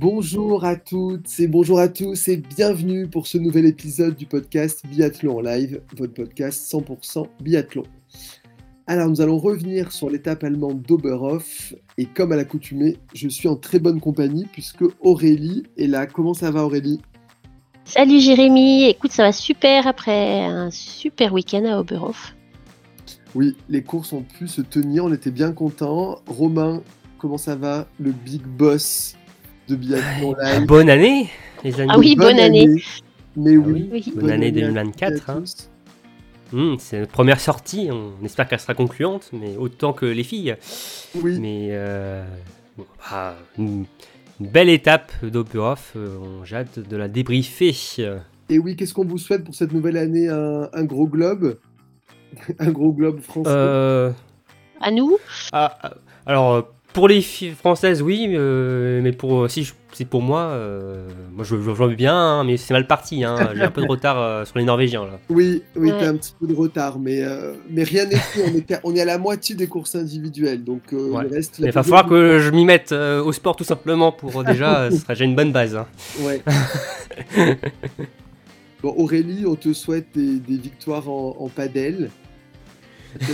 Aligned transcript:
Bonjour 0.00 0.64
à 0.64 0.76
toutes 0.76 1.28
et 1.40 1.46
bonjour 1.46 1.78
à 1.78 1.86
tous 1.86 2.28
et 2.28 2.38
bienvenue 2.38 3.06
pour 3.06 3.26
ce 3.26 3.36
nouvel 3.36 3.66
épisode 3.66 4.16
du 4.16 4.24
podcast 4.24 4.82
Biathlon 4.86 5.36
en 5.36 5.40
live, 5.42 5.82
votre 5.94 6.14
podcast 6.14 6.72
100% 6.72 7.26
biathlon. 7.42 7.82
Alors 8.86 9.10
nous 9.10 9.20
allons 9.20 9.36
revenir 9.36 9.92
sur 9.92 10.08
l'étape 10.08 10.42
allemande 10.42 10.80
d'Oberhof 10.80 11.74
et 11.98 12.06
comme 12.06 12.32
à 12.32 12.36
l'accoutumée, 12.36 12.96
je 13.12 13.28
suis 13.28 13.46
en 13.46 13.56
très 13.56 13.78
bonne 13.78 14.00
compagnie 14.00 14.46
puisque 14.50 14.84
Aurélie 15.00 15.64
est 15.76 15.86
là. 15.86 16.06
Comment 16.06 16.32
ça 16.32 16.50
va 16.50 16.64
Aurélie? 16.64 17.02
Salut 17.84 18.20
Jérémy, 18.20 18.84
écoute 18.84 19.12
ça 19.12 19.24
va 19.24 19.32
super 19.32 19.86
après 19.86 20.46
un 20.46 20.70
super 20.70 21.34
week-end 21.34 21.66
à 21.66 21.78
Oberhof. 21.78 22.34
Oui, 23.34 23.54
les 23.68 23.82
courses 23.82 24.14
ont 24.14 24.22
pu 24.22 24.48
se 24.48 24.62
tenir, 24.62 25.04
on 25.04 25.12
était 25.12 25.30
bien 25.30 25.52
contents. 25.52 26.20
Romain, 26.26 26.82
comment 27.18 27.36
ça 27.36 27.54
va? 27.54 27.86
Le 27.98 28.12
big 28.12 28.40
boss? 28.40 29.14
De 29.70 29.76
biathlon 29.76 30.34
live. 30.42 30.66
Bonne 30.66 30.90
année, 30.90 31.30
les 31.62 31.80
amis. 31.80 31.90
Ah 31.94 31.98
oui, 31.98 32.16
bonne, 32.16 32.38
année. 32.40 32.66
Mais 33.36 33.54
Ah 33.56 33.58
oui, 33.64 33.88
Oui. 33.92 34.12
Bonne 34.16 34.30
année 34.30 34.48
à 34.48 34.50
2024, 34.50 35.30
hein. 35.30 35.44
Hum, 36.52 36.76
c'est 36.80 36.98
notre 36.98 37.12
première 37.12 37.38
sortie. 37.38 37.88
On 37.92 38.24
espère 38.24 38.48
qu'elle 38.48 38.58
sera 38.58 38.74
concluante, 38.74 39.30
mais 39.32 39.56
autant 39.56 39.92
que 39.92 40.06
les 40.06 40.24
filles. 40.24 40.56
Oui, 41.14 41.38
Mais 41.38 41.68
euh, 41.70 42.24
bon, 42.76 42.84
bah, 43.08 43.36
une, 43.56 43.84
une 44.40 44.46
belle 44.48 44.68
étape 44.68 45.12
d'Oberhof. 45.24 45.92
euh, 45.94 46.16
on- 46.20 46.44
J'ai 46.44 46.56
hâte 46.56 46.80
de 46.80 46.96
la 46.96 47.06
débriefer. 47.06 47.72
et 48.48 48.58
oui, 48.58 48.74
qu'est-ce 48.74 48.92
qu'on 48.94 49.04
vous 49.04 49.18
souhaite 49.18 49.44
pour 49.44 49.54
cette 49.54 49.72
nouvelle 49.72 49.96
année? 49.96 50.28
Un, 50.28 50.68
un 50.72 50.84
gros 50.84 51.06
globe? 51.06 51.58
Un 52.58 52.70
gros 52.70 52.92
globe 52.92 53.20
français? 53.20 53.50
Euh, 53.50 54.10
À 54.80 54.90
nous 54.90 55.18
ah, 55.52 55.76
ah, 55.82 55.94
alors, 56.26 56.52
euh, 56.54 56.62
pour 56.92 57.08
les 57.08 57.20
filles 57.20 57.52
françaises, 57.52 58.02
oui, 58.02 58.26
euh, 58.34 59.00
mais 59.02 59.12
pour 59.12 59.48
si 59.50 59.62
je- 59.64 59.74
c'est 59.92 60.04
pour 60.04 60.22
moi, 60.22 60.40
euh, 60.42 61.08
moi 61.32 61.44
je, 61.44 61.56
je, 61.56 61.62
je 61.62 61.70
veux 61.70 61.94
bien, 61.94 62.14
hein, 62.14 62.44
mais 62.44 62.56
c'est 62.56 62.72
mal 62.74 62.86
parti. 62.86 63.24
hein. 63.24 63.34
J'ai 63.56 63.62
un 63.62 63.70
peu 63.70 63.82
de 63.82 63.86
retard 63.88 64.18
euh, 64.20 64.44
sur 64.44 64.58
les 64.58 64.64
Norvégiens 64.64 65.04
là. 65.04 65.18
Oui, 65.28 65.62
oui, 65.76 65.90
Ouais. 65.90 65.98
t'as 65.98 66.08
un 66.10 66.16
petit 66.16 66.32
peu 66.38 66.46
de 66.46 66.54
retard, 66.54 66.98
mais, 66.98 67.22
euh, 67.22 67.54
mais 67.68 67.82
rien 67.84 68.06
n'est 68.06 68.16
fait. 68.16 68.42
On 68.50 68.54
est, 68.56 68.70
à- 68.72 68.80
on 68.84 68.94
est 68.94 69.00
à 69.00 69.04
la 69.04 69.18
moitié 69.18 69.54
des 69.56 69.66
courses 69.66 69.94
individuelles, 69.94 70.62
donc 70.64 70.82
euh, 70.92 71.10
Ouais. 71.10 71.22
le 71.24 71.28
reste. 71.28 71.58
Il 71.58 71.70
va 71.70 71.82
falloir 71.82 72.06
que 72.06 72.38
je 72.38 72.50
m'y 72.50 72.64
mette 72.64 72.92
euh, 72.92 73.22
au 73.22 73.32
sport 73.32 73.56
tout 73.56 73.64
simplement 73.64 74.12
pour 74.12 74.40
euh, 74.40 74.44
déjà, 74.44 74.80
euh, 74.82 74.90
ce 74.90 74.98
sera 74.98 75.14
déjà 75.14 75.24
une 75.24 75.34
bonne 75.36 75.52
base. 75.52 75.76
hein. 75.76 75.86
Ouais. 76.20 76.40
bon, 78.82 78.94
Aurélie, 78.96 79.44
on 79.46 79.54
te 79.56 79.72
souhaite 79.72 80.06
des, 80.14 80.38
des 80.38 80.56
victoires 80.56 81.08
en, 81.08 81.36
en 81.38 81.48
padel. 81.48 82.10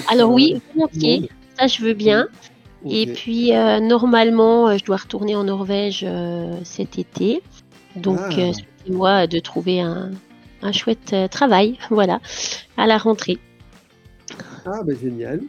Alors 0.09 0.31
euh, 0.31 0.35
oui, 0.35 0.61
volontiers, 0.75 1.29
ça 1.59 1.67
je 1.67 1.83
veux 1.83 1.93
bien. 1.95 2.29
Et 2.91 3.07
puis 3.07 3.55
euh, 3.55 3.81
normalement, 3.81 4.69
euh, 4.69 4.79
je 4.79 4.85
dois 4.85 4.97
retourner 4.97 5.35
en 5.37 5.45
Norvège 5.45 6.05
euh, 6.07 6.57
cet 6.65 6.99
été. 6.99 7.43
Donc 7.97 8.19
Ah. 8.21 8.31
souhaitez-moi 8.31 9.27
de 9.27 9.39
trouver 9.39 9.81
un, 9.81 10.11
un 10.63 10.73
chouette 10.73 11.15
travail, 11.31 11.79
voilà, 11.91 12.21
à 12.77 12.87
la 12.87 12.99
rentrée. 12.99 13.39
Ah, 14.65 14.83
bah 14.85 14.93
génial. 15.01 15.41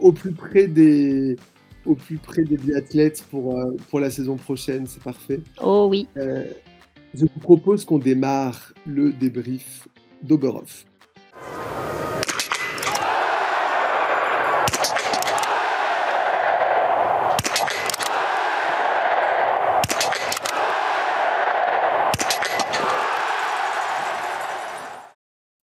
Au 0.00 0.12
plus 0.12 0.32
près 0.32 0.66
des, 0.66 1.36
au 1.84 1.94
plus 1.94 2.16
près 2.16 2.42
des 2.42 2.56
biathlètes 2.56 3.24
pour, 3.30 3.56
euh, 3.58 3.76
pour 3.90 4.00
la 4.00 4.10
saison 4.10 4.36
prochaine, 4.36 4.86
c'est 4.86 5.02
parfait. 5.02 5.40
Oh 5.62 5.86
oui. 5.90 6.08
Euh, 6.16 6.44
je 7.14 7.22
vous 7.26 7.40
propose 7.40 7.84
qu'on 7.84 7.98
démarre 7.98 8.72
le 8.86 9.12
débrief 9.12 9.86
d'Oberhof. 10.22 10.86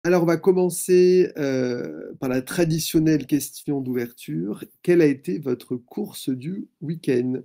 Alors, 0.08 0.24
on 0.24 0.26
va 0.26 0.38
commencer 0.38 1.34
euh, 1.36 2.14
par 2.22 2.30
la 2.30 2.42
traditionnelle 2.42 3.26
question 3.26 3.82
d'ouverture. 3.82 4.64
Quelle 4.82 5.02
a 5.02 5.06
été 5.06 5.38
votre 5.38 5.76
course 5.76 6.30
du 6.30 6.70
week-end? 6.80 7.42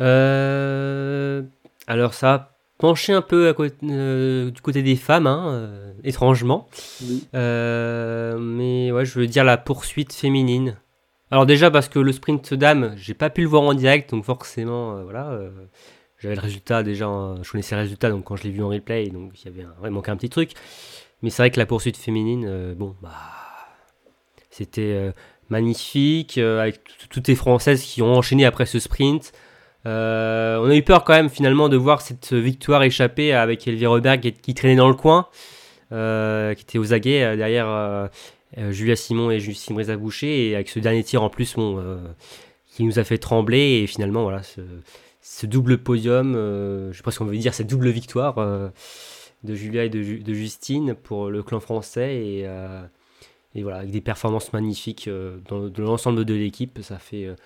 Euh, 0.00 1.42
alors 1.86 2.12
ça 2.12 2.34
a 2.34 2.56
penché 2.78 3.12
un 3.12 3.22
peu 3.22 3.46
à 3.46 3.54
côté- 3.54 3.76
euh, 3.84 4.50
du 4.50 4.60
côté 4.62 4.82
des 4.82 4.96
femmes, 4.96 5.28
hein, 5.28 5.70
étrangement. 6.02 6.66
Oui. 7.04 7.24
Mais 7.32 8.90
ouais, 8.90 9.04
je 9.04 9.20
veux 9.20 9.28
dire 9.28 9.44
la 9.44 9.56
poursuite 9.56 10.12
féminine. 10.12 10.76
Alors 11.30 11.46
déjà 11.46 11.70
parce 11.70 11.88
que 11.88 12.00
le 12.00 12.10
sprint 12.10 12.52
dame, 12.52 12.94
j'ai 12.96 13.14
pas 13.14 13.30
pu 13.30 13.42
le 13.42 13.46
voir 13.46 13.62
en 13.62 13.74
direct, 13.74 14.10
donc 14.10 14.24
forcément, 14.24 15.04
voilà, 15.04 15.38
j'avais 16.18 16.34
le 16.34 16.40
résultat 16.40 16.82
déjà, 16.82 17.06
je 17.40 17.48
connaissais 17.48 17.76
le 17.76 17.82
résultat, 17.82 18.10
donc 18.10 18.24
quand 18.24 18.34
je 18.34 18.42
l'ai 18.42 18.50
vu 18.50 18.60
en 18.60 18.70
replay, 18.70 19.08
donc 19.10 19.40
il 19.40 19.44
y 19.44 19.48
avait, 19.48 19.62
un, 19.62 19.74
ouais, 19.84 19.90
manquait 19.90 20.10
un 20.10 20.16
petit 20.16 20.30
truc. 20.30 20.54
Mais 21.22 21.30
c'est 21.30 21.42
vrai 21.42 21.50
que 21.50 21.58
la 21.58 21.66
poursuite 21.66 21.96
féminine, 21.96 22.46
euh, 22.48 22.74
bon, 22.74 22.96
bah, 23.02 23.10
c'était 24.50 24.92
euh, 24.92 25.12
magnifique, 25.50 26.38
euh, 26.38 26.60
avec 26.60 26.80
toutes 27.10 27.28
les 27.28 27.34
Françaises 27.34 27.82
qui 27.82 28.02
ont 28.02 28.14
enchaîné 28.14 28.44
après 28.44 28.66
ce 28.66 28.78
sprint. 28.78 29.32
On 29.84 29.88
a 29.88 30.74
eu 30.74 30.82
peur 30.82 31.04
quand 31.04 31.14
même 31.14 31.30
finalement 31.30 31.68
de 31.68 31.76
voir 31.76 32.02
cette 32.02 32.32
victoire 32.34 32.82
échapper 32.82 33.32
avec 33.32 33.66
Elvira 33.66 33.92
Roberg 33.92 34.34
qui, 34.42 34.54
traînait 34.54 34.76
dans 34.76 34.88
le 34.88 34.94
coin, 34.94 35.26
qui 35.90 36.62
était 36.62 36.78
aux 36.78 36.92
aguets 36.92 37.34
derrière 37.34 38.10
Julia 38.68 38.94
Simon 38.94 39.30
et 39.30 39.40
Justine 39.40 39.74
Breza 39.74 39.96
Boucher, 39.96 40.50
et 40.50 40.54
avec 40.54 40.68
ce 40.68 40.80
dernier 40.80 41.02
tir 41.02 41.22
en 41.22 41.30
plus 41.30 41.56
qui 42.66 42.84
nous 42.84 42.98
a 42.98 43.04
fait 43.04 43.16
trembler, 43.16 43.80
et 43.82 43.86
finalement 43.86 44.22
voilà, 44.22 44.42
ce, 44.42 45.46
double 45.46 45.78
podium, 45.78 46.34
je 46.92 46.94
sais 46.94 47.02
pas 47.02 47.10
ce 47.10 47.18
qu'on 47.18 47.24
veut 47.24 47.38
dire, 47.38 47.54
cette 47.54 47.68
double 47.68 47.88
victoire 47.88 48.34
de 49.44 49.54
Julia 49.54 49.84
et 49.84 49.88
de, 49.90 50.02
Ju- 50.02 50.20
de 50.20 50.34
Justine 50.34 50.94
pour 50.94 51.30
le 51.30 51.42
clan 51.42 51.60
français, 51.60 52.16
et, 52.24 52.42
euh, 52.46 52.82
et 53.54 53.62
voilà, 53.62 53.78
avec 53.78 53.90
des 53.92 54.00
performances 54.02 54.52
magnifiques 54.52 55.08
euh, 55.08 55.38
dans, 55.48 55.68
de 55.68 55.82
l'ensemble 55.82 56.24
de 56.24 56.34
l'équipe, 56.34 56.80
ça 56.82 56.98
fait 56.98 57.26
euh, 57.26 57.36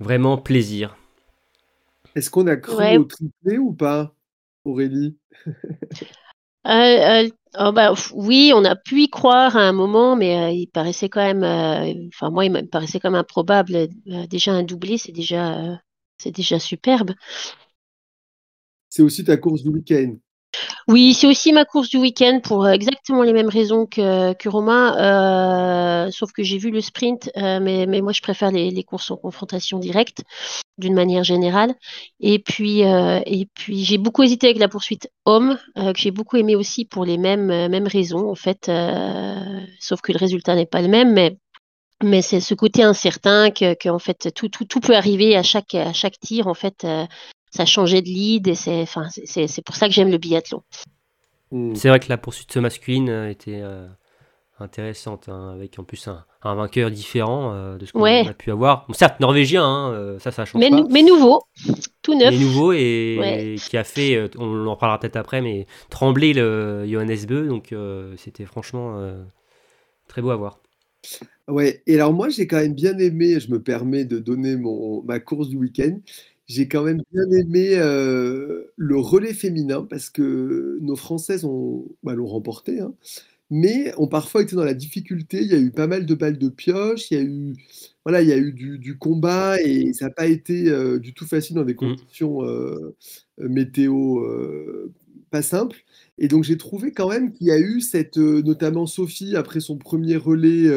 vraiment 0.00 0.38
plaisir. 0.38 0.96
Est-ce 2.14 2.30
qu'on 2.30 2.46
a 2.48 2.56
cru 2.56 2.76
Ouais. 2.78 2.98
au 2.98 3.04
triplé 3.04 3.58
ou 3.58 3.72
pas, 3.72 4.14
Aurélie? 4.64 5.16
Euh, 6.66 7.24
euh, 7.26 7.30
oh 7.58 7.72
bah, 7.72 7.92
oui, 8.14 8.52
on 8.54 8.64
a 8.64 8.74
pu 8.76 9.02
y 9.02 9.10
croire 9.10 9.56
à 9.56 9.60
un 9.68 9.72
moment, 9.72 10.16
mais 10.16 10.38
euh, 10.44 10.50
il 10.50 10.66
paraissait 10.68 11.08
quand 11.10 11.20
même, 11.22 11.42
euh, 11.44 11.92
enfin 12.08 12.30
moi, 12.30 12.44
il 12.46 12.52
me 12.52 12.62
paraissait 12.66 13.00
quand 13.00 13.10
même 13.10 13.20
improbable. 13.20 13.74
Euh, 14.08 14.26
déjà 14.26 14.52
un 14.52 14.62
doublé, 14.62 14.96
c'est 14.96 15.12
déjà, 15.12 15.58
euh, 15.72 15.76
c'est 16.18 16.30
déjà 16.32 16.58
superbe. 16.58 17.12
C'est 18.88 19.02
aussi 19.02 19.24
ta 19.24 19.36
course 19.36 19.62
du 19.62 19.68
week-end. 19.68 20.16
Oui, 20.88 21.14
c'est 21.14 21.26
aussi 21.26 21.52
ma 21.52 21.64
course 21.64 21.88
du 21.88 21.96
week-end 21.96 22.40
pour 22.42 22.64
euh, 22.66 22.72
exactement 22.72 23.22
les 23.22 23.32
mêmes 23.32 23.48
raisons 23.48 23.86
que, 23.86 24.34
que 24.34 24.48
Romain, 24.50 26.06
euh, 26.06 26.10
sauf 26.10 26.32
que 26.32 26.42
j'ai 26.42 26.58
vu 26.58 26.70
le 26.70 26.80
sprint, 26.82 27.30
euh, 27.36 27.58
mais, 27.60 27.86
mais 27.86 28.02
moi 28.02 28.12
je 28.12 28.20
préfère 28.20 28.50
les, 28.50 28.70
les 28.70 28.84
courses 28.84 29.10
en 29.10 29.16
confrontation 29.16 29.78
directe 29.78 30.22
d'une 30.76 30.94
manière 30.94 31.24
générale. 31.24 31.74
Et 32.20 32.38
puis, 32.38 32.84
euh, 32.84 33.20
et 33.24 33.46
puis 33.54 33.84
j'ai 33.84 33.96
beaucoup 33.98 34.22
hésité 34.22 34.46
avec 34.48 34.58
la 34.58 34.68
poursuite 34.68 35.08
homme, 35.24 35.58
euh, 35.78 35.92
que 35.94 35.98
j'ai 35.98 36.10
beaucoup 36.10 36.36
aimé 36.36 36.54
aussi 36.54 36.84
pour 36.84 37.06
les 37.06 37.16
mêmes, 37.16 37.50
euh, 37.50 37.68
mêmes 37.68 37.86
raisons 37.88 38.28
en 38.30 38.34
fait, 38.34 38.70
sauf 39.80 40.02
que 40.02 40.12
le 40.12 40.18
résultat 40.18 40.54
n'est 40.54 40.66
pas 40.66 40.82
le 40.82 40.88
même, 40.88 41.12
mais 41.12 41.38
mais 42.02 42.20
c'est 42.22 42.40
ce 42.40 42.54
côté 42.54 42.82
incertain 42.82 43.50
que, 43.50 43.74
que 43.74 43.88
en 43.88 43.98
fait 44.00 44.32
tout, 44.34 44.48
tout, 44.48 44.64
tout 44.66 44.80
peut 44.80 44.96
arriver 44.96 45.36
à 45.36 45.42
chaque, 45.42 45.74
à 45.74 45.92
chaque 45.94 46.18
tir 46.20 46.48
en 46.48 46.54
fait. 46.54 46.86
Ça 47.54 47.66
changeait 47.66 48.02
de 48.02 48.08
lead 48.08 48.48
et 48.48 48.54
c'est, 48.54 48.82
enfin, 48.82 49.08
c'est- 49.10 49.46
c'est 49.48 49.62
pour 49.62 49.76
ça 49.76 49.86
que 49.88 49.94
j'aime 49.94 50.10
le 50.10 50.18
biathlon. 50.18 50.62
Hmm. 51.50 51.74
C'est 51.74 51.88
vrai 51.88 52.00
que 52.00 52.08
la 52.08 52.18
poursuite 52.18 52.56
masculine 52.56 53.08
euh, 53.08 53.30
était 53.30 53.60
euh, 53.62 53.86
intéressante, 54.60 55.28
hein, 55.28 55.52
avec 55.54 55.78
en 55.78 55.84
plus 55.84 56.08
un, 56.08 56.24
un 56.42 56.54
vainqueur 56.54 56.90
différent 56.90 57.52
euh, 57.54 57.78
de 57.78 57.86
ce 57.86 57.92
qu'on 57.92 58.02
Ouais. 58.02 58.26
a 58.26 58.34
pu 58.34 58.50
avoir. 58.52 58.86
Bon, 58.88 58.94
certes, 58.94 59.20
norvégien, 59.20 59.64
hein, 59.64 60.18
ça, 60.20 60.32
ça 60.32 60.44
change 60.44 60.62
Mais, 60.62 60.70
pas. 60.70 60.86
mais 60.90 61.02
nouveau, 61.02 61.42
tout 62.02 62.14
neuf. 62.14 62.34
mais 62.34 62.38
nouveau 62.38 62.72
et 62.72 63.16
Ouais. 63.20 63.56
qui 63.68 63.76
a 63.76 63.84
fait, 63.84 64.30
on 64.38 64.66
en 64.66 64.76
parlera 64.76 64.98
peut-être 65.00 65.16
après, 65.16 65.42
mais 65.42 65.66
trembler 65.90 66.32
le 66.34 66.86
Johannes 66.88 67.26
Beu, 67.28 67.48
donc 67.48 67.72
euh, 67.72 68.14
c'était 68.16 68.46
franchement 68.46 68.98
euh, 68.98 69.22
très 70.08 70.22
beau 70.22 70.30
à 70.30 70.36
voir. 70.36 70.60
Ouais, 71.46 71.82
et 71.86 71.96
alors 71.96 72.14
moi 72.14 72.30
j'ai 72.30 72.46
quand 72.46 72.56
même 72.56 72.72
bien 72.74 72.96
aimé, 72.98 73.38
je 73.38 73.50
me 73.50 73.62
permets 73.62 74.04
de 74.06 74.18
donner 74.18 74.56
mon, 74.56 75.02
ma 75.02 75.20
course 75.20 75.48
du 75.50 75.56
week-end, 75.56 75.98
j'ai 76.46 76.68
quand 76.68 76.82
même 76.84 77.02
bien 77.12 77.30
aimé 77.30 77.70
euh, 77.76 78.64
le 78.76 78.96
relais 78.98 79.34
féminin 79.34 79.86
parce 79.88 80.10
que 80.10 80.78
nos 80.82 80.96
Françaises 80.96 81.44
ont, 81.44 81.86
bah, 82.02 82.14
l'ont 82.14 82.26
remporté, 82.26 82.80
hein, 82.80 82.94
mais 83.50 83.94
ont 83.98 84.08
parfois 84.08 84.42
été 84.42 84.56
dans 84.56 84.64
la 84.64 84.74
difficulté. 84.74 85.42
Il 85.42 85.48
y 85.48 85.54
a 85.54 85.58
eu 85.58 85.70
pas 85.72 85.86
mal 85.88 86.06
de 86.06 86.14
balles 86.14 86.38
de 86.38 86.48
pioche, 86.50 87.10
il 87.10 87.18
y 87.18 87.20
a 87.20 87.24
eu, 87.24 87.54
voilà, 88.04 88.22
il 88.22 88.28
y 88.28 88.32
a 88.32 88.38
eu 88.38 88.52
du, 88.52 88.78
du 88.78 88.98
combat 88.98 89.60
et 89.62 89.92
ça 89.94 90.06
n'a 90.06 90.12
pas 90.12 90.26
été 90.26 90.68
euh, 90.70 90.98
du 91.00 91.14
tout 91.14 91.26
facile 91.26 91.56
dans 91.56 91.64
des 91.64 91.74
Mm. 91.80 91.96
conditions 91.96 92.44
euh, 92.44 92.96
météo 93.38 94.20
pas 95.30 95.42
simples. 95.42 95.78
Et 96.18 96.28
donc 96.28 96.44
j'ai 96.44 96.56
trouvé 96.58 96.92
quand 96.92 97.08
même 97.08 97.32
qu'il 97.32 97.48
y 97.48 97.50
a 97.50 97.58
eu 97.58 97.80
cette, 97.80 98.16
notamment 98.18 98.86
Sophie, 98.86 99.36
après 99.36 99.60
son 99.60 99.76
premier 99.78 100.16
relais 100.16 100.68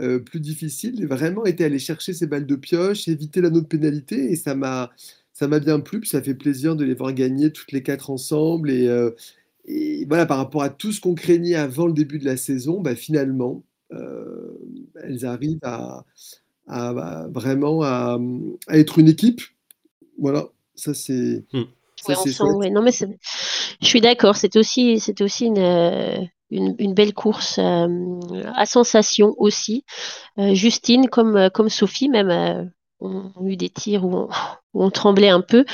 euh, 0.00 0.18
plus 0.18 0.40
difficile, 0.40 1.06
vraiment 1.06 1.44
été 1.44 1.64
allée 1.64 1.78
chercher 1.78 2.12
ses 2.12 2.26
balles 2.26 2.46
de 2.46 2.56
pioche, 2.56 3.08
éviter 3.08 3.40
la 3.40 3.50
note 3.50 3.68
pénalité, 3.68 4.30
et 4.32 4.36
ça 4.36 4.54
m'a 4.54 4.90
ça 5.32 5.48
m'a 5.48 5.58
bien 5.58 5.80
plu, 5.80 5.98
puis 6.00 6.08
ça 6.08 6.22
fait 6.22 6.34
plaisir 6.34 6.76
de 6.76 6.84
les 6.84 6.94
voir 6.94 7.12
gagner 7.12 7.50
toutes 7.52 7.72
les 7.72 7.82
quatre 7.82 8.10
ensemble. 8.10 8.70
Et, 8.70 8.86
euh, 8.86 9.10
et 9.64 10.04
voilà, 10.06 10.26
par 10.26 10.38
rapport 10.38 10.62
à 10.62 10.70
tout 10.70 10.92
ce 10.92 11.00
qu'on 11.00 11.14
craignait 11.16 11.56
avant 11.56 11.86
le 11.88 11.92
début 11.92 12.18
de 12.20 12.24
la 12.24 12.36
saison, 12.36 12.80
bah, 12.80 12.94
finalement, 12.94 13.64
euh, 13.92 14.52
elles 15.02 15.26
arrivent 15.26 15.58
à, 15.62 16.04
à- 16.68 16.88
à 17.24 17.28
vraiment 17.28 17.82
à, 17.82 18.18
à 18.68 18.78
être 18.78 18.98
une 19.00 19.08
équipe. 19.08 19.40
Voilà, 20.18 20.46
ça 20.76 20.94
c'est 20.94 21.44
Mm. 21.52 21.62
ça, 21.96 22.12
Ouais, 22.12 22.14
c'est 22.22 22.30
ensemble, 22.30 22.50
chouette. 22.52 22.56
ouais. 22.58 22.70
Non, 22.70 22.82
mais 22.82 22.92
c'est- 22.92 23.18
je 23.82 23.86
suis 23.86 24.00
d'accord. 24.00 24.36
C'est 24.36 24.54
aussi, 24.56 25.00
c'est 25.00 25.20
aussi 25.20 25.46
une, 25.46 26.28
une, 26.54 26.74
une 26.78 26.94
belle 26.94 27.12
course 27.12 27.58
euh, 27.58 27.86
à 28.54 28.64
sensation 28.66 29.34
aussi. 29.38 29.84
Euh, 30.38 30.54
Justine, 30.54 31.08
comme, 31.08 31.36
euh, 31.36 31.50
comme 31.50 31.68
Sophie, 31.68 32.08
même, 32.08 32.30
euh, 32.30 32.64
ont, 33.00 33.30
eu 33.44 33.56
des 33.56 33.70
tirs 33.70 34.04
où 34.04 34.14
on, 34.14 34.28
où 34.72 34.84
on 34.84 34.90
tremblait 34.90 35.28
un 35.28 35.40
peu. 35.40 35.64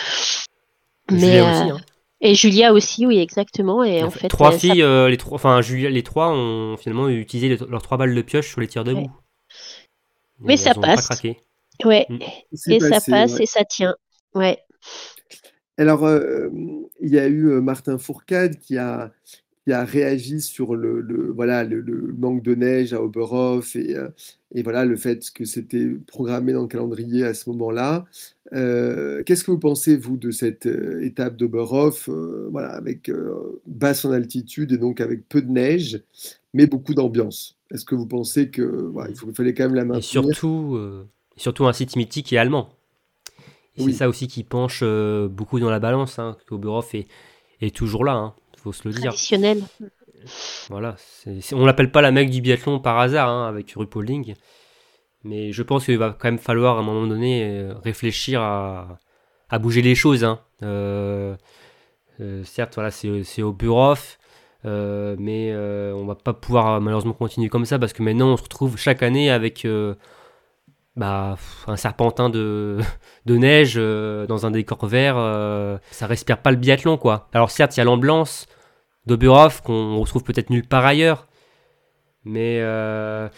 Mais, 1.11 1.19
Julia 1.19 1.45
euh, 1.49 1.51
aussi. 1.65 1.71
Hein. 1.71 1.81
et 2.21 2.35
Julia 2.35 2.73
aussi, 2.73 3.07
oui, 3.07 3.19
exactement. 3.19 3.85
Et 3.85 4.03
en 4.03 4.11
fait, 4.11 4.29
trois 4.29 4.49
euh, 4.49 4.53
ça- 4.53 4.59
filles, 4.59 4.83
euh, 4.83 5.09
les 5.09 5.17
trois, 5.17 5.35
enfin 5.35 5.61
Julia, 5.61 5.91
les 5.91 6.03
trois 6.03 6.31
ont 6.33 6.77
finalement 6.77 7.09
utilisé 7.09 7.49
les- 7.49 7.67
leurs 7.69 7.83
trois 7.83 7.99
balles 7.99 8.15
de 8.15 8.23
pioche 8.23 8.49
sur 8.49 8.61
les 8.61 8.69
tirs 8.69 8.85
debout. 8.85 9.01
Ouais. 9.01 9.09
Mais 10.41 10.57
ça 10.57 10.75
passe. 10.75 11.09
Pas 11.09 11.89
ouais, 11.89 12.07
Mm. 12.09 12.19
C'est 12.53 12.75
et 12.77 12.81
ça 12.81 13.01
passe 13.01 13.35
ouais. 13.35 13.43
et 13.43 13.47
ça 13.47 13.65
tient. 13.65 13.95
Ouais. 14.35 14.59
Alors, 15.77 16.05
euh, 16.05 16.49
il 17.01 17.13
y 17.13 17.19
a 17.19 17.27
eu 17.27 17.61
Martin 17.61 17.99
Fourcade 17.99 18.59
qui 18.59 18.77
a, 18.77 19.11
qui 19.71 19.75
a 19.75 19.85
réagi 19.85 20.41
sur 20.41 20.75
le, 20.75 21.01
le- 21.01 21.31
voilà, 21.33 21.65
le, 21.65 21.81
le 21.81 22.13
manque 22.19 22.43
de 22.43 22.55
neige 22.55 22.93
à 22.95 23.03
Oberhof 23.03 23.77
et, 23.77 23.97
euh, 23.97 24.09
et 24.55 24.63
voilà, 24.63 24.85
le 24.85 24.97
fait 24.97 25.31
que 25.33 25.45
c'était 25.45 25.87
programmé 26.07 26.53
dans 26.53 26.63
le 26.63 26.69
calendrier 26.69 27.25
à 27.25 27.35
ce 27.35 27.49
moment-là. 27.51 28.07
Euh, 28.53 29.23
Qu'est-ce 29.25 29.45
que 29.45 29.51
vous 29.53 29.59
pensez, 29.59 29.97
vous, 29.97 30.17
de 30.17 30.31
cette 30.31 30.67
euh, 30.67 31.03
étape 31.05 31.37
d'Oberhof, 31.37 32.09
euh, 32.09 32.49
voilà, 32.51 32.71
avec 32.71 33.09
euh, 33.09 33.61
basse 33.67 34.05
en 34.05 34.11
altitude 34.13 34.73
et 34.73 34.79
donc 34.79 35.01
avec 35.01 35.29
peu 35.29 35.41
de 35.43 35.51
neige, 35.51 36.03
mais 36.55 36.67
beaucoup 36.67 36.95
d'ambiance? 36.95 37.57
Est-ce 37.71 37.85
que 37.85 37.95
vous 37.95 38.07
pensez 38.07 38.51
que 38.51 38.63
voilà, 38.63 39.11
il 39.11 39.35
fallait 39.35 39.55
quand 39.55 39.65
même 39.65 39.75
la 39.77 39.85
Et 39.93 40.01
maintenir? 40.01 40.35
surtout, 40.35 40.75
euh, 40.77 41.09
surtout 41.37 41.67
un 41.67 41.73
site 41.73 41.95
mythique 41.97 42.33
et 42.33 42.39
allemand. 42.39 42.71
Et 43.77 43.81
Oui. 43.83 43.93
C'est 43.93 43.99
ça 43.99 44.09
aussi 44.09 44.29
qui 44.29 44.45
penche 44.45 44.83
beaucoup 45.31 45.61
dans 45.61 45.71
la 45.71 45.81
balance. 45.81 46.19
Hein, 46.19 46.37
que 46.47 46.55
Oberhof 46.55 46.95
est, 46.95 47.07
est 47.61 47.75
toujours 47.75 48.05
là, 48.05 48.15
hein, 48.15 48.35
faut 48.63 48.73
se 48.73 48.87
le 48.87 48.95
dire. 48.95 49.11
Traditionnel. 49.11 49.63
Voilà, 50.69 50.97
on 51.53 51.65
l'appelle 51.65 51.91
pas 51.91 52.03
la 52.03 52.11
mec 52.11 52.29
du 52.31 52.43
biathlon 52.43 52.79
par 52.79 52.99
hasard 52.99 53.29
hein, 53.31 53.49
avec 53.49 53.73
RuPauling, 53.75 54.35
mais 55.25 55.51
je 55.53 55.63
pense 55.63 55.87
qu'il 55.87 55.97
va 55.97 56.11
quand 56.19 56.29
même 56.29 56.39
falloir 56.39 56.77
à 56.77 56.81
un 56.81 56.83
moment 56.83 57.07
donné 57.07 57.45
euh, 57.45 57.75
réfléchir 57.83 58.43
à, 58.43 58.99
à 59.49 59.59
bouger 59.59 59.81
les 59.81 59.95
choses. 59.95 60.25
hein. 60.25 60.41
Euh, 60.63 61.35
euh, 62.21 62.45
certes, 62.45 62.75
voilà, 62.75 62.91
c'est 62.91 63.43
au 63.43 63.57
euh, 64.67 65.17
mais 65.19 65.55
on 65.95 66.05
va 66.05 66.15
pas 66.15 66.35
pouvoir 66.35 66.83
malheureusement 66.83 67.15
continuer 67.15 67.49
comme 67.49 67.65
ça 67.65 67.79
parce 67.79 67.95
que 67.95 68.03
maintenant 68.03 68.29
on 68.29 68.37
se 68.37 68.43
retrouve 68.43 68.77
chaque 68.77 69.03
année 69.03 69.31
avec 69.31 69.67
bah, 70.97 71.37
un 71.67 71.77
serpentin 71.77 72.31
de, 72.31 72.81
neige 73.27 73.75
euh, 73.77 74.27
dans 74.27 74.47
un 74.47 74.51
décor 74.51 74.87
vert. 74.87 75.17
euh, 75.17 75.79
ça 75.91 76.07
respire 76.07 76.39
pas 76.39 76.51
le 76.51 76.57
biathlon 76.57 76.99
quoi. 76.99 77.29
Alors 77.33 77.51
certes, 77.51 77.77
il 77.77 77.81
y 77.81 77.83
a 77.83 77.85
l'ambiance 77.85 78.47
d'Oberhof 79.07 79.63
qu'on 79.63 79.99
retrouve 79.99 80.25
peut-être 80.25 80.51
nulle 80.51 80.67
part 80.67 80.85
ailleurs. 80.85 81.27
Mais 82.25 82.59
euh, 82.61 83.29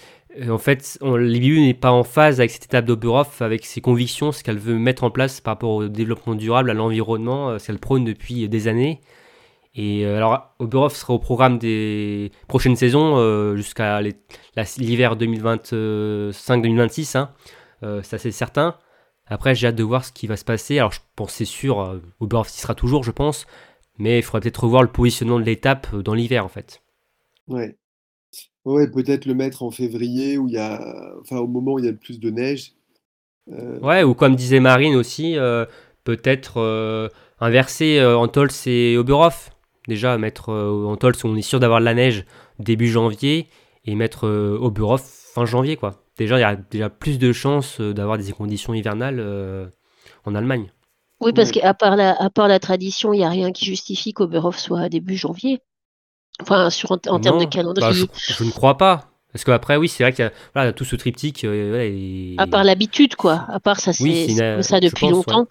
en 0.49 0.59
fait, 0.59 0.99
l'IBU 1.03 1.61
n'est 1.61 1.75
pas 1.75 1.93
en 1.93 2.03
phase 2.03 2.41
avec 2.41 2.51
cette 2.51 2.65
étape 2.65 2.85
d'Oberhof, 2.85 3.43
avec 3.43 3.65
ses 3.65 3.81
convictions, 3.81 4.33
ce 4.33 4.43
qu'elle 4.43 4.59
veut 4.59 4.77
mettre 4.77 5.05
en 5.05 5.11
place 5.11 5.41
par 5.41 5.53
rapport 5.53 5.71
au 5.71 5.89
développement 5.89 6.35
durable, 6.35 6.71
à 6.71 6.75
l'environnement, 6.75 7.59
ce 7.61 7.67
qu'elle 7.69 7.79
prône 7.79 8.05
depuis 8.05 8.49
des 8.49 8.67
années. 8.67 9.01
Et 9.75 10.05
euh, 10.05 10.19
alors, 10.19 10.55
Oberhof 10.59 10.95
sera 10.95 11.15
au 11.15 11.19
programme 11.19 11.57
des 11.59 12.31
prochaines 12.47 12.77
saisons 12.77 13.17
euh, 13.17 13.57
jusqu'à 13.57 14.03
l'hiver 14.03 15.17
2025-2026, 15.17 17.17
hein. 17.17 17.31
Euh, 17.83 18.03
ça 18.03 18.19
c'est 18.19 18.33
certain. 18.33 18.77
Après, 19.27 19.55
j'ai 19.55 19.69
hâte 19.69 19.77
de 19.77 19.83
voir 19.83 20.05
ce 20.05 20.13
qui 20.13 20.27
va 20.27 20.37
se 20.37 20.45
passer. 20.45 20.79
Alors, 20.79 20.93
je 20.93 21.01
pense 21.17 21.33
c'est 21.33 21.47
sûr, 21.47 21.81
euh, 21.81 22.03
Oberhof 22.21 22.51
y 22.51 22.59
sera 22.59 22.75
toujours, 22.75 23.03
je 23.03 23.13
pense. 23.13 23.47
Mais 23.99 24.19
il 24.19 24.23
faudrait 24.23 24.41
peut-être 24.41 24.65
revoir 24.65 24.83
le 24.83 24.89
positionnement 24.89 25.41
de 25.41 25.45
l'étape 25.45 25.95
dans 25.97 26.13
l'hiver, 26.15 26.45
en 26.45 26.49
fait. 26.49 26.83
Ouais. 27.49 27.79
Ouais, 28.65 28.91
peut-être 28.91 29.25
le 29.27 29.35
mettre 29.35 29.63
en 29.63 29.71
février 29.71 30.39
où 30.39 30.49
il 30.49 30.55
y 30.55 30.59
a, 30.59 30.81
enfin, 31.21 31.37
au 31.39 31.47
moment 31.47 31.75
où 31.75 31.79
il 31.79 31.85
y 31.87 31.89
a 31.89 31.93
le 31.93 31.97
plus 31.97 32.21
de 32.21 32.31
neige. 32.31 32.75
Ouais, 33.49 34.05
ou 34.05 34.15
comme 34.15 34.37
disait 34.37 34.61
Marine 34.61 34.95
aussi, 34.95 35.37
peut-être 36.05 37.11
inverser 37.41 38.01
Antols 38.03 38.51
et 38.67 38.97
Oberhof. 38.97 39.52
Déjà, 39.89 40.17
mettre 40.19 40.51
euh, 40.51 40.87
Antols 40.87 41.15
où 41.25 41.29
on 41.29 41.37
est 41.37 41.43
sûr 41.43 41.59
d'avoir 41.61 41.81
de 41.81 41.85
la 41.85 41.95
neige 41.95 42.25
début 42.59 42.89
janvier 42.89 43.49
et 43.85 43.95
mettre 43.95 44.27
euh, 44.27 44.57
Oberhof 44.61 45.03
fin 45.35 45.45
janvier, 45.45 45.77
quoi. 45.77 46.03
Déjà, 46.19 46.37
il 46.39 46.41
y 46.43 46.45
a 46.45 46.55
déjà 46.57 46.89
plus 46.91 47.19
de 47.19 47.33
chances 47.33 47.81
euh, 47.81 47.93
d'avoir 47.93 48.19
des 48.19 48.33
conditions 48.33 48.75
hivernales 48.75 49.19
euh, 49.19 49.67
en 50.25 50.35
Allemagne. 50.35 50.71
Oui, 51.21 51.33
parce 51.33 51.51
qu'à 51.53 51.73
part 51.75 51.97
la, 51.97 52.15
à 52.21 52.31
part 52.31 52.49
la 52.49 52.59
tradition, 52.61 53.13
il 53.13 53.19
n'y 53.19 53.25
a 53.25 53.29
rien 53.29 53.53
qui 53.53 53.65
justifie 53.65 54.13
qu'Oberhof 54.13 54.59
soit 54.59 54.89
début 54.89 55.17
janvier. 55.17 55.61
Enfin, 56.41 56.71
sur, 56.71 56.91
en, 56.93 56.95
en 56.95 56.99
termes 57.21 57.23
de 57.23 57.31
Non, 57.31 57.39
bah, 57.39 57.47
calendrier. 57.47 58.07
je, 58.27 58.35
je 58.35 58.45
ne 58.45 58.51
crois 58.51 58.77
pas. 58.77 59.09
Parce 59.33 59.45
qu'après, 59.45 59.77
oui, 59.77 59.89
c'est 59.89 60.03
vrai 60.05 60.13
qu'il 60.13 60.25
y 60.25 60.29
a 60.29 60.33
voilà, 60.55 60.73
tout 60.73 60.85
ce 60.85 60.95
triptyque. 60.97 61.45
euh, 61.45 61.81
et- 61.81 62.35
À 62.39 62.47
part 62.47 62.65
l'habitude, 62.65 63.15
quoi. 63.17 63.47
À 63.49 63.61
part 63.61 63.81
ça, 63.81 63.93
c'est 63.93 64.03
Oui, 64.05 64.27
une- 64.29 64.63
ça 64.63 64.79
depuis 64.81 65.07
pense, 65.07 65.13
longtemps. 65.13 65.47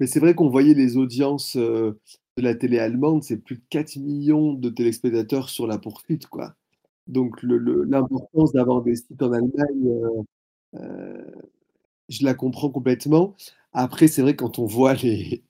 Mais 0.00 0.06
c'est 0.06 0.20
vrai 0.20 0.34
qu'on 0.34 0.48
voyait 0.50 0.74
les 0.74 0.96
audiences 0.96 1.56
euh, 1.56 1.98
de 2.36 2.42
la 2.42 2.54
télé 2.54 2.78
allemande, 2.78 3.22
c'est 3.24 3.36
plus 3.38 3.56
de 3.56 3.62
4 3.70 3.96
millions 3.96 4.52
de 4.54 4.68
téléspectateurs 4.70 5.48
sur 5.48 5.66
la 5.66 5.78
poursuite, 5.78 6.26
quoi. 6.28 6.54
Donc 7.06 7.42
le- 7.42 7.84
l'importance 7.84 8.52
d'avoir 8.52 8.82
des 8.82 8.96
sites 8.96 9.22
en 9.22 9.32
Allemagne, 9.32 9.88
euh, 9.88 10.22
euh, 10.76 11.24
je 12.08 12.24
la 12.24 12.34
comprends 12.34 12.70
complètement. 12.70 13.34
Après, 13.72 14.08
c'est 14.08 14.22
vrai 14.22 14.34
quand 14.36 14.58
on 14.58 14.66
voit 14.66 14.94
les, 14.94 15.42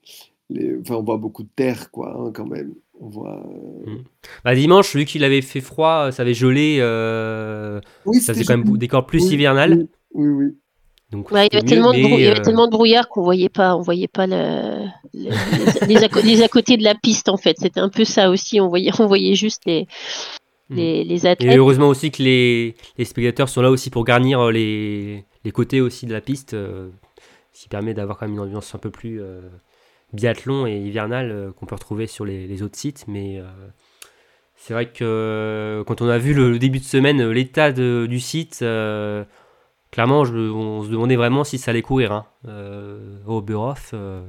les- 0.51 0.79
enfin, 0.81 0.97
on 0.97 1.03
voit 1.05 1.19
beaucoup 1.19 1.43
de 1.45 1.49
terre, 1.55 1.91
quoi, 1.91 2.17
hein, 2.19 2.33
quand 2.33 2.47
même. 2.47 2.75
On 3.01 3.09
voit. 3.09 3.47
euh, 3.47 3.97
Bah, 4.45 4.55
dimanche, 4.55 4.95
vu 4.97 5.05
qu'il 5.05 5.25
avait 5.25 5.43
fait 5.43 5.61
froid, 5.61 6.11
ça 6.11 6.23
avait 6.23 6.35
gelé. 6.35 6.79
Oui, 8.07 8.21
ça 8.21 8.35
faisait 8.35 8.45
quand 8.45 8.59
même 8.59 8.77
des 8.77 8.89
corps 8.89 9.07
plus 9.07 9.25
Oui, 9.25 9.35
hivernal. 9.35 9.87
Oui, 10.15 10.29
oui. 10.29 10.57
Donc, 11.11 11.31
Ouais, 11.31 11.47
il 11.47 11.55
y 11.55 11.57
avait 11.57 11.65
mieux, 11.65 11.69
tellement 11.71 11.93
de, 11.93 11.97
mais, 11.97 12.03
brou- 12.03 12.19
il 12.19 12.25
y 12.25 12.29
avait 12.29 12.41
euh, 12.41 12.43
tellement 12.43 12.67
de 12.67 12.71
brouillard 12.73 13.09
qu'on 13.09 13.23
voyait 13.23 13.49
pas, 13.49 13.75
on 13.77 13.81
voyait 13.81 14.09
pas 14.09 14.27
le, 14.27 14.85
le- 15.15 15.31
les, 15.87 15.97
les 15.97 16.05
à, 16.05 16.09
les 16.23 16.43
à 16.43 16.49
côté 16.49 16.77
de 16.77 16.85
la 16.85 16.95
piste, 16.95 17.29
en 17.29 17.37
fait. 17.39 17.57
C'était 17.59 17.81
un 17.81 17.89
peu 17.89 18.05
ça 18.05 18.29
aussi. 18.31 18.61
On 18.61 18.69
voyait, 18.69 18.91
on 18.99 19.07
voyait 19.07 19.35
juste 19.35 19.63
les, 19.65 19.87
Mm. 20.71 20.77
les, 20.77 21.05
les 21.05 21.27
Et 21.41 21.57
heureusement 21.57 21.89
aussi 21.89 22.11
que 22.11 22.23
les, 22.23 22.75
les 22.99 23.05
spectateurs 23.07 23.49
sont 23.49 23.63
là 23.63 23.71
aussi 23.71 23.89
pour 23.91 24.05
garnir 24.05 24.39
euh, 24.41 24.53
les, 24.53 25.25
les 25.45 25.51
côtés 25.51 25.81
aussi 25.81 26.05
de 26.05 26.13
la 26.13 26.21
piste, 26.21 26.53
euh, 26.55 26.91
ce 27.53 27.63
qui 27.63 27.69
permet 27.69 27.95
d'avoir 27.95 28.19
quand 28.19 28.27
même 28.27 28.35
une 28.35 28.41
ambiance 28.43 28.75
un 28.75 28.79
peu 28.79 28.91
plus 28.91 29.21
euh, 29.21 29.41
biathlon 30.13 30.67
et 30.67 30.77
hivernale 30.77 31.31
euh, 31.31 31.53
qu'on 31.53 31.65
peut 31.67 31.75
retrouver 31.75 32.07
sur 32.07 32.27
les, 32.27 32.63
autres 32.63 32.77
sites. 32.77 33.07
Mais 33.09 33.41
c'est 34.57 34.75
vrai 34.75 34.91
que 34.93 35.83
quand 35.87 36.03
on 36.03 36.09
a 36.09 36.19
vu 36.19 36.35
le, 36.35 36.51
le 36.51 36.59
début 36.59 36.81
de 36.81 36.85
semaine 36.85 37.27
l'état 37.31 37.73
du 37.73 38.21
site, 38.21 38.63
clairement 39.91 40.25
je- 40.25 40.37
on 40.37 40.83
se 40.85 40.89
demandait 40.89 41.17
vraiment 41.17 41.45
si 41.45 41.59
ça 41.59 41.71
allait 41.71 41.83
courir 41.83 42.13
hein, 42.13 42.27
euh, 42.47 43.19
au 43.27 43.39
Oberhof. 43.39 43.91
Euh, 43.95 44.23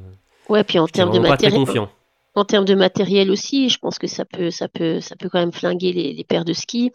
Ouais, 0.49 0.63
puis 0.63 0.79
en 0.79 0.87
termes 0.87 1.11
de 1.11 1.19
très 1.19 1.29
matériel, 1.29 1.59
confiant. 1.59 1.89
en 2.35 2.43
termes 2.45 2.65
de 2.65 2.73
matériel 2.75 3.29
aussi, 3.29 3.69
je 3.69 3.77
pense 3.77 3.99
que 3.99 4.07
ça 4.07 4.25
peut, 4.25 4.49
ça 4.49 4.67
peut, 4.67 4.99
ça 4.99 5.15
peut 5.15 5.29
quand 5.29 5.39
même 5.39 5.51
flinguer 5.51 5.93
les, 5.93 6.13
les 6.13 6.23
paires 6.23 6.45
de 6.45 6.53
ski. 6.53 6.91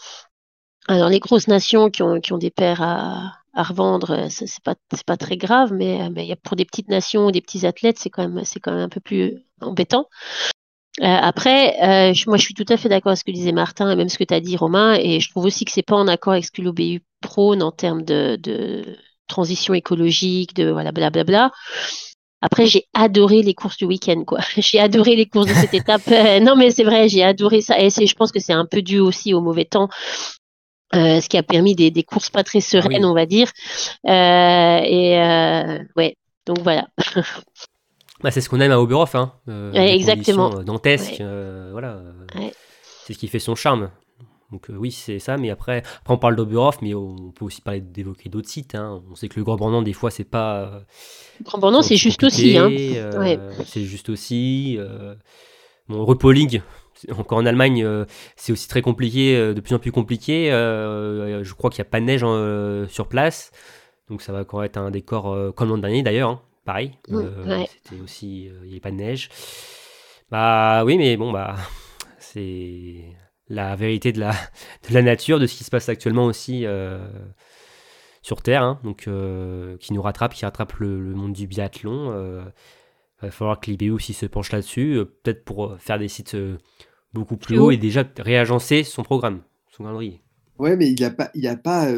Alors 0.88 1.08
les 1.08 1.20
grosses 1.20 1.46
nations 1.48 1.88
qui 1.88 2.02
ont, 2.02 2.20
qui 2.20 2.32
ont 2.32 2.38
des 2.38 2.50
paires 2.50 2.82
à, 2.82 3.32
à 3.54 3.62
revendre, 3.62 4.10
euh, 4.10 4.26
c'est 4.28 4.48
pas, 4.64 4.74
c'est 4.92 5.06
pas 5.06 5.16
très 5.16 5.36
grave, 5.36 5.72
mais, 5.72 6.10
mais 6.10 6.34
pour 6.42 6.56
des 6.56 6.64
petites 6.64 6.88
nations 6.88 7.26
ou 7.26 7.30
des 7.30 7.40
petits 7.40 7.64
athlètes, 7.64 7.98
c'est 7.98 8.10
quand 8.10 8.28
même, 8.28 8.44
c'est 8.44 8.58
quand 8.60 8.72
même 8.72 8.80
un 8.82 8.88
peu 8.88 9.00
plus 9.00 9.38
embêtant. 9.60 10.08
Euh, 11.00 11.04
après, 11.06 11.74
euh, 11.82 12.12
je- 12.12 12.28
moi 12.28 12.36
je 12.38 12.42
suis 12.44 12.54
tout 12.54 12.66
à 12.68 12.76
fait 12.76 12.88
d'accord 12.88 13.10
avec 13.10 13.18
ce 13.18 13.24
que 13.24 13.32
disait 13.32 13.50
Martin 13.52 13.90
et 13.90 13.96
même 13.96 14.08
ce 14.08 14.18
que 14.18 14.24
tu 14.24 14.34
as 14.34 14.40
dit 14.40 14.56
Romain, 14.56 14.94
et 14.94 15.18
je 15.20 15.28
trouve 15.30 15.44
aussi 15.44 15.64
que 15.64 15.72
c'est 15.72 15.82
pas 15.82 15.96
en 15.96 16.06
accord 16.06 16.32
avec 16.34 16.44
ce 16.44 16.52
que 16.52 16.62
l'OBU 16.62 17.02
prône 17.24 17.62
en 17.62 17.72
termes 17.72 18.02
de, 18.02 18.36
de, 18.36 18.84
transition 19.26 19.72
écologique, 19.74 20.54
de 20.54 20.70
voilà, 20.70 20.92
blablabla. 20.92 21.50
Après, 22.42 22.66
j'ai 22.66 22.84
adoré 22.92 23.40
les 23.40 23.54
courses 23.54 23.78
du 23.78 23.86
week-end, 23.86 24.22
quoi. 24.24 24.40
J'ai 24.58 24.78
adoré 24.78 25.16
les 25.16 25.24
courses 25.24 25.46
de 25.46 25.54
cette 25.54 25.72
étape. 25.72 26.02
Euh, 26.12 26.40
non, 26.40 26.56
mais 26.56 26.70
c'est 26.70 26.84
vrai, 26.84 27.08
j'ai 27.08 27.24
adoré 27.24 27.62
ça. 27.62 27.80
Et 27.80 27.88
je 27.88 28.14
pense 28.14 28.30
que 28.30 28.38
c'est 28.38 28.52
un 28.52 28.66
peu 28.66 28.82
dû 28.82 28.98
aussi 28.98 29.32
au 29.32 29.40
mauvais 29.40 29.64
temps. 29.64 29.88
Euh, 30.94 31.20
ce 31.20 31.28
qui 31.28 31.38
a 31.38 31.42
permis 31.42 31.74
des, 31.74 31.90
des, 31.90 32.02
courses 32.02 32.30
pas 32.30 32.44
très 32.44 32.60
sereines, 32.60 33.04
on 33.04 33.14
va 33.14 33.26
dire. 33.26 33.50
Euh, 34.06 34.78
et 34.82 35.18
euh, 35.18 35.78
ouais, 35.96 36.16
donc 36.46 36.60
voilà. 36.60 36.86
bah, 38.22 38.30
c'est 38.30 38.40
ce 38.40 38.48
qu'on 38.48 38.60
aime 38.60 38.70
à 38.70 38.78
Oberhof, 38.78 39.14
hein. 39.14 39.32
Ouais, 39.48 39.96
exactement. 39.96 40.62
Dantesque, 40.62 41.22
voilà. 41.72 42.02
C'est 43.06 43.14
ce 43.14 43.18
qui 43.18 43.28
fait 43.28 43.40
son 43.40 43.54
charme. 43.54 43.90
Donc 44.54 44.66
oui, 44.68 44.92
c'est 44.92 45.18
ça, 45.18 45.36
mais 45.36 45.50
après, 45.50 45.78
après 45.78 46.14
on 46.14 46.16
parle 46.16 46.36
d'Oberhof, 46.36 46.80
mais 46.80 46.94
on 46.94 47.32
peut 47.32 47.44
aussi 47.44 47.60
parler 47.60 47.80
d'évoquer 47.80 48.28
d'autres 48.28 48.48
sites. 48.48 48.76
Hein. 48.76 49.02
On 49.10 49.16
sait 49.16 49.26
que 49.26 49.34
le 49.34 49.42
Grand 49.42 49.56
Bornand, 49.56 49.82
des 49.82 49.92
fois, 49.92 50.12
c'est 50.12 50.22
pas. 50.22 50.84
Le 51.40 51.44
Grand 51.44 51.58
Bornand, 51.58 51.82
c'est 51.82 51.96
juste 51.96 52.22
aussi. 52.22 52.56
Hein. 52.56 52.70
C'est 53.64 53.82
juste 53.82 54.10
aussi. 54.10 54.78
Bon, 55.88 56.04
Repolling, 56.04 56.62
encore 57.10 57.38
en 57.38 57.46
Allemagne, 57.46 57.84
c'est 58.36 58.52
aussi 58.52 58.68
très 58.68 58.80
compliqué, 58.80 59.36
de 59.52 59.60
plus 59.60 59.74
en 59.74 59.80
plus 59.80 59.90
compliqué. 59.90 60.50
je 60.50 61.52
crois 61.54 61.68
qu'il 61.68 61.82
n'y 61.82 61.88
a 61.88 61.90
pas 61.90 61.98
de 61.98 62.04
neige 62.04 62.90
sur 62.92 63.08
place. 63.08 63.50
Donc 64.08 64.22
ça 64.22 64.32
va 64.32 64.42
encore 64.42 64.62
être 64.62 64.76
un 64.76 64.92
décor 64.92 65.52
comme 65.56 65.70
l'an 65.70 65.78
dernier 65.78 66.04
d'ailleurs, 66.04 66.30
hein. 66.30 66.42
pareil. 66.64 66.92
C'était 67.08 68.00
aussi, 68.00 68.44
il 68.44 68.66
n'y 68.66 68.70
avait 68.70 68.80
pas 68.80 68.92
de 68.92 68.96
neige. 68.96 69.30
Bah 70.30 70.84
oui, 70.84 70.96
mais 70.96 71.16
bon, 71.16 71.32
bah 71.32 71.56
c'est 72.20 73.02
la 73.48 73.76
vérité 73.76 74.12
de 74.12 74.20
la, 74.20 74.32
de 74.88 74.94
la 74.94 75.02
nature, 75.02 75.38
de 75.38 75.46
ce 75.46 75.56
qui 75.56 75.64
se 75.64 75.70
passe 75.70 75.88
actuellement 75.88 76.26
aussi 76.26 76.64
euh, 76.64 77.06
sur 78.22 78.42
Terre, 78.42 78.62
hein. 78.62 78.80
donc 78.84 79.04
euh, 79.06 79.76
qui 79.78 79.92
nous 79.92 80.02
rattrape, 80.02 80.34
qui 80.34 80.44
rattrape 80.44 80.74
le, 80.74 80.98
monde 81.14 81.32
du 81.32 81.46
biathlon. 81.46 82.12
Euh, 82.12 82.42
il 83.22 83.26
va 83.26 83.30
falloir 83.30 83.60
que 83.60 83.70
l'IBU 83.70 83.90
aussi 83.90 84.12
se 84.12 84.26
penche 84.26 84.52
là-dessus, 84.52 85.02
peut-être 85.22 85.44
pour 85.44 85.76
faire 85.78 85.98
des 85.98 86.08
sites 86.08 86.36
beaucoup 87.14 87.36
plus 87.36 87.58
hauts 87.58 87.70
et 87.70 87.78
déjà 87.78 88.04
réagencer 88.18 88.82
son 88.82 89.02
programme, 89.02 89.40
son 89.70 89.84
calendrier. 89.84 90.20
Ouais, 90.58 90.76
mais 90.76 90.90
il 90.90 90.94
n'y 90.94 91.04
a 91.04 91.10
pas, 91.10 91.30
il 91.34 91.46
a 91.46 91.56
pas 91.56 91.90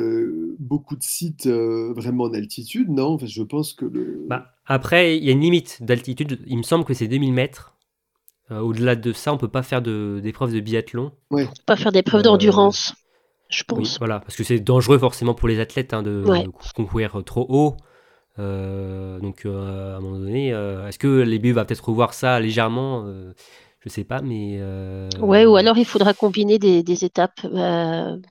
beaucoup 0.61 0.95
de 0.95 1.03
sites 1.03 1.49
vraiment 1.49 2.25
en 2.25 2.33
altitude, 2.33 2.91
non? 2.91 3.15
Enfin, 3.15 3.27
Je 3.27 3.43
pense 3.43 3.73
que 3.73 3.87
le. 3.87 4.25
Bah, 4.29 4.55
après, 4.67 5.17
il 5.17 5.25
y 5.25 5.31
a 5.31 5.33
une 5.33 5.41
limite 5.41 5.83
d'altitude. 5.83 6.39
Il 6.47 6.59
me 6.59 6.63
semble 6.63 6.85
que 6.85 6.95
c'est 6.95 7.09
2000 7.09 7.33
mètres. 7.33 7.76
Euh, 8.51 8.61
au-delà 8.61 8.95
de 8.95 9.13
ça, 9.13 9.33
on 9.33 9.39
peut 9.39 9.49
pas 9.49 9.63
faire 9.63 9.83
d'épreuves 9.83 10.53
de, 10.53 10.61
biathlon. 10.61 11.13
Ouais. 11.31 11.45
On 11.45 11.47
peut 11.47 11.63
pas 11.67 11.77
faire 11.77 11.93
d'épreuves 11.93 12.23
d'endurance, 12.23 12.95
je 13.49 13.65
pense. 13.65 13.79
Oui, 13.79 13.97
voilà, 13.99 14.21
parce 14.21 14.37
que 14.37 14.45
c'est 14.45 14.61
dangereux 14.61 14.99
forcément 14.99 15.35
pour 15.35 15.49
les 15.49 15.59
athlètes 15.59 15.93
hein, 15.93 16.03
de, 16.03 16.25
concourir 16.75 17.21
trop 17.25 17.47
haut. 17.49 17.77
Euh, 18.39 19.19
donc 19.19 19.47
euh, 19.47 19.95
à 19.95 19.97
un 19.97 20.01
moment 20.01 20.19
donné, 20.19 20.51
est-ce 20.51 20.99
que 20.99 21.23
les 21.23 21.53
va 21.53 21.65
peut-être 21.65 21.89
revoir 21.89 22.15
ça 22.15 22.39
légèrement? 22.39 23.05
Je 23.81 23.89
sais 23.89 24.05
pas, 24.05 24.21
mais. 24.23 24.61
Ouais, 25.21 25.45
ou 25.45 25.57
alors 25.57 25.79
il 25.79 25.85
faudra 25.85 26.15
combiner 26.15 26.59
des, 26.59 27.05
étapes, 27.05 27.41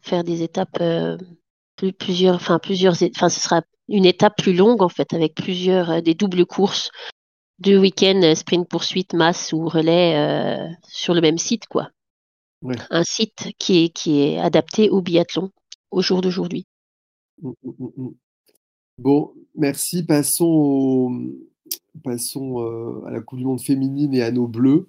faire 0.01 0.23
des 0.23 0.43
étapes 0.43 0.81
plus, 1.75 1.91
plusieurs, 1.91 2.35
enfin 2.35 2.59
plusieurs, 2.59 2.93
enfin 3.15 3.27
ce 3.27 3.41
sera 3.41 3.63
une 3.89 4.05
étape 4.05 4.37
plus 4.37 4.55
longue 4.55 4.81
en 4.81 4.89
fait 4.89 5.13
avec 5.13 5.35
plusieurs 5.35 6.01
des 6.01 6.13
doubles 6.13 6.45
courses 6.45 6.89
deux 7.59 7.77
week-ends 7.77 8.21
euh, 8.23 8.35
sprint 8.35 8.67
poursuite, 8.67 9.13
masse 9.13 9.53
ou 9.53 9.67
relais 9.67 10.15
euh, 10.15 10.67
sur 10.87 11.13
le 11.13 11.21
même 11.21 11.37
site, 11.37 11.67
quoi. 11.67 11.89
Un 12.89 13.03
site 13.03 13.49
qui 13.59 13.85
est, 13.85 13.89
qui 13.89 14.21
est 14.21 14.39
adapté 14.39 14.89
au 14.89 15.01
biathlon 15.01 15.51
au 15.91 16.01
jour 16.01 16.21
d'aujourd'hui. 16.21 16.65
Mmh, 17.41 17.51
mmh, 17.63 17.85
mmh, 17.97 18.09
bon, 18.97 19.33
merci. 19.53 20.03
Passons, 20.03 21.31
Passons 22.03 22.61
euh, 22.61 23.05
à 23.05 23.11
la 23.11 23.21
Coupe 23.21 23.37
du 23.37 23.45
Monde 23.45 23.61
féminine 23.61 24.15
et 24.15 24.23
à 24.23 24.31
nos 24.31 24.47
bleus, 24.47 24.87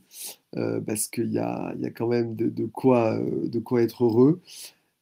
parce 0.87 1.09
qu'il 1.09 1.31
y 1.33 1.39
a, 1.39 1.75
y 1.79 1.85
a, 1.85 1.91
quand 1.91 2.07
même 2.07 2.35
de, 2.35 2.65
quoi, 2.65 3.19
de 3.19 3.59
quoi 3.59 3.83
être 3.83 4.05
heureux. 4.05 4.41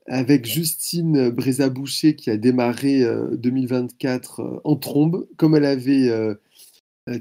Avec 0.06 0.44
Justine 0.47 1.30
Brézaboucher 1.30 2.16
qui 2.16 2.28
a 2.28 2.37
démarré 2.37 3.04
2024 3.33 4.61
en 4.64 4.76
trombe, 4.76 5.26
comme 5.37 5.54
elle 5.54 5.64
avait 5.64 6.09
euh, 6.09 6.35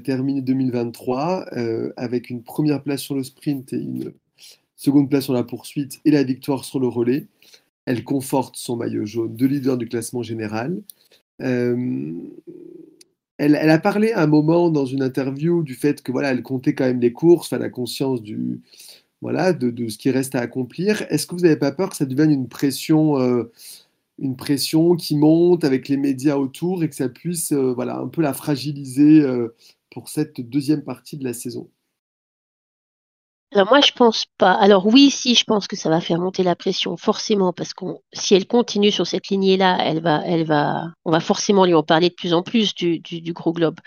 terminé 0.02 0.40
2023 0.40 1.46
euh, 1.52 1.92
avec 1.96 2.30
une 2.30 2.42
première 2.42 2.82
place 2.82 3.00
sur 3.00 3.14
le 3.14 3.22
sprint 3.22 3.72
et 3.72 3.78
une 3.78 4.12
seconde 4.76 5.10
place 5.10 5.24
sur 5.24 5.34
la 5.34 5.44
poursuite 5.44 6.00
et 6.04 6.10
la 6.10 6.24
victoire 6.24 6.64
sur 6.64 6.80
le 6.80 6.88
relais. 6.88 7.26
Elle 7.86 8.02
conforte 8.02 8.56
son 8.56 8.76
maillot 8.76 9.04
jaune 9.04 9.36
de 9.36 9.46
leader 9.46 9.76
du 9.76 9.86
classement 9.86 10.22
général. 10.22 10.80
Euh, 11.42 12.12
elle, 13.36 13.56
a 13.56 13.78
parlé 13.78 14.12
à 14.12 14.22
un 14.22 14.26
moment 14.26 14.70
dans 14.70 14.86
une 14.86 15.02
interview 15.02 15.62
du 15.62 15.74
fait 15.74 16.02
que 16.02 16.12
voilà, 16.12 16.30
elle 16.30 16.42
comptait 16.42 16.74
quand 16.74 16.84
même 16.84 17.00
les 17.00 17.12
courses, 17.12 17.48
enfin, 17.48 17.58
la 17.58 17.68
conscience 17.68 18.22
du, 18.22 18.62
voilà, 19.20 19.52
de, 19.52 19.88
ce 19.88 19.98
qui 19.98 20.10
reste 20.10 20.34
à 20.34 20.40
accomplir. 20.40 21.04
Est-ce 21.10 21.26
que 21.26 21.34
vous 21.34 21.42
n'avez 21.42 21.56
pas 21.56 21.72
peur 21.72 21.90
que 21.90 21.96
ça 21.96 22.06
devienne 22.06 22.30
une 22.30 22.48
pression, 22.48 23.16
une 24.18 24.36
pression 24.36 24.94
qui 24.96 25.16
monte 25.16 25.64
avec 25.64 25.88
les 25.88 25.96
médias 25.96 26.36
autour 26.36 26.82
et 26.84 26.88
que 26.88 26.94
ça 26.94 27.08
puisse 27.08 27.52
voilà, 27.52 27.98
un 27.98 28.08
peu 28.08 28.22
la 28.22 28.34
fragiliser 28.34 29.26
pour 29.90 30.08
cette 30.08 30.40
deuxième 30.40 30.84
partie 30.84 31.16
de 31.16 31.24
la 31.24 31.32
saison 31.32 31.68
alors 33.54 33.68
moi 33.68 33.80
je 33.80 33.92
pense 33.92 34.26
pas. 34.36 34.52
Alors 34.52 34.86
oui, 34.86 35.10
si 35.10 35.36
je 35.36 35.44
pense 35.44 35.68
que 35.68 35.76
ça 35.76 35.88
va 35.88 36.00
faire 36.00 36.18
monter 36.18 36.42
la 36.42 36.56
pression 36.56 36.96
forcément 36.96 37.52
parce 37.52 37.72
que 37.72 37.84
si 38.12 38.34
elle 38.34 38.48
continue 38.48 38.90
sur 38.90 39.06
cette 39.06 39.28
lignée 39.28 39.56
là, 39.56 39.78
elle 39.80 40.02
va, 40.02 40.22
elle 40.26 40.44
va, 40.44 40.86
on 41.04 41.12
va 41.12 41.20
forcément 41.20 41.64
lui 41.64 41.74
en 41.74 41.84
parler 41.84 42.08
de 42.08 42.14
plus 42.14 42.34
en 42.34 42.42
plus 42.42 42.74
du, 42.74 43.00
gros 43.32 43.52
globe. 43.52 43.78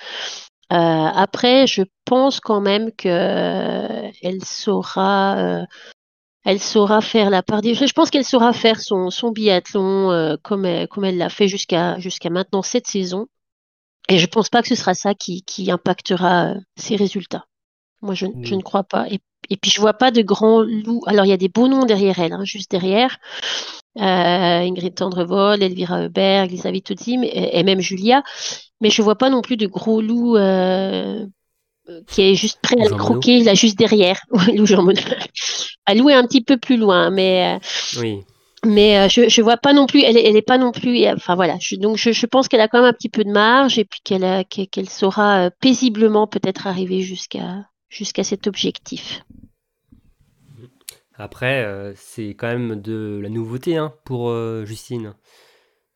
Euh, 0.71 0.75
après, 0.75 1.67
je 1.67 1.81
pense 2.05 2.39
quand 2.39 2.61
même 2.61 2.91
que 2.93 3.09
euh, 3.09 4.11
elle 4.23 4.43
saura, 4.43 5.37
euh, 5.37 5.65
elle 6.47 6.59
saura 6.59 7.01
faire 7.01 7.29
la 7.29 7.43
part 7.43 7.61
des. 7.61 7.73
Je 7.73 7.93
pense 7.93 8.09
qu'elle 8.09 8.23
saura 8.23 8.53
faire 8.53 8.79
son, 8.79 9.09
son 9.09 9.31
biathlon 9.31 10.37
comme 10.43 10.65
elle, 10.65 10.87
comme 10.87 11.05
elle 11.05 11.17
l'a 11.17 11.29
fait 11.29 11.47
jusqu'à 11.47 11.99
jusqu'à 11.99 12.29
maintenant 12.29 12.61
cette 12.61 12.87
saison. 12.87 13.27
Et 14.09 14.17
je 14.17 14.23
ne 14.23 14.27
pense 14.27 14.49
pas 14.49 14.61
que 14.61 14.67
ce 14.67 14.75
sera 14.75 14.93
ça 14.93 15.13
qui, 15.13 15.43
qui 15.43 15.69
impactera 15.69 16.51
euh, 16.51 16.55
ses 16.77 16.95
résultats. 16.95 17.45
Moi, 18.01 18.13
je, 18.13 18.27
je, 18.43 18.55
ne 18.55 18.61
crois 18.61 18.83
pas. 18.83 19.07
Et, 19.09 19.19
et, 19.49 19.57
puis, 19.57 19.71
je 19.71 19.81
vois 19.81 19.93
pas 19.93 20.11
de 20.11 20.21
grands 20.21 20.61
loups. 20.61 21.03
Alors, 21.07 21.25
il 21.25 21.29
y 21.29 21.33
a 21.33 21.37
des 21.37 21.49
beaux 21.49 21.67
noms 21.67 21.85
derrière 21.85 22.19
elle, 22.19 22.33
hein, 22.33 22.45
juste 22.45 22.71
derrière. 22.71 23.17
Euh, 23.97 24.01
Ingrid 24.01 24.95
Tendrevol, 24.95 25.61
Elvira 25.61 26.03
Heuberg, 26.03 26.51
Elisabeth 26.51 26.85
Tozzi, 26.85 27.17
et, 27.23 27.59
et, 27.59 27.63
même 27.63 27.79
Julia. 27.79 28.23
Mais 28.79 28.91
je 28.91 29.01
vois 29.01 29.17
pas 29.17 29.29
non 29.29 29.41
plus 29.41 29.57
de 29.57 29.65
gros 29.65 30.01
loups 30.01 30.37
euh, 30.37 31.25
qui 32.07 32.21
est 32.21 32.35
juste 32.35 32.59
prêt 32.61 32.79
à 32.79 32.89
le 32.89 32.95
croquer, 32.95 33.43
là, 33.43 33.53
juste 33.53 33.77
derrière. 33.77 34.19
À 35.89 35.95
louer 35.95 36.13
un 36.13 36.25
petit 36.25 36.41
peu 36.41 36.57
plus 36.57 36.75
loin, 36.75 37.09
mais. 37.11 37.55
Euh, 37.55 37.99
oui 38.01 38.25
mais 38.65 38.97
euh, 38.97 39.07
je 39.09 39.21
ne 39.21 39.43
vois 39.43 39.57
pas 39.57 39.73
non 39.73 39.85
plus, 39.85 40.01
elle, 40.01 40.17
elle 40.17 40.35
est 40.35 40.41
pas 40.41 40.57
non 40.57 40.71
plus, 40.71 41.07
enfin 41.07 41.35
voilà, 41.35 41.57
je, 41.59 41.75
donc 41.75 41.97
je, 41.97 42.11
je 42.11 42.25
pense 42.25 42.47
qu'elle 42.47 42.61
a 42.61 42.67
quand 42.67 42.79
même 42.79 42.89
un 42.89 42.93
petit 42.93 43.09
peu 43.09 43.23
de 43.23 43.31
marge 43.31 43.77
et 43.77 43.85
puis 43.85 43.99
qu'elle 44.03 44.45
qu'elle 44.45 44.89
saura 44.89 45.45
euh, 45.45 45.49
paisiblement 45.61 46.27
peut-être 46.27 46.67
arriver 46.67 47.01
jusqu'à 47.01 47.65
jusqu'à 47.89 48.23
cet 48.23 48.47
objectif. 48.47 49.23
Après, 51.13 51.63
euh, 51.63 51.93
c'est 51.95 52.29
quand 52.29 52.47
même 52.47 52.81
de 52.81 53.19
la 53.21 53.29
nouveauté 53.29 53.77
hein, 53.77 53.93
pour 54.05 54.33
Justine. 54.65 55.13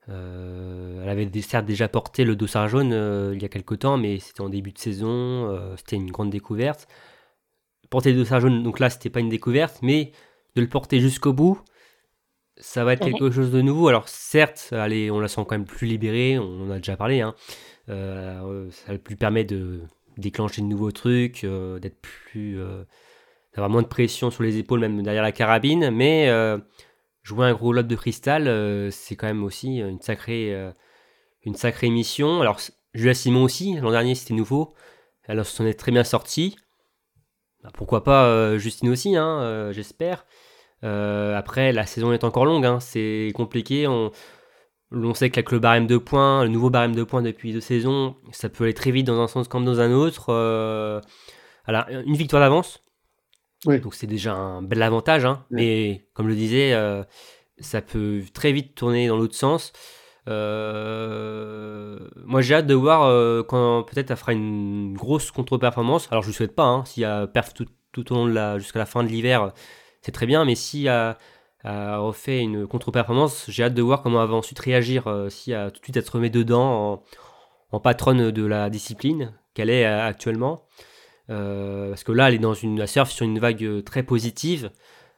Elle 0.08 1.10
avait 1.10 1.30
certes 1.42 1.66
déjà 1.66 1.88
porté 1.88 2.24
le 2.24 2.36
dossard 2.36 2.68
jaune 2.68 3.32
il 3.34 3.42
y 3.42 3.46
a 3.46 3.50
quelques 3.50 3.80
temps, 3.80 3.98
mais 3.98 4.20
c'était 4.20 4.42
en 4.42 4.50
début 4.50 4.72
de 4.72 4.78
saison, 4.78 5.76
c'était 5.78 5.96
une 5.96 6.12
grande 6.12 6.30
découverte. 6.30 6.88
Porter 7.90 8.12
le 8.12 8.18
dossard 8.20 8.42
jaune, 8.42 8.64
donc 8.64 8.80
là, 8.80 8.90
c'était 8.90 9.10
pas 9.10 9.20
une 9.20 9.30
découverte, 9.30 9.80
mais 9.82 10.12
de 10.56 10.62
le 10.62 10.68
porter 10.68 11.00
jusqu'au 11.00 11.34
bout, 11.34 11.62
ça 12.58 12.84
va 12.84 12.94
être 12.94 13.04
quelque 13.04 13.32
chose 13.32 13.52
de 13.52 13.62
nouveau. 13.62 13.88
Alors 13.88 14.08
certes, 14.08 14.70
allez, 14.72 15.12
on 15.12 15.20
la 15.20 15.28
sent 15.28 15.42
quand 15.48 15.52
même 15.52 15.66
plus 15.66 15.88
libérée, 15.88 16.38
on 16.40 16.68
en 16.68 16.72
a 16.72 16.78
déjà 16.78 16.96
parlé. 16.96 17.22
Hein. 17.22 17.36
Euh, 17.90 18.70
ça 18.70 18.94
lui 18.94 19.16
permet 19.16 19.44
de 19.44 19.82
déclencher 20.18 20.62
de 20.62 20.68
nouveaux 20.68 20.92
trucs, 20.92 21.44
euh, 21.44 21.80
d'être 21.80 22.00
plus, 22.00 22.60
euh, 22.60 22.84
d'avoir 23.54 23.70
moins 23.70 23.82
de 23.82 23.88
pression 23.88 24.30
sur 24.30 24.44
les 24.44 24.58
épaules, 24.58 24.80
même 24.80 25.02
derrière 25.02 25.24
la 25.24 25.32
carabine. 25.32 25.90
Mais 25.92 26.30
jouer 27.24 27.46
un 27.48 27.54
gros 27.54 27.74
lobe 27.74 27.88
de 27.88 27.96
cristal, 27.96 28.92
c'est 28.92 29.16
quand 29.16 29.28
même 29.28 29.44
aussi 29.44 29.78
une 29.78 30.02
sacrée, 30.02 30.56
sacrée 31.56 31.90
mission. 31.90 32.42
Alors 32.42 32.60
Julia 32.94 33.14
Simon 33.14 33.44
aussi, 33.44 33.76
l'an 33.78 33.92
dernier 33.92 34.16
c'était 34.16 34.34
nouveau, 34.34 34.74
elle 35.24 35.44
s'en 35.46 35.66
est 35.66 35.80
très 35.80 35.92
bien 35.92 36.04
sortie. 36.04 36.56
Bah, 37.64 37.70
pourquoi 37.74 38.04
pas 38.04 38.58
Justine 38.58 38.90
aussi, 38.90 39.16
hein, 39.16 39.72
j'espère. 39.72 40.26
Euh, 40.84 41.38
après, 41.38 41.72
la 41.72 41.86
saison 41.86 42.12
est 42.14 42.24
encore 42.24 42.46
longue, 42.46 42.66
hein. 42.66 42.80
c'est 42.80 43.32
compliqué. 43.36 43.88
On, 43.88 44.12
sait 45.14 45.30
qu'avec 45.30 45.52
le 45.52 45.60
barème 45.60 45.88
de 45.88 45.98
points, 45.98 46.44
le 46.44 46.50
nouveau 46.50 46.70
barème 46.70 46.96
de 46.96 47.04
points 47.04 47.22
depuis 47.22 47.54
deux 47.54 47.62
saisons, 47.62 48.16
ça 48.32 48.50
peut 48.50 48.66
aller 48.66 48.74
très 48.74 48.92
vite 48.92 49.08
dans 49.08 49.22
un 49.22 49.28
sens 49.28 49.48
comme 49.48 49.66
dans 49.66 49.80
un 49.80 49.92
autre. 49.92 50.28
Euh, 50.30 51.00
une 51.68 52.16
victoire 52.16 52.42
d'avance. 52.42 52.84
Donc 53.66 53.94
c'est 53.94 54.08
déjà 54.08 54.34
un 54.34 54.62
bel 54.62 54.82
avantage. 54.82 55.26
Hein. 55.26 55.46
Mais 55.52 56.08
comme 56.14 56.28
je 56.28 56.32
le 56.32 56.38
disais, 56.38 56.74
euh, 56.74 57.04
ça 57.60 57.82
peut 57.82 58.22
très 58.34 58.52
vite 58.52 58.76
tourner 58.76 59.08
dans 59.08 59.18
l'autre 59.18 59.36
sens. 59.36 59.72
Euh, 60.28 62.00
moi, 62.26 62.42
j'ai 62.42 62.56
hâte 62.56 62.68
de 62.68 62.74
voir 62.74 63.04
euh, 63.04 63.44
quand 63.44 63.84
peut-être 63.84 64.12
elle 64.12 64.18
fera 64.18 64.34
une 64.34 64.94
grosse 64.94 65.32
contre-performance. 65.32 66.08
Alors, 66.12 66.24
je 66.24 66.28
ne 66.28 66.34
le 66.34 66.38
souhaite 66.38 66.56
pas. 66.56 66.66
Hein, 66.66 66.86
S'il 66.86 67.02
y 67.02 67.06
a 67.06 67.28
perf 67.28 67.54
tout, 67.54 67.68
tout 67.92 68.12
au 68.12 68.16
long 68.16 68.26
de 68.26 68.32
la 68.32 68.58
jusqu'à 68.58 68.80
la 68.80 68.86
fin 68.86 69.04
de 69.04 69.10
l'hiver, 69.10 69.52
c'est 70.02 70.12
très 70.12 70.26
bien. 70.26 70.44
Mais 70.46 70.56
si 70.56 70.88
elle, 70.88 71.16
refait 71.64 72.40
une 72.40 72.68
contre-performance, 72.68 73.46
j'ai 73.48 73.64
hâte 73.64 73.76
de 73.76 73.82
voir 73.84 74.02
comment 74.02 74.24
elle 74.24 74.30
va 74.30 74.36
ensuite 74.36 74.60
réagir. 74.60 75.04
si 75.30 75.52
elle 75.52 75.72
tout 75.72 75.80
de 75.80 75.86
suite 75.86 75.98
elle 75.98 76.06
se 76.06 76.12
remet 76.12 76.32
dedans 76.32 76.94
en, 76.94 77.04
en 77.72 77.80
patronne 77.80 78.32
de 78.32 78.46
la 78.46 78.72
discipline 78.72 79.34
qu'elle 79.54 79.70
est 79.70 79.86
actuellement. 79.86 80.66
Euh, 81.32 81.90
parce 81.90 82.04
que 82.04 82.12
là, 82.12 82.28
elle 82.28 82.36
est 82.36 82.40
dans 82.40 82.54
une, 82.54 82.80
elle 82.80 82.88
surfe 82.88 83.12
sur 83.12 83.26
une 83.26 83.40
vague 83.40 83.64
euh, 83.64 83.82
très 83.82 84.04
positive. 84.04 84.72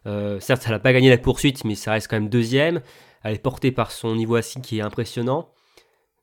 Euh, 0.06 0.40
certes, 0.40 0.64
elle 0.66 0.74
n'a 0.74 0.80
pas 0.80 0.94
gagné 0.94 1.10
la 1.10 1.18
poursuite, 1.18 1.66
mais 1.66 1.76
ça 1.76 1.92
reste 1.92 2.08
quand 2.10 2.16
même 2.16 2.30
deuxième. 2.30 2.82
Elle 3.24 3.36
est 3.36 3.40
portée 3.40 3.72
par 3.72 3.92
son 3.92 4.16
niveau 4.16 4.36
assis 4.36 4.62
qui 4.62 4.80
est 4.80 4.82
impressionnant. 4.82 5.50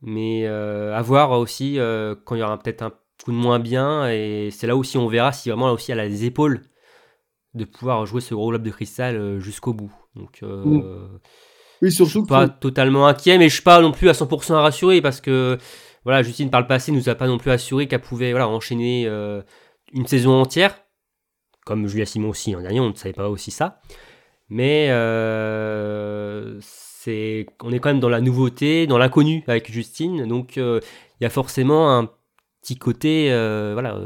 Mais 0.02 0.46
à 0.46 1.02
voir 1.02 1.32
aussi 1.32 1.78
quand 2.24 2.34
il 2.34 2.38
y 2.38 2.42
aura 2.42 2.58
peut-être 2.58 2.82
un 2.82 2.90
coup 3.22 3.32
de 3.32 3.36
moins 3.36 3.58
bien. 3.58 4.08
Et 4.10 4.48
c'est 4.50 4.66
là 4.66 4.74
aussi 4.74 4.96
on 4.96 5.08
verra 5.08 5.32
si 5.32 5.50
vraiment 5.50 5.66
là 5.66 5.74
aussi 5.74 5.92
elle 5.92 6.00
a 6.00 6.06
les 6.06 6.24
épaules 6.24 6.62
de 7.52 7.66
pouvoir 7.66 8.06
jouer 8.06 8.22
ce 8.22 8.34
gros 8.34 8.48
globe 8.48 8.62
de 8.62 8.70
cristal 8.70 9.38
jusqu'au 9.40 9.74
bout. 9.74 9.92
Donc 10.16 10.40
euh, 10.42 10.64
Mm. 10.64 11.20
Oui, 11.82 11.90
je 11.90 11.96
surtout 11.96 12.10
suis 12.10 12.22
que 12.22 12.26
pas 12.28 12.48
totalement 12.48 13.06
inquiet, 13.06 13.38
mais 13.38 13.48
je 13.48 13.54
suis 13.54 13.62
pas 13.62 13.80
non 13.80 13.92
plus 13.92 14.08
à 14.10 14.12
100% 14.12 14.52
rassuré 14.52 15.00
parce 15.00 15.20
que 15.20 15.56
voilà, 16.04 16.22
Justine 16.22 16.50
par 16.50 16.60
le 16.60 16.66
passé 16.66 16.92
nous 16.92 17.08
a 17.08 17.14
pas 17.14 17.26
non 17.26 17.38
plus 17.38 17.50
assuré 17.50 17.88
qu'elle 17.88 18.02
pouvait 18.02 18.32
voilà 18.32 18.48
enchaîner 18.48 19.04
euh, 19.06 19.40
une 19.92 20.06
saison 20.06 20.40
entière, 20.40 20.78
comme 21.64 21.86
Julia 21.86 22.06
Simon 22.06 22.30
aussi 22.30 22.54
en 22.54 22.60
dernier, 22.60 22.80
on 22.80 22.90
ne 22.90 22.94
savait 22.94 23.12
pas 23.12 23.28
aussi 23.28 23.50
ça. 23.50 23.80
Mais 24.48 24.88
euh, 24.90 26.58
c'est, 26.60 27.46
on 27.62 27.72
est 27.72 27.78
quand 27.78 27.90
même 27.90 28.00
dans 28.00 28.08
la 28.08 28.20
nouveauté, 28.20 28.86
dans 28.86 28.98
l'inconnu 28.98 29.44
avec 29.46 29.70
Justine, 29.70 30.26
donc 30.26 30.58
euh, 30.58 30.80
il 31.20 31.24
y 31.24 31.26
a 31.26 31.30
forcément 31.30 31.96
un 31.96 32.10
petit 32.62 32.76
côté 32.76 33.28
euh, 33.30 33.70
voilà 33.74 33.96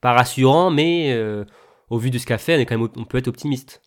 pas 0.00 0.12
rassurant, 0.12 0.70
mais 0.70 1.18
au 1.90 1.98
vu 1.98 2.10
de 2.10 2.18
ce 2.18 2.26
qu'a 2.26 2.38
fait, 2.38 2.64
on 2.72 3.04
peut 3.04 3.18
être 3.18 3.28
optimiste. 3.28 3.82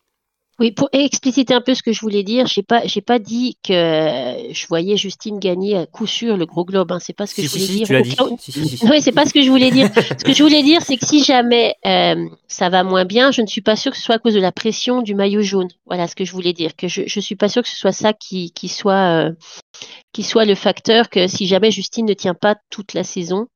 Oui, 0.61 0.71
pour 0.71 0.89
expliciter 0.91 1.55
un 1.55 1.61
peu 1.61 1.73
ce 1.73 1.81
que 1.81 1.91
je 1.91 1.99
voulais 2.01 2.21
dire, 2.21 2.45
j'ai 2.45 2.61
pas, 2.61 2.85
j'ai 2.85 3.01
pas 3.01 3.17
dit 3.17 3.57
que 3.63 3.73
je 3.73 4.67
voyais 4.67 4.95
Justine 4.95 5.39
gagner 5.39 5.75
à 5.75 5.87
coup 5.87 6.05
sûr 6.05 6.37
le 6.37 6.45
gros 6.45 6.65
globe. 6.65 6.91
Hein, 6.91 6.99
c'est 6.99 7.13
pas 7.13 7.25
ce 7.25 7.33
que 7.33 7.41
Si, 7.41 7.47
je 7.47 7.87
voulais 7.87 8.03
si, 8.03 8.13
dire. 8.15 8.27
tu 8.39 8.51
dit. 8.51 8.77
Si. 8.77 8.87
Oui, 8.87 9.01
c'est 9.01 9.11
pas 9.11 9.25
ce 9.25 9.33
que 9.33 9.41
je 9.41 9.49
voulais 9.49 9.71
dire. 9.71 9.89
Ce 10.19 10.23
que 10.23 10.33
je 10.33 10.43
voulais 10.43 10.61
dire, 10.61 10.83
c'est 10.83 10.97
que 10.97 11.05
si 11.07 11.23
jamais 11.23 11.73
euh, 11.87 12.27
ça 12.47 12.69
va 12.69 12.83
moins 12.83 13.05
bien, 13.05 13.31
je 13.31 13.41
ne 13.41 13.47
suis 13.47 13.61
pas 13.61 13.75
sûre 13.75 13.91
que 13.91 13.97
ce 13.97 14.03
soit 14.03 14.15
à 14.15 14.19
cause 14.19 14.35
de 14.35 14.39
la 14.39 14.51
pression 14.51 15.01
du 15.01 15.15
maillot 15.15 15.41
jaune. 15.41 15.69
Voilà 15.87 16.07
ce 16.07 16.15
que 16.15 16.25
je 16.25 16.31
voulais 16.31 16.53
dire. 16.53 16.75
Que 16.75 16.87
je, 16.87 17.07
je 17.07 17.19
suis 17.19 17.35
pas 17.35 17.49
sûre 17.49 17.63
que 17.63 17.69
ce 17.69 17.75
soit 17.75 17.91
ça 17.91 18.13
qui, 18.13 18.51
qui 18.51 18.67
soit, 18.67 19.25
euh, 19.25 19.31
qui 20.13 20.21
soit 20.21 20.45
le 20.45 20.53
facteur 20.53 21.09
que 21.09 21.25
si 21.27 21.47
jamais 21.47 21.71
Justine 21.71 22.05
ne 22.05 22.13
tient 22.13 22.35
pas 22.35 22.55
toute 22.69 22.93
la 22.93 23.03
saison, 23.03 23.47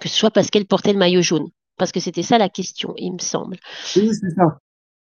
que 0.00 0.10
ce 0.10 0.18
soit 0.18 0.30
parce 0.30 0.50
qu'elle 0.50 0.66
portait 0.66 0.92
le 0.92 0.98
maillot 0.98 1.22
jaune. 1.22 1.48
Parce 1.78 1.92
que 1.92 2.00
c'était 2.00 2.22
ça 2.22 2.36
la 2.36 2.50
question, 2.50 2.92
il 2.98 3.14
me 3.14 3.20
semble. 3.20 3.56
Oui, 3.96 4.10
c'est 4.12 4.34
ça. 4.34 4.58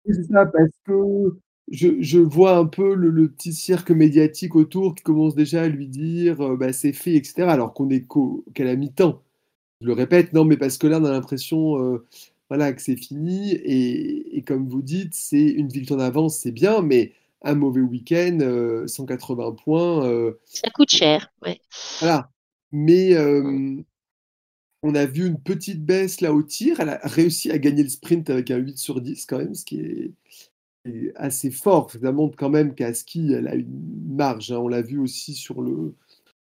C'est 0.08 0.22
ça, 0.24 0.46
parce 0.46 0.70
que 0.84 1.38
je, 1.70 2.00
je 2.00 2.18
vois 2.18 2.56
un 2.56 2.64
peu 2.66 2.94
le, 2.94 3.10
le 3.10 3.28
petit 3.28 3.52
cirque 3.52 3.90
médiatique 3.90 4.56
autour 4.56 4.94
qui 4.94 5.02
commence 5.02 5.34
déjà 5.34 5.62
à 5.62 5.68
lui 5.68 5.86
dire 5.88 6.40
euh, 6.40 6.56
bah, 6.56 6.72
c'est 6.72 6.92
fait, 6.92 7.14
etc. 7.14 7.42
Alors 7.48 7.74
qu'on 7.74 7.90
est 7.90 8.06
qu'à 8.54 8.64
la 8.64 8.76
mi-temps. 8.76 9.22
Je 9.80 9.86
le 9.86 9.92
répète, 9.92 10.32
non, 10.32 10.44
mais 10.44 10.56
parce 10.56 10.78
que 10.78 10.86
là, 10.86 10.98
on 11.00 11.04
a 11.04 11.12
l'impression 11.12 11.80
euh, 11.80 12.04
voilà, 12.48 12.72
que 12.72 12.82
c'est 12.82 12.96
fini. 12.96 13.52
Et, 13.52 14.36
et 14.36 14.42
comme 14.42 14.68
vous 14.68 14.82
dites, 14.82 15.14
c'est 15.14 15.46
une 15.46 15.68
victoire 15.68 16.00
d'avance, 16.00 16.38
c'est 16.38 16.52
bien, 16.52 16.82
mais 16.82 17.12
un 17.42 17.54
mauvais 17.54 17.80
week-end, 17.80 18.38
euh, 18.40 18.86
180 18.86 19.52
points, 19.52 20.04
euh, 20.06 20.32
Ça 20.46 20.70
coûte 20.70 20.90
cher. 20.90 21.32
Ouais. 21.42 21.60
voilà. 22.00 22.30
Mais 22.72 23.14
on 24.82 24.94
a 24.94 25.06
vu 25.06 25.26
une 25.26 25.40
petite 25.40 25.84
baisse 25.84 26.20
là 26.20 26.32
au 26.32 26.42
tir. 26.42 26.80
Elle 26.80 26.90
a 26.90 27.00
réussi 27.04 27.50
à 27.50 27.58
gagner 27.58 27.82
le 27.82 27.88
sprint 27.88 28.30
avec 28.30 28.50
un 28.50 28.58
8 28.58 28.78
sur 28.78 29.00
10 29.00 29.26
quand 29.26 29.38
même, 29.38 29.54
ce 29.54 29.64
qui 29.64 29.80
est, 29.80 30.12
est 30.86 31.12
assez 31.16 31.50
fort. 31.50 31.90
Ça 31.90 32.12
montre 32.12 32.36
quand 32.36 32.50
même 32.50 32.74
qu'à 32.74 32.94
ski, 32.94 33.32
elle 33.32 33.48
a 33.48 33.54
une 33.56 34.14
marge. 34.16 34.52
hein. 34.52 34.58
On 34.58 34.68
l'a 34.68 34.82
vu 34.82 34.98
aussi 34.98 35.34
sur 35.34 35.62
le, 35.62 35.94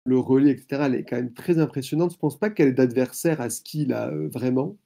le 0.05 0.19
relais, 0.19 0.51
etc. 0.51 0.83
Elle 0.87 0.95
est 0.95 1.03
quand 1.03 1.17
même 1.17 1.33
très 1.33 1.59
impressionnante. 1.59 2.13
Je 2.13 2.17
pense 2.17 2.39
pas 2.39 2.49
qu'elle 2.49 2.69
ait 2.69 2.73
d'adversaire 2.73 3.41
à 3.41 3.49
ski 3.49 3.85
là, 3.85 4.09
euh, 4.09 4.29
vraiment. 4.29 4.77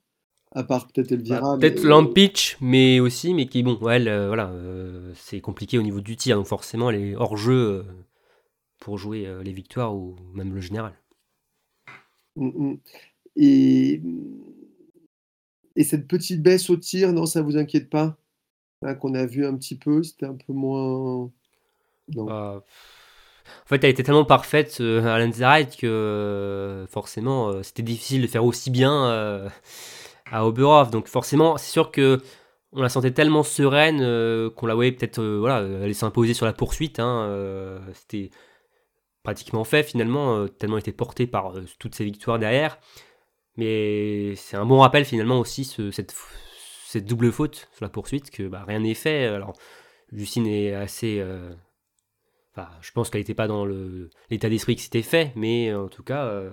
À 0.54 0.63
part 0.63 0.88
peut-être 0.88 1.12
Elvira. 1.12 1.42
Bah, 1.42 1.58
Peut-être 1.60 1.84
Lampitch, 1.84 2.58
mais 2.62 3.00
aussi, 3.00 3.34
mais 3.34 3.48
qui, 3.48 3.63
bon, 3.63 3.80
elle, 3.89 4.08
euh, 4.10 4.28
voilà, 4.28 4.50
euh, 4.50 5.13
c'est 5.15 5.42
compliqué 5.42 5.78
au 5.78 5.82
niveau 5.82 6.02
du 6.02 6.18
tir, 6.18 6.38
donc 6.38 6.48
forcément, 6.48 6.89
elle 6.92 7.02
est 7.02 7.15
hors 7.15 7.38
jeu 7.38 7.86
pour 8.80 8.98
jouer 8.98 9.28
les 9.44 9.54
victoires 9.54 9.96
ou 9.96 10.15
même 10.34 10.54
le 10.54 10.62
général. 10.62 10.94
Mm, 12.36 12.48
mm. 12.58 12.80
Et, 13.36 14.02
et 15.76 15.84
cette 15.84 16.08
petite 16.08 16.41
baisse 16.41 16.70
au 16.70 16.78
tir, 16.78 17.13
non, 17.13 17.26
ça 17.26 17.41
vous 17.41 17.58
inquiète 17.58 17.89
pas 17.89 18.17
Hein, 18.84 18.96
Qu'on 18.96 19.13
a 19.13 19.26
vu 19.26 19.46
un 19.46 19.56
petit 19.58 19.78
peu, 19.78 20.04
c'était 20.04 20.26
un 20.26 20.36
peu 20.36 20.54
moins. 20.54 21.30
Non. 22.15 22.26
Bah, 22.26 22.63
en 23.65 23.67
fait, 23.67 23.84
elle 23.84 23.91
était 23.91 24.04
tellement 24.04 24.26
parfaite 24.26 24.78
euh, 24.82 25.04
à 25.06 25.20
Lanzerheide 25.20 25.76
que 25.76 25.88
euh, 25.88 26.88
forcément, 26.88 27.50
euh, 27.50 27.63
c'était 27.63 27.84
difficile 27.84 28.22
de 28.22 28.28
faire 28.28 28.46
aussi 28.46 28.70
bien 28.72 29.06
euh, 29.08 29.50
à 30.32 30.46
Oberhof. 30.46 30.91
Donc 30.91 31.08
forcément, 31.08 31.58
c'est 31.58 31.72
sûr 31.72 31.91
que 31.91 32.20
on 32.74 32.82
la 32.82 32.89
sentait 32.89 33.12
tellement 33.12 33.44
sereine 33.44 34.00
euh, 34.02 34.50
qu'on 34.50 34.65
la 34.65 34.76
voyait 34.76 34.91
peut-être 34.94 35.20
euh, 35.20 35.38
voilà, 35.39 35.58
aller 35.58 35.94
s'imposer 35.94 36.34
sur 36.34 36.46
la 36.46 36.54
poursuite. 36.54 37.00
hein, 37.00 37.26
euh, 37.30 37.80
c'était 37.94 38.30
pratiquement 39.24 39.63
fait 39.63 39.84
finalement, 39.84 40.38
euh, 40.38 40.48
tellement 40.48 40.78
elle 40.78 40.82
était 40.82 40.91
portée 40.91 41.28
par 41.28 41.58
euh, 41.58 41.65
toutes 41.80 41.96
ces 41.96 42.06
victoires 42.06 42.39
derrière. 42.39 42.80
Mais 43.62 44.36
c'est 44.36 44.58
un 44.58 44.65
bon 44.65 44.80
rappel 44.80 45.06
finalement 45.06 45.39
aussi 45.39 45.65
ce- 45.65 45.91
cette, 45.91 46.13
double 47.06 47.32
faute 47.32 47.69
sur 47.74 47.86
la 47.86 47.89
poursuite 47.89 48.32
que 48.32 48.43
bah, 48.47 48.63
rien 48.67 48.80
n'est 48.80 48.93
fait. 48.95 49.26
Alors 49.26 49.54
Justine 50.12 50.47
est 50.47 50.74
assez 50.74 51.19
euh, 51.19 51.54
Enfin, 52.54 52.67
je 52.82 52.91
pense 52.91 53.10
qu'elle 53.10 53.21
n'était 53.21 53.34
pas 53.34 53.47
dans 53.47 53.65
l'état 54.30 54.50
d'esprit 54.50 54.76
que 54.76 54.82
c'était 54.82 55.02
fait, 55.04 55.32
mais 55.38 55.74
en 55.74 55.88
tout 55.88 56.04
cas, 56.04 56.26
euh, 56.26 56.50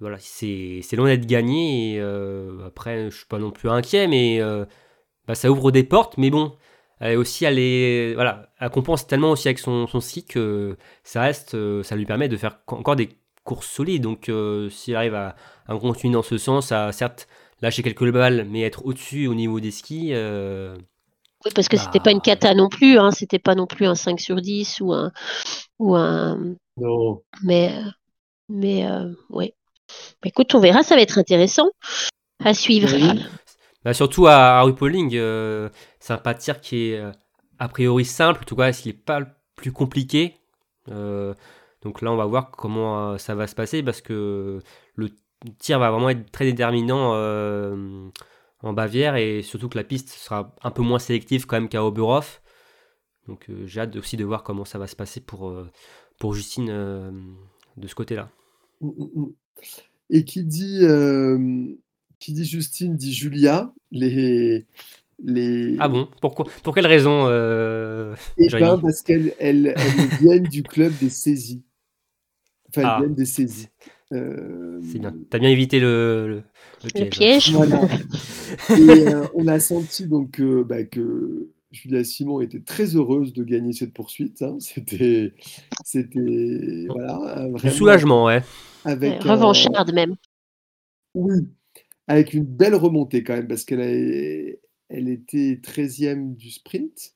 voilà, 0.00 0.18
c'est 0.20 0.82
loin 0.92 1.06
d'être 1.06 1.26
gagné. 1.26 1.94
Et, 1.94 2.00
euh, 2.00 2.66
après, 2.66 3.10
je 3.10 3.16
suis 3.16 3.26
pas 3.26 3.38
non 3.38 3.50
plus 3.50 3.68
inquiet, 3.70 4.06
mais 4.06 4.40
bah, 5.26 5.34
ça 5.34 5.50
ouvre 5.50 5.70
des 5.72 5.84
portes. 5.84 6.18
Mais 6.18 6.30
bon, 6.30 6.56
elle 7.00 7.18
aussi, 7.18 7.44
elle 7.44 7.58
est, 7.58 8.14
voilà, 8.14 8.52
elle 8.60 8.70
compense 8.70 9.06
tellement 9.06 9.32
aussi 9.32 9.48
avec 9.48 9.58
son, 9.58 9.86
son 9.86 10.00
que 10.28 10.76
ça 11.02 11.22
reste, 11.22 11.56
ça 11.82 11.96
lui 11.96 12.06
permet 12.06 12.28
de 12.28 12.36
faire 12.36 12.64
co- 12.66 12.76
encore 12.76 12.96
des 12.96 13.08
courses 13.46 13.68
solides. 13.70 14.02
Donc, 14.02 14.28
euh, 14.28 14.68
si 14.70 14.90
elle 14.92 14.96
arrive 14.98 15.14
à, 15.14 15.36
à 15.68 15.76
continuer 15.78 16.14
dans 16.14 16.22
ce 16.22 16.38
sens, 16.38 16.72
à 16.72 16.92
certes 16.92 17.28
lâcher 17.62 17.82
quelques 17.82 18.10
balles, 18.12 18.46
mais 18.50 18.62
être 18.62 18.84
au-dessus 18.86 19.26
au 19.28 19.34
niveau 19.34 19.60
des 19.60 19.70
skis. 19.70 20.10
euh, 20.12 20.76
Oui, 21.44 21.50
parce 21.54 21.68
que 21.68 21.76
c'était 21.78 22.00
pas 22.00 22.10
une 22.12 22.20
Bah. 22.20 22.24
cata 22.24 22.54
non 22.54 22.68
plus, 22.68 22.98
hein, 22.98 23.10
c'était 23.12 23.38
pas 23.38 23.54
non 23.54 23.66
plus 23.66 23.86
un 23.86 23.94
5 23.94 24.20
sur 24.20 24.40
10 24.42 24.80
ou 24.80 24.92
un 24.92 25.12
ou 25.78 25.94
un 25.96 26.56
Non. 26.78 27.22
mais 27.42 27.72
mais 28.48 28.86
euh, 28.86 29.12
ouais. 29.30 29.54
Bah, 30.22 30.28
écoute, 30.28 30.54
on 30.54 30.60
verra, 30.60 30.82
ça 30.82 30.96
va 30.96 31.02
être 31.02 31.18
intéressant 31.18 31.70
à 32.44 32.54
suivre. 32.54 32.88
Oui. 32.92 33.24
Bah, 33.84 33.94
surtout 33.94 34.26
à, 34.26 34.58
à 34.58 34.62
RuPaulling, 34.62 35.12
euh, 35.16 35.68
c'est 36.00 36.12
un 36.12 36.18
pas 36.18 36.34
de 36.34 36.40
tir 36.40 36.60
qui 36.60 36.90
est 36.90 37.02
a 37.58 37.68
priori 37.68 38.04
simple, 38.04 38.40
en 38.42 38.44
tout 38.44 38.56
cas, 38.56 38.72
s'il 38.72 38.92
n'est 38.92 38.98
pas 38.98 39.20
le 39.20 39.26
plus 39.54 39.72
compliqué? 39.72 40.34
Euh, 40.90 41.34
donc 41.82 42.02
là, 42.02 42.10
on 42.12 42.16
va 42.16 42.26
voir 42.26 42.50
comment 42.50 43.12
euh, 43.12 43.18
ça 43.18 43.34
va 43.34 43.46
se 43.46 43.54
passer 43.54 43.82
parce 43.82 44.00
que 44.00 44.60
le 44.94 45.10
tir 45.58 45.78
va 45.78 45.90
vraiment 45.90 46.10
être 46.10 46.30
très 46.30 46.44
déterminant 46.44 47.12
euh, 47.14 48.08
en 48.60 48.72
Bavière 48.72 49.16
et 49.16 49.42
surtout 49.42 49.68
que 49.68 49.76
la 49.76 49.84
piste 49.84 50.08
sera 50.08 50.54
un 50.62 50.70
peu 50.70 50.82
moins 50.82 50.98
sélective 50.98 51.46
quand 51.46 51.56
même 51.56 51.68
qu'à 51.68 51.84
Oberhof. 51.84 52.42
Donc 53.28 53.50
euh, 53.50 53.66
j'ai 53.66 53.80
hâte 53.80 53.96
aussi 53.96 54.16
de 54.16 54.24
voir 54.24 54.42
comment 54.42 54.64
ça 54.64 54.78
va 54.78 54.86
se 54.86 54.96
passer 54.96 55.20
pour, 55.20 55.52
Justine 56.32 56.66
de 57.76 57.86
ce 57.86 57.94
côté-là. 57.94 58.30
Et 60.10 60.24
qui 60.24 60.44
dit, 60.44 60.80
qui 62.18 62.32
dit 62.32 62.44
Justine 62.44 62.96
dit 62.96 63.12
Julia. 63.12 63.72
Les, 63.92 64.66
les... 65.22 65.76
Ah 65.78 65.88
bon? 65.88 66.08
Pourquoi? 66.20 66.46
Pour 66.62 66.74
quelle 66.74 66.86
raison 66.86 67.26
euh, 67.28 68.14
Eh 68.38 68.48
ben, 68.48 68.78
parce 68.78 69.02
qu'elles 69.02 69.34
elles, 69.38 69.74
elles 69.76 70.06
viennent 70.20 70.42
du 70.48 70.62
club 70.62 70.92
des 71.00 71.10
saisies. 71.10 71.64
Enfin, 72.68 72.80
elles 72.82 72.86
Ah. 72.88 72.98
viennent 73.00 73.14
des 73.14 73.24
saisies. 73.26 73.68
Euh, 74.12 74.80
C'est 74.92 74.98
bien. 74.98 75.14
T'as 75.30 75.38
bien 75.38 75.48
évité 75.50 75.80
le, 75.80 76.26
le, 76.28 76.42
Le 76.84 76.90
piège. 76.90 77.10
piège. 77.10 77.52
Voilà. 77.52 77.80
Et 78.70 79.08
euh, 79.08 79.26
on 79.34 79.46
a 79.48 79.58
senti 79.58 80.06
donc 80.06 80.40
bah, 80.40 80.84
que 80.84 81.48
Julia 81.72 82.04
Simon 82.04 82.40
était 82.40 82.60
très 82.60 82.94
heureuse 82.94 83.32
de 83.32 83.42
gagner 83.42 83.72
cette 83.72 83.92
poursuite. 83.92 84.42
hein. 84.42 84.56
C'était, 84.60 85.34
c'était 85.84 86.86
voilà, 86.88 87.48
vraiment 87.52 87.74
soulagement, 87.74 88.24
ouais. 88.26 88.42
avec 88.84 89.24
Ouais, 89.24 89.30
un- 89.30 89.32
revancharde 89.34 89.92
même. 89.92 90.14
oui, 91.14 91.48
avec 92.06 92.32
une 92.34 92.44
belle 92.44 92.74
remontée 92.76 93.24
quand 93.24 93.34
même 93.34 93.48
parce 93.48 93.64
qu'elle 93.64 93.80
a- 93.80 94.56
elle 94.88 95.08
était 95.08 95.58
13e 95.62 96.36
du 96.36 96.50
sprint. 96.50 97.14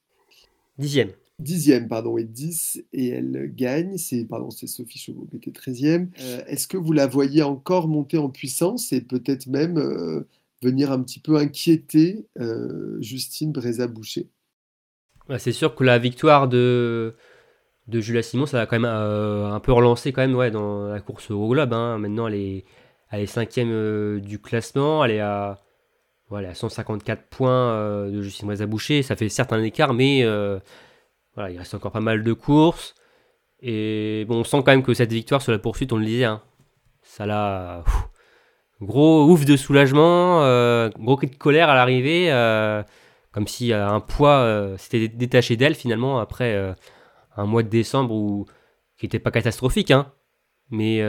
Dixième. 0.79 1.11
dixième, 1.39 1.89
pardon, 1.89 2.17
et 2.19 2.25
10, 2.25 2.83
et 2.93 3.09
elle 3.09 3.53
gagne. 3.55 3.97
C'est 3.99 4.25
pardon, 4.25 4.51
c'est 4.51 4.67
Sophie 4.67 4.99
Chauveau 4.99 5.27
qui 5.31 5.37
était 5.37 5.51
13e. 5.51 6.09
Euh, 6.21 6.43
Est-ce 6.47 6.67
que 6.69 6.77
vous 6.77 6.93
la 6.93 7.07
voyez 7.07 7.43
encore 7.43 7.89
monter 7.89 8.19
en 8.19 8.29
puissance 8.31 8.93
et 8.93 9.01
peut-être 9.01 9.47
même 9.47 9.79
euh, 9.79 10.27
venir 10.63 10.93
un 10.93 11.03
petit 11.03 11.19
peu 11.21 11.37
inquiéter 11.37 12.27
euh, 12.41 13.01
Justine 13.01 13.53
Bréza-Boucher 13.53 14.29
Ouais, 15.29 15.39
c'est 15.39 15.53
sûr 15.53 15.75
que 15.75 15.85
la 15.85 15.99
victoire 15.99 16.49
de, 16.49 17.15
de 17.89 18.01
Julia 18.01 18.23
Simon, 18.23 18.47
ça 18.47 18.59
va 18.59 18.67
quand 18.67 18.79
même 18.79 18.85
un 18.91 19.61
peu 19.61 19.73
relancer 19.73 20.13
quand 20.13 20.23
même 20.23 20.35
ouais, 20.35 20.51
dans 20.51 20.87
la 20.89 21.01
course 21.01 21.31
au 21.31 21.49
globe. 21.49 21.73
hein. 21.73 21.99
Maintenant, 21.99 22.27
elle 22.29 22.35
est, 22.35 22.65
elle 23.11 23.21
est 23.23 23.27
cinquième 23.27 24.21
du 24.21 24.41
classement. 24.41 25.05
Elle 25.05 25.13
est 25.13 25.21
à, 25.21 25.63
voilà, 26.31 26.51
à 26.51 26.55
154 26.55 27.25
points 27.29 27.73
euh, 27.73 28.11
de 28.11 28.23
Justine 28.23 28.47
Brézaboucher. 28.47 29.03
Ça 29.03 29.17
fait 29.17 29.29
certes 29.29 29.53
un 29.53 29.63
écart, 29.63 29.93
mais 29.93 30.23
euh, 30.23 30.61
voilà, 31.35 31.51
il 31.51 31.59
reste 31.59 31.75
encore 31.75 31.91
pas 31.91 32.01
mal 32.01 32.23
de 32.23 32.33
courses. 32.33 32.95
Et 33.61 34.25
bon, 34.29 34.37
on 34.37 34.45
sent 34.45 34.59
quand 34.59 34.73
même 34.73 34.85
que 34.85 34.95
cette 34.95 35.13
victoire 35.13 35.43
sur 35.43 35.53
la 35.53 35.59
poursuite, 35.59 35.93
on 35.93 35.97
le 35.97 36.07
disait, 36.07 36.25
hein, 36.25 36.41
ça 37.03 37.27
l'a. 37.27 37.85
Gros 38.81 39.27
ouf 39.27 39.45
de 39.45 39.57
soulagement, 39.59 40.43
euh, 40.43 40.89
gros 40.99 41.17
cri 41.17 41.27
de 41.27 41.37
colère 41.37 41.69
à 41.69 41.75
l'arrivée. 41.75 42.31
comme 43.31 43.47
si 43.47 43.75
un 43.75 44.01
poids 44.01 44.75
s'était 44.79 45.09
détaché 45.09 45.57
d'elle 45.57 45.75
finalement 45.75 46.19
après 46.19 46.75
un 47.37 47.45
mois 47.45 47.63
de 47.63 47.69
décembre 47.69 48.15
où, 48.15 48.47
qui 48.97 49.05
n'était 49.05 49.19
pas 49.19 49.31
catastrophique, 49.31 49.91
hein, 49.91 50.11
mais 50.71 51.03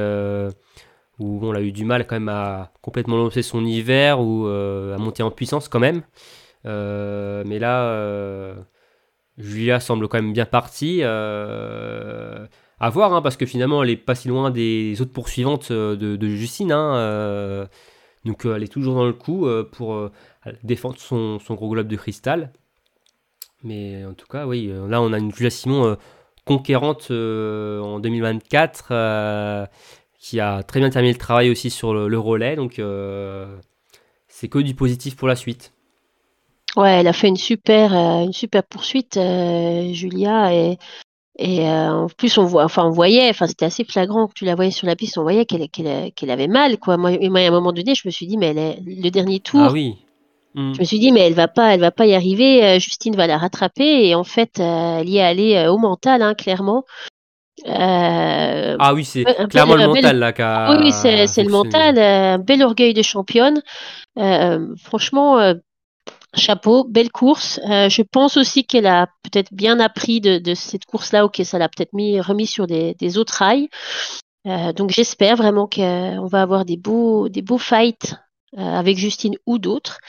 où 1.22 1.40
on 1.44 1.54
a 1.54 1.62
eu 1.62 1.72
du 1.72 1.86
mal 1.86 2.08
quand 2.08 2.16
même 2.16 2.30
à 2.30 2.72
complètement 2.82 3.16
lancer 3.16 3.44
son 3.44 3.64
hiver 3.64 4.20
ou 4.20 4.48
euh, 4.48 4.96
à 4.96 4.98
monter 4.98 5.22
en 5.24 5.32
puissance 5.32 5.68
quand 5.68 5.80
même. 5.80 6.02
Euh, 6.66 7.44
mais 7.46 7.60
là, 7.60 7.84
euh, 7.86 8.56
Julia 9.38 9.80
semble 9.80 10.08
quand 10.08 10.18
même 10.22 10.34
bien 10.34 10.46
partie. 10.46 11.04
À 11.04 12.90
voir, 12.90 13.14
hein, 13.14 13.22
parce 13.22 13.38
que 13.38 13.46
finalement, 13.46 13.84
elle 13.84 13.92
est 13.92 13.98
pas 13.98 14.16
si 14.16 14.28
loin 14.28 14.50
des 14.50 15.00
autres 15.02 15.14
poursuivantes 15.14 15.72
de, 15.72 16.28
Justine. 16.28 16.72
hein, 16.72 17.68
donc, 18.26 18.46
elle 18.46 18.64
est 18.64 18.72
toujours 18.72 18.96
dans 18.96 19.06
le 19.06 19.14
coup 19.14 19.48
pour 19.72 20.10
défendre 20.64 20.98
son, 20.98 21.38
gros 21.52 21.70
globe 21.70 21.88
de 21.88 21.96
cristal. 21.96 22.52
Mais 23.64 24.04
en 24.06 24.16
tout 24.16 24.26
cas, 24.26 24.48
oui, 24.48 24.72
là, 24.90 25.00
on 25.00 25.14
a 25.14 25.20
une 25.20 25.32
Julia 25.32 25.52
Simon 25.52 25.96
conquérante 26.46 27.12
en 27.12 28.00
2024 28.00 28.88
euh, 28.92 29.66
qui 30.22 30.40
a 30.40 30.62
très 30.62 30.80
bien 30.80 30.90
terminé 30.92 31.12
le 31.12 31.20
travail 31.20 31.50
aussi 31.50 31.70
sur 31.72 31.94
le, 31.94 32.08
le 32.08 32.20
relais. 32.20 32.56
Donc, 32.56 32.78
euh, 32.78 33.58
c'est 34.28 34.48
que 34.48 34.60
du 34.60 34.76
positif 34.76 35.16
pour 35.18 35.28
la 35.28 35.36
suite. 35.36 35.74
Ouais, 36.78 37.00
elle 37.00 37.08
a 37.08 37.14
fait 37.14 37.28
une 37.28 37.38
super, 37.38 37.94
euh, 37.94 38.24
une 38.24 38.32
super 38.32 38.64
poursuite, 38.64 39.18
euh, 39.18 39.92
Julia, 39.92 40.54
et, 40.54 40.78
et 41.38 41.68
en 41.68 42.08
plus 42.08 42.38
on 42.38 42.46
voit, 42.46 42.64
enfin 42.64 42.86
on 42.86 42.92
voyait, 42.92 43.30
enfin 43.30 43.48
c'était 43.48 43.66
assez 43.66 43.84
flagrant 43.84 44.28
que 44.28 44.34
tu 44.34 44.46
la 44.46 44.56
voyais 44.56 44.72
sur 44.72 44.88
la 44.88 44.96
piste, 44.96 45.18
on 45.18 45.24
voyait 45.24 45.46
qu'elle 45.46 45.68
qu'elle 45.70 46.14
qu'elle 46.14 46.30
avait 46.30 46.48
mal, 46.48 46.78
quoi. 46.78 46.96
Moi, 46.96 47.12
et 47.14 47.28
moi, 47.30 47.42
à 47.42 47.48
un 47.48 47.52
moment 47.52 47.74
donné, 47.74 47.94
je 47.96 48.04
me 48.06 48.12
suis 48.12 48.28
dit, 48.28 48.38
mais 48.38 48.48
elle 48.48 48.58
est, 48.58 48.80
le 48.86 49.10
dernier 49.10 49.42
tour, 49.42 49.60
Ah 49.60 49.72
oui. 49.72 49.98
Mm. 50.54 50.76
je 50.76 50.80
me 50.80 50.86
suis 50.86 51.00
dit, 51.00 51.12
mais 51.12 51.22
elle 51.22 51.34
va 51.34 51.48
pas, 51.48 51.74
elle 51.74 51.80
va 51.80 51.92
pas 51.92 52.06
y 52.06 52.14
arriver. 52.14 52.80
Justine 52.80 53.16
va 53.16 53.28
la 53.28 53.40
rattraper, 53.40 54.08
et 54.08 54.16
en 54.16 54.24
fait, 54.24 54.60
elle 54.60 55.10
y 55.10 55.18
est 55.18 55.24
allée 55.24 55.68
au 55.68 55.78
mental, 55.78 56.22
hein, 56.22 56.36
clairement. 56.36 56.86
Euh, 57.68 58.76
Ah 58.80 58.94
oui, 58.94 59.06
c'est 59.06 59.24
bel- 59.24 59.48
clairement 59.50 59.76
le 59.76 59.80
bel- 59.82 59.88
mental 60.04 60.20
là 60.20 60.34
qui 60.34 60.42
a 60.42 60.72
oui, 60.72 60.78
oui, 60.86 60.92
c'est 60.92 61.28
c'est 61.28 61.44
le 61.44 61.50
mental, 61.52 61.98
euh, 61.98 62.34
un 62.36 62.38
bel 62.40 62.64
orgueil 62.64 62.94
de 62.94 63.02
championne. 63.02 63.62
Euh, 64.18 64.74
franchement, 64.84 65.40
euh, 65.40 65.54
chapeau, 66.36 66.86
belle 66.86 67.12
course. 67.12 67.60
Euh, 67.70 67.90
je 67.90 68.02
pense 68.02 68.38
aussi 68.38 68.66
qu'elle 68.66 68.88
a 68.88 69.08
peut-être 69.24 69.54
bien 69.54 69.80
appris 69.80 70.22
de, 70.22 70.38
de 70.40 70.54
cette 70.56 70.86
course-là, 70.86 71.26
ok, 71.26 71.42
ça 71.44 71.58
l'a 71.60 71.70
peut-être 71.70 71.94
mis 71.94 72.20
remis 72.20 72.48
sur 72.48 72.68
des, 72.68 72.96
des 72.96 73.18
autres 73.18 73.36
rails. 73.36 73.70
Euh, 74.48 74.74
donc 74.74 74.90
j'espère 74.90 75.36
vraiment 75.36 75.68
qu'on 75.68 76.26
va 76.26 76.42
avoir 76.42 76.66
des 76.66 76.78
beaux, 76.78 77.30
des 77.30 77.44
beaux 77.44 77.60
fights 77.60 78.16
euh, 78.58 78.62
avec 78.62 78.98
Justine 78.98 79.36
ou 79.46 79.60
d'autres 79.60 80.00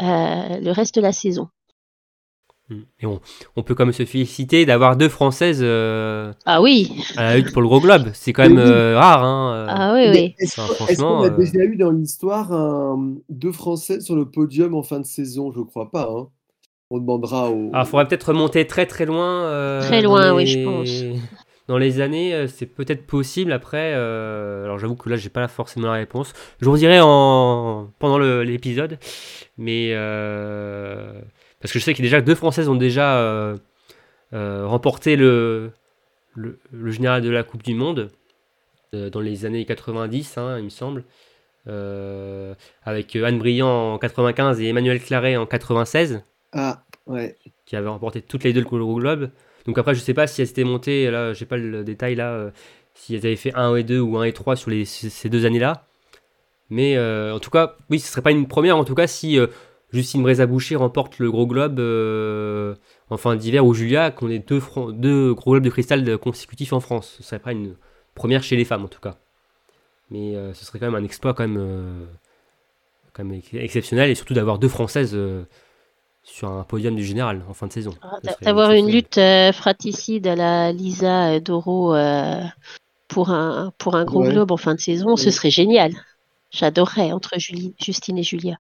euh, 0.00 0.58
le 0.60 0.70
reste 0.70 0.94
de 0.94 1.00
la 1.02 1.12
saison. 1.12 1.48
Mm. 2.70 2.74
Et 3.00 3.06
on, 3.06 3.20
on 3.56 3.62
peut 3.62 3.74
quand 3.74 3.84
même 3.84 3.92
se 3.92 4.04
féliciter 4.06 4.64
d'avoir 4.64 4.96
deux 4.96 5.08
Françaises 5.10 5.60
euh, 5.62 6.32
Ah 6.46 6.62
oui, 6.62 6.90
à 7.16 7.22
la 7.24 7.36
lutte 7.36 7.52
pour 7.52 7.60
le 7.60 7.68
gros 7.68 7.80
globe. 7.80 8.08
C'est 8.14 8.32
quand 8.32 8.42
même 8.44 8.56
Oui, 8.56 8.62
oui. 8.64 8.70
euh, 8.70 8.98
rare. 8.98 9.22
Hein, 9.22 9.54
euh. 9.54 9.66
ah 9.68 9.92
oui, 9.94 10.06
oui. 10.10 10.34
Est-ce 10.38 10.60
Enfin, 10.60 10.94
qu'on 10.96 11.22
a 11.22 11.26
euh, 11.26 11.36
déjà 11.36 11.58
eu 11.64 11.76
dans 11.76 11.90
l'histoire 11.90 12.52
un- 12.52 13.14
deux 13.28 13.52
Français 13.52 14.00
sur 14.00 14.16
le 14.16 14.24
podium 14.30 14.74
en 14.74 14.82
fin 14.82 14.98
de 15.00 15.04
saison? 15.06 15.52
Je 15.52 15.60
crois 15.60 15.90
pas. 15.90 16.08
hein. 16.10 16.28
On 16.90 16.98
demandera 16.98 17.50
au. 17.50 17.70
Alors, 17.72 17.86
il 17.86 17.88
faudrait 17.90 18.08
peut-être 18.08 18.28
remonter 18.28 18.66
très 18.66 18.86
très 18.86 19.04
loin. 19.04 19.42
euh, 19.44 19.80
Très 19.82 20.00
loin, 20.00 20.30
les- 20.30 20.36
oui, 20.36 20.46
je 20.46 20.64
pense. 20.64 21.18
Dans 21.66 21.78
les 21.78 22.00
années, 22.02 22.46
c'est 22.48 22.66
peut-être 22.66 23.06
possible. 23.06 23.50
Après, 23.52 23.92
euh, 23.94 24.64
alors 24.64 24.78
j'avoue 24.78 24.96
que 24.96 25.08
là, 25.08 25.16
j'ai 25.16 25.30
pas 25.30 25.48
forcément 25.48 25.86
la 25.88 25.94
réponse. 25.94 26.32
Je 26.60 26.66
vous 26.68 26.76
dirai 26.76 27.00
en 27.02 27.88
pendant 27.98 28.18
l'épisode, 28.18 28.98
mais 29.56 29.88
euh, 29.92 31.12
parce 31.64 31.72
que 31.72 31.78
je 31.78 31.84
sais 31.84 31.92
a 31.92 31.94
déjà 31.94 32.20
deux 32.20 32.34
Françaises 32.34 32.68
ont 32.68 32.74
déjà 32.74 33.16
euh, 33.16 33.56
euh, 34.34 34.66
remporté 34.66 35.16
le, 35.16 35.70
le 36.34 36.58
le 36.70 36.90
général 36.90 37.22
de 37.22 37.30
la 37.30 37.42
Coupe 37.42 37.62
du 37.62 37.72
Monde 37.72 38.10
euh, 38.94 39.08
dans 39.08 39.20
les 39.20 39.46
années 39.46 39.64
90, 39.64 40.36
hein, 40.36 40.58
il 40.58 40.64
me 40.64 40.68
semble. 40.68 41.04
Avec 42.84 43.16
Anne 43.16 43.38
Briand 43.38 43.94
en 43.94 43.98
95 43.98 44.60
et 44.60 44.68
Emmanuel 44.68 45.00
Claret 45.02 45.38
en 45.38 45.46
96 45.46 46.22
Ah, 46.52 46.82
ouais. 47.06 47.34
qui 47.64 47.76
avaient 47.76 47.88
remporté 47.88 48.20
toutes 48.20 48.44
les 48.44 48.52
deux 48.52 48.60
le 48.60 48.66
Gros 48.66 48.96
Globe. 48.96 49.30
Donc 49.64 49.78
après, 49.78 49.94
je 49.94 50.00
sais 50.00 50.12
pas 50.12 50.26
si 50.26 50.42
elles 50.42 50.48
s'étaient 50.48 50.64
montées, 50.64 51.10
là, 51.10 51.32
j'ai 51.32 51.46
pas 51.46 51.56
le 51.56 51.82
détail 51.82 52.14
là, 52.14 52.50
si 52.92 53.14
elles 53.14 53.24
avaient 53.24 53.36
fait 53.36 53.54
1 53.54 53.76
et 53.76 53.84
2 53.84 54.00
ou 54.00 54.18
1 54.18 54.24
et 54.24 54.34
3 54.34 54.56
sur 54.56 54.68
les, 54.68 54.84
ces 54.84 55.30
deux 55.30 55.46
années-là. 55.46 55.86
Mais 56.68 56.98
en 56.98 57.38
tout 57.38 57.48
cas, 57.48 57.78
oui, 57.88 58.00
ce 58.00 58.12
serait 58.12 58.20
pas 58.20 58.32
une 58.32 58.48
première, 58.48 58.76
en 58.76 58.84
tout 58.84 58.94
cas, 58.94 59.06
si 59.06 59.38
Justine 59.94 60.22
Brézaboucher 60.22 60.76
remporte 60.76 61.18
le 61.18 61.30
Gros 61.30 61.46
Globe 61.46 61.78
euh, 61.78 62.74
en 63.10 63.16
fin 63.16 63.36
d'hiver 63.36 63.64
ou 63.64 63.72
Julia, 63.74 64.10
qu'on 64.10 64.28
ait 64.28 64.40
deux, 64.40 64.58
Gros 65.34 65.52
Globes 65.52 65.62
de 65.64 65.70
cristal 65.70 66.18
consécutifs 66.18 66.72
en 66.72 66.80
France. 66.80 67.14
Ce 67.16 67.22
serait 67.22 67.38
pas 67.38 67.52
une 67.52 67.76
première 68.14 68.42
chez 68.42 68.56
les 68.56 68.64
femmes, 68.64 68.84
en 68.84 68.88
tout 68.88 69.00
cas. 69.00 69.16
Mais 70.10 70.36
euh, 70.36 70.52
ce 70.54 70.64
serait 70.64 70.78
quand 70.78 70.86
même 70.86 70.94
un 70.94 71.04
exploit 71.04 71.32
quand 71.34 71.44
même, 71.48 71.58
euh, 71.58 72.04
quand 73.12 73.24
même 73.24 73.34
ex- 73.38 73.54
exceptionnel, 73.54 74.10
et 74.10 74.14
surtout 74.14 74.34
d'avoir 74.34 74.58
deux 74.58 74.68
Françaises 74.68 75.12
euh, 75.14 75.44
sur 76.22 76.50
un 76.50 76.64
podium 76.64 76.94
du 76.96 77.04
général 77.04 77.42
en 77.48 77.54
fin 77.54 77.66
de 77.66 77.72
saison. 77.72 77.94
Ah, 78.02 78.18
D'avoir 78.42 78.72
une 78.72 78.90
lutte 78.90 79.18
euh, 79.18 79.52
fratricide 79.52 80.26
à 80.26 80.36
la 80.36 80.72
Lisa 80.72 81.38
Doro 81.40 81.94
euh, 81.94 82.42
pour 83.08 83.30
un, 83.30 83.72
pour 83.78 83.94
un 83.96 84.04
gros 84.04 84.22
Ouais. 84.22 84.30
globe 84.30 84.50
en 84.52 84.56
fin 84.56 84.74
de 84.74 84.80
saison, 84.80 85.16
ce 85.16 85.30
serait 85.30 85.50
génial. 85.50 85.92
J'adorerais 86.50 87.12
entre 87.12 87.38
Julie, 87.38 87.74
Justine 87.80 88.18
et 88.18 88.22
Julia. 88.22 88.56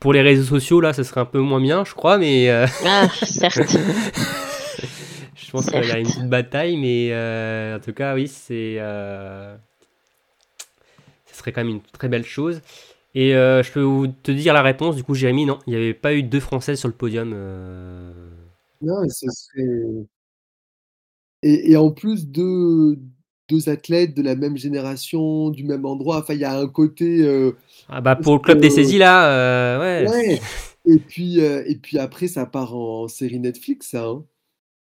Pour 0.00 0.12
les 0.12 0.20
réseaux 0.22 0.44
sociaux, 0.44 0.80
là, 0.80 0.92
ce 0.92 1.02
serait 1.02 1.20
un 1.22 1.24
peu 1.24 1.38
moins 1.40 1.60
bien, 1.60 1.84
je 1.84 1.94
crois, 1.94 2.18
mais 2.18 2.50
euh, 2.50 2.66
Ah, 2.84 3.08
certes. 3.22 3.76
je 5.36 5.50
pense 5.50 5.70
qu'il 5.70 5.84
y 5.84 5.90
a 5.90 5.98
une 5.98 6.06
petite 6.06 6.28
bataille, 6.28 6.76
mais 6.76 7.08
euh, 7.12 7.76
en 7.76 7.80
tout 7.80 7.92
cas, 7.92 8.14
oui, 8.14 8.28
c'est. 8.28 8.76
euh, 8.78 9.56
ce 11.26 11.36
serait 11.36 11.52
quand 11.52 11.62
même 11.64 11.74
une 11.76 11.82
très 11.92 12.08
belle 12.08 12.24
chose. 12.24 12.60
Et 13.14 13.34
euh, 13.36 13.62
je 13.62 13.70
peux 13.72 13.80
vous 13.82 14.08
te 14.08 14.30
dire 14.32 14.52
la 14.54 14.62
réponse, 14.62 14.96
du 14.96 15.04
coup, 15.04 15.14
Jérémy, 15.14 15.46
non, 15.46 15.58
il 15.66 15.70
n'y 15.70 15.76
avait 15.76 15.94
pas 15.94 16.14
eu 16.14 16.22
deux 16.22 16.40
Françaises 16.40 16.78
sur 16.80 16.88
le 16.88 16.94
podium. 16.94 17.32
euh, 17.34 18.12
Non, 18.82 19.00
mais 19.02 19.08
ce 19.08 19.26
serait. 19.30 20.06
Et, 21.42 21.72
et 21.72 21.76
en 21.76 21.90
plus, 21.90 22.26
deux, 22.26 22.98
deux 23.48 23.68
athlètes 23.68 24.14
de 24.14 24.22
la 24.22 24.36
même 24.36 24.56
génération, 24.56 25.50
du 25.50 25.64
même 25.64 25.84
endroit. 25.86 26.18
Enfin, 26.18 26.34
il 26.34 26.40
y 26.40 26.44
a 26.44 26.58
un 26.58 26.66
côté. 26.68 27.22
euh, 27.22 27.52
Ah 27.88 28.00
bah 28.00 28.16
pour 28.16 28.34
le 28.34 28.40
club 28.40 28.60
des 28.60 28.70
saisies, 28.70 28.98
là, 28.98 29.28
euh, 29.30 29.80
ouais. 30.04 30.10
Ouais. 30.10 30.40
Et 30.86 30.98
puis, 30.98 31.40
euh, 31.40 31.62
et 31.66 31.76
puis 31.76 31.98
après, 31.98 32.28
ça 32.28 32.44
part 32.44 32.76
en 32.76 33.08
série 33.08 33.38
Netflix, 33.40 33.88
ça. 33.92 34.04
hein. 34.04 34.22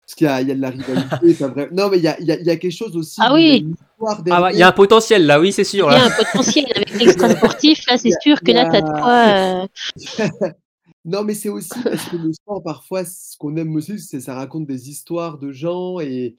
Parce 0.06 0.16
qu'il 0.16 0.28
y 0.28 0.30
a, 0.30 0.42
il 0.42 0.50
y 0.50 0.52
a 0.52 0.56
de 0.56 0.60
la 0.60 0.70
rivalité. 0.70 1.34
ça, 1.34 1.48
bref. 1.48 1.70
Non, 1.72 1.88
mais 1.90 1.98
il 1.98 2.04
y 2.04 2.10
a, 2.10 2.20
il 2.20 2.26
y 2.26 2.32
a- 2.34 2.38
il 2.42 2.46
y 2.46 2.50
a 2.50 2.58
quelque 2.58 2.76
chose 2.76 2.98
aussi. 2.98 3.22
Ah 3.24 3.34
oui. 3.34 3.74
Ah 4.06 4.20
bah, 4.42 4.52
il 4.52 4.58
y 4.60 4.64
a 4.64 4.68
un 4.68 4.72
potentiel, 4.74 5.26
là, 5.26 5.40
oui, 5.40 5.54
c'est 5.54 5.64
sûr. 5.64 5.88
Il 5.90 5.94
y 5.94 5.96
a 5.96 6.00
Là. 6.00 6.06
un 6.08 6.24
potentiel 6.26 6.66
avec 6.76 6.94
l'extra 7.00 7.30
sportif, 7.30 7.86
là, 7.90 7.96
c'est 7.98 8.10
sûr 8.22 8.42
que 8.42 8.52
là, 8.52 8.66
t'as 8.70 8.82
de 8.82 8.90
quoi. 8.90 10.44
euh, 10.44 10.50
Non, 11.06 11.24
mais 11.24 11.34
c'est 11.34 11.48
aussi 11.50 11.70
parce 11.84 12.04
que 12.10 12.16
le 12.18 12.32
sport, 12.34 12.62
parfois, 12.64 13.04
ce 13.06 13.38
qu'on 13.38 13.56
aime 13.58 13.76
aussi, 13.76 13.98
c'est 14.00 14.20
ça 14.22 14.36
raconte 14.36 14.66
des 14.68 14.90
histoires 14.90 15.38
de 15.38 15.52
gens 15.54 16.00
et, 16.02 16.36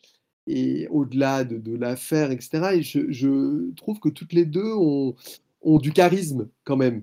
et 0.47 0.87
au-delà 0.91 1.45
de, 1.45 1.57
de 1.59 1.77
l'affaire, 1.77 2.31
etc. 2.31 2.51
Et 2.75 2.83
je, 2.83 3.11
je 3.11 3.73
trouve 3.77 3.99
que 4.01 4.09
toutes 4.09 4.33
les 4.33 4.45
deux 4.45 4.73
ont, 4.75 5.15
ont 5.63 5.79
du 5.79 5.93
charisme 5.93 6.49
quand 6.65 6.77
même. 6.77 7.03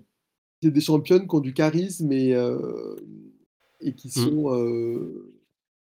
C'est 0.62 0.72
des 0.72 0.82
championnes 0.82 1.28
qui 1.28 1.36
ont 1.36 1.40
du 1.40 1.54
charisme 1.54 2.12
et, 2.12 2.36
euh, 2.36 2.96
et 3.82 3.94
qui 3.94 4.10
Mm. 4.10 4.12
sont, 4.12 4.54
euh, 4.56 5.34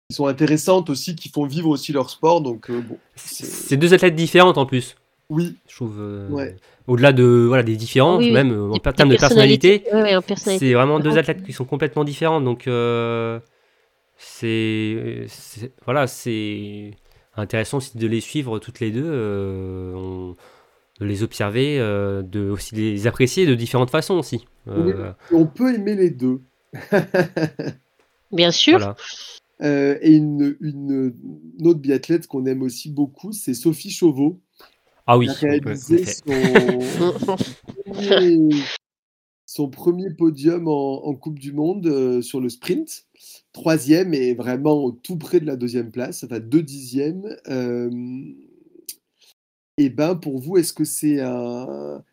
qui 0.10 0.16
sont 0.16 0.28
intéressantes 0.28 0.90
aussi, 0.92 1.16
qui 1.16 1.30
font 1.30 1.46
vivre 1.46 1.70
aussi 1.70 1.92
leur 1.94 2.10
sport. 2.12 2.42
Donc, 2.42 2.70
euh, 2.70 2.80
bon, 2.82 2.98
c'est- 3.16 3.78
deux 3.78 3.94
athlètes 3.94 4.16
différentes 4.16 4.58
en 4.60 4.66
plus, 4.68 4.96
oui, 5.30 5.56
je 5.68 5.76
trouve. 5.76 5.96
euh, 6.00 6.30
Ouais. 6.30 6.56
Au-delà 6.88 7.14
de 7.14 7.46
voilà, 7.48 7.64
des 7.64 7.76
différences, 7.78 8.20
Oui, 8.20 8.26
oui. 8.28 8.32
même 8.34 8.72
en 8.72 8.78
termes 8.80 9.10
de 9.10 9.16
personnalité. 9.16 9.84
Ouais, 9.94 10.16
ouais. 10.18 10.22
C'est 10.36 10.74
vraiment 10.74 11.00
deux 11.00 11.18
athlètes 11.18 11.44
qui 11.44 11.54
sont 11.54 11.64
complètement 11.66 12.04
différents, 12.04 12.42
donc 12.42 12.68
euh, 12.68 13.40
c'est- 14.18 15.26
voilà, 15.86 16.08
c'est 16.08 16.92
intéressant 17.36 17.78
aussi 17.78 17.98
de 17.98 18.08
les 18.08 18.22
suivre 18.22 18.60
toutes 18.60 18.80
les 18.80 18.92
deux, 18.92 19.06
euh, 19.06 19.94
on- 19.96 20.36
de 21.00 21.06
les 21.06 21.24
observer, 21.24 21.80
euh, 21.80 22.22
de 22.22 22.50
aussi 22.50 22.76
les 22.76 23.08
apprécier 23.08 23.46
de 23.48 23.56
différentes 23.56 23.90
façons 23.90 24.16
aussi. 24.16 24.46
Euh, 24.68 25.14
On 25.32 25.48
peut 25.48 25.74
aimer 25.74 25.96
les 25.96 26.12
deux. 26.12 26.42
Bien 28.32 28.52
sûr. 28.52 28.78
voilà. 28.78 28.96
Euh, 29.62 29.98
et 30.02 30.14
une, 30.16 30.56
une, 30.60 31.14
une 31.60 31.68
autre 31.68 31.80
biathlète 31.80 32.28
qu'on 32.28 32.46
aime 32.46 32.62
aussi 32.64 32.90
beaucoup, 32.90 33.32
c'est 33.32 33.54
Sophie 33.54 33.92
Chauveau. 33.92 34.40
Ah 35.08 35.18
oui, 35.18 35.28
qui 35.28 35.46
a 35.46 35.50
réalisé 35.50 36.06
son, 36.06 37.38
premier, 37.86 38.50
son 39.46 39.70
premier 39.70 40.10
podium 40.12 40.68
en, 40.68 41.06
en 41.06 41.14
Coupe 41.16 41.40
du 41.40 41.52
Monde 41.52 41.88
euh, 41.88 42.22
sur 42.22 42.40
le 42.40 42.50
sprint. 42.50 43.06
Troisième 43.54 44.14
et 44.14 44.34
vraiment 44.34 44.92
tout 44.92 45.18
près 45.18 45.40
de 45.40 45.46
la 45.46 45.58
deuxième 45.58 45.92
place, 45.92 46.24
enfin 46.24 46.40
deux 46.40 46.64
dixièmes. 46.64 47.36
Euh, 47.48 47.90
et 49.78 49.90
ben 49.90 50.16
pour 50.16 50.40
vous, 50.40 50.58
est-ce 50.58 50.74
que 50.74 50.86
c'est 50.86 51.20
un, 51.20 52.04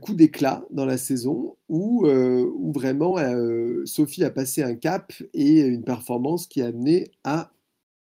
coup 0.00 0.14
d'éclat 0.14 0.64
dans 0.70 0.86
la 0.86 0.98
saison 0.98 1.56
ou, 1.68 2.06
euh, 2.06 2.50
vraiment 2.74 3.18
euh, 3.18 3.84
Sophie 3.86 4.24
a 4.24 4.30
passé 4.30 4.62
un 4.62 4.74
cap 4.74 5.12
et 5.34 5.60
une 5.60 5.84
performance 5.84 6.46
qui 6.46 6.62
a 6.62 6.66
amené 6.66 7.12
à 7.22 7.52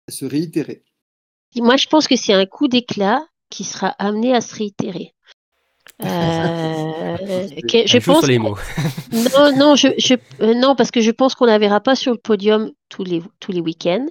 se 0.10 0.26
réitérer? 0.26 0.84
Moi, 1.56 1.78
je 1.78 1.88
pense 1.88 2.08
que 2.08 2.16
c'est 2.16 2.34
un 2.34 2.46
coup 2.46 2.68
d'éclat 2.68 3.26
qui 3.50 3.64
sera 3.64 3.90
amené 4.00 4.34
à 4.34 4.42
se 4.42 4.56
réitérer. 4.56 5.14
Euh, 6.04 7.18
je 7.88 7.98
pense 8.06 8.20
sur 8.20 8.28
les 8.28 8.40
mots. 8.40 8.58
Non, 9.12 9.56
non, 9.56 9.76
je, 9.76 9.90
je- 9.98 10.16
euh, 10.42 10.54
non, 10.56 10.76
parce 10.76 10.90
que 10.92 11.02
je 11.02 11.12
pense 11.12 11.36
qu'on 11.36 11.46
la 11.46 11.60
verra 11.60 11.80
pas 11.82 11.96
sur 11.96 12.12
le 12.12 12.18
podium 12.18 12.72
tous 12.90 13.04
les, 13.04 13.22
tous 13.40 13.52
les 13.52 13.62
week-ends. 13.62 14.08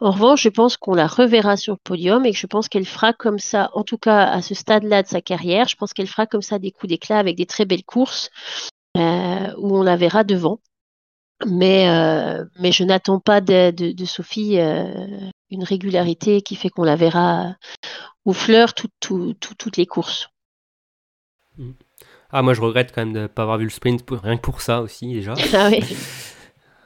En 0.00 0.10
revanche, 0.10 0.42
je 0.42 0.48
pense 0.48 0.76
qu'on 0.76 0.94
la 0.94 1.06
reverra 1.06 1.56
sur 1.56 1.74
le 1.74 1.78
podium 1.82 2.26
et 2.26 2.32
que 2.32 2.38
je 2.38 2.46
pense 2.46 2.68
qu'elle 2.68 2.84
fera 2.86 3.12
comme 3.12 3.38
ça, 3.38 3.70
en 3.74 3.84
tout 3.84 3.98
cas 3.98 4.24
à 4.26 4.42
ce 4.42 4.54
stade-là 4.54 5.02
de 5.02 5.08
sa 5.08 5.20
carrière, 5.20 5.68
je 5.68 5.76
pense 5.76 5.92
qu'elle 5.92 6.08
fera 6.08 6.26
comme 6.26 6.42
ça 6.42 6.58
des 6.58 6.72
coups 6.72 6.88
d'éclat 6.90 7.18
avec 7.18 7.36
des 7.36 7.46
très 7.46 7.64
belles 7.64 7.84
courses 7.84 8.30
euh, 8.96 9.52
où 9.58 9.76
on 9.76 9.82
la 9.82 9.96
verra 9.96 10.24
devant. 10.24 10.58
Mais, 11.46 11.88
euh, 11.88 12.44
mais 12.58 12.70
je 12.72 12.84
n'attends 12.84 13.18
pas 13.20 13.40
de, 13.40 13.70
de, 13.70 13.92
de 13.92 14.04
Sophie 14.04 14.58
euh, 14.58 14.92
une 15.50 15.64
régularité 15.64 16.42
qui 16.42 16.54
fait 16.54 16.68
qu'on 16.68 16.82
la 16.84 16.96
verra 16.96 17.54
au 18.26 18.32
fleur 18.34 18.74
tout- 18.74 18.88
tout- 19.00 19.34
tout- 19.40 19.54
toutes 19.54 19.76
les 19.78 19.86
courses. 19.86 20.28
Ah, 22.32 22.42
moi 22.42 22.54
je 22.54 22.60
regrette 22.60 22.92
quand 22.94 23.02
même 23.04 23.12
de 23.12 23.20
ne 23.20 23.26
pas 23.26 23.42
avoir 23.42 23.58
vu 23.58 23.64
le 23.64 23.70
sprint, 23.70 24.04
pour- 24.04 24.18
rien 24.20 24.36
que 24.36 24.42
pour 24.42 24.60
ça 24.62 24.80
aussi 24.82 25.12
déjà. 25.12 25.34
Ah 25.54 25.68
oui. 25.70 25.80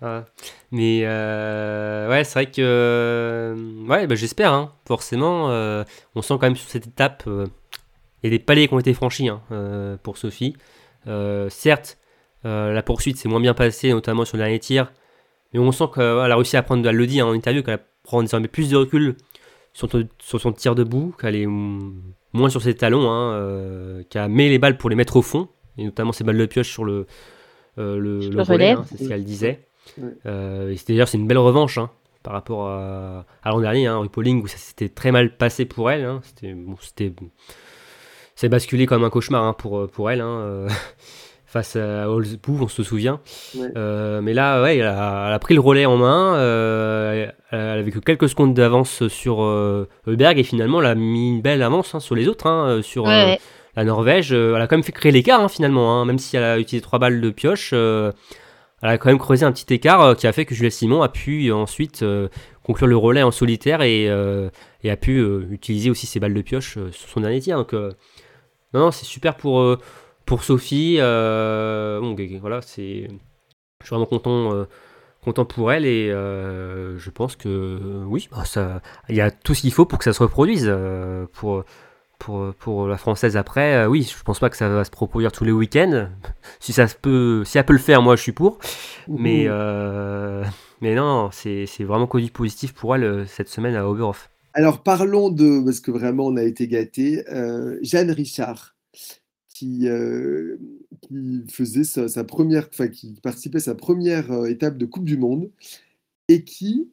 Ah. 0.02 0.26
Mais 0.70 1.02
euh, 1.04 2.10
ouais, 2.10 2.24
c'est 2.24 2.34
vrai 2.34 2.46
que 2.50 2.60
euh, 2.60 3.54
ouais, 3.86 4.06
bah, 4.06 4.16
j'espère, 4.16 4.52
hein, 4.52 4.72
forcément. 4.86 5.50
euh, 5.50 5.82
on 6.14 6.20
sent 6.20 6.34
quand 6.34 6.42
même 6.42 6.56
sur 6.56 6.68
cette 6.68 6.86
étape, 6.86 7.22
il 7.26 7.46
y 8.24 8.26
a 8.26 8.30
des 8.30 8.38
paliers 8.38 8.68
qui 8.68 8.74
ont 8.74 8.78
été 8.80 8.92
franchis 8.92 9.28
hein, 9.30 9.40
pour 10.02 10.18
Sophie. 10.18 10.56
Certes, 11.48 11.96
la 12.42 12.82
poursuite 12.82 13.16
s'est 13.16 13.28
moins 13.30 13.40
bien 13.40 13.54
passée, 13.54 13.92
notamment 13.92 14.26
sur 14.26 14.36
le 14.36 14.42
dernier 14.42 14.58
tir, 14.58 14.92
mais 15.54 15.58
on 15.60 15.72
sent 15.72 15.84
qu'elle 15.94 16.04
a 16.04 16.34
réussi 16.36 16.56
à 16.58 16.62
prendre, 16.62 16.86
elle 16.86 16.96
le 16.96 17.06
dit 17.06 17.20
hein, 17.20 17.26
en 17.26 17.32
interview, 17.32 17.62
qu'elle 17.62 17.80
prend 18.02 18.20
désormais 18.22 18.48
plus 18.48 18.68
de 18.68 18.76
recul 18.76 19.16
sur, 19.72 19.88
sur 20.18 20.40
son 20.40 20.52
tir 20.52 20.74
debout, 20.74 21.14
qu'elle 21.18 21.36
est 21.36 21.46
mm, 21.46 22.02
moins 22.34 22.50
sur 22.50 22.60
ses 22.60 22.74
talons, 22.74 23.10
hein, 23.10 23.32
euh, 23.32 24.02
qu'elle 24.10 24.28
met 24.28 24.50
les 24.50 24.58
balles 24.58 24.76
pour 24.76 24.90
les 24.90 24.96
mettre 24.96 25.16
au 25.16 25.22
fond, 25.22 25.48
et 25.78 25.84
notamment 25.84 26.12
ses 26.12 26.24
balles 26.24 26.36
de 26.36 26.46
pioche 26.46 26.70
sur 26.70 26.84
le, 26.84 27.06
euh, 27.78 27.96
le, 27.96 28.18
le 28.18 28.28
le 28.30 28.42
relais, 28.42 28.52
relais. 28.52 28.70
hein, 28.72 28.84
c'est 28.86 29.02
ce 29.04 29.08
qu'elle 29.08 29.24
disait. 29.24 29.66
Euh, 30.26 30.70
et 30.72 30.76
d'ailleurs, 30.86 31.08
c'est 31.08 31.18
une 31.18 31.26
belle 31.26 31.38
revanche 31.38 31.78
hein, 31.78 31.90
par 32.22 32.32
rapport 32.34 32.68
à, 32.68 33.24
à 33.42 33.50
l'an 33.50 33.60
dernier, 33.60 33.86
hein, 33.86 34.00
où 34.04 34.46
ça 34.46 34.56
s'était 34.58 34.88
très 34.88 35.12
mal 35.12 35.36
passé 35.36 35.64
pour 35.64 35.90
elle. 35.90 36.04
hein. 36.04 36.20
C'était, 36.24 36.52
bon, 36.54 36.76
c'était, 36.80 37.12
c'est 38.34 38.48
basculé 38.48 38.86
comme 38.86 39.04
un 39.04 39.10
cauchemar 39.10 39.44
hein, 39.44 39.52
pour, 39.52 39.88
pour 39.88 40.10
elle. 40.10 40.20
hein, 40.20 40.66
face 41.54 41.76
à 41.76 42.10
Holzbou, 42.10 42.58
on 42.62 42.66
se 42.66 42.82
souvient. 42.82 43.20
Ouais. 43.56 43.68
Euh, 43.76 44.20
mais 44.20 44.34
là, 44.34 44.60
ouais, 44.60 44.78
elle 44.78 44.86
a, 44.88 45.26
elle 45.28 45.32
a 45.34 45.38
pris 45.38 45.54
le 45.54 45.60
relais 45.60 45.86
en 45.86 45.96
main. 45.96 46.34
euh, 46.34 47.28
elle 47.52 47.78
avait 47.78 47.92
que 47.92 48.00
quelques 48.00 48.28
secondes 48.28 48.54
d'avance 48.54 49.06
sur 49.06 49.40
euh, 49.44 49.86
et 50.08 50.42
finalement, 50.42 50.80
elle 50.80 50.86
a 50.88 50.94
mis 50.96 51.28
une 51.28 51.42
belle 51.42 51.62
avance 51.62 51.94
hein, 51.94 52.00
sur 52.00 52.16
les 52.16 52.26
autres, 52.26 52.48
hein, 52.48 52.80
sur 52.82 53.04
Ouais, 53.04 53.10
euh, 53.12 53.26
ouais. 53.26 53.40
la 53.76 53.84
Norvège. 53.84 54.32
elle 54.32 54.56
a 54.60 54.66
quand 54.66 54.74
même 54.76 54.82
fait 54.82 54.90
créer 54.90 55.12
l'écart 55.12 55.40
hein, 55.40 55.48
finalement, 55.48 56.00
hein, 56.00 56.04
même 56.04 56.18
si 56.18 56.36
elle 56.36 56.42
a 56.42 56.58
utilisé 56.58 56.82
trois 56.82 56.98
balles 56.98 57.20
de 57.20 57.30
pioche. 57.30 57.70
euh, 57.72 58.10
elle 58.82 58.90
a 58.90 58.98
quand 58.98 59.08
même 59.08 59.20
creusé 59.20 59.46
un 59.46 59.52
petit 59.52 59.72
écart 59.72 60.16
qui 60.16 60.26
a 60.26 60.32
fait 60.32 60.44
que 60.46 60.56
Julia 60.56 60.70
Simon 60.70 61.02
a 61.02 61.08
pu 61.08 61.52
ensuite 61.52 62.04
conclure 62.64 62.88
le 62.88 62.96
relais 62.96 63.22
en 63.22 63.30
solitaire 63.30 63.80
et, 63.80 64.06
et 64.82 64.90
a 64.90 64.96
pu 64.96 65.24
utiliser 65.50 65.88
aussi 65.88 66.06
ses 66.06 66.18
balles 66.20 66.34
de 66.34 66.42
pioche 66.42 66.76
sur 66.90 67.08
son 67.08 67.20
dernier 67.20 67.40
tir. 67.40 67.56
Donc, 67.56 67.72
non, 67.72 67.90
non, 68.74 68.90
c'est 68.90 69.06
super 69.06 69.36
pour, 69.36 69.78
pour 70.26 70.44
Sophie. 70.44 70.96
euh, 71.00 72.00
bon, 72.00 72.16
voilà, 72.40 72.60
c'est, 72.62 73.08
je 73.80 73.86
suis 73.86 73.90
vraiment 73.90 74.06
content, 74.06 74.52
euh, 74.54 74.64
content 75.22 75.44
pour 75.44 75.72
elle 75.72 75.86
et 75.86 76.10
euh, 76.10 76.98
je 76.98 77.10
pense 77.10 77.36
que 77.36 77.48
euh, 77.48 78.04
oui, 78.06 78.28
bah, 78.30 78.44
ça, 78.44 78.82
il 79.08 79.16
y 79.16 79.20
a 79.20 79.30
tout 79.30 79.54
ce 79.54 79.62
qu'il 79.62 79.72
faut 79.72 79.86
pour 79.86 79.98
que 79.98 80.04
ça 80.04 80.12
se 80.12 80.22
reproduise 80.22 80.66
euh, 80.68 81.26
pour. 81.32 81.64
Pour, 82.20 82.54
pour 82.54 82.86
la 82.86 82.96
française 82.96 83.36
après, 83.36 83.84
oui, 83.86 84.08
je 84.16 84.22
pense 84.22 84.38
pas 84.38 84.48
que 84.48 84.56
ça 84.56 84.68
va 84.68 84.84
se 84.84 84.90
reproduire 84.96 85.32
tous 85.32 85.44
les 85.44 85.52
week-ends. 85.52 86.08
Si 86.60 86.72
ça 86.72 86.86
se 86.86 86.94
peut, 86.94 87.42
si 87.44 87.58
elle 87.58 87.66
peut 87.66 87.74
le 87.74 87.78
faire, 87.78 88.00
moi 88.02 88.16
je 88.16 88.22
suis 88.22 88.32
pour. 88.32 88.58
Mais, 89.08 89.46
mais 90.80 90.94
non, 90.94 91.30
c'est 91.32 91.66
c'est 91.66 91.84
vraiment 91.84 92.06
que 92.06 92.18
du 92.18 92.30
positif 92.30 92.72
pour 92.72 92.94
elle 92.94 93.26
cette 93.28 93.48
semaine 93.48 93.74
à 93.74 93.86
Oberhof. 93.86 94.30
Alors 94.54 94.82
parlons 94.82 95.28
de, 95.28 95.62
parce 95.64 95.80
que 95.80 95.90
vraiment 95.90 96.26
on 96.26 96.36
a 96.36 96.42
été 96.44 96.68
gâtés, 96.68 97.24
euh, 97.30 97.78
Jeanne 97.82 98.12
Richard, 98.12 98.73
qui, 99.54 99.88
euh, 99.88 100.58
qui 101.00 101.44
faisait 101.50 101.84
sa, 101.84 102.08
sa 102.08 102.24
première, 102.24 102.68
enfin 102.70 102.88
qui 102.88 103.14
participait 103.22 103.56
à 103.58 103.60
sa 103.60 103.74
première 103.74 104.30
euh, 104.32 104.44
étape 104.46 104.76
de 104.76 104.84
Coupe 104.84 105.04
du 105.06 105.16
Monde 105.16 105.50
et 106.28 106.44
qui 106.44 106.90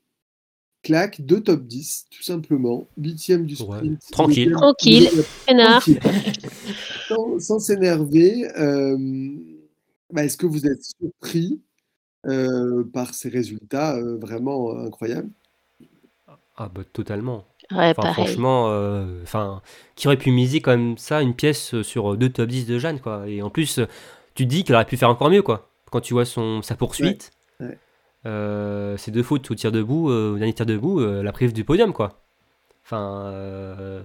claque 0.84 1.21
deux 1.21 1.41
top 1.41 1.65
10, 1.67 2.08
tout 2.10 2.24
simplement, 2.24 2.88
huitième 2.97 3.45
du 3.45 3.56
Ouais, 3.56 3.78
sprint. 3.78 4.00
tranquille. 4.12 4.52
Tranquille. 4.54 5.10
Tranquille. 5.45 6.00
sans 7.08 7.39
sans 7.39 7.60
s'énerver. 7.60 8.47
euh, 8.58 8.97
bah, 10.12 10.24
Est-ce 10.26 10.38
que 10.38 10.45
vous 10.47 10.65
êtes 10.65 10.84
surpris 10.84 11.60
euh, 12.28 12.84
par 12.84 13.13
ces 13.13 13.30
résultats 13.30 13.95
euh, 13.97 14.17
vraiment 14.17 14.76
incroyables? 14.78 15.30
Ah 16.58 16.69
bah 16.74 16.84
totalement. 16.93 17.45
Ouais, 17.71 17.91
Enfin, 17.91 18.01
pareil. 18.03 18.13
franchement, 18.13 18.67
euh, 18.69 19.21
enfin, 19.23 19.62
qui 19.95 20.07
aurait 20.07 20.17
pu 20.17 20.31
miser 20.31 20.62
comme 20.62 20.97
ça 20.97 21.21
une 21.21 21.36
pièce 21.36 21.73
euh, 21.73 21.84
sur 21.84 22.17
deux 22.17 22.29
top 22.29 22.47
10 22.49 22.65
de 22.65 22.77
Jeanne, 22.79 22.99
quoi. 22.99 23.23
Et 23.27 23.41
en 23.41 23.49
plus, 23.49 23.79
euh, 23.79 23.86
tu 24.36 24.43
te 24.45 24.49
dis 24.49 24.63
qu'elle 24.63 24.75
aurait 24.75 24.86
pu 24.86 24.97
faire 24.97 25.10
encore 25.10 25.29
mieux, 25.29 25.41
quoi. 25.41 25.69
Quand 25.91 26.01
tu 26.01 26.13
vois 26.13 26.25
son, 26.25 26.62
sa 26.62 26.75
poursuite, 26.75 27.31
Ouais, 27.60 27.67
ouais. 27.67 27.77
euh, 28.25 28.97
ses 28.97 29.12
deux 29.12 29.23
fautes 29.23 29.49
au 29.51 29.55
tir 29.55 29.71
debout, 29.71 30.10
euh, 30.10 30.34
au 30.34 30.38
dernier 30.38 30.53
tir 30.53 30.65
debout, 30.65 30.99
euh, 31.01 31.21
la 31.23 31.31
prive 31.31 31.53
du 31.53 31.63
podium, 31.63 31.93
quoi. 31.93 32.21
Enfin, 32.86 33.23
euh, 33.27 34.01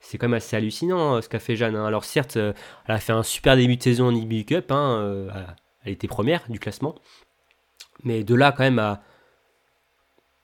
c'est 0.00 0.18
quand 0.18 0.28
même 0.28 0.34
assez 0.36 0.56
hallucinant 0.56 1.16
euh, 1.16 1.20
ce 1.20 1.28
qu'a 1.28 1.38
fait 1.38 1.56
Jeanne. 1.56 1.76
hein. 1.76 1.84
Alors 1.86 2.04
certes, 2.04 2.36
euh, 2.36 2.52
elle 2.86 2.94
a 2.94 2.98
fait 2.98 3.12
un 3.12 3.22
super 3.22 3.56
début 3.56 3.76
de 3.76 3.82
saison 3.82 4.08
en 4.08 4.14
IBU 4.14 4.44
Cup, 4.46 4.70
hein, 4.72 4.98
euh, 5.00 5.28
elle- 5.34 5.56
elle 5.84 5.92
était 5.92 6.08
première 6.08 6.42
du 6.48 6.58
classement. 6.58 6.94
Mais 8.04 8.24
de 8.24 8.34
là 8.34 8.52
quand 8.52 8.62
même 8.62 8.78
à 8.78 9.02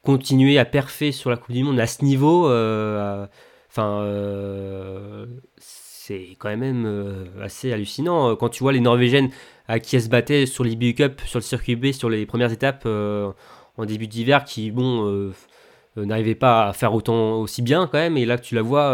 continuer 0.06 0.56
à 0.56 0.64
perfer 0.64 1.10
sur 1.10 1.30
la 1.30 1.36
Coupe 1.36 1.52
du 1.52 1.64
Monde 1.64 1.80
à 1.80 1.88
ce 1.88 2.04
niveau, 2.04 2.48
euh, 2.48 3.26
enfin, 3.68 4.02
euh, 4.02 5.26
c'est 5.58 6.36
quand 6.38 6.56
même 6.56 6.84
euh, 6.86 7.24
assez 7.42 7.72
hallucinant. 7.72 8.36
Quand 8.36 8.48
tu 8.48 8.62
vois 8.62 8.72
les 8.72 8.78
Norvégiennes 8.78 9.30
à 9.66 9.80
qui 9.80 9.96
elle 9.96 10.02
se 10.02 10.08
battait 10.08 10.46
sur 10.46 10.62
l'IBU 10.62 10.94
Cup, 10.94 11.20
sur 11.26 11.40
le 11.40 11.44
circuit 11.44 11.74
B, 11.74 11.90
sur 11.90 12.08
les 12.08 12.24
premières 12.24 12.52
étapes 12.52 12.86
en 12.86 13.84
début 13.84 14.06
d'hiver, 14.06 14.44
qui, 14.44 14.70
bon, 14.70 15.32
n'arrivaient 15.96 16.36
pas 16.36 16.68
à 16.68 16.72
faire 16.72 16.94
autant 16.94 17.40
aussi 17.40 17.60
bien 17.62 17.88
quand 17.88 17.98
même, 17.98 18.16
et 18.16 18.26
là 18.26 18.38
que 18.38 18.44
tu 18.44 18.54
la 18.54 18.62
vois 18.62 18.92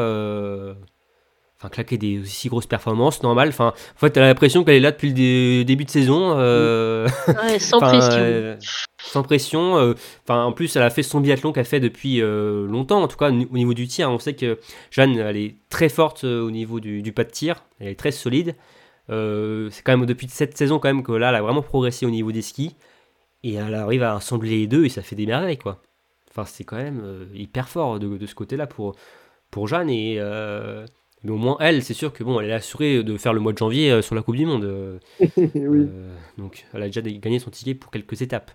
enfin, 1.62 1.68
claquer 1.68 1.96
des 1.96 2.18
aussi 2.18 2.48
grosses 2.48 2.66
performances, 2.66 3.22
normal. 3.22 3.48
Enfin, 3.50 3.68
en 3.68 3.98
fait, 3.98 4.10
tu 4.12 4.18
as 4.18 4.22
l'impression 4.26 4.64
qu'elle 4.64 4.74
est 4.74 4.80
là 4.80 4.90
depuis 4.90 5.08
le 5.08 5.14
dé- 5.14 5.64
début 5.64 5.84
de 5.84 5.90
saison. 5.90 6.34
euh, 6.36 7.06
Ouais, 7.28 7.58
sans 7.60 7.78
pression. 7.80 8.10
euh, 8.20 8.56
sans 8.98 9.22
pression. 9.22 9.76
euh, 9.78 9.94
Enfin, 10.24 10.42
en 10.44 10.52
plus, 10.52 10.74
elle 10.76 10.82
a 10.82 10.90
fait 10.90 11.02
son 11.04 11.20
biathlon 11.20 11.52
qu'elle 11.52 11.64
fait 11.64 11.78
depuis 11.80 12.20
euh, 12.20 12.66
longtemps, 12.66 13.00
en 13.02 13.06
tout 13.08 13.16
cas 13.16 13.30
au 13.30 13.34
au 13.34 13.56
niveau 13.56 13.74
du 13.74 13.86
tir. 13.86 14.10
On 14.10 14.18
sait 14.18 14.34
que 14.34 14.58
Jeanne, 14.90 15.16
elle 15.16 15.36
est 15.36 15.54
très 15.68 15.88
forte 15.88 16.24
euh, 16.24 16.42
au 16.42 16.50
niveau 16.50 16.80
du, 16.80 17.00
du 17.02 17.12
pas 17.12 17.22
de 17.24 17.30
tir. 17.30 17.62
Elle 17.78 17.88
est 17.88 17.94
très 17.98 18.10
solide. 18.10 18.56
Euh, 19.10 19.68
c'est 19.70 19.82
quand 19.82 19.96
même 19.96 20.06
depuis 20.06 20.28
cette 20.28 20.56
saison 20.56 20.78
quand 20.78 20.88
même 20.88 21.02
que 21.02 21.12
là, 21.12 21.28
elle 21.28 21.34
a 21.36 21.42
vraiment 21.42 21.62
progressé 21.62 22.06
au 22.06 22.10
niveau 22.10 22.32
des 22.32 22.42
skis. 22.42 22.74
Et 23.44 23.54
elle 23.54 23.74
arrive 23.74 24.02
à 24.02 24.14
assembler 24.16 24.50
les 24.50 24.66
deux 24.66 24.84
et 24.84 24.88
ça 24.88 25.02
fait 25.02 25.16
des 25.16 25.26
merveilles, 25.26 25.58
quoi. 25.58 25.80
Enfin, 26.30 26.44
c'est 26.44 26.64
quand 26.64 26.76
même 26.76 27.00
euh, 27.04 27.24
hyper 27.34 27.68
fort 27.68 27.98
de, 27.98 28.16
de 28.16 28.26
ce 28.26 28.34
côté-là 28.34 28.66
pour, 28.66 28.94
pour 29.50 29.66
Jeanne. 29.68 29.90
Et, 29.90 30.16
euh, 30.18 30.86
mais 31.24 31.30
au 31.32 31.36
moins, 31.36 31.56
elle, 31.60 31.82
c'est 31.82 31.94
sûr 31.94 32.12
que 32.12 32.24
bon, 32.24 32.40
elle 32.40 32.50
est 32.50 32.52
assurée 32.52 33.02
de 33.02 33.16
faire 33.16 33.32
le 33.32 33.40
mois 33.40 33.52
de 33.52 33.58
janvier 33.58 33.90
euh, 33.90 34.02
sur 34.02 34.14
la 34.14 34.22
Coupe 34.22 34.36
du 34.36 34.46
Monde. 34.46 34.64
euh, 34.64 34.98
Oui. 35.20 35.88
euh, 35.88 36.16
donc, 36.38 36.66
elle 36.74 36.82
a 36.82 36.86
déjà 36.86 37.00
gagné 37.02 37.38
son 37.38 37.50
ticket 37.50 37.74
pour 37.74 37.90
quelques 37.90 38.22
étapes. 38.22 38.50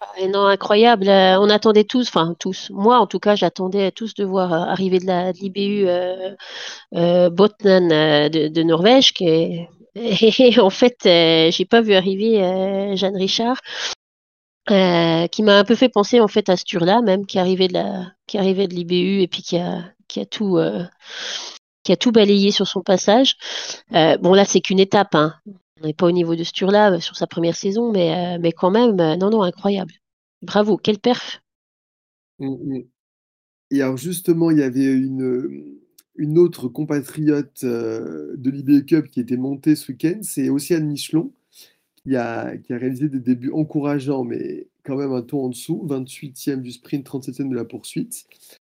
Ah, 0.00 0.26
non, 0.28 0.46
incroyable. 0.46 1.08
Euh, 1.08 1.40
on 1.40 1.50
attendait 1.50 1.84
tous, 1.84 2.08
enfin 2.08 2.34
tous, 2.38 2.70
moi 2.70 2.98
en 3.00 3.06
tout 3.06 3.18
cas, 3.18 3.34
j'attendais 3.34 3.90
tous 3.90 4.14
de 4.14 4.24
voir 4.24 4.52
euh, 4.52 4.56
arriver 4.70 5.00
de 5.00 5.32
l'IBU 5.32 5.88
euh, 6.94 7.30
Botnan 7.30 7.88
de, 8.28 8.62
Norvège. 8.62 9.12
Qui 9.12 9.66
Et, 9.94 10.60
en 10.60 10.70
fait, 10.70 10.98
j'ai 11.04 11.64
pas 11.64 11.80
vu 11.80 11.94
arriver 11.94 12.94
Jeanne 12.96 13.16
Richard, 13.16 13.56
qui 14.68 15.42
m'a 15.42 15.58
un 15.58 15.64
peu 15.64 15.74
fait 15.74 15.88
penser 15.88 16.20
en 16.20 16.28
fait 16.28 16.48
à 16.48 16.56
ce 16.56 16.84
là 16.84 17.00
même, 17.02 17.26
qui 17.26 17.38
arrivait 17.40 17.68
de 17.68 17.74
la, 17.74 18.12
qui 18.28 18.38
arrivait 18.38 18.68
de 18.68 18.74
l'IBU 18.74 19.22
et 19.22 19.26
puis 19.26 19.42
qui 19.42 19.56
a, 19.56 19.82
qui 20.08 20.20
a 20.20 20.26
tout, 20.26 20.58
qui 21.84 21.92
a 21.92 21.96
tout 21.96 22.12
balayé 22.12 22.50
sur 22.50 22.66
son 22.66 22.82
passage. 22.82 23.36
bon 23.90 24.34
là, 24.34 24.44
c'est 24.44 24.60
qu'une 24.60 24.80
étape, 24.80 25.14
hein. 25.14 25.34
On 25.80 25.86
n'est 25.86 25.94
pas 25.94 26.06
au 26.06 26.12
niveau 26.12 26.34
de 26.34 26.42
ce 26.42 26.64
euh, 26.64 27.00
sur 27.00 27.16
sa 27.16 27.26
première 27.26 27.56
saison, 27.56 27.92
mais, 27.92 28.12
euh, 28.12 28.38
mais 28.40 28.52
quand 28.52 28.70
même, 28.70 28.98
euh, 29.00 29.16
non, 29.16 29.30
non, 29.30 29.42
incroyable. 29.42 29.92
Bravo, 30.42 30.76
quel 30.76 30.98
perf. 30.98 31.40
Mmh, 32.38 32.48
mmh. 32.48 32.82
Et 33.70 33.82
alors 33.82 33.96
justement, 33.96 34.50
il 34.50 34.58
y 34.58 34.62
avait 34.62 34.92
une, 34.92 35.78
une 36.16 36.38
autre 36.38 36.68
compatriote 36.68 37.64
de 37.64 38.50
l'IBE 38.50 38.86
Cup 38.86 39.08
qui 39.08 39.20
était 39.20 39.36
montée 39.36 39.76
ce 39.76 39.92
week-end, 39.92 40.20
c'est 40.22 40.48
Océane 40.48 40.86
Michelon, 40.86 41.32
qui 41.96 42.16
a, 42.16 42.56
qui 42.56 42.72
a 42.72 42.78
réalisé 42.78 43.10
des 43.10 43.20
débuts 43.20 43.52
encourageants, 43.52 44.24
mais 44.24 44.68
quand 44.84 44.96
même 44.96 45.12
un 45.12 45.20
ton 45.20 45.44
en 45.44 45.48
dessous, 45.50 45.86
28e 45.86 46.62
du 46.62 46.72
sprint, 46.72 47.06
37e 47.06 47.50
de 47.50 47.54
la 47.54 47.66
poursuite. 47.66 48.24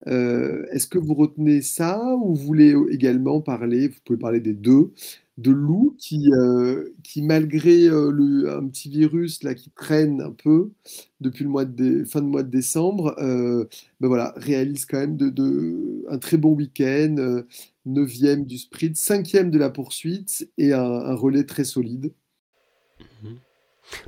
Est-ce 0.07 0.87
que 0.87 0.99
vous 0.99 1.15
retenez 1.15 1.63
ça 1.63 2.15
ou 2.17 2.35
vous 2.35 2.47
voulez 2.47 2.75
également 2.91 3.41
parler, 3.41 3.89
vous 3.89 4.01
pouvez 4.05 4.19
parler 4.19 4.41
des 4.41 4.53
deux, 4.53 4.93
de 5.39 5.51
Lou 5.51 5.97
qui, 5.99 6.31
euh, 6.33 6.91
qui 7.03 7.23
malgré 7.23 7.89
euh, 7.89 8.57
un 8.57 8.69
petit 8.69 8.89
virus 8.89 9.43
là 9.43 9.55
qui 9.55 9.71
traîne 9.71 10.21
un 10.21 10.31
peu 10.31 10.71
depuis 11.21 11.45
le 11.45 11.51
mois 11.51 11.65
de 11.65 12.05
fin 12.05 12.21
de 12.21 12.27
mois 12.27 12.43
de 12.43 12.51
décembre, 12.51 13.17
euh, 13.19 13.65
ben 14.01 14.09
voilà, 14.09 14.33
réalise 14.37 14.85
quand 14.85 14.99
même 14.99 15.17
de, 15.17 16.05
un 16.09 16.19
très 16.19 16.37
bon 16.37 16.53
week-end, 16.53 17.43
9e 17.87 18.45
du 18.45 18.59
sprint, 18.59 18.97
5e 18.97 19.51
de 19.51 19.59
la 19.59 19.71
poursuite 19.71 20.49
et 20.57 20.73
un, 20.73 21.15
relais 21.15 21.45
très 21.45 21.65
solide. 21.65 22.13
Mhm. 23.23 23.37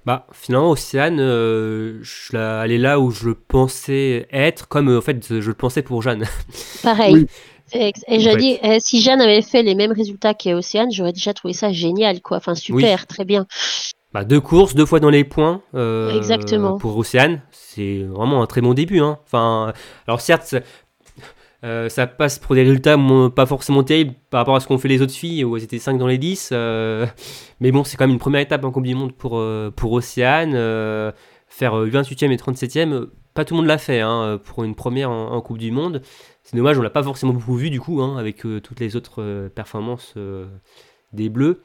Bah, 0.04 0.26
finalement, 0.32 0.70
Océane, 0.70 1.18
je 1.18 2.36
elle 2.64 2.72
est 2.72 2.78
là 2.78 2.98
où 2.98 3.10
je 3.10 3.30
pensais 3.30 4.26
être, 4.32 4.68
comme 4.68 4.94
en 4.94 5.00
fait 5.00 5.40
je 5.40 5.48
le 5.48 5.54
pensais 5.54 5.82
pour 5.82 6.02
Jeanne. 6.02 6.24
Pareil. 6.82 7.26
Et 7.72 7.92
j'ai 8.20 8.36
dit, 8.36 8.58
eh, 8.62 8.78
si 8.80 9.00
Jeanne 9.00 9.20
avait 9.20 9.42
fait 9.42 9.62
les 9.62 9.74
mêmes 9.74 9.92
résultats 9.92 10.34
qu'Océane, 10.34 10.90
j'aurais 10.92 11.12
déjà 11.12 11.34
trouvé 11.34 11.52
ça 11.52 11.72
génial, 11.72 12.20
quoi. 12.20 12.36
Enfin, 12.36 12.54
super, 12.54 13.06
très 13.06 13.24
bien. 13.24 13.46
Bah, 14.12 14.24
deux 14.24 14.40
courses, 14.40 14.74
deux 14.74 14.86
fois 14.86 15.00
dans 15.00 15.10
les 15.10 15.24
points. 15.24 15.62
Euh, 15.74 16.16
Exactement. 16.16 16.78
Pour 16.78 16.96
Océane, 16.96 17.42
c'est 17.50 18.02
vraiment 18.04 18.42
un 18.42 18.46
très 18.46 18.60
bon 18.60 18.72
début. 18.72 19.00
Hein. 19.00 19.18
Enfin, 19.24 19.72
alors 20.06 20.20
certes, 20.20 20.54
euh, 21.66 21.88
ça 21.88 22.06
passe 22.06 22.38
pour 22.38 22.54
des 22.54 22.62
résultats 22.62 22.96
pas 23.34 23.46
forcément 23.46 23.82
terribles 23.82 24.14
par 24.30 24.38
rapport 24.38 24.56
à 24.56 24.60
ce 24.60 24.66
qu'ont 24.66 24.78
fait 24.78 24.88
les 24.88 25.02
autres 25.02 25.12
filles, 25.12 25.44
où 25.44 25.56
elles 25.56 25.64
étaient 25.64 25.78
5 25.78 25.98
dans 25.98 26.06
les 26.06 26.18
10. 26.18 26.50
Euh, 26.52 27.06
mais 27.60 27.72
bon, 27.72 27.84
c'est 27.84 27.96
quand 27.96 28.04
même 28.04 28.14
une 28.14 28.18
première 28.18 28.40
étape 28.40 28.64
en 28.64 28.70
Coupe 28.70 28.84
du 28.84 28.94
Monde 28.94 29.12
pour, 29.12 29.42
pour 29.74 29.92
Océane. 29.92 30.52
faire 31.48 31.74
28e 31.74 32.30
et 32.30 32.36
37e, 32.36 33.08
pas 33.34 33.44
tout 33.44 33.54
le 33.54 33.58
monde 33.58 33.66
l'a 33.66 33.78
fait 33.78 34.00
hein, 34.00 34.40
pour 34.42 34.64
une 34.64 34.74
première 34.74 35.10
en 35.10 35.40
Coupe 35.42 35.58
du 35.58 35.70
Monde. 35.70 36.02
C'est 36.46 36.56
dommage, 36.56 36.78
on 36.78 36.82
l'a 36.82 36.90
pas 36.90 37.02
forcément 37.02 37.32
beaucoup 37.32 37.56
vu 37.56 37.70
du 37.70 37.80
coup, 37.80 38.00
hein, 38.00 38.16
avec 38.18 38.46
euh, 38.46 38.60
toutes 38.60 38.78
les 38.78 38.94
autres 38.94 39.20
euh, 39.20 39.48
performances 39.48 40.14
euh, 40.16 40.46
des 41.12 41.28
Bleus. 41.28 41.60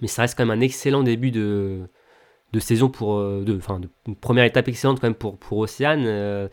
Mais 0.00 0.06
ça 0.06 0.22
reste 0.22 0.38
quand 0.38 0.46
même 0.46 0.56
un 0.56 0.60
excellent 0.60 1.02
début 1.02 1.32
de, 1.32 1.80
de 2.52 2.60
saison 2.60 2.88
pour. 2.88 3.08
enfin, 3.08 3.80
une 4.06 4.14
première 4.14 4.44
étape 4.44 4.68
excellente 4.68 5.00
quand 5.00 5.08
même 5.08 5.16
pour, 5.16 5.38
pour 5.38 5.58
Océane. 5.58 6.48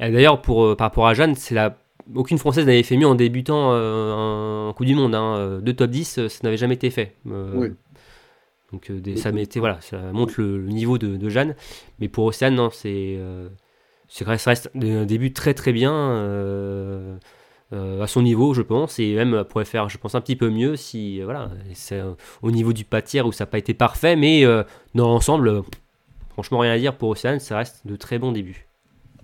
D'ailleurs, 0.00 0.42
pour, 0.42 0.76
par 0.76 0.86
rapport 0.86 1.06
à 1.06 1.14
Jeanne, 1.14 1.34
c'est 1.34 1.54
la. 1.54 1.78
Aucune 2.16 2.38
Française 2.38 2.66
n'avait 2.66 2.82
fait 2.82 2.96
mieux 2.96 3.06
en 3.06 3.14
débutant 3.14 3.70
en 3.70 4.72
Coupe 4.72 4.86
du 4.86 4.96
Monde. 4.96 5.14
Hein. 5.14 5.60
Deux 5.62 5.72
top 5.72 5.90
10, 5.90 6.26
ça 6.26 6.38
n'avait 6.42 6.56
jamais 6.56 6.74
été 6.74 6.90
fait. 6.90 7.14
Donc 7.24 8.90
ça, 9.16 9.30
voilà, 9.56 9.80
ça 9.80 9.98
montre 10.12 10.34
le, 10.38 10.66
niveau 10.66 10.98
de, 10.98 11.16
de, 11.16 11.28
Jeanne. 11.28 11.54
Mais 12.00 12.08
pour 12.08 12.24
Océane, 12.24 12.56
non, 12.56 12.70
c'est 12.70 13.20
c'est 14.12 14.26
ça 14.36 14.50
reste 14.50 14.70
un 14.74 15.06
début 15.06 15.32
très 15.32 15.54
très 15.54 15.72
bien 15.72 15.94
euh, 15.94 17.16
euh, 17.72 18.02
à 18.02 18.06
son 18.06 18.20
niveau, 18.20 18.52
je 18.52 18.60
pense, 18.60 18.98
et 18.98 19.14
même 19.14 19.42
pourrait 19.44 19.64
faire, 19.64 19.88
je 19.88 19.96
pense, 19.96 20.14
un 20.14 20.20
petit 20.20 20.36
peu 20.36 20.50
mieux 20.50 20.76
si, 20.76 21.22
voilà, 21.22 21.50
c'est 21.72 22.02
au 22.42 22.50
niveau 22.50 22.74
du 22.74 22.84
pâtière 22.84 23.26
où 23.26 23.32
ça 23.32 23.44
n'a 23.44 23.50
pas 23.50 23.56
été 23.56 23.72
parfait, 23.72 24.14
mais 24.14 24.44
euh, 24.44 24.64
dans 24.94 25.08
l'ensemble, 25.08 25.62
franchement, 26.28 26.58
rien 26.58 26.72
à 26.72 26.78
dire 26.78 26.94
pour 26.94 27.08
Océane, 27.08 27.40
ça 27.40 27.56
reste 27.56 27.86
de 27.86 27.96
très 27.96 28.18
bons 28.18 28.32
débuts. 28.32 28.66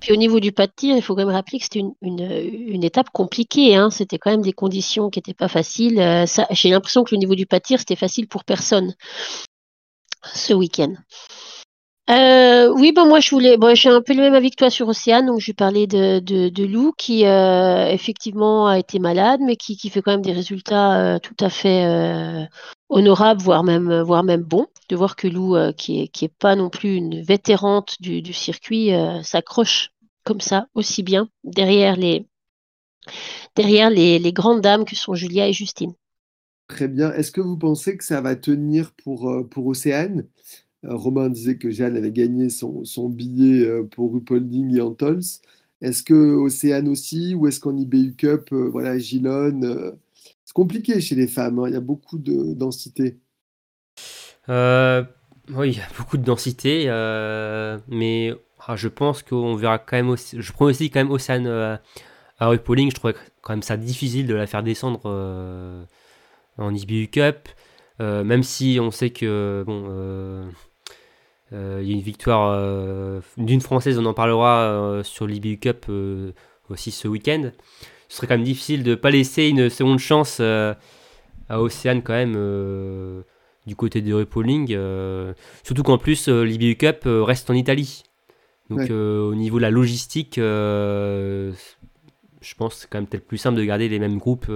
Puis 0.01 0.13
au 0.13 0.17
niveau 0.17 0.41
du 0.41 0.53
pas 0.53 0.67
de 0.67 0.73
tir, 0.75 0.97
il 0.97 1.03
faut 1.03 1.15
quand 1.15 1.25
même 1.25 1.35
rappeler 1.35 1.59
que 1.59 1.65
c'était 1.65 1.83
une, 2.03 2.85
étape 2.85 3.11
compliquée. 3.11 3.75
Hein. 3.75 3.91
C'était 3.91 4.19
quand 4.19 4.31
même 4.31 4.43
des 4.43 4.53
conditions 4.53 5.11
qui 5.11 5.19
n'étaient 5.19 5.35
pas 5.35 5.49
faciles. 5.49 5.97
J'ai 6.51 6.71
l'impression 6.71 7.05
que 7.05 7.15
le 7.15 7.19
niveau 7.19 7.35
du 7.35 7.47
pas 7.47 7.59
de 7.59 7.65
tir, 7.65 7.79
c'était 7.79 7.97
facile 7.97 8.29
pour 8.29 8.45
personne 8.45 8.95
ce 10.35 10.53
week-end. 10.55 10.95
Euh, 12.11 12.73
oui, 12.75 12.93
bon, 12.93 13.07
moi 13.07 13.21
je 13.21 13.31
voulais, 13.31 13.59
bon, 13.59 13.75
j'ai 13.75 13.91
un 13.91 14.01
peu 14.01 14.15
le 14.15 14.23
même 14.23 14.33
avis 14.33 14.51
que 14.51 14.57
toi 14.57 14.71
sur 14.71 14.89
Océane, 14.89 15.27
donc 15.27 15.41
je 15.41 15.53
parler 15.53 15.87
de, 15.87 16.21
de, 16.21 16.65
Lou 16.65 16.93
qui 16.97 17.27
euh, 17.27 17.87
effectivement 17.91 18.67
a 18.67 18.79
été 18.79 18.99
malade, 18.99 19.41
mais 19.45 19.57
qui, 19.57 19.77
qui 19.77 19.91
fait 19.91 20.01
quand 20.01 20.13
même 20.13 20.23
des 20.23 20.33
résultats 20.33 21.17
euh, 21.17 21.19
tout 21.19 21.37
à 21.39 21.51
fait 21.51 22.49
honorables, 22.89 23.43
voire 23.43 23.63
même, 23.63 24.01
voire 24.01 24.25
même 24.25 24.43
bons. 24.43 24.67
De 24.89 24.97
voir 24.97 25.17
que 25.17 25.29
Lou, 25.29 25.55
qui 25.77 26.01
est, 26.01 26.09
qui 26.09 26.25
est 26.25 26.35
pas 26.39 26.57
non 26.57 26.71
plus 26.71 26.95
une 26.95 27.21
vétérante 27.21 27.97
du, 28.01 28.33
circuit, 28.33 28.91
s'accroche 29.23 29.91
comme 30.25 30.41
ça 30.41 30.67
aussi 30.75 31.03
bien 31.03 31.29
derrière 31.45 31.97
les, 31.97 32.27
derrière 33.55 33.91
les, 33.91 34.33
grandes 34.33 34.63
dames 34.63 34.87
que 34.87 34.97
sont 34.97 35.15
Julia 35.15 35.47
et 35.47 35.53
Justine. 35.53 35.93
Très 36.69 36.89
bien. 36.89 37.13
Est-ce 37.13 37.33
que 37.33 37.43
vous 37.43 37.59
pensez 37.59 37.99
que 37.99 38.05
ça 38.05 38.23
va 38.23 38.35
tenir 38.35 38.93
pour, 38.93 39.31
pour 39.51 39.67
Océane? 39.67 40.27
Romain 40.85 41.29
disait 41.29 41.57
que 41.57 41.71
Jeanne 41.71 41.97
avait 41.97 42.13
gagné 42.13 42.49
son, 42.51 43.09
billet 43.09 43.67
euh, 43.67 43.83
pour 43.85 44.13
Rupolding 44.13 44.77
et 44.77 44.81
Antols. 44.81 45.23
Est-ce 45.81 46.03
que 46.03 46.15
Océane 46.15 46.89
aussi, 46.89 47.35
ou 47.35 47.47
est-ce 47.47 47.61
qu'en 47.61 47.77
IBU 47.77 48.15
Cup, 48.17 48.49
euh, 48.53 48.69
voilà, 48.69 48.99
C'est 48.99 50.55
compliqué 50.55 51.01
chez 51.01 51.15
les 51.15 51.29
femmes, 51.29 51.59
hein, 51.59 51.65
il 51.69 51.75
y 51.75 51.77
a 51.77 51.81
beaucoup 51.81 52.19
de 52.19 52.55
densité. 52.55 53.19
oui, 54.49 55.71
il 55.71 55.77
y 55.77 55.81
a 55.81 55.89
beaucoup 55.97 56.17
de 56.17 56.25
densité, 56.25 56.87
mais 57.89 58.33
ah, 58.67 58.77
je 58.77 58.89
pense 58.89 59.23
qu'on 59.23 59.55
verra 59.57 59.79
quand 59.79 59.97
même 59.97 60.11
aussi. 60.11 60.37
Je 60.41 60.53
prends 60.53 60.67
aussi 60.67 60.91
quand 60.91 61.01
même 61.01 61.11
Océane 61.11 61.47
à 61.47 62.49
Rupolding. 62.49 62.91
Je 62.91 62.95
trouvais 62.95 63.15
quand 63.43 63.53
même 63.53 63.63
ça 63.63 63.77
difficile 63.77 64.27
de 64.27 64.35
la 64.35 64.47
faire 64.47 64.63
descendre 64.63 65.87
en 66.59 66.75
IBU 66.75 67.09
Cup. 67.09 67.49
même 68.01 68.43
si 68.43 68.79
on 68.81 68.91
sait 68.91 69.11
que 69.11 69.65
bon, 69.67 69.87
euh, 69.89 70.45
il 71.53 71.89
y 71.89 71.93
a 71.93 71.95
une 71.95 72.01
victoire 72.01 72.53
euh, 72.53 73.21
d'une 73.37 73.61
Française, 73.61 73.99
on 73.99 74.05
en 74.05 74.15
parlera 74.15 74.61
euh, 74.63 75.03
sur 75.03 75.27
l'IBU 75.27 75.59
Cup 75.59 75.87
aussi 76.69 76.91
ce 76.91 77.09
week-end. 77.09 77.51
Ce 78.09 78.17
serait 78.17 78.27
quand 78.27 78.37
même 78.37 78.45
difficile 78.45 78.83
de 78.83 78.91
ne 78.91 78.95
pas 78.95 79.11
laisser 79.11 79.49
une 79.49 79.69
seconde 79.71 79.99
chance 79.99 80.41
à 80.41 80.77
Océane 81.51 82.03
quand 82.03 82.15
même 82.15 82.35
du 83.67 83.77
côté 83.77 84.01
de 84.01 84.15
Repolling. 84.15 84.77
surtout 85.63 85.83
qu'en 85.83 85.99
plus, 85.99 86.29
l'IBU 86.29 86.77
Cup 86.77 87.03
reste 87.05 87.51
en 87.51 87.55
Italie. 87.55 88.03
Donc 88.71 88.91
au 88.91 89.35
niveau 89.35 89.59
de 89.59 89.63
la 89.63 89.71
logistique, 89.71 90.37
je 90.37 91.53
pense 92.57 92.75
que 92.75 92.81
c'est 92.81 92.89
quand 92.89 92.99
même 92.99 93.07
peut-être 93.07 93.27
plus 93.27 93.39
simple 93.39 93.59
de 93.59 93.65
garder 93.65 93.89
les 93.91 93.99
mêmes 93.99 94.19
groupes 94.19 94.51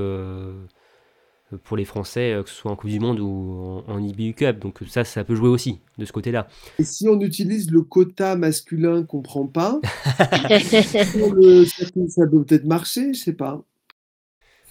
pour 1.64 1.76
les 1.76 1.84
Français, 1.84 2.32
euh, 2.32 2.42
que 2.42 2.48
ce 2.48 2.54
soit 2.56 2.70
en 2.70 2.76
Coupe 2.76 2.90
du 2.90 3.00
Monde 3.00 3.20
ou 3.20 3.82
en, 3.86 3.98
IBU 3.98 4.34
Cup. 4.34 4.58
Donc 4.58 4.78
ça, 4.88 5.04
ça 5.04 5.24
peut 5.24 5.34
jouer 5.34 5.48
aussi 5.48 5.78
de 5.98 6.04
ce 6.04 6.12
côté-là. 6.12 6.48
Et 6.78 6.84
si 6.84 7.08
on 7.08 7.20
utilise 7.20 7.70
le 7.70 7.82
quota 7.82 8.36
masculin 8.36 9.04
qu'on 9.04 9.22
prend 9.22 9.46
pas, 9.46 9.80
ça, 10.18 11.04
peut 12.26 12.44
peut-être 12.44 12.64
marcher, 12.64 13.14
je 13.14 13.20
sais 13.20 13.32
pas. 13.32 13.62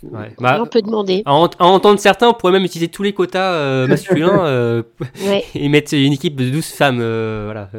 Bah, 0.03 0.59
on 0.59 0.65
peut 0.65 0.81
demander. 0.81 1.21
À, 1.25 1.33
entendre 1.33 1.99
certains, 1.99 2.29
on 2.29 2.33
pourrait 2.33 2.53
même 2.53 2.63
utiliser 2.63 2.89
tous 2.89 3.03
les 3.03 3.13
quotas 3.13 3.53
euh, 3.53 3.87
masculins 3.87 4.45
euh, 4.45 4.81
et 5.55 5.69
mettre 5.69 5.93
une 5.93 6.13
équipe 6.13 6.35
de 6.35 6.49
12 6.49 6.65
femmes. 6.65 6.97
voilà, 6.97 7.69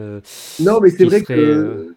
non, 0.61 0.81
mais 0.81 0.91
c'est 0.91 1.05
vrai 1.05 1.23
que. 1.23 1.97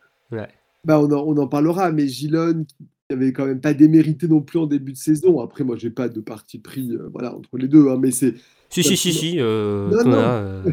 Bah, 0.84 0.99
on, 0.99 1.12
en, 1.12 1.24
on 1.26 1.38
en 1.38 1.47
parlera, 1.47 1.91
mais 1.91 2.08
Gilone, 2.08 2.66
il 2.80 2.86
avait 3.10 3.34
quand 3.34 3.45
même 3.45 3.62
pas 3.62 3.74
démérité 3.74 4.28
non 4.28 4.41
plus 4.41 4.60
en 4.60 4.66
début 4.66 4.93
de 4.93 4.97
saison. 4.97 5.39
Après, 5.39 5.64
moi, 5.64 5.76
j'ai 5.78 5.89
pas 5.89 6.10
de 6.10 6.22
parti 6.22 6.60
pris 6.60 6.91
euh, 6.91 7.10
voilà, 7.12 7.36
entre 7.36 7.58
les 7.58 7.68
deux, 7.68 7.89
hein, 7.89 7.97
mais 7.99 8.12
c'est. 8.12 8.36
Si, 8.70 8.84
si, 8.84 8.97
si, 8.97 9.14
si, 9.14 9.39
euh, 9.39 9.89
non, 9.89 10.12
euh, 10.12 10.64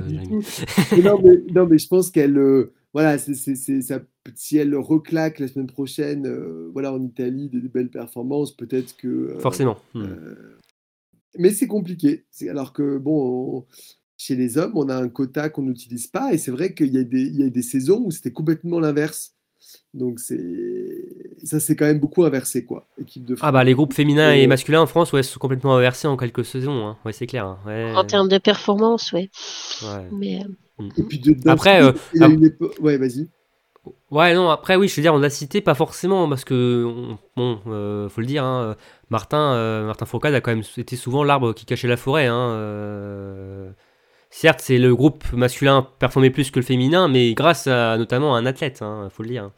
non. 1.03 1.23
mais, 1.23 1.43
non, 1.53 1.67
mais, 1.67 1.79
je 1.79 1.87
pense 1.87 2.11
qu'elle. 2.11 2.41
voilà, 2.93 3.19
c'est, 3.19 3.35
ça, 3.35 4.01
si 4.35 4.57
elle 4.57 4.75
reclaque 4.75 5.39
la 5.39 5.47
semaine 5.47 5.67
prochaine, 5.67 6.27
voilà, 6.73 6.93
en 6.93 7.03
Italie, 7.03 7.49
des, 7.49 7.61
belles 7.61 7.91
performances, 7.91 8.57
peut-être 8.57 8.97
que. 8.97 9.37
Forcément. 9.41 9.77
Hmm. 9.95 10.07
mais 11.39 11.51
c'est 11.51 11.69
compliqué. 11.69 12.25
Alors 12.49 12.73
que, 12.73 12.97
bon, 12.97 13.67
chez 14.17 14.37
les 14.37 14.57
hommes, 14.57 14.73
on 14.75 14.89
a 14.89 14.97
un 14.97 15.09
quota 15.09 15.51
qu'on 15.51 15.63
n'utilise 15.63 16.07
pas. 16.07 16.33
Et 16.33 16.39
c'est 16.39 16.51
vrai 16.51 16.75
qu'il 16.75 16.97
y, 16.97 16.99
il 16.99 17.41
y 17.41 17.45
a 17.45 17.51
des 17.51 17.63
saisons 17.63 18.05
où 18.07 18.11
c'était 18.11 18.33
complètement 18.33 18.81
l'inverse. 18.81 19.37
Donc 19.95 20.21
c'est 20.21 20.39
ça, 21.45 21.61
c'est 21.61 21.77
quand 21.77 21.85
même 21.85 21.99
beaucoup 22.01 22.25
inversé, 22.25 22.65
quoi. 22.65 22.87
Équipe 22.99 23.25
de 23.27 23.37
Ah 23.43 23.53
bah 23.53 23.63
les 23.63 23.75
groupes 23.75 23.93
féminins 23.93 24.33
et 24.33 24.45
Euh, 24.45 24.49
masculins 24.49 24.81
en 24.81 24.87
France 24.87 25.13
ouais, 25.13 25.23
sont 25.23 25.39
complètement 25.39 25.77
inversés 25.77 26.09
en 26.09 26.17
quelques 26.17 26.45
saisons. 26.47 26.87
hein. 26.87 26.97
Ouais, 27.05 27.13
c'est 27.13 27.27
clair. 27.27 27.45
hein. 27.47 27.59
Ouais, 27.67 27.93
En 27.95 28.05
termes 28.05 28.29
de 28.29 28.39
performance, 28.39 29.13
ouais. 29.13 29.29
ouais. 29.83 30.09
Mais 30.13 30.41
euh, 30.81 30.85
Et 30.97 31.03
puis 31.03 31.19
de- 31.19 31.37
Après, 31.49 31.83
euh, 31.83 31.93
il 32.15 32.21
y 32.21 32.25
a 32.25 32.27
ah- 32.27 32.31
une 32.31 32.45
épo- 32.47 32.73
Ouais, 32.81 32.97
vas-y. 32.97 33.29
Ouais, 34.11 34.35
non, 34.35 34.49
après, 34.51 34.77
oui, 34.77 34.89
je 34.89 34.95
veux 34.97 35.03
dire, 35.03 35.13
on 35.15 35.19
l'a 35.19 35.31
cité, 35.31 35.61
pas 35.61 35.75
forcément, 35.75 36.29
parce 36.29 36.45
que, 36.45 36.85
on- 36.87 37.19
bon, 37.37 37.61
euh, 37.67 38.09
faut 38.09 38.21
le 38.21 38.27
dire, 38.27 38.45
hein, 38.45 38.77
Martin, 39.11 39.55
euh, 39.55 39.87
Martin 39.87 40.07
Fourcade 40.07 40.35
a 40.35 40.41
quand 40.41 40.53
même 40.55 40.63
été 40.77 40.97
souvent 40.97 41.25
l'arbre 41.25 41.53
qui 41.53 41.67
cachait 41.67 41.89
la 41.89 41.97
forêt. 41.97 42.27
Hein, 42.27 42.51
euh. 42.53 43.71
Certes, 44.33 44.61
c'est 44.63 44.79
le 44.79 44.97
groupe 44.97 45.33
masculin 45.33 45.87
performé 46.01 46.31
plus 46.31 46.51
que 46.51 46.59
le 46.59 46.65
féminin, 46.65 47.07
mais 47.07 47.35
grâce 47.35 47.67
à 47.69 47.97
notamment 47.99 48.35
à 48.35 48.39
un 48.39 48.47
athlète, 48.47 48.83
hein, 48.83 49.09
faut 49.13 49.23
le 49.23 49.29
dire. 49.29 49.53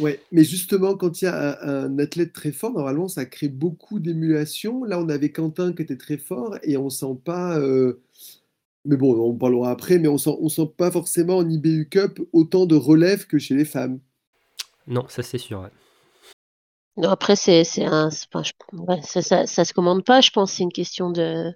Ouais, 0.00 0.26
mais 0.32 0.42
justement, 0.44 0.96
quand 0.96 1.22
il 1.22 1.26
y 1.26 1.28
a 1.28 1.60
un, 1.62 1.84
un 1.84 1.98
athlète 2.00 2.32
très 2.32 2.50
fort, 2.50 2.72
normalement, 2.72 3.06
ça 3.06 3.26
crée 3.26 3.48
beaucoup 3.48 4.00
d'émulation. 4.00 4.82
Là, 4.84 4.98
on 4.98 5.08
avait 5.08 5.30
Quentin 5.30 5.72
qui 5.72 5.82
était 5.82 5.96
très 5.96 6.18
fort 6.18 6.56
et 6.64 6.76
on 6.76 6.90
sent 6.90 7.16
pas. 7.24 7.58
euh, 7.60 8.02
Mais 8.86 8.96
bon, 8.96 9.14
on 9.20 9.36
parlera 9.36 9.70
après, 9.72 9.98
mais 9.98 10.08
on 10.08 10.18
sent, 10.18 10.36
on 10.40 10.48
sent 10.50 10.70
pas 10.78 10.90
forcément 10.92 11.38
en 11.38 11.48
IBU 11.50 11.88
Cup 11.90 12.20
autant 12.32 12.66
de 12.66 12.76
relève 12.76 13.26
que 13.28 13.38
chez 13.38 13.54
les 13.56 13.64
femmes. 13.66 14.00
Non, 14.86 15.06
ça 15.08 15.22
c'est 15.22 15.38
sûr. 15.38 15.60
ouais. 15.60 15.70
non, 16.96 17.10
après, 17.10 17.34
c'est 17.36 17.64
c'est 17.64 17.84
un. 17.84 18.10
c'est 18.10 18.28
pas- 18.30 18.42
je- 18.42 18.52
ouais, 18.76 19.00
ça, 19.02 19.20
ça, 19.22 19.46
ça 19.46 19.64
se 19.64 19.72
commande 19.72 20.04
pas, 20.04 20.20
je 20.20 20.30
pense. 20.30 20.52
C'est 20.52 20.62
une 20.62 20.72
question 20.72 21.10
de. 21.10 21.52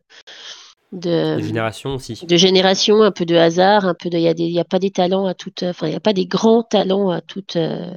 De, 0.92 1.36
Les 1.36 1.42
générations 1.44 1.94
aussi. 1.96 2.18
de 2.26 2.36
génération, 2.36 3.02
un 3.02 3.10
peu 3.12 3.26
de 3.26 3.36
hasard, 3.36 3.84
un 3.86 3.94
peu 3.94 4.08
de. 4.10 4.16
Il 4.16 4.22
y 4.22 4.28
a 4.28 4.34
des, 4.34 4.44
il 4.44 4.52
y 4.52 4.60
a 4.60 4.64
pas 4.64 4.78
des 4.78 4.90
talents 4.90 5.26
à 5.26 5.34
toute. 5.34 5.62
Enfin, 5.62 5.86
il 5.88 5.92
y 5.92 5.96
a 5.96 6.00
pas 6.00 6.14
des 6.14 6.26
grands 6.26 6.62
talents 6.62 7.10
à 7.10 7.20
toute. 7.20 7.56
euh, 7.56 7.90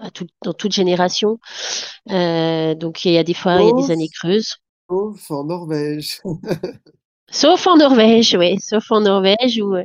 à 0.00 0.10
tout, 0.10 0.26
dans 0.44 0.52
toute 0.54 0.72
génération. 0.72 1.38
Euh, 2.10 2.74
donc 2.74 3.04
il 3.04 3.12
y 3.12 3.18
a 3.18 3.24
des 3.24 3.34
fois, 3.34 3.56
il 3.60 3.66
y 3.66 3.70
a 3.70 3.72
des 3.72 3.82
Sauf- 3.82 3.90
années 3.90 4.08
creuses. 4.08 4.56
Sauf 4.88 5.30
en 5.30 5.44
Norvège. 5.44 6.20
Sauf 7.30 7.66
en 7.66 7.76
Norvège, 7.76 8.34
oui, 8.38 8.58
sauf 8.60 8.90
en 8.90 9.00
Norvège 9.02 9.60
où. 9.60 9.74
euh, 9.76 9.84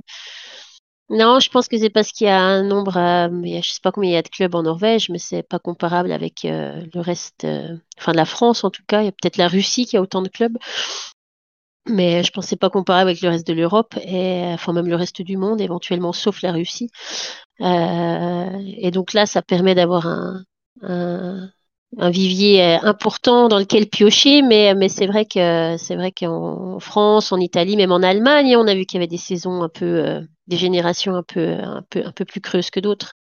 Non, 1.09 1.39
je 1.39 1.49
pense 1.49 1.67
que 1.67 1.77
c'est 1.77 1.89
parce 1.89 2.11
qu'il 2.11 2.27
y 2.27 2.29
a 2.29 2.39
un 2.39 2.63
nombre, 2.63 2.97
euh, 2.97 3.29
mais 3.31 3.61
je 3.61 3.71
sais 3.71 3.79
pas 3.83 3.91
combien 3.91 4.11
il 4.11 4.13
y 4.13 4.17
a 4.17 4.21
de 4.21 4.29
clubs 4.29 4.55
en 4.55 4.63
Norvège, 4.63 5.09
mais 5.09 5.19
c'est 5.19 5.43
pas 5.43 5.59
comparable 5.59 6.11
avec 6.11 6.45
euh, 6.45 6.81
le 6.93 7.01
reste, 7.01 7.43
euh, 7.43 7.75
enfin 7.99 8.13
de 8.13 8.17
la 8.17 8.25
France 8.25 8.63
en 8.63 8.69
tout 8.71 8.83
cas. 8.87 9.01
Il 9.01 9.05
y 9.05 9.07
a 9.09 9.11
peut-être 9.11 9.37
la 9.37 9.47
Russie 9.49 9.85
qui 9.85 9.97
a 9.97 10.01
autant 10.01 10.21
de 10.21 10.29
clubs, 10.29 10.57
mais 11.87 12.23
je 12.23 12.31
c'est 12.41 12.55
pas 12.55 12.69
comparable 12.69 13.09
avec 13.09 13.21
le 13.21 13.29
reste 13.29 13.47
de 13.47 13.53
l'Europe 13.53 13.95
et 14.05 14.43
enfin 14.53 14.73
même 14.73 14.87
le 14.87 14.95
reste 14.95 15.21
du 15.21 15.37
monde 15.37 15.61
éventuellement, 15.61 16.13
sauf 16.13 16.41
la 16.41 16.51
Russie. 16.51 16.89
Euh, 17.61 18.61
et 18.77 18.91
donc 18.91 19.13
là, 19.13 19.25
ça 19.25 19.41
permet 19.41 19.75
d'avoir 19.75 20.07
un, 20.07 21.51
vivier 22.09 22.63
euh, 22.63 22.79
important 22.81 23.47
dans 23.47 23.59
lequel 23.59 23.87
piocher, 23.87 24.41
mais, 24.41 24.73
c'est 24.89 25.07
vrai 25.07 25.25
que 25.25 25.75
c'est 25.77 25.95
vrai 25.95 26.11
qu'en 26.11 26.79
France, 26.79 27.31
en 27.31 27.37
Italie, 27.37 27.77
même 27.77 27.91
en 27.91 28.01
Allemagne, 28.01 28.55
on 28.57 28.67
a 28.67 28.73
vu 28.73 28.85
qu'il 28.85 28.99
y 28.99 29.03
avait 29.03 29.07
des 29.07 29.17
saisons 29.17 29.61
un 29.61 29.69
peu, 29.69 29.85
euh, 29.85 30.21
des 30.47 30.57
générations 30.57 31.15
un 31.15 31.23
peu, 31.23 31.51
un 31.51 31.83
peu, 31.89 32.03
un 32.05 32.11
peu 32.11 32.25
plus 32.25 32.41
creuses 32.41 32.69
que 32.69 32.79
d'autres. 32.79 33.13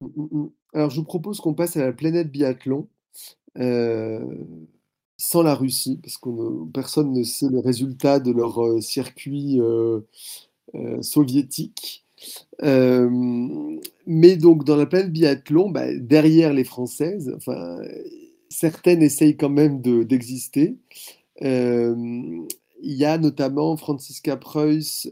Mm, 0.00 0.06
mm, 0.06 0.28
mm. 0.30 0.50
Alors, 0.72 0.90
je 0.90 0.96
vous 0.96 1.04
propose 1.04 1.40
qu'on 1.40 1.54
passe 1.54 1.76
à 1.76 1.84
la 1.84 1.92
planète 1.92 2.30
biathlon 2.30 2.88
sans 5.20 5.42
la 5.42 5.54
Russie, 5.54 5.98
parce 6.02 6.16
que 6.18 6.30
personne 6.72 7.12
ne 7.12 7.22
sait 7.22 7.48
le 7.50 7.60
résultat 7.60 8.20
de 8.20 8.32
leur 8.32 8.58
euh, 8.64 8.80
circuit 8.80 9.60
euh, 9.60 10.00
euh, 10.74 11.02
soviétique. 11.02 12.04
Mais 14.06 14.36
donc, 14.36 14.64
dans 14.64 14.76
la 14.76 14.86
planète 14.86 15.12
biathlon, 15.12 15.70
bah, 15.70 15.94
derrière 15.94 16.52
les 16.52 16.64
Françaises, 16.64 17.32
enfin, 17.36 17.78
certaines 18.48 19.02
essayent 19.02 19.36
quand 19.36 19.50
même 19.50 19.80
de- 19.82 20.02
d'exister. 20.02 20.76
Il 21.42 22.46
y 22.82 23.04
a 23.04 23.18
notamment 23.18 23.76
Franziska 23.76 24.36
Preuss 24.36 25.08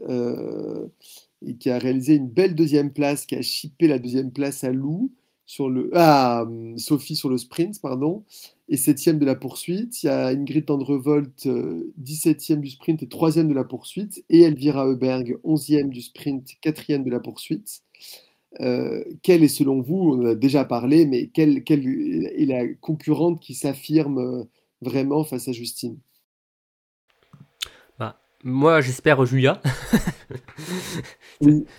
qui 1.59 1.69
a 1.69 1.79
réalisé 1.79 2.15
une 2.15 2.27
belle 2.29 2.55
deuxième 2.55 2.91
place, 2.91 3.25
qui 3.25 3.35
a 3.35 3.41
chippé 3.41 3.87
la 3.87 3.99
deuxième 3.99 4.31
place 4.31 4.63
à 4.63 4.71
Lou 4.71 5.11
sur 5.49 5.67
le 5.67 5.89
ah, 5.95 6.45
Sophie 6.77 7.15
sur 7.15 7.27
le 7.27 7.39
sprint, 7.39 7.81
pardon, 7.81 8.23
et 8.67 8.77
septième 8.77 9.17
de 9.17 9.25
la 9.25 9.33
poursuite. 9.33 10.03
Il 10.03 10.05
y 10.05 10.09
a 10.09 10.27
Ingrid 10.27 10.67
Tendrevolt, 10.67 11.47
euh, 11.47 11.91
17e 11.99 12.59
du 12.59 12.69
sprint 12.69 13.01
et 13.01 13.09
troisième 13.09 13.49
de 13.49 13.55
la 13.55 13.63
poursuite, 13.63 14.23
et 14.29 14.43
Elvira 14.43 14.85
Heuberg, 14.85 15.39
11e 15.43 15.89
du 15.89 16.03
sprint, 16.03 16.47
quatrième 16.61 17.03
de 17.03 17.09
la 17.09 17.19
poursuite. 17.19 17.81
Euh, 18.61 19.03
quelle 19.23 19.43
est 19.43 19.47
selon 19.47 19.81
vous, 19.81 19.95
on 19.95 20.21
en 20.21 20.25
a 20.27 20.35
déjà 20.35 20.65
parlé, 20.65 21.07
mais 21.07 21.29
quelle, 21.29 21.63
quelle 21.63 21.87
est 21.87 22.45
la 22.45 22.67
concurrente 22.75 23.39
qui 23.39 23.55
s'affirme 23.55 24.19
euh, 24.19 24.43
vraiment 24.81 25.23
face 25.23 25.47
à 25.47 25.51
Justine? 25.51 25.97
Bah, 27.97 28.21
moi, 28.43 28.81
j'espère 28.81 29.25
Julia. 29.25 29.59
Oui. 31.41 31.65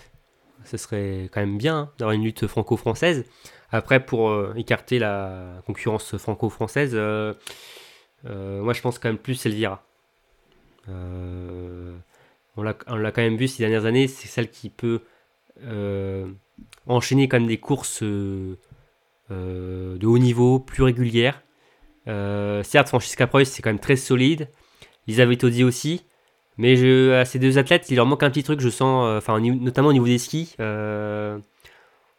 Ce 0.65 0.77
serait 0.77 1.29
quand 1.33 1.41
même 1.41 1.57
bien 1.57 1.77
hein, 1.77 1.91
d'avoir 1.97 2.15
une 2.15 2.23
lutte 2.23 2.47
franco-française. 2.47 3.25
Après, 3.71 4.05
pour 4.05 4.29
euh, 4.29 4.53
écarter 4.57 4.99
la 4.99 5.61
concurrence 5.65 6.17
franco-française, 6.17 6.91
euh, 6.93 7.33
euh, 8.25 8.61
moi 8.61 8.73
je 8.73 8.81
pense 8.81 8.99
quand 8.99 9.07
même 9.09 9.17
plus 9.17 9.45
Elvira. 9.45 9.83
On 10.87 12.63
l'a 12.63 12.73
quand 12.73 13.21
même 13.21 13.37
vu 13.37 13.47
ces 13.47 13.63
dernières 13.63 13.85
années, 13.85 14.07
c'est 14.07 14.27
celle 14.27 14.49
qui 14.49 14.69
peut 14.69 14.99
enchaîner 16.85 17.29
quand 17.29 17.39
même 17.39 17.47
des 17.47 17.59
courses 17.59 18.03
de 18.03 18.57
haut 19.29 20.17
niveau, 20.17 20.59
plus 20.59 20.83
régulières. 20.83 21.41
Certes, 22.05 22.89
Francisca 22.89 23.25
Preuss, 23.25 23.47
c'est 23.47 23.61
quand 23.61 23.69
même 23.69 23.79
très 23.79 23.95
solide. 23.95 24.49
Lisa 25.07 25.25
Vitozzi 25.25 25.63
aussi. 25.63 26.03
Mais 26.57 26.75
je, 26.75 27.13
à 27.13 27.23
ces 27.23 27.39
deux 27.39 27.57
athlètes, 27.57 27.89
il 27.89 27.95
leur 27.95 28.05
manque 28.05 28.23
un 28.23 28.29
petit 28.29 28.43
truc, 28.43 28.59
je 28.59 28.69
sens, 28.69 29.25
notamment 29.29 29.87
au 29.87 29.93
niveau 29.93 30.07
des 30.07 30.17
skis. 30.17 30.55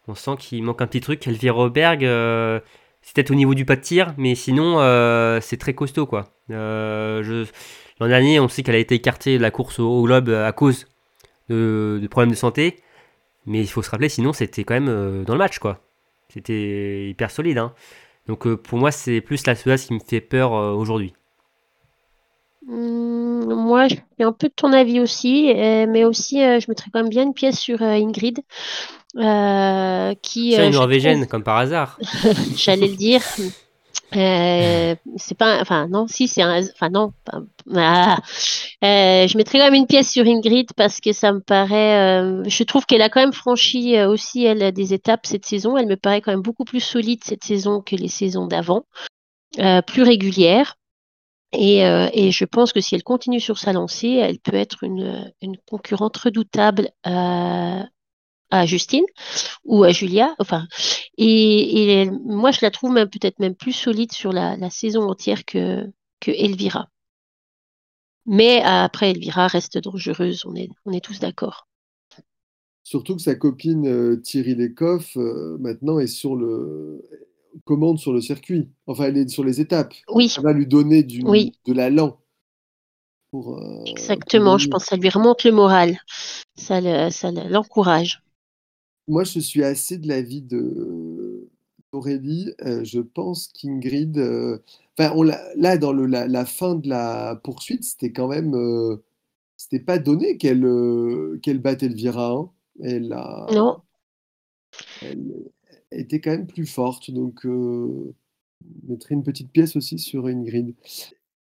On 0.09 0.15
sent 0.15 0.37
qu'il 0.39 0.63
manque 0.63 0.83
un 0.83 0.87
petit 0.87 1.01
truc. 1.01 1.27
Elvira 1.27 1.55
Roberg, 1.55 2.05
euh, 2.05 2.61
c'est 3.03 3.15
peut-être 3.15 3.31
au 3.31 3.35
niveau 3.35 3.55
du 3.55 3.65
pas 3.65 3.77
de 3.77 3.81
tir, 3.81 4.15
mais 4.17 4.35
sinon, 4.35 4.81
euh, 4.81 5.41
c'est 5.41 5.57
très 5.57 5.75
costaud, 5.75 6.07
quoi. 6.07 6.29
Euh, 6.51 7.45
L'an 8.01 8.09
dernier, 8.09 8.41
on 8.41 8.49
sait 8.49 8.63
qu'elle 8.63 8.75
a 8.75 8.79
été 8.79 8.97
écartée 8.97 9.39
de 9.39 9.43
la 9.43 9.51
course 9.51 9.79
au, 9.79 9.89
au 9.89 10.03
globe 10.03 10.29
à 10.31 10.53
cause 10.53 10.87
de, 11.49 12.05
problèmes 12.11 12.31
de 12.31 12.37
santé. 12.37 12.81
Mais 13.47 13.61
il 13.61 13.69
faut 13.69 13.83
se 13.83 13.91
rappeler, 13.91 14.09
sinon, 14.09 14.33
c'était 14.33 14.65
quand 14.65 14.75
même 14.75 15.25
dans 15.25 15.35
le 15.35 15.39
match, 15.39 15.59
quoi. 15.59 15.81
C'était 16.29 17.09
hyper 17.09 17.31
solide, 17.31 17.59
hein. 17.59 17.75
Donc, 18.29 18.49
pour 18.55 18.79
moi, 18.79 18.93
c'est 18.93 19.21
plus 19.21 19.47
la 19.47 19.55
Suez 19.55 19.77
qui 19.77 19.95
me 19.95 19.99
fait 19.99 20.21
peur 20.21 20.53
aujourd'hui. 20.53 21.13
Hum, 22.69 23.45
moi, 23.55 23.89
je 23.89 23.95
suis 23.95 24.05
un 24.25 24.33
peu 24.33 24.49
de 24.49 24.53
ton 24.55 24.73
avis 24.73 25.01
aussi, 25.01 25.53
euh, 25.53 25.87
mais 25.89 26.05
aussi, 26.05 26.43
euh, 26.43 26.61
je 26.61 26.67
mettrais 26.69 26.91
quand 26.93 27.01
même 27.01 27.09
bien 27.09 27.25
une 27.25 27.35
pièce 27.35 27.59
sur 27.59 27.83
euh, 27.83 27.87
Ingrid, 27.87 28.41
euh, 29.17 30.15
qui, 30.23 30.53
C'est 30.53 30.67
une 30.69 30.75
norvégienne, 30.75 31.19
trouve- 31.21 31.29
comme 31.29 31.43
par 31.43 31.57
hasard. 31.59 31.99
J'allais 32.57 32.89
le 32.89 32.97
dire. 32.97 33.21
Euh, 34.15 34.95
c'est 35.17 35.37
pas, 35.37 35.61
enfin 35.61 35.89
non, 35.89 36.07
si 36.07 36.29
c'est 36.29 36.43
un, 36.43 36.61
enfin 36.63 36.91
non. 36.91 37.13
ah. 37.75 38.19
Je 38.83 39.37
mettrais 39.37 39.59
quand 39.59 39.65
même 39.65 39.75
une 39.75 39.87
pièce 39.87 40.11
sur 40.11 40.27
Ingrid 40.27 40.69
parce 40.77 41.01
que 41.01 41.13
ça 41.13 41.33
me 41.33 41.41
paraît, 41.41 42.21
euh, 42.21 42.43
je 42.47 42.63
trouve 42.65 42.85
qu'elle 42.85 43.01
a 43.03 43.09
quand 43.09 43.21
même 43.21 43.33
franchi 43.33 43.97
euh, 43.97 44.09
aussi 44.11 44.45
elle 44.45 44.73
des 44.73 44.93
étapes 44.93 45.25
cette 45.27 45.47
saison. 45.47 45.77
Elle 45.79 45.87
me 45.87 45.97
paraît 45.97 46.21
quand 46.21 46.31
même 46.31 46.43
beaucoup 46.43 46.65
plus 46.65 46.81
solide 46.81 47.21
cette 47.25 47.43
saison 47.45 47.81
que 47.81 47.97
les 47.97 48.09
saisons 48.09 48.47
d'avant, 48.47 48.85
euh, 49.59 49.81
plus 49.83 50.03
régulière. 50.03 50.77
Et, 51.53 51.85
euh, 51.87 52.09
et 52.15 52.31
je 52.31 52.45
pense 52.47 52.73
que 52.73 52.81
si 52.81 52.95
elle 52.95 53.03
continue 53.03 53.41
sur 53.41 53.59
sa 53.59 53.73
lancée, 53.75 54.09
elle 54.09 54.39
peut 54.41 54.55
être 54.57 54.85
une, 54.85 55.33
une 55.43 55.57
concurrente 55.69 56.17
redoutable 56.17 56.91
à, 57.05 57.87
à 58.51 58.67
Justine 58.67 59.05
ou 59.65 59.85
à 59.85 59.91
Julia. 59.93 60.35
Enfin, 60.41 60.67
et, 61.19 61.27
et 61.85 61.93
elle- 62.03 62.13
moi, 62.25 62.53
je 62.53 62.61
la 62.63 62.71
trouve 62.73 62.93
même 62.93 63.11
peut-être 63.11 63.39
même 63.41 63.57
plus 63.57 63.73
solide 63.73 64.13
sur 64.13 64.33
la, 64.33 64.57
la 64.57 64.71
saison 64.71 65.11
entière 65.11 65.45
que, 65.47 65.87
que 66.21 66.31
Elvira. 66.33 66.89
Mais 68.27 68.61
après, 68.65 69.13
Elvira 69.13 69.47
reste 69.47 69.79
dangereuse, 69.79 70.45
on 70.45 70.57
est, 70.57 70.71
on 70.87 70.93
est 70.93 71.05
tous 71.05 71.21
d'accord. 71.21 71.69
Surtout 72.85 73.17
que 73.17 73.23
sa 73.23 73.35
copine 73.35 73.87
euh, 73.87 74.17
Thierry 74.17 74.55
Lecoff 74.55 75.17
euh, 75.17 75.57
maintenant 75.59 75.99
est 75.99 76.07
sur 76.09 76.37
le 76.37 77.03
commande 77.65 77.99
sur 77.99 78.13
le 78.13 78.21
circuit. 78.21 78.69
Enfin, 78.87 79.05
elle 79.05 79.17
est 79.19 79.29
sur 79.29 79.45
les 79.45 79.61
étapes. 79.61 79.95
Oui, 80.13 80.29
Ça 80.29 80.41
va 80.43 80.53
lui 80.53 80.67
donner 80.67 81.03
du, 81.03 81.23
Oui. 81.25 81.53
de 81.67 81.73
l'allant. 81.73 82.19
Pour, 83.31 83.59
euh, 83.59 83.83
exactement. 83.87 84.53
pour 84.53 84.59
Je 84.59 84.69
pense 84.69 84.83
que 84.85 84.89
ça 84.91 84.97
lui 84.97 85.09
remonte 85.09 85.45
le 85.45 85.53
moral. 85.53 85.99
Ça 86.55 86.81
le- 86.81 87.11
ça 87.11 87.31
le- 87.31 87.49
l'encourage. 87.49 88.23
Moi, 89.09 89.25
je 89.25 89.41
suis 89.41 89.65
assez 89.65 89.99
de 89.99 90.09
l'avis 90.09 90.43
de 90.43 91.49
d'Aurélie. 91.93 92.53
Euh, 92.63 92.85
je 92.85 93.01
pense 93.01 93.49
qu'Ingrid. 93.49 94.17
euh, 94.19 94.59
on 94.99 95.23
là, 95.23 95.77
dans 95.79 95.93
le, 95.93 96.07
la, 96.07 96.27
la 96.27 96.45
fin 96.47 96.75
de 96.75 96.89
la 96.89 97.37
poursuite, 97.43 97.85
c'était 97.85 98.13
quand 98.13 98.29
même. 98.29 98.55
euh, 98.55 98.97
c'était 99.57 99.81
pas 99.85 99.99
donné 99.99 100.37
qu'elle 100.39 100.67
qu'elle 101.43 101.59
batte 101.61 101.83
Elvira. 101.83 102.33
hein. 102.33 102.51
Elle, 102.83 103.13
a, 103.13 103.47
Non. 103.53 103.81
elle 105.03 105.51
était 105.95 106.21
quand 106.21 106.31
même 106.31 106.47
plus 106.47 106.67
forte. 106.67 107.11
Donc, 107.11 107.45
euh, 107.47 108.15
je 108.61 108.91
mettrai 108.91 109.15
une 109.15 109.23
petite 109.23 109.51
pièce 109.51 109.77
aussi 109.77 109.99
sur 109.99 110.27
Ingrid. 110.27 110.75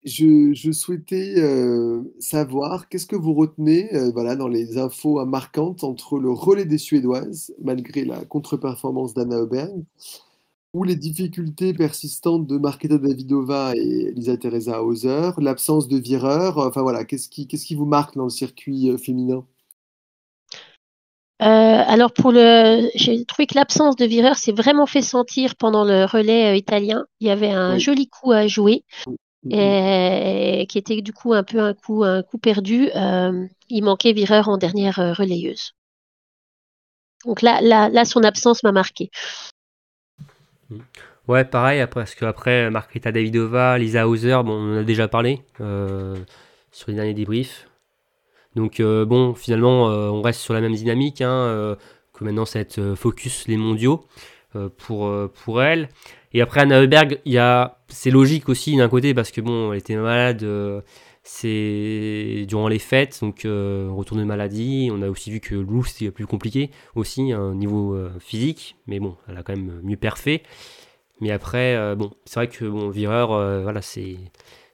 Je, 0.06 0.54
je 0.54 0.72
souhaitais 0.72 1.36
euh, 1.38 2.02
savoir 2.20 2.88
qu'est-ce 2.88 3.06
que 3.06 3.18
vous 3.18 3.34
retenez 3.34 3.94
euh, 3.94 4.12
voilà, 4.12 4.36
dans 4.36 4.48
les 4.48 4.78
infos 4.78 5.26
marquantes 5.26 5.84
entre 5.84 6.20
le 6.20 6.32
relais 6.32 6.66
des 6.66 6.78
Suédoises, 6.78 7.54
malgré 7.62 8.06
la 8.06 8.24
contre-performance 8.26 9.14
d'Anna 9.14 9.42
Oberg, 9.42 9.84
ou 10.74 10.84
les 10.84 10.96
difficultés 10.96 11.74
persistantes 11.74 12.48
de 12.48 12.58
Marketa 12.58 12.98
Davidova 12.98 13.74
et 13.76 14.10
Elisa 14.10 14.38
Teresa 14.38 14.84
Hauser, 14.84 15.32
l'absence 15.40 15.88
de 15.88 15.98
vireur. 15.98 16.60
Enfin 16.60 16.82
voilà, 16.82 17.04
qu'est-ce 17.06 17.28
qui, 17.30 17.48
qu'est-ce 17.48 17.66
qui 17.66 17.76
vous 17.76 17.86
marque 17.86 18.16
dans 18.16 18.26
le 18.26 18.30
circuit 18.30 18.98
féminin? 18.98 19.46
Euh, 21.42 21.46
alors 21.46 22.12
pour 22.12 22.32
le, 22.34 22.90
j'ai 22.96 23.24
trouvé 23.26 23.48
que 23.48 23.56
l'absence 23.56 23.96
de 23.96 24.06
vireur 24.06 24.36
s'est 24.36 24.52
vraiment 24.52 24.86
fait 24.86 25.02
sentir 25.02 25.56
pendant 25.56 25.86
le 25.86 26.04
relais 26.06 26.52
euh, 26.52 26.56
italien. 26.56 27.06
Il 27.22 27.28
y 27.28 27.32
avait 27.32 27.52
un 27.52 27.76
Oui. 27.76 27.80
joli 27.80 28.08
coup 28.10 28.32
à 28.32 28.48
jouer 28.48 28.84
Mhm. 29.44 29.54
et 29.54 30.68
qui 30.68 30.78
était 30.78 31.02
du 31.02 31.14
coup 31.14 31.34
un 31.34 31.44
peu 31.44 31.60
un 31.62 31.74
coup 31.74 32.04
un 32.04 32.24
coup 32.24 32.38
perdu. 32.40 32.90
Euh, 32.94 33.46
il 33.70 33.84
manquait 33.84 34.12
vireur 34.12 34.50
en 34.50 34.58
dernière 34.58 34.96
relayeuse. 35.18 35.72
Donc 37.26 37.42
là, 37.42 37.62
là, 37.62 37.90
là, 37.90 38.04
son 38.06 38.24
absence 38.24 38.64
m'a 38.64 38.72
marqué. 38.72 39.10
Ouais, 41.28 41.46
pareil, 41.46 41.80
après, 41.80 42.02
parce 42.02 42.16
qu'après, 42.16 42.70
Marketa 42.70 43.12
Davidova, 43.12 43.78
Lisa 43.78 44.08
Hauser, 44.08 44.40
bon, 44.44 44.54
on 44.54 44.74
en 44.76 44.78
a 44.80 44.84
déjà 44.84 45.08
parlé 45.08 45.42
sur 46.72 46.90
les 46.90 46.94
derniers 46.96 47.14
débriefs. 47.14 47.69
Donc, 48.56 48.80
euh, 48.80 49.06
bon, 49.06 49.34
finalement, 49.36 49.90
euh, 49.90 50.10
on 50.10 50.22
reste 50.22 50.42
sur 50.42 50.54
la 50.54 50.62
même 50.62 50.74
dynamique, 50.74 51.22
hein, 51.22 51.30
euh, 51.30 51.76
que 52.14 52.24
maintenant, 52.24 52.46
euh, 52.78 52.96
focus 52.96 53.48
les 53.48 53.58
mondiaux 53.58 54.06
pour, 54.78 55.14
pour 55.46 55.62
elle. 55.62 55.90
Et 56.34 56.42
après, 56.42 56.62
Anna 56.62 56.82
Heuberg, 56.82 57.22
c'est 57.88 58.10
logique 58.10 58.50
aussi 58.50 58.76
d'un 58.76 58.90
côté, 58.90 59.14
parce 59.14 59.30
que 59.30 59.42
bon, 59.42 59.72
elle 59.72 59.78
était 59.78 59.96
malade, 59.96 60.44
c'est 61.22 62.46
durant 62.48 62.68
les 62.68 62.80
fêtes, 62.80 63.20
donc 63.22 63.42
retour 63.44 64.18
de 64.18 64.24
maladie. 64.24 64.90
On 64.92 65.04
a 65.04 65.10
aussi 65.10 65.30
vu 65.30 65.40
que 65.40 65.54
Lou, 65.54 65.84
c'était 65.84 66.10
plus 66.10 66.26
compliqué 66.26 66.72
aussi, 66.96 67.32
hein, 67.32 67.52
au 67.52 67.54
niveau 67.54 67.96
physique, 68.20 68.76
mais 68.88 69.00
bon, 69.00 69.18
elle 69.28 69.38
a 69.38 69.44
quand 69.44 69.56
même 69.56 69.82
mieux 69.84 69.98
perfait. 69.98 70.42
Mais 71.22 71.30
après, 71.30 71.96
bon, 71.96 72.10
c'est 72.26 72.40
vrai 72.40 72.48
que 72.48 72.66
bon, 72.66 72.90
Vireur, 72.90 73.28
voilà, 73.62 73.84
c'est 73.84 74.18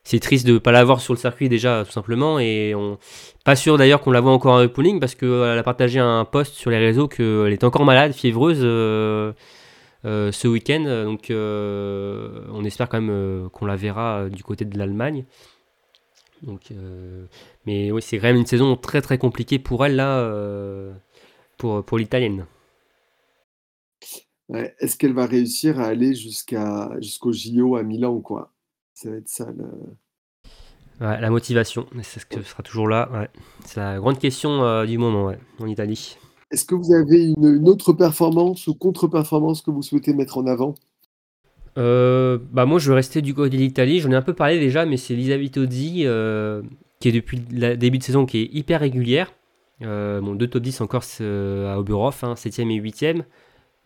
c'est 0.05 0.19
triste 0.19 0.47
de 0.47 0.53
ne 0.53 0.57
pas 0.59 0.71
l'avoir 0.71 1.01
sur 1.01 1.13
le 1.13 1.19
circuit 1.19 1.49
déjà, 1.49 1.83
tout 1.85 1.91
simplement. 1.91 2.39
Et 2.39 2.73
on 2.75 2.97
pas 3.43 3.57
sûr 3.57 3.77
d'ailleurs 3.77 4.01
qu'on 4.01 4.11
la 4.11 4.21
voit 4.21 4.31
encore 4.31 4.55
en 4.55 4.67
pooling 4.69 4.99
parce 5.01 5.15
qu'elle 5.15 5.57
a 5.57 5.63
partagé 5.63 5.99
un 5.99 6.23
post 6.23 6.53
sur 6.53 6.71
les 6.71 6.77
réseaux 6.77 7.07
qu'elle 7.09 7.51
est 7.51 7.63
encore 7.65 7.83
malade, 7.85 8.13
fiévreuse 8.13 8.61
euh, 8.61 9.33
euh, 10.05 10.31
ce 10.31 10.47
week-end. 10.47 10.83
Donc 11.05 11.29
euh, 11.29 12.45
on 12.53 12.63
espère 12.63 12.87
quand 12.87 13.01
même 13.01 13.11
euh, 13.11 13.49
qu'on 13.49 13.65
la 13.65 13.75
verra 13.75 14.19
euh, 14.21 14.29
du 14.29 14.43
côté 14.43 14.63
de 14.63 14.77
l'Allemagne. 14.77 15.25
Euh, 16.71 17.25
mais 17.65 17.91
oui, 17.91 18.01
c'est 18.01 18.17
quand 18.17 18.27
même 18.27 18.37
une 18.37 18.45
saison 18.45 18.75
très 18.75 19.01
très 19.01 19.17
compliquée 19.17 19.59
pour 19.59 19.85
elle 19.85 19.95
là, 19.95 20.19
euh, 20.19 20.93
pour, 21.57 21.97
l'italienne. 21.97 22.45
Est-ce 24.79 24.95
qu'elle 24.97 25.13
va 25.13 25.25
réussir 25.25 25.79
à 25.79 25.85
aller 25.85 26.13
jusqu'à 26.13 26.91
jusqu'au 26.99 27.31
JO 27.31 27.75
à 27.75 27.83
Milan, 27.83 28.19
quoi? 28.19 28.51
Ça 28.95 29.09
va 29.11 29.17
être 29.17 29.27
ça. 29.27 29.45
le- 29.55 29.95
Ouais, 31.01 31.19
la 31.19 31.29
motivation, 31.29 31.85
c'est 32.03 32.21
ce 32.21 32.25
que 32.25 32.41
sera 32.41 32.63
toujours 32.63 32.87
là. 32.87 33.09
ouais. 33.11 33.29
C'est 33.65 33.81
la 33.81 33.97
grande 33.97 34.17
question 34.17 34.63
euh, 34.63 34.85
du 34.85 34.97
moment 34.97 35.25
ouais, 35.25 35.37
en 35.59 35.67
Italie. 35.67 36.17
Est-ce 36.51 36.63
que 36.63 36.73
vous 36.73 36.93
avez 36.93 37.25
une, 37.25 37.57
une 37.57 37.67
autre 37.67 37.91
performance 37.91 38.67
ou 38.67 38.75
contre-performance 38.75 39.61
que 39.61 39.71
vous 39.71 39.81
souhaitez 39.81 40.13
mettre 40.13 40.37
en 40.37 40.47
avant? 40.47 40.73
Euh, 41.77 42.37
bah 42.53 42.65
moi 42.65 42.79
je 42.79 42.87
vais 42.89 42.95
rester 42.95 43.21
du 43.21 43.33
côté 43.33 43.57
de 43.57 43.61
l'Italie. 43.61 43.99
J'en 43.99 44.11
ai 44.11 44.15
un 44.15 44.21
peu 44.21 44.33
parlé 44.33 44.57
déjà, 44.59 44.85
mais 44.85 44.95
c'est 44.95 45.15
Lisa 45.15 45.35
Vitozzi 45.35 46.03
euh, 46.05 46.61
qui 47.01 47.09
est 47.09 47.11
depuis 47.11 47.41
le 47.51 47.75
début 47.75 47.97
de 47.97 48.03
saison 48.03 48.25
qui 48.25 48.37
est 48.43 48.49
hyper 48.53 48.79
régulière. 48.79 49.33
Euh, 49.81 50.21
bon, 50.21 50.35
deux 50.35 50.47
top 50.47 50.63
10 50.63 50.79
encore 50.79 51.03
à 51.19 51.77
Oberhof, 51.77 52.23
hein, 52.23 52.35
7ème 52.35 52.71
et 52.71 52.79
8ème. 52.79 53.23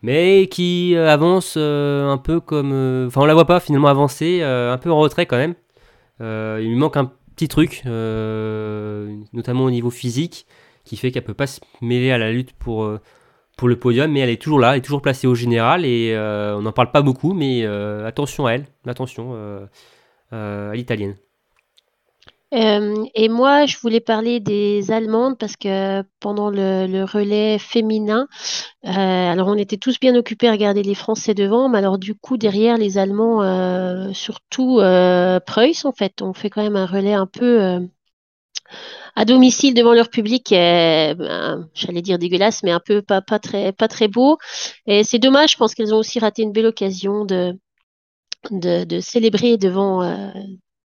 Mais 0.02 0.48
qui 0.50 0.94
euh, 0.94 1.08
avance 1.10 1.54
euh, 1.58 2.08
un 2.10 2.16
peu 2.18 2.40
comme. 2.40 2.72
euh, 2.72 3.06
Enfin, 3.06 3.20
on 3.22 3.26
la 3.26 3.34
voit 3.34 3.46
pas 3.46 3.60
finalement 3.60 3.88
avancer, 3.88 4.42
un 4.42 4.78
peu 4.78 4.90
en 4.90 4.98
retrait 4.98 5.26
quand 5.26 5.36
même. 5.36 5.54
Il 6.20 6.68
lui 6.68 6.76
manque 6.76 6.96
un 6.96 7.12
petit 7.34 7.48
truc, 7.48 7.82
notamment 7.84 9.64
au 9.64 9.70
niveau 9.70 9.90
physique, 9.90 10.46
qui 10.84 10.96
fait 10.96 11.10
qu'elle 11.10 11.24
peut 11.24 11.34
pas 11.34 11.46
se 11.46 11.60
mêler 11.80 12.10
à 12.10 12.18
la 12.18 12.30
lutte 12.32 12.52
pour, 12.52 12.90
pour 13.56 13.68
le 13.68 13.76
podium, 13.78 14.10
mais 14.12 14.20
elle 14.20 14.30
est 14.30 14.40
toujours 14.40 14.58
là, 14.58 14.72
elle 14.72 14.78
est 14.78 14.82
toujours 14.82 15.00
placée 15.02 15.26
au 15.26 15.34
général 15.34 15.84
et 15.86 16.14
on 16.16 16.62
n'en 16.62 16.72
parle 16.72 16.90
pas 16.90 17.02
beaucoup, 17.02 17.32
mais 17.32 17.64
attention 18.04 18.46
à 18.46 18.52
elle, 18.52 18.66
attention 18.86 19.34
à 20.30 20.74
l'italienne. 20.74 21.16
Euh, 22.52 23.04
et 23.14 23.28
moi, 23.28 23.66
je 23.66 23.78
voulais 23.78 24.00
parler 24.00 24.40
des 24.40 24.90
Allemandes 24.90 25.38
parce 25.38 25.56
que 25.56 26.02
pendant 26.18 26.50
le, 26.50 26.86
le 26.86 27.04
relais 27.04 27.58
féminin, 27.58 28.26
euh, 28.86 28.90
alors 28.90 29.48
on 29.48 29.56
était 29.56 29.76
tous 29.76 30.00
bien 30.00 30.16
occupés 30.16 30.48
à 30.48 30.52
regarder 30.52 30.82
les 30.82 30.96
Français 30.96 31.34
devant, 31.34 31.68
mais 31.68 31.78
alors 31.78 31.98
du 31.98 32.14
coup 32.16 32.36
derrière 32.38 32.76
les 32.78 32.98
Allemands, 32.98 33.42
euh, 33.42 34.12
surtout 34.14 34.80
euh, 34.80 35.40
Preuss 35.40 35.84
en 35.84 35.92
fait, 35.92 36.22
on 36.22 36.32
fait 36.34 36.50
quand 36.50 36.62
même 36.62 36.76
un 36.76 36.86
relais 36.86 37.14
un 37.14 37.26
peu 37.26 37.62
euh, 37.62 37.80
à 39.16 39.24
domicile 39.24 39.74
devant 39.74 39.92
leur 39.94 40.08
public, 40.10 40.52
euh, 40.52 41.14
ben, 41.14 41.68
j'allais 41.74 42.02
dire 42.02 42.18
dégueulasse, 42.18 42.62
mais 42.62 42.70
un 42.70 42.80
peu 42.80 43.02
pas, 43.02 43.20
pas 43.22 43.38
très 43.38 43.72
pas 43.72 43.88
très 43.88 44.08
beau. 44.08 44.38
Et 44.86 45.04
c'est 45.04 45.18
dommage, 45.18 45.52
je 45.52 45.56
pense 45.56 45.74
qu'elles 45.74 45.94
ont 45.94 45.98
aussi 45.98 46.18
raté 46.18 46.42
une 46.42 46.52
belle 46.52 46.66
occasion 46.66 47.24
de 47.24 47.58
de, 48.50 48.84
de 48.84 49.00
célébrer 49.00 49.56
devant 49.58 50.02
euh, 50.02 50.30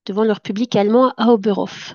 devant 0.06 0.24
leur 0.24 0.40
public 0.40 0.74
allemand 0.76 1.12
à 1.16 1.28
Oberhof. 1.32 1.94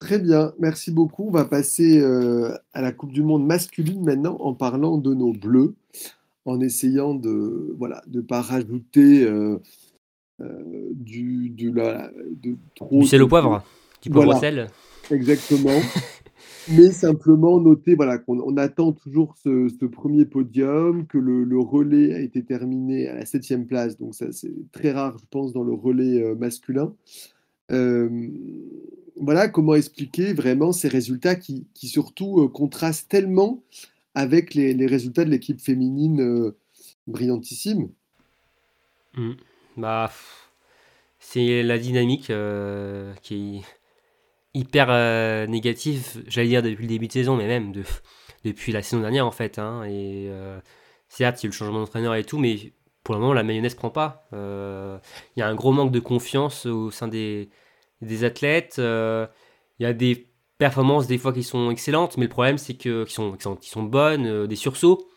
Très 0.00 0.18
bien, 0.18 0.52
merci 0.58 0.90
beaucoup. 0.90 1.28
On 1.28 1.30
va 1.30 1.44
passer 1.44 2.00
euh, 2.00 2.54
à 2.74 2.82
la 2.82 2.92
Coupe 2.92 3.12
du 3.12 3.22
Monde 3.22 3.46
masculine 3.46 4.04
maintenant 4.04 4.36
en 4.40 4.52
parlant 4.52 4.98
de 4.98 5.14
nos 5.14 5.32
bleus, 5.32 5.74
en 6.44 6.60
essayant 6.60 7.14
de 7.14 7.74
voilà 7.78 8.02
de 8.06 8.20
pas 8.20 8.42
rajouter 8.42 9.24
euh, 9.24 9.58
euh, 10.40 10.90
du 10.92 11.48
de 11.50 11.70
la 11.72 12.10
de 12.42 12.56
trop 12.74 13.00
Du 13.00 13.06
sel 13.06 13.22
au 13.22 13.28
poivre, 13.28 13.62
du 14.02 14.10
poivre 14.10 14.26
Voilà. 14.32 14.38
au 14.38 14.40
sel. 14.40 14.66
Exactement. 15.10 15.70
Mais 16.70 16.90
simplement 16.92 17.60
noter 17.60 17.94
voilà, 17.94 18.16
qu'on 18.18 18.40
on 18.40 18.56
attend 18.56 18.92
toujours 18.92 19.34
ce, 19.42 19.68
ce 19.68 19.84
premier 19.84 20.24
podium, 20.24 21.06
que 21.06 21.18
le, 21.18 21.44
le 21.44 21.58
relais 21.58 22.14
a 22.14 22.20
été 22.20 22.42
terminé 22.42 23.06
à 23.06 23.14
la 23.14 23.26
septième 23.26 23.66
place, 23.66 23.98
donc 23.98 24.14
ça 24.14 24.32
c'est 24.32 24.52
très 24.72 24.90
rare, 24.92 25.16
je 25.18 25.24
pense, 25.30 25.52
dans 25.52 25.62
le 25.62 25.74
relais 25.74 26.22
euh, 26.22 26.34
masculin. 26.34 26.92
Euh, 27.70 28.28
voilà 29.16 29.48
comment 29.48 29.74
expliquer 29.74 30.32
vraiment 30.32 30.72
ces 30.72 30.88
résultats 30.88 31.36
qui, 31.36 31.66
qui 31.74 31.88
surtout 31.88 32.40
euh, 32.40 32.48
contrastent 32.48 33.08
tellement 33.08 33.62
avec 34.14 34.54
les, 34.54 34.86
résultats 34.86 35.24
de 35.24 35.30
l'équipe 35.30 35.60
féminine 35.60 36.20
euh, 36.20 36.56
brillantissime? 37.06 37.90
Mm. 39.16 39.32
Bah, 39.76 40.12
c'est 41.18 41.62
la 41.62 41.78
dynamique 41.78 42.30
qui 43.22 43.56
est 43.56 43.60
hyper 44.52 44.86
euh, 44.90 45.46
négative, 45.46 46.22
j'allais 46.28 46.48
dire 46.48 46.62
depuis 46.62 46.82
le 46.82 46.88
début 46.88 47.08
de 47.08 47.12
saison, 47.12 47.36
mais 47.36 47.46
même 47.48 47.72
de, 47.72 47.82
depuis 48.44 48.70
la 48.70 48.82
saison 48.82 49.00
dernière 49.00 49.26
en 49.26 49.32
fait. 49.32 49.58
hein. 49.58 49.84
et 49.84 50.30
certes, 51.08 51.42
il 51.42 51.46
y 51.46 51.46
a 51.46 51.48
eu 51.48 51.50
le 51.50 51.56
changement 51.56 51.80
d'entraîneur 51.80 52.14
et 52.14 52.24
tout, 52.24 52.38
mais 52.38 52.72
pour 53.04 53.14
le 53.14 53.20
moment, 53.20 53.34
la 53.34 53.42
mayonnaise 53.42 53.74
prend 53.74 53.90
pas. 53.90 54.26
Euh, 54.32 54.98
Il 55.36 55.40
y 55.40 55.42
a 55.42 55.48
un 55.48 55.54
gros 55.54 55.72
manque 55.72 55.92
de 55.92 56.00
confiance 56.00 56.66
au 56.66 56.90
sein 56.90 57.06
des, 57.08 57.50
des 58.00 58.24
athlètes. 58.24 58.76
euh, 58.78 59.26
Il 59.78 59.84
y 59.84 59.86
a 59.86 59.92
des 59.92 60.28
performances 60.58 61.06
des 61.06 61.18
fois 61.18 61.32
qui 61.32 61.42
sont 61.42 61.70
excellentes, 61.70 62.16
mais 62.16 62.24
le 62.24 62.30
problème 62.30 62.58
c'est 62.58 62.74
que 62.74 63.04
qui 63.04 63.12
sont, 63.14 63.36
sont, 63.38 63.56
qui 63.56 63.70
sont 63.70 63.82
bonnes, 63.82 64.26
euh, 64.26 64.46
des 64.46 64.56
sursauts, 64.56 65.08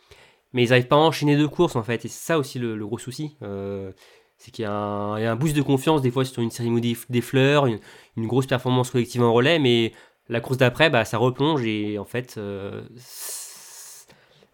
mais 0.53 0.63
ils 0.63 0.69
n'arrivent 0.69 0.87
pas 0.87 0.97
à 0.97 0.99
enchaîner 0.99 1.37
deux 1.37 1.47
courses 1.47 1.75
en 1.75 1.83
fait. 1.83 2.05
Et 2.05 2.09
c'est 2.09 2.25
ça 2.25 2.37
aussi 2.37 2.59
le, 2.59 2.77
gros 2.85 2.97
souci. 2.97 3.37
Euh, 3.43 3.91
c'est 4.37 4.51
qu'il 4.51 4.63
y, 4.63 4.67
a 4.67 4.73
un 4.73 5.35
boost 5.35 5.55
de 5.55 5.61
confiance 5.63 6.01
des 6.01 6.11
fois 6.11 6.25
sur 6.25 6.43
une 6.43 6.51
cérémonie 6.51 6.95
des, 7.09 7.21
fleurs, 7.21 7.65
une, 7.65 7.79
une 8.17 8.27
grosse 8.27 8.45
performance 8.45 8.91
collective 8.91 9.23
en 9.23 9.33
relais, 9.33 9.57
mais 9.59 9.93
la 10.29 10.41
course 10.41 10.57
d'après, 10.57 10.89
bah, 10.89 11.05
ça 11.05 11.17
replonge 11.17 11.65
et 11.65 11.97
en 11.97 12.05
fait, 12.05 12.35
euh, 12.37 12.83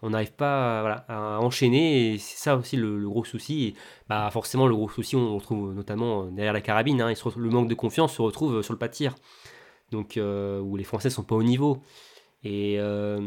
on 0.04 0.10
n'arrive 0.12 0.34
pas 0.34 0.82
voilà, 0.82 1.06
à 1.08 1.40
enchaîner 1.40 2.14
et 2.14 2.18
c'est 2.20 2.38
ça 2.38 2.56
aussi 2.58 2.76
le, 2.78 3.00
le 3.00 3.10
gros 3.10 3.24
souci. 3.24 3.64
Et, 3.68 3.74
bah, 4.10 4.30
forcément, 4.32 4.68
le 4.68 4.76
gros 4.76 4.90
souci, 4.90 5.16
on 5.16 5.26
le 5.30 5.32
retrouve 5.36 5.74
notamment 5.74 6.26
derrière 6.26 6.54
la 6.54 6.62
carabine. 6.62 7.02
hein, 7.02 7.10
et 7.10 7.16
se 7.16 7.24
retrouve- 7.24 7.42
le 7.44 7.50
manque 7.50 7.68
de 7.70 7.74
confiance 7.74 8.14
se 8.14 8.22
retrouve 8.22 8.62
sur 8.62 8.74
le 8.74 8.78
pas 8.80 8.88
de 8.90 8.94
tir, 8.94 9.16
donc 9.92 10.18
euh, 10.18 10.60
où 10.60 10.76
les 10.78 10.84
Français 10.84 11.10
sont 11.10 11.24
pas 11.24 11.36
au 11.36 11.44
niveau. 11.44 11.82
Et 12.44 12.76
euh, 12.80 13.20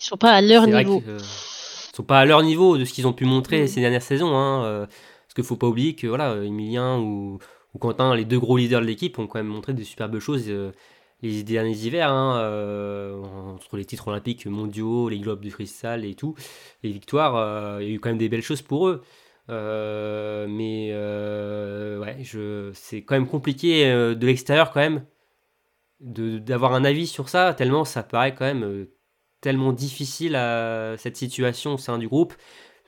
Ils 0.00 0.04
sont 0.04 0.16
pas 0.16 0.30
à 0.32 0.40
leur 0.40 0.66
niveau. 0.66 1.00
que, 1.00 1.10
euh, 1.10 1.18
ils 1.18 1.96
sont 1.96 2.02
pas 2.04 2.20
à 2.20 2.24
leur 2.24 2.42
niveau 2.42 2.78
de 2.78 2.84
ce 2.84 2.92
qu'ils 2.92 3.06
ont 3.06 3.12
pu 3.12 3.24
montrer 3.24 3.64
Mm. 3.64 3.66
ces 3.66 3.80
dernières 3.80 4.02
saisons. 4.02 4.36
Hein, 4.36 4.64
euh, 4.64 4.86
parce 4.86 5.34
qu'il 5.34 5.44
faut 5.44 5.56
pas 5.56 5.66
oublier 5.66 5.94
que 5.96 6.06
voilà, 6.06 6.36
Emilien 6.44 6.98
ou, 6.98 7.38
ou 7.74 7.78
Quentin, 7.78 8.14
les 8.14 8.24
deux 8.24 8.38
gros 8.38 8.56
leaders 8.56 8.80
de 8.80 8.86
l'équipe, 8.86 9.18
ont 9.18 9.26
quand 9.26 9.38
même 9.40 9.48
montré 9.48 9.72
de 9.74 9.82
superbes 9.82 10.18
choses 10.20 10.44
euh, 10.48 10.70
les 11.24 11.42
derniers 11.42 11.76
hivers, 11.76 12.10
hein, 12.10 12.38
euh, 12.38 13.22
entre 13.54 13.76
les 13.76 13.84
titres 13.84 14.08
olympiques 14.08 14.46
mondiaux, 14.46 15.08
les 15.08 15.18
globes 15.18 15.40
du 15.40 15.50
cristal 15.50 16.04
et 16.04 16.14
tout, 16.14 16.34
les 16.82 16.90
victoires, 16.90 17.36
euh, 17.36 17.78
il 17.80 17.88
y 17.88 17.92
a 17.92 17.94
eu 17.94 18.00
quand 18.00 18.10
même 18.10 18.18
des 18.18 18.28
belles 18.28 18.42
choses 18.42 18.62
pour 18.62 18.88
eux. 18.88 19.02
Euh, 19.50 20.46
mais 20.48 20.92
ouais, 22.00 22.22
je, 22.22 22.70
c'est 22.74 23.02
quand 23.02 23.14
même 23.14 23.26
compliqué 23.26 23.90
de 23.90 24.26
l'extérieur 24.26 24.70
quand 24.70 24.80
même 24.80 25.06
d'avoir 26.00 26.74
un 26.74 26.84
avis 26.84 27.06
sur 27.06 27.28
ça, 27.30 27.54
tellement 27.54 27.84
ça 27.84 28.02
paraît 28.02 28.34
quand 28.34 28.44
même 28.44 28.86
tellement 29.40 29.72
difficile 29.72 30.36
à 30.36 30.96
cette 30.98 31.16
situation 31.16 31.74
au 31.74 31.78
sein 31.78 31.98
du 31.98 32.08
groupe. 32.08 32.34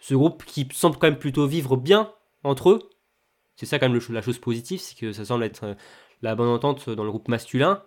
Ce 0.01 0.15
groupe 0.15 0.45
qui 0.45 0.69
semble 0.73 0.97
quand 0.97 1.07
même 1.07 1.19
plutôt 1.19 1.47
vivre 1.47 1.77
bien 1.77 2.13
entre 2.45 2.71
eux. 2.71 2.91
C'est 3.57 3.65
ça 3.65 3.79
quand 3.79 3.89
même 3.89 3.99
la 4.11 4.23
chose 4.23 4.39
positive, 4.39 4.81
c'est 4.81 4.99
que 4.99 5.13
ça 5.13 5.25
semble 5.25 5.45
être 5.45 5.77
la 6.21 6.35
bonne 6.35 6.49
entente 6.49 6.91
dans 6.91 7.05
le 7.05 7.11
groupe 7.11 7.29
masculin 7.29 7.83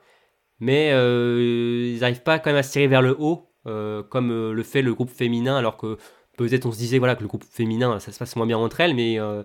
mais 0.59 0.91
euh, 0.91 1.91
ils 1.93 1.99
n'arrivent 1.99 2.23
pas 2.23 2.39
quand 2.39 2.49
même 2.49 2.59
à 2.59 2.63
se 2.63 2.71
tirer 2.71 2.87
vers 2.87 3.01
le 3.01 3.15
haut, 3.19 3.49
euh, 3.67 4.03
comme 4.03 4.31
euh, 4.31 4.53
le 4.53 4.63
fait 4.63 4.81
le 4.81 4.93
groupe 4.93 5.09
féminin, 5.09 5.57
alors 5.57 5.77
que 5.77 5.97
peut-être 6.37 6.65
on 6.65 6.71
se 6.71 6.77
disait 6.77 6.99
voilà, 6.99 7.15
que 7.15 7.21
le 7.21 7.27
groupe 7.27 7.43
féminin, 7.43 7.99
ça 7.99 8.11
se 8.11 8.19
passe 8.19 8.35
moins 8.35 8.45
bien 8.45 8.57
entre 8.57 8.79
elles, 8.79 8.95
mais 8.95 9.19
en 9.19 9.43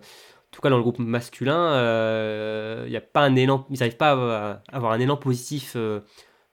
tout 0.51 0.61
cas 0.61 0.71
dans 0.71 0.77
le 0.77 0.83
groupe 0.83 0.99
masculin, 0.99 1.73
a 1.73 3.01
pas 3.01 3.23
un 3.23 3.37
élan, 3.37 3.67
ils 3.71 3.81
n'arrivent 3.81 3.97
pas 3.97 4.13
à, 4.13 4.63
avoir 4.73 4.93
un 4.93 5.01
élan 5.01 5.17
positif 5.17 5.77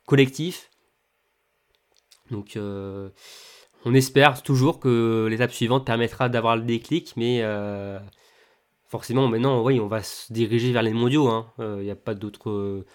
collectif. 0.08 0.72
Donc 2.32 2.58
on 2.58 3.94
espère 3.94 4.42
toujours 4.42 4.80
que 4.80 5.28
l'étape 5.30 5.52
suivante 5.52 5.86
permettra 5.86 6.28
d'avoir 6.30 6.56
le 6.56 6.64
déclic, 6.64 7.14
mais 7.18 7.44
forcément 8.88 9.28
maintenant 9.30 9.64
oui 9.64 9.80
on 9.80 9.88
va 9.88 10.02
se 10.04 10.34
diriger 10.34 10.72
vers 10.72 10.82
les 10.82 10.94
mondiaux. 10.94 11.28
Hein. 11.28 11.46
Il 11.60 11.84
n'y 11.84 11.92
a 11.92 11.96
pas 11.96 12.16
d'autres 12.16 12.50
euh, 12.50 12.86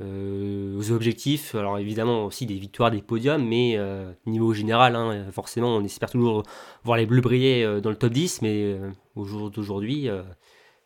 aux 0.00 0.92
objectifs. 0.92 1.54
Alors 1.54 1.78
évidemment 1.78 2.26
aussi 2.26 2.46
des 2.46 2.58
victoires, 2.58 2.90
des 2.90 3.02
podiums, 3.02 3.46
mais 3.46 3.74
euh, 3.76 4.12
niveau 4.26 4.52
général, 4.54 4.96
hein, 4.96 5.30
forcément 5.32 5.76
on 5.76 5.84
espère 5.84 6.10
toujours 6.10 6.42
voir 6.84 6.98
les 6.98 7.06
Bleus 7.06 7.20
briller 7.20 7.64
euh, 7.64 7.80
dans 7.80 7.90
le 7.90 7.96
top 7.96 8.12
10, 8.12 8.42
mais 8.42 8.76
au 9.14 9.24
jour 9.24 9.50
d'aujourd'hui, 9.50 10.08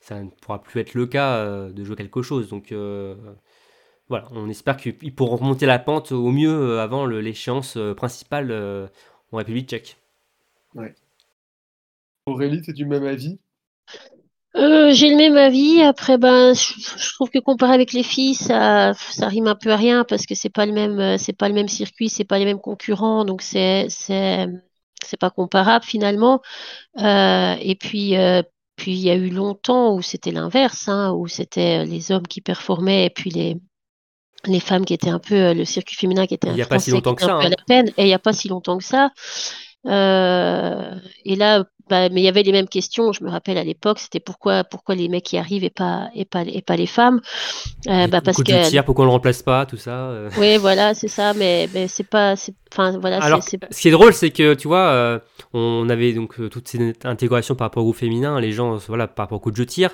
ça 0.00 0.22
ne 0.22 0.30
pourra 0.30 0.62
plus 0.62 0.80
être 0.80 0.94
le 0.94 1.06
cas 1.06 1.44
de 1.68 1.84
jouer 1.84 1.96
quelque 1.96 2.22
chose. 2.22 2.48
Donc 2.48 2.74
voilà, 4.08 4.28
on 4.32 4.48
espère 4.48 4.76
qu'ils 4.76 5.14
pourront 5.14 5.36
remonter 5.36 5.66
la 5.66 5.78
pente 5.78 6.12
au 6.12 6.30
mieux 6.30 6.80
avant 6.80 7.06
l'échéance 7.06 7.78
principale 7.96 8.90
en 9.32 9.36
République 9.36 9.68
tchèque. 9.68 9.96
Ouais. 10.74 10.94
Aurélie, 12.26 12.62
es 12.66 12.72
du 12.72 12.86
même 12.86 13.04
avis? 13.04 13.38
Euh, 14.56 14.92
j'ai 14.92 15.10
le 15.10 15.16
même 15.16 15.36
avis. 15.36 15.82
Après, 15.82 16.16
ben, 16.16 16.54
je, 16.54 17.14
trouve 17.14 17.30
que 17.30 17.38
comparé 17.38 17.74
avec 17.74 17.92
les 17.92 18.02
filles, 18.02 18.34
ça, 18.34 18.94
ça 18.94 19.26
rime 19.26 19.48
un 19.48 19.54
peu 19.54 19.70
à 19.70 19.76
rien 19.76 20.04
parce 20.04 20.26
que 20.26 20.34
c'est 20.34 20.50
pas 20.50 20.66
le 20.66 20.72
même, 20.72 21.00
euh, 21.00 21.18
c'est 21.18 21.32
pas 21.32 21.48
le 21.48 21.54
même 21.54 21.68
circuit, 21.68 22.08
c'est 22.08 22.24
pas 22.24 22.38
les 22.38 22.44
mêmes 22.44 22.60
concurrents, 22.60 23.24
donc 23.24 23.42
c'est, 23.42 23.86
c'est, 23.88 24.46
c'est 25.04 25.16
pas 25.18 25.30
comparable 25.30 25.84
finalement. 25.84 26.40
Euh, 26.98 27.56
et 27.60 27.74
puis, 27.74 28.16
euh, 28.16 28.42
puis 28.76 28.92
il 28.92 29.00
y 29.00 29.10
a 29.10 29.14
eu 29.14 29.30
longtemps 29.30 29.94
où 29.94 30.02
c'était 30.02 30.32
l'inverse, 30.32 30.88
hein, 30.88 31.12
où 31.12 31.26
c'était 31.26 31.84
les 31.84 32.12
hommes 32.12 32.26
qui 32.26 32.40
performaient 32.40 33.06
et 33.06 33.10
puis 33.10 33.30
les 33.30 33.56
les 34.46 34.60
femmes 34.60 34.84
qui 34.84 34.92
étaient 34.92 35.08
un 35.08 35.18
peu 35.18 35.54
le 35.54 35.64
circuit 35.64 35.96
féminin 35.96 36.26
qui 36.26 36.34
était 36.34 36.50
il 36.50 36.56
y 36.58 36.62
a 36.62 36.66
pas 36.66 36.78
si 36.78 36.90
longtemps 36.90 37.14
que 37.14 37.22
ça, 37.22 37.36
hein. 37.36 37.48
la 37.48 37.56
peine 37.66 37.88
et 37.96 38.02
il 38.02 38.08
y 38.08 38.12
a 38.12 38.18
pas 38.18 38.34
si 38.34 38.48
longtemps 38.48 38.76
que 38.76 38.84
ça. 38.84 39.10
Euh, 39.86 40.94
et 41.24 41.36
là, 41.36 41.64
bah, 41.90 42.08
mais 42.08 42.22
il 42.22 42.24
y 42.24 42.28
avait 42.28 42.42
les 42.42 42.52
mêmes 42.52 42.68
questions. 42.68 43.12
Je 43.12 43.22
me 43.24 43.30
rappelle 43.30 43.58
à 43.58 43.64
l'époque, 43.64 43.98
c'était 43.98 44.20
pourquoi, 44.20 44.64
pourquoi 44.64 44.94
les 44.94 45.08
mecs 45.08 45.30
y 45.32 45.36
arrivent 45.36 45.64
et 45.64 45.70
pas, 45.70 46.08
et 46.14 46.24
pas, 46.24 46.42
et 46.42 46.62
pas 46.62 46.76
les 46.76 46.86
femmes. 46.86 47.20
Euh, 47.88 48.06
bah, 48.06 48.22
parce 48.22 48.38
que 48.42 48.68
tir, 48.70 48.84
pourquoi 48.84 49.04
on 49.04 49.08
le 49.08 49.12
remplace 49.12 49.42
pas, 49.42 49.66
tout 49.66 49.76
ça. 49.76 50.08
Euh. 50.08 50.30
Oui, 50.38 50.56
voilà, 50.56 50.94
c'est 50.94 51.08
ça. 51.08 51.34
Mais, 51.34 51.68
mais 51.74 51.86
c'est 51.88 52.08
pas, 52.08 52.34
enfin 52.72 52.98
voilà. 52.98 53.22
Alors, 53.22 53.42
ce 53.42 53.80
qui 53.80 53.88
est 53.88 53.90
drôle, 53.90 54.14
c'est 54.14 54.30
que 54.30 54.54
tu 54.54 54.66
vois, 54.66 54.86
euh, 54.86 55.18
on 55.52 55.88
avait 55.90 56.14
donc 56.14 56.36
toute 56.48 56.68
cette 56.68 57.04
intégration 57.04 57.54
par 57.54 57.66
rapport 57.66 57.82
au 57.82 57.86
groupe 57.86 57.96
féminin, 57.96 58.40
les 58.40 58.52
gens, 58.52 58.76
voilà, 58.88 59.06
par 59.06 59.24
rapport 59.24 59.36
au 59.36 59.40
coach 59.40 59.56
de 59.56 59.64
tir. 59.64 59.90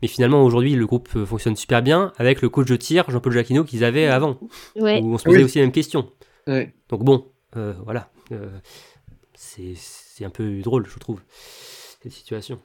Mais 0.00 0.08
finalement, 0.08 0.44
aujourd'hui, 0.44 0.74
le 0.74 0.86
groupe 0.86 1.08
fonctionne 1.24 1.54
super 1.54 1.80
bien 1.82 2.12
avec 2.18 2.42
le 2.42 2.48
coach 2.48 2.66
de 2.68 2.76
tir, 2.76 3.08
Jean-Paul 3.08 3.32
Jacquino, 3.32 3.62
qu'ils 3.64 3.84
avaient 3.84 4.06
avant. 4.06 4.36
Ouais. 4.76 5.00
Où 5.00 5.14
on 5.14 5.18
se 5.18 5.24
posait 5.24 5.44
aussi 5.44 5.58
les 5.58 5.64
mêmes 5.64 5.72
questions. 5.72 6.08
Ouais. 6.46 6.72
Donc 6.88 7.04
bon, 7.04 7.26
voilà 7.84 8.08
c'est 9.34 10.24
un 10.24 10.30
peu 10.30 10.60
drôle, 10.60 10.86
je 10.86 10.98
trouve, 10.98 11.20
cette 12.02 12.12
situation. 12.12 12.60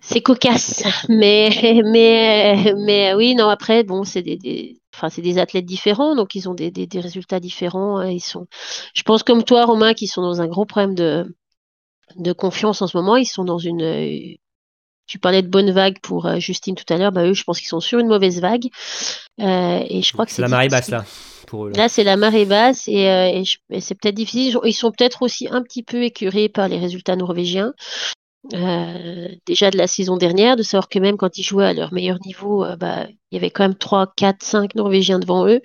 C'est 0.00 0.20
cocasse, 0.20 0.82
mais, 1.08 1.80
mais, 1.84 2.74
mais 2.76 3.14
oui, 3.14 3.34
non, 3.34 3.48
après, 3.48 3.84
bon, 3.84 4.02
c'est 4.04 4.22
des, 4.22 4.36
des 4.36 5.38
athlètes 5.38 5.64
différents, 5.64 6.16
donc 6.16 6.34
ils 6.34 6.48
ont 6.48 6.54
des, 6.54 6.70
des, 6.70 7.00
résultats 7.00 7.38
différents. 7.38 7.98
Hein, 7.98 8.10
ils 8.10 8.20
sont, 8.20 8.46
je 8.94 9.02
pense 9.02 9.22
comme 9.22 9.44
toi, 9.44 9.64
Romain, 9.64 9.94
qui 9.94 10.08
sont 10.08 10.22
dans 10.22 10.40
un 10.40 10.48
gros 10.48 10.64
problème 10.66 10.94
de, 10.94 11.36
de 12.16 12.32
confiance 12.32 12.82
en 12.82 12.88
ce 12.88 12.96
moment. 12.96 13.16
Ils 13.16 13.26
sont 13.26 13.44
dans 13.44 13.58
une, 13.58 14.36
tu 15.06 15.18
parlais 15.18 15.42
de 15.42 15.48
bonne 15.48 15.70
vague 15.70 15.98
pour 16.00 16.26
euh, 16.26 16.38
Justine 16.38 16.74
tout 16.74 16.90
à 16.92 16.96
l'heure, 16.96 17.12
bah 17.12 17.24
eux, 17.24 17.34
je 17.34 17.44
pense 17.44 17.58
qu'ils 17.58 17.68
sont 17.68 17.80
sur 17.80 17.98
une 17.98 18.08
mauvaise 18.08 18.40
vague. 18.40 18.68
Euh, 19.40 19.80
et 19.88 20.02
je 20.02 20.12
crois 20.12 20.26
que 20.26 20.32
c'est 20.32 20.42
la 20.42 20.48
marée 20.48 20.68
basse 20.68 20.90
là. 20.90 21.04
Là, 21.74 21.88
c'est 21.88 22.04
la 22.04 22.16
marée 22.16 22.46
basse 22.46 22.88
et, 22.88 23.08
euh, 23.08 23.42
c'est 23.80 23.94
peut-être 23.94 24.14
difficile. 24.14 24.58
Ils 24.64 24.72
sont 24.72 24.90
peut-être 24.90 25.22
aussi 25.22 25.48
un 25.50 25.62
petit 25.62 25.82
peu 25.82 26.02
écurés 26.02 26.48
par 26.48 26.68
les 26.68 26.78
résultats 26.78 27.16
norvégiens. 27.16 27.74
Euh, 28.54 29.28
déjà 29.46 29.70
de 29.70 29.78
la 29.78 29.86
saison 29.86 30.16
dernière, 30.16 30.56
de 30.56 30.62
savoir 30.62 30.88
que 30.88 30.98
même 30.98 31.16
quand 31.16 31.38
ils 31.38 31.44
jouaient 31.44 31.66
à 31.66 31.72
leur 31.72 31.92
meilleur 31.92 32.18
niveau, 32.24 32.64
euh, 32.64 32.76
bah, 32.76 33.06
il 33.30 33.34
y 33.34 33.36
avait 33.36 33.50
quand 33.50 33.64
même 33.64 33.76
3, 33.76 34.12
4, 34.16 34.42
5 34.42 34.74
Norvégiens 34.74 35.18
devant 35.18 35.46
eux. 35.46 35.60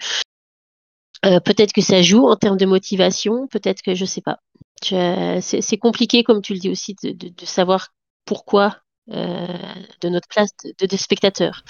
peut-être 1.24 1.74
que 1.74 1.82
ça 1.82 2.02
joue 2.02 2.28
en 2.28 2.36
termes 2.36 2.58
de 2.58 2.66
motivation, 2.66 3.48
peut-être 3.48 3.82
que 3.82 3.96
je 3.96 4.06
sais 4.06 4.22
pas. 4.22 4.38
C'est 4.82 5.78
compliqué, 5.78 6.24
comme 6.24 6.42
tu 6.42 6.54
le 6.54 6.60
dis 6.60 6.70
aussi, 6.70 6.96
de, 7.04 7.12
de, 7.12 7.46
savoir 7.46 7.90
pourquoi 8.26 8.78
de 9.08 10.10
notre 10.10 10.28
place 10.28 10.50
de, 10.80 10.86
de 10.86 10.98
spectateurs. 10.98 11.64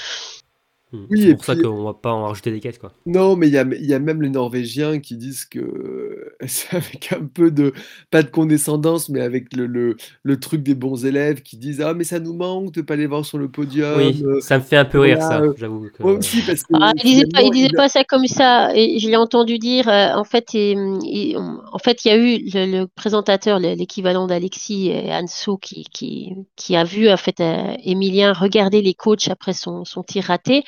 Hmm. 0.94 1.06
Oui, 1.10 1.22
c'est 1.22 1.36
pour 1.36 1.44
ça 1.44 1.56
qu'on 1.58 1.84
va 1.84 1.94
pas 1.94 2.14
en 2.14 2.28
rajouter 2.28 2.50
des 2.50 2.62
caisses, 2.62 2.78
quoi. 2.78 2.94
Non, 3.06 3.36
mais 3.36 3.48
il 3.48 3.54
y 3.54 3.58
a, 3.58 3.66
y 3.66 3.94
a, 3.94 4.00
même 4.00 4.22
les 4.22 4.30
Norvégiens 4.30 5.00
qui 5.00 5.18
disent 5.18 5.44
que 5.44 6.34
c'est 6.48 6.78
avec 6.78 7.12
un 7.12 7.26
peu 7.26 7.52
de, 7.52 7.74
pas 8.10 8.24
de 8.24 8.30
condescendance, 8.30 9.10
mais 9.10 9.20
avec 9.20 9.54
le, 9.54 9.68
le, 9.68 9.98
le, 10.24 10.40
truc 10.40 10.64
des 10.64 10.76
bons 10.76 11.06
élèves 11.06 11.42
qui 11.42 11.58
disent 11.58 11.82
Ah, 11.82 11.94
mais 11.94 12.06
ça 12.06 12.20
nous 12.20 12.34
manque 12.34 12.72
de 12.72 12.82
pas 12.82 12.96
les 12.96 13.06
voir 13.06 13.26
sur 13.26 13.38
le 13.38 13.50
podium. 13.50 13.98
Oui, 13.98 14.24
ça 14.40 14.60
me 14.60 14.64
fait 14.64 14.78
un 14.78 14.86
peu 14.86 15.00
rire, 15.00 15.22
ça, 15.22 15.42
j'avoue. 15.58 15.90
Moi 16.00 16.14
aussi, 16.14 16.42
parce 16.42 16.64
que. 16.64 16.74
Ah, 16.80 16.94
il 16.96 17.04
disait, 17.04 17.28
pas, 17.34 17.42
il 17.42 17.52
disait 17.52 17.76
pas 17.76 17.90
ça 17.90 18.06
comme 18.06 18.28
ça. 18.28 18.74
Et 18.74 18.98
je 19.00 19.10
l'ai 19.10 19.18
entendu 19.18 19.60
dire, 19.60 19.90
euh, 19.90 20.14
en 20.14 20.24
fait, 20.24 20.54
il, 20.54 21.36
en 21.38 21.80
fait, 21.80 22.06
il 22.06 22.08
y 22.08 22.12
a 22.12 22.18
eu 22.18 22.50
le, 22.54 22.86
présentateur, 22.86 23.60
l'équivalent 23.60 24.26
d'Alexis 24.26 24.88
et 24.88 25.12
Anso, 25.12 25.58
qui, 25.58 25.84
qui, 25.92 26.34
qui, 26.56 26.78
a 26.78 26.86
vu, 26.86 27.10
en 27.10 27.18
fait, 27.18 27.42
euh, 27.42 27.76
Emilien 27.84 28.32
regarder 28.32 28.82
les 28.82 28.94
coachs 28.94 29.28
après 29.28 29.52
son, 29.52 29.84
son 29.84 30.02
tir 30.02 30.24
raté 30.24 30.64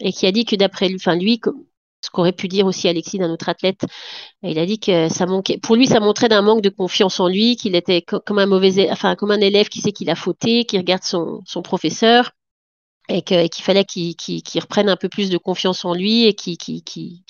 et 0.00 0.12
qui 0.12 0.26
a 0.26 0.32
dit 0.32 0.44
que 0.44 0.56
d'après 0.56 0.88
lui, 0.88 0.96
enfin 0.96 1.16
lui, 1.16 1.40
ce 2.04 2.10
qu'aurait 2.10 2.32
pu 2.32 2.48
dire 2.48 2.66
aussi 2.66 2.88
Alexis 2.88 3.18
d'un 3.18 3.30
autre 3.30 3.48
athlète, 3.48 3.86
il 4.42 4.58
a 4.58 4.66
dit 4.66 4.80
que 4.80 5.08
ça 5.08 5.26
manquait. 5.26 5.58
Pour 5.58 5.76
lui, 5.76 5.86
ça 5.86 6.00
montrait 6.00 6.28
d'un 6.28 6.42
manque 6.42 6.62
de 6.62 6.68
confiance 6.68 7.20
en 7.20 7.28
lui, 7.28 7.56
qu'il 7.56 7.76
était 7.76 8.02
comme 8.02 8.38
un 8.38 8.46
mauvais, 8.46 8.90
enfin 8.90 9.14
comme 9.14 9.30
un 9.30 9.40
élève 9.40 9.68
qui 9.68 9.80
sait 9.80 9.92
qu'il 9.92 10.10
a 10.10 10.16
fauté, 10.16 10.64
qui 10.64 10.78
regarde 10.78 11.04
son, 11.04 11.42
professeur 11.62 12.32
et 13.08 13.22
qu'il 13.22 13.64
fallait 13.64 13.84
qu'il 13.84 14.60
reprenne 14.60 14.88
un 14.88 14.96
peu 14.96 15.08
plus 15.08 15.30
de 15.30 15.38
confiance 15.38 15.84
en 15.84 15.94
lui 15.94 16.24
et 16.26 16.34
qu'il 16.34 16.56
qui 16.56 17.24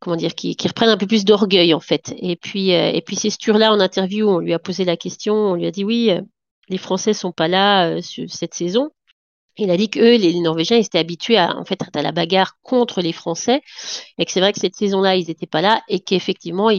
comment 0.00 0.16
dire 0.16 0.32
un 0.80 0.96
peu 0.96 1.06
plus 1.06 1.24
d'orgueil 1.24 1.74
en 1.74 1.80
fait. 1.80 2.14
Et 2.18 2.36
puis 2.36 2.74
euh, 2.74 2.90
et 2.92 3.02
puis 3.02 3.16
là 3.48 3.72
en 3.72 3.80
interview, 3.80 4.28
on 4.28 4.38
lui 4.38 4.54
a 4.54 4.58
posé 4.58 4.84
la 4.84 4.96
question, 4.96 5.34
on 5.34 5.54
lui 5.54 5.66
a 5.66 5.70
dit 5.70 5.84
oui, 5.84 6.10
euh, 6.10 6.20
les 6.68 6.78
Français 6.78 7.12
sont 7.12 7.32
pas 7.32 7.48
là 7.48 7.88
euh, 7.90 8.00
cette 8.28 8.54
saison. 8.54 8.90
Il 9.58 9.70
a 9.70 9.76
dit 9.76 9.90
que 9.90 9.98
les 9.98 10.40
Norvégiens, 10.40 10.76
ils 10.76 10.86
étaient 10.86 10.98
habitués 10.98 11.36
à, 11.36 11.56
en 11.56 11.64
fait, 11.64 11.80
à 11.94 12.02
la 12.02 12.12
bagarre 12.12 12.56
contre 12.62 13.00
les 13.00 13.12
Français, 13.12 13.60
et 14.16 14.24
que 14.24 14.30
c'est 14.30 14.40
vrai 14.40 14.52
que 14.52 14.60
cette 14.60 14.76
saison-là, 14.76 15.16
ils 15.16 15.26
n'étaient 15.26 15.46
pas 15.46 15.60
là, 15.60 15.82
et 15.88 16.00
qu'effectivement, 16.00 16.70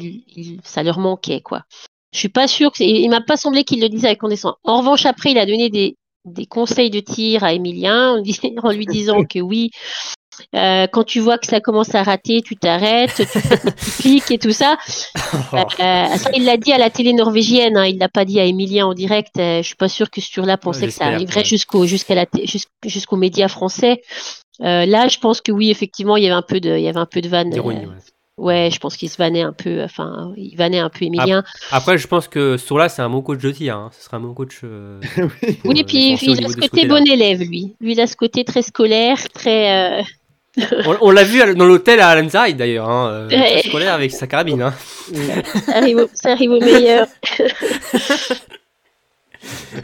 ça 0.64 0.84
leur 0.84 1.00
manquait, 1.00 1.42
quoi. 1.42 1.64
Je 2.12 2.20
suis 2.20 2.30
pas 2.30 2.48
sûre 2.48 2.72
que, 2.72 2.84
il 2.84 3.08
m'a 3.10 3.22
pas 3.22 3.38
semblé 3.38 3.64
qu'il 3.64 3.82
le 3.82 3.90
disait 3.90 4.08
avec 4.08 4.20
condescendance. 4.20 4.58
En 4.64 4.80
revanche, 4.80 5.06
après, 5.06 5.32
il 5.32 5.38
a 5.38 5.46
donné 5.46 5.70
des, 5.70 5.96
des 6.26 6.46
conseils 6.46 6.90
de 6.90 7.00
tir 7.00 7.44
à 7.44 7.54
Emilien 7.54 8.22
en 8.64 8.72
lui 8.72 8.86
disant 8.86 9.24
que 9.24 9.40
oui, 9.40 9.72
euh, 10.56 10.88
quand 10.88 11.04
tu 11.04 11.20
vois 11.20 11.38
que 11.38 11.48
ça 11.48 11.60
commence 11.60 11.94
à 11.96 12.04
rater, 12.04 12.42
tu 12.42 12.56
t'arrêtes, 12.56 13.16
tu 13.16 13.92
piques 14.02 14.32
et 14.32 14.38
tout 14.38 14.52
ça. 14.52 14.78
Euh, 15.80 16.08
ça, 16.18 16.30
il 16.36 16.46
l'a 16.46 16.58
dit 16.58 16.72
à 16.72 16.78
la 16.78 16.90
télé 16.90 17.14
norvégienne, 17.14 17.78
hein, 17.78 17.86
il 17.86 17.98
l'a 17.98 18.10
pas 18.10 18.26
dit 18.26 18.40
à 18.40 18.46
Emilien 18.46 18.88
en 18.88 18.94
direct. 18.94 19.38
Euh, 19.38 19.62
je 19.62 19.68
suis 19.68 19.76
pas 19.76 19.88
sûre 19.88 20.10
que 20.10 20.22
ce 20.22 20.32
tour-là 20.32 20.58
pensait 20.58 20.88
que 20.88 20.94
ça 20.94 21.06
arriverait 21.06 21.44
jusqu'au 21.44 21.86
jusqu'à 21.86 22.16
la 22.16 22.26
jusqu'aux 22.86 23.16
médias 23.16 23.48
français. 23.48 24.02
là, 24.60 25.08
je 25.08 25.18
pense 25.20 25.42
que 25.42 25.52
oui, 25.52 25.70
effectivement, 25.70 26.18
il 26.18 26.24
y 26.24 26.28
avait 26.28 26.36
un 26.36 26.42
peu 26.42 26.60
de, 26.60 26.78
il 26.78 26.84
y 26.84 26.88
avait 26.88 27.00
un 27.00 27.06
peu 27.06 27.22
de 27.22 27.30
vanne. 27.30 27.52
Ouais. 28.40 28.70
je 28.72 28.80
pense 28.80 28.98
qu'il 28.98 29.10
se 29.10 29.18
vannait 29.18 29.42
un 29.42 29.54
peu, 29.54 29.84
enfin, 29.84 30.34
il 30.38 30.56
vannait 30.56 30.80
un 30.80 30.90
peu 30.90 31.06
Emilien. 31.06 31.44
Après, 31.72 31.98
je 31.98 32.08
pense 32.08 32.28
que 32.28 32.58
ce 32.58 32.68
tour-là, 32.68 32.90
c'est 32.90 33.02
un 33.02 33.10
bon 33.10 33.22
coach 33.22 33.40
de 33.40 33.52
tir. 33.52 33.76
Hein. 33.78 33.90
Ce 33.98 34.06
sera 34.06 34.18
un 34.18 34.22
bon 34.22 34.34
coach. 34.34 34.62
oui, 35.66 35.84
puis 35.84 36.18
il 36.22 36.46
a 36.46 36.50
ce 36.50 36.58
côté 36.58 36.88
bon 36.88 37.06
élève, 37.08 37.40
lui. 37.40 37.76
Lui, 37.82 37.94
il 37.94 38.02
a 38.02 38.08
ce 38.08 38.16
côté 38.16 38.44
très 38.44 38.62
scolaire, 38.62 39.18
très. 39.34 40.04
On, 40.86 40.98
on 41.02 41.12
l'a 41.12 41.24
vu 41.24 41.40
dans 41.56 41.66
l'hôtel 41.66 42.00
à 42.00 42.10
Alanzai 42.10 42.54
d'ailleurs, 42.54 42.90
hein, 42.90 43.10
euh, 43.10 43.28
très 43.28 43.62
scolaire 43.62 43.94
avec 43.94 44.12
sa 44.12 44.28
carabine. 44.28 44.62
Hein. 44.62 44.74
ça, 45.66 45.78
arrive 45.78 45.98
au, 45.98 46.10
ça 46.14 46.32
arrive 46.32 46.52
au 46.52 46.60
meilleur. 46.60 47.08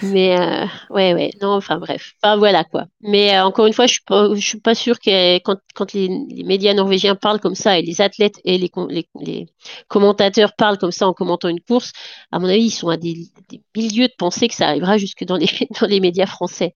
Mais 0.01 0.37
euh, 0.39 0.65
ouais, 0.89 1.13
ouais, 1.13 1.31
non, 1.41 1.49
enfin 1.51 1.77
bref, 1.79 2.13
enfin 2.21 2.37
voilà 2.37 2.63
quoi. 2.63 2.85
Mais 3.01 3.35
euh, 3.37 3.45
encore 3.45 3.65
une 3.65 3.73
fois, 3.73 3.87
je 3.87 3.93
suis 3.93 4.03
pas, 4.05 4.33
je 4.35 4.39
suis 4.45 4.59
pas 4.59 4.75
sûre 4.75 4.99
que 4.99 5.37
quand, 5.39 5.57
quand 5.73 5.93
les, 5.93 6.07
les 6.29 6.43
médias 6.43 6.73
norvégiens 6.73 7.15
parlent 7.15 7.39
comme 7.39 7.55
ça 7.55 7.79
et 7.79 7.81
les 7.81 8.01
athlètes 8.01 8.39
et 8.43 8.57
les, 8.57 8.69
com- 8.69 8.89
les, 8.89 9.07
les 9.21 9.47
commentateurs 9.87 10.53
parlent 10.55 10.77
comme 10.77 10.91
ça 10.91 11.07
en 11.07 11.13
commentant 11.13 11.47
une 11.49 11.61
course, 11.61 11.91
à 12.31 12.39
mon 12.39 12.47
avis, 12.49 12.65
ils 12.65 12.71
sont 12.71 12.89
à 12.89 12.97
des, 12.97 13.27
des 13.49 13.61
milieux 13.75 14.07
de 14.07 14.13
penser 14.17 14.47
que 14.47 14.55
ça 14.55 14.67
arrivera 14.67 14.97
jusque 14.97 15.23
dans 15.23 15.37
les, 15.37 15.47
dans 15.79 15.87
les 15.87 15.99
médias 15.99 16.25
français. 16.27 16.75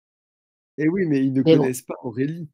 Et 0.79 0.87
oui, 0.87 1.05
mais 1.05 1.23
ils 1.23 1.33
ne 1.33 1.43
Mais 1.45 1.55
bon. 1.55 1.63
connaissent 1.63 1.83
pas 1.83 1.93
Aurélie. 2.03 2.49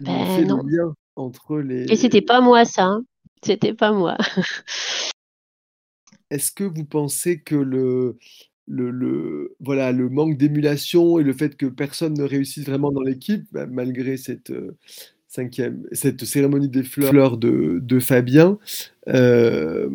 Ils 0.00 0.14
ont 0.18 0.20
Ben 0.20 0.26
fait 0.26 0.44
non. 0.44 0.58
le 0.64 0.68
lien 0.68 0.94
entre 1.16 1.58
les. 1.58 1.86
Et 1.88 1.96
c'était 1.96 2.22
pas 2.22 2.40
moi 2.40 2.64
ça, 2.64 2.84
hein. 2.84 3.02
C'était 3.44 3.74
pas 3.74 3.92
moi. 3.92 4.16
Est-ce 6.30 6.50
que 6.52 6.64
vous 6.64 6.84
pensez 6.84 7.40
que 7.40 7.54
le, 7.54 8.18
le, 8.72 9.54
voilà, 9.60 9.92
le 9.92 10.08
manque 10.08 10.36
d'émulation 10.36 11.18
et 11.18 11.22
le 11.22 11.32
fait 11.32 11.56
que 11.56 11.66
personne 11.66 12.14
ne 12.14 12.24
réussisse 12.24 12.64
vraiment 12.64 12.90
dans 12.90 13.02
l'équipe, 13.02 13.46
bah, 13.52 13.66
malgré 13.66 14.16
cette, 14.16 14.50
euh, 14.50 14.76
cinquième, 15.28 15.86
cette 15.92 16.24
cérémonie 16.24 16.68
des 16.68 16.82
fleurs 16.82 17.36
de, 17.36 17.78
de 17.82 18.00
Fabien, 18.00 18.58
euh, 19.08 19.88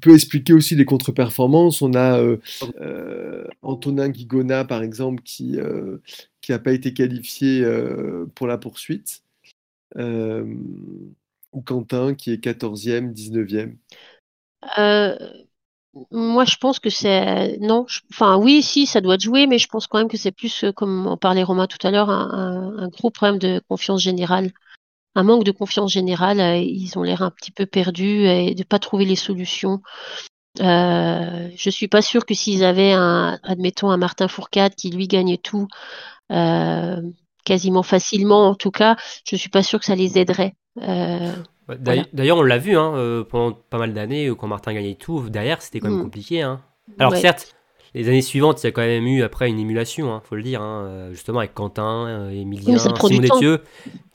peut 0.00 0.14
expliquer 0.14 0.52
aussi 0.52 0.76
les 0.76 0.84
contre-performances 0.84 1.82
On 1.82 1.94
a 1.94 2.20
euh, 2.20 3.44
Antonin 3.62 4.08
Guigona, 4.08 4.64
par 4.64 4.82
exemple, 4.82 5.22
qui 5.22 5.58
n'a 6.48 6.58
pas 6.58 6.72
été 6.72 6.94
qualifié 6.94 7.64
pour 8.34 8.46
la 8.46 8.58
poursuite, 8.58 9.22
ou 9.96 11.62
Quentin, 11.62 12.14
qui 12.14 12.32
est 12.32 12.42
14e, 12.42 13.12
19e. 13.12 13.74
Moi, 16.12 16.44
je 16.44 16.56
pense 16.56 16.78
que 16.78 16.88
c'est 16.90 17.56
non. 17.60 17.84
je- 17.88 18.00
Enfin, 18.12 18.36
oui, 18.36 18.62
si, 18.62 18.86
ça 18.86 19.00
doit 19.00 19.18
jouer, 19.18 19.46
mais 19.48 19.58
je 19.58 19.66
pense 19.68 19.86
quand 19.88 19.98
même 19.98 20.08
que 20.08 20.16
c'est 20.16 20.30
plus, 20.32 20.64
euh, 20.64 20.72
comme 20.72 21.06
en 21.08 21.16
parlait 21.16 21.42
Romain 21.42 21.66
tout 21.66 21.84
à 21.86 21.90
l'heure, 21.90 22.10
un, 22.10 22.74
un- 22.78 22.88
gros 22.88 23.10
problème 23.10 23.38
de 23.38 23.60
confiance 23.68 24.00
générale, 24.00 24.52
un 25.16 25.24
manque 25.24 25.44
de 25.44 25.52
confiance 25.52 25.92
générale. 25.92 26.40
euh, 26.40 26.56
Ils 26.58 26.98
ont 26.98 27.02
l'air 27.04 27.22
un 27.22 27.30
petit 27.32 27.52
peu 27.52 27.66
perdus 27.66 28.26
et 28.26 28.54
de 28.54 28.64
pas 28.64 28.78
trouver 28.80 29.04
les 29.06 29.16
solutions. 29.16 29.82
Euh, 30.60 31.50
je 31.56 31.70
suis 31.70 31.88
pas 31.88 32.02
sûre 32.02 32.26
que 32.26 32.34
s'ils 32.34 32.64
avaient 32.64 32.92
un, 32.92 33.38
admettons, 33.44 33.90
un 33.90 33.98
Martin 33.98 34.28
Fourcade 34.28 34.74
qui 34.76 34.90
lui 34.90 35.08
gagnait 35.08 35.38
tout, 35.38 35.68
euh, 36.32 37.02
quasiment 37.50 37.82
facilement 37.82 38.42
en 38.50 38.54
tout 38.54 38.70
cas, 38.70 38.92
je 39.28 39.36
suis 39.36 39.50
pas 39.50 39.62
sûre 39.62 39.78
que 39.80 39.86
ça 39.86 39.96
les 39.96 40.18
aiderait. 40.18 40.54
Euh, 40.82 41.32
Ouais, 41.68 41.76
d'ailleurs- 42.12 42.38
on 42.38 42.42
l'a 42.42 42.58
vu 42.58 42.76
hein, 42.76 42.92
euh, 42.96 43.22
pendant 43.24 43.52
pas 43.72 43.78
mal 43.78 43.92
d'années, 43.94 44.26
euh, 44.28 44.34
quand 44.34 44.48
Martin 44.48 44.72
gagnait 44.72 44.94
tout, 45.04 45.28
derrière 45.28 45.62
c'était 45.62 45.78
quand 45.80 45.88
même 45.90 45.98
Mm. 46.00 46.02
compliqué. 46.08 46.42
Hein. 46.42 46.60
Alors 46.98 47.12
ouais. 47.12 47.20
certes, 47.20 47.54
les 47.94 48.08
années 48.08 48.22
suivantes, 48.22 48.62
il 48.62 48.66
y 48.66 48.68
a 48.68 48.72
quand 48.72 48.82
même 48.82 49.06
eu 49.06 49.22
après 49.22 49.48
une 49.48 49.58
émulation, 49.58 50.12
hein, 50.12 50.20
faut 50.24 50.36
le 50.36 50.42
dire, 50.42 50.60
hein, 50.62 51.08
justement 51.10 51.38
avec 51.40 51.54
Quentin, 51.54 52.28
Emilien, 52.30 52.78
Simon. 52.78 53.20
Détieux, 53.20 53.62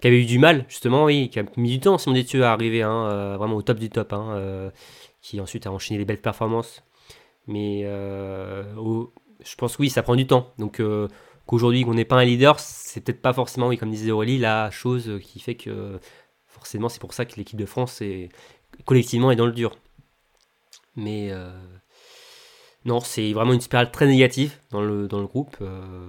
qui 0.01 0.07
avait 0.07 0.21
eu 0.21 0.25
du 0.25 0.39
mal, 0.39 0.65
justement, 0.69 1.03
oui, 1.05 1.29
qui 1.29 1.39
a 1.39 1.43
mis 1.57 1.69
du 1.71 1.79
temps, 1.81 1.97
Simon 1.97 2.15
Détieux, 2.15 2.43
à 2.45 2.51
arriver 2.53 2.81
hein, 2.83 2.91
euh, 3.11 3.35
vraiment 3.37 3.55
au 3.55 3.61
top 3.61 3.79
du 3.79 3.89
top, 3.89 4.13
euh, 4.13 4.69
qui 5.21 5.39
ensuite 5.41 5.65
a 5.67 5.71
enchaîné 5.71 5.97
les 5.97 6.05
belles 6.05 6.21
performances. 6.21 6.83
Mais 7.47 7.81
euh, 7.85 8.63
je 9.43 9.55
pense 9.55 9.75
que 9.77 9.81
oui, 9.81 9.89
ça 9.89 10.03
prend 10.03 10.15
du 10.15 10.25
temps. 10.27 10.47
Donc 10.57 10.81
qu'aujourd'hui, 11.45 11.83
qu'on 11.83 11.93
n'ait 11.93 12.05
pas 12.05 12.17
un 12.17 12.25
leader, 12.25 12.59
c'est 12.59 13.01
peut-être 13.01 13.21
pas 13.21 13.33
forcément, 13.33 13.67
oui, 13.67 13.77
comme 13.77 13.91
disait 13.91 14.11
Aurélie, 14.11 14.37
la 14.37 14.71
chose 14.71 15.19
qui 15.21 15.39
fait 15.39 15.55
que 15.55 15.99
forcément, 16.47 16.89
c'est 16.89 16.99
pour 16.99 17.13
ça 17.13 17.25
que 17.25 17.35
l'équipe 17.35 17.59
de 17.59 17.65
France 17.65 18.01
est 18.01 18.29
collectivement 18.85 19.31
est 19.31 19.35
dans 19.35 19.45
le 19.45 19.51
dur. 19.51 19.75
Mais 20.95 21.29
euh, 21.31 21.51
non, 22.85 22.99
c'est 22.99 23.33
vraiment 23.33 23.53
une 23.53 23.61
spirale 23.61 23.91
très 23.91 24.07
négative 24.07 24.53
dans 24.71 24.81
le, 24.81 25.07
dans 25.07 25.19
le 25.19 25.27
groupe. 25.27 25.57
euh. 25.61 26.05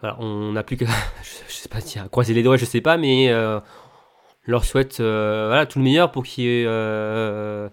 Voilà, 0.00 0.16
on 0.18 0.52
n'a 0.52 0.62
plus 0.62 0.76
que, 0.78 0.86
je, 1.22 1.52
sais 1.52 1.68
pas, 1.68 1.82
tiens, 1.82 2.08
croiser 2.08 2.32
les 2.32 2.42
doigts, 2.42 2.56
je 2.56 2.64
sais 2.64 2.80
pas, 2.80 2.96
mais 2.96 3.28
euh, 3.28 3.60
on 4.48 4.50
leur 4.50 4.64
souhaite 4.64 4.96
voilà, 5.00 5.66
tout 5.66 5.78
le 5.78 5.84
meilleur 5.84 6.10
pour 6.10 6.24
qu'ils 6.24 6.64
euh, 6.66 7.68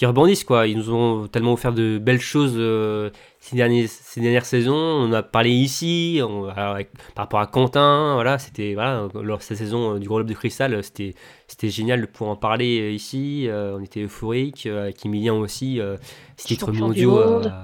qu'ils 0.00 0.08
rebondissent. 0.08 0.44
Quoi. 0.44 0.66
Ils 0.66 0.78
nous 0.78 0.90
ont 0.94 1.26
tellement 1.28 1.52
offert 1.52 1.74
de 1.74 1.98
belles 1.98 2.20
choses 2.22 2.54
euh, 2.56 3.10
ces, 3.38 3.54
derniers, 3.54 3.86
ces 3.86 4.20
dernières 4.22 4.46
saisons. 4.46 4.74
On 4.74 5.12
a 5.12 5.22
parlé 5.22 5.50
ici, 5.50 6.20
on- 6.26 6.46
alors, 6.48 6.74
avec- 6.74 6.90
par 7.14 7.24
rapport 7.24 7.40
à 7.40 7.46
Quentin, 7.46 8.14
voilà, 8.14 8.38
c'était 8.38 8.72
voilà, 8.72 9.08
lors 9.22 9.38
de 9.38 9.42
cette 9.42 9.58
saison 9.58 9.94
euh, 9.94 9.98
du 9.98 10.08
Gros 10.08 10.16
Globe 10.16 10.28
de 10.28 10.34
Cristal, 10.34 10.72
euh, 10.72 10.80
c'était 10.82 11.14
c'était 11.48 11.68
génial 11.68 12.00
de 12.00 12.06
pouvoir 12.06 12.30
en 12.30 12.36
parler 12.36 12.80
euh, 12.80 12.90
ici. 12.92 13.46
on 13.50 13.82
était 13.82 14.00
euphorique, 14.04 14.64
avec 14.66 15.04
Emilien 15.04 15.34
aussi, 15.34 15.74
du 15.74 16.56
mondiaux. 16.80 17.18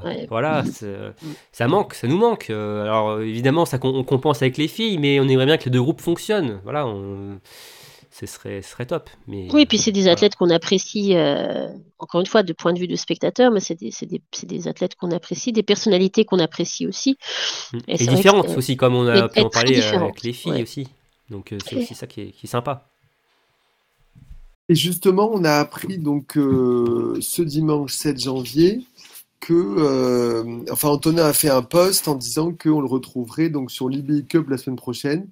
ouais. 0.05 0.27
Voilà, 0.29 0.63
c'est- 0.71 0.95
ça 1.53 1.69
manque, 1.69 1.95
ça 1.95 2.07
nous 2.07 2.19
manque. 2.19 2.51
Alors 2.51 3.21
évidemment, 3.23 3.65
ça 3.65 3.79
on 3.83 4.05
compense 4.05 4.43
avec 4.43 4.59
les 4.59 4.69
filles, 4.69 4.99
mais 4.99 5.21
on 5.21 5.29
aimerait 5.29 5.47
bien 5.47 5.57
que 5.57 5.65
les 5.65 5.71
deux 5.71 5.81
groupes 5.83 6.03
fonctionnent. 6.03 6.61
Voilà, 6.65 6.87
on- 6.87 7.39
ce 8.19 8.25
serait, 8.27 8.63
ce 8.63 8.71
serait 8.71 8.87
top. 8.87 9.11
Mais, 9.27 9.49
Oui, 9.53 9.67
puis 9.67 9.77
c'est 9.79 9.93
des 9.93 10.01
voilà. 10.01 10.13
athlètes 10.15 10.37
qu'on 10.37 10.49
apprécie, 10.51 11.15
euh, 11.17 11.69
encore 11.99 12.21
une 12.21 12.27
fois, 12.27 12.43
de 12.43 12.53
point 12.55 12.73
de 12.73 12.79
vue 12.79 12.87
de 12.87 12.97
spectateur, 12.97 13.51
mais 13.51 13.61
c'est 13.61 13.75
des, 13.75 13.91
c'est 13.91 14.07
des, 14.07 14.23
c'est 14.33 14.47
des 14.47 14.69
athlètes 14.69 14.95
qu'on 14.95 15.11
apprécie, 15.11 15.53
des 15.53 15.63
personnalités 15.63 16.25
qu'on 16.25 16.39
apprécie 16.39 16.87
aussi. 16.87 17.19
Mm. 17.73 17.79
Et 17.89 17.95
Et, 17.95 18.07
que 18.07 18.15
différentes 18.15 18.49
c'est- 18.49 18.57
aussi, 18.57 18.77
comme 18.77 18.95
on 18.95 19.07
et- 19.13 19.19
a 19.19 19.29
pu 19.29 19.41
et 19.41 19.43
en 19.43 19.49
très 19.51 19.65
parler 19.65 19.81
euh, 19.83 19.99
avec 19.99 20.23
les 20.23 20.33
filles 20.33 20.53
ouais. 20.53 20.63
aussi. 20.63 20.89
Donc 21.29 21.53
euh, 21.53 21.59
c'est 21.67 21.77
Ouais. 21.77 21.83
aussi 21.83 21.95
ça 21.95 22.07
qui 22.07 22.21
est, 22.23 22.31
qui 22.31 22.47
est 22.47 22.51
sympa. 22.51 22.89
Et 24.69 24.75
justement, 24.75 25.31
on 25.33 25.45
a 25.45 25.53
appris 25.55 25.99
donc 25.99 26.37
euh, 26.37 27.19
ce 27.21 27.43
dimanche 27.43 27.93
7 27.93 28.21
janvier 28.21 28.81
que, 29.39 29.53
euh, 29.53 30.65
enfin, 30.73 30.89
Antonin 30.89 31.25
a 31.27 31.33
fait 31.33 31.51
un 31.51 31.63
post 31.63 32.09
en 32.09 32.15
disant 32.17 32.53
qu'on 32.53 32.81
le 32.81 32.87
retrouverait 32.89 33.49
donc 33.49 33.71
sur 33.71 33.89
l'IBI 33.89 34.25
Cup 34.27 34.49
la 34.49 34.57
semaine 34.59 34.77
prochaine. 34.77 35.29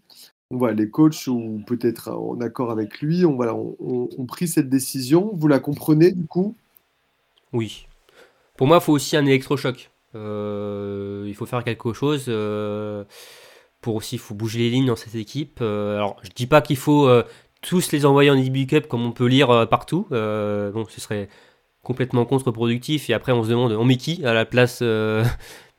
Les 0.74 0.88
coachs 0.90 1.26
ou 1.26 1.60
peut-être 1.66 2.08
en 2.10 2.40
accord 2.40 2.70
avec 2.70 3.00
lui, 3.00 3.24
on 3.24 3.34
voilà, 3.34 3.54
on, 3.54 4.08
on- 4.18 4.26
pris 4.26 4.48
cette 4.48 4.68
décision. 4.68 5.30
Vous 5.34 5.48
la 5.48 5.58
comprenez 5.60 6.12
du 6.12 6.26
coup? 6.26 6.54
Oui. 7.52 7.86
Pour 8.56 8.66
moi, 8.66 8.78
il 8.80 8.82
faut 8.82 8.92
aussi 8.92 9.16
un 9.16 9.26
électrochoc. 9.26 9.90
Euh, 10.14 11.24
il 11.26 11.34
faut 11.34 11.46
faire 11.46 11.64
quelque 11.64 11.92
chose. 11.92 12.26
euh, 12.28 13.04
pour 13.80 13.96
aussi, 13.96 14.16
faut 14.18 14.34
bouger 14.34 14.60
les 14.60 14.70
lignes 14.70 14.86
dans 14.86 14.96
cette 14.96 15.14
équipe. 15.14 15.58
Euh, 15.60 15.96
alors, 15.96 16.16
je 16.22 16.30
dis 16.34 16.46
pas 16.46 16.60
qu'il 16.62 16.76
faut 16.76 17.08
tous 17.60 17.92
les 17.92 18.06
envoyer 18.06 18.30
en 18.30 18.36
IB 18.36 18.66
Cup 18.66 18.86
comme 18.88 19.04
on 19.04 19.12
peut 19.12 19.26
lire 19.26 19.68
partout. 19.68 20.06
Bon, 20.10 20.84
ce 20.88 21.00
serait 21.00 21.28
complètement 21.82 22.24
contre-productif. 22.24 23.10
Et 23.10 23.14
après, 23.14 23.32
on 23.32 23.42
se 23.44 23.50
demande, 23.50 23.72
on 23.72 23.84
met 23.84 23.96
qui 23.96 24.24
à 24.24 24.32
la 24.34 24.44
place 24.46 24.82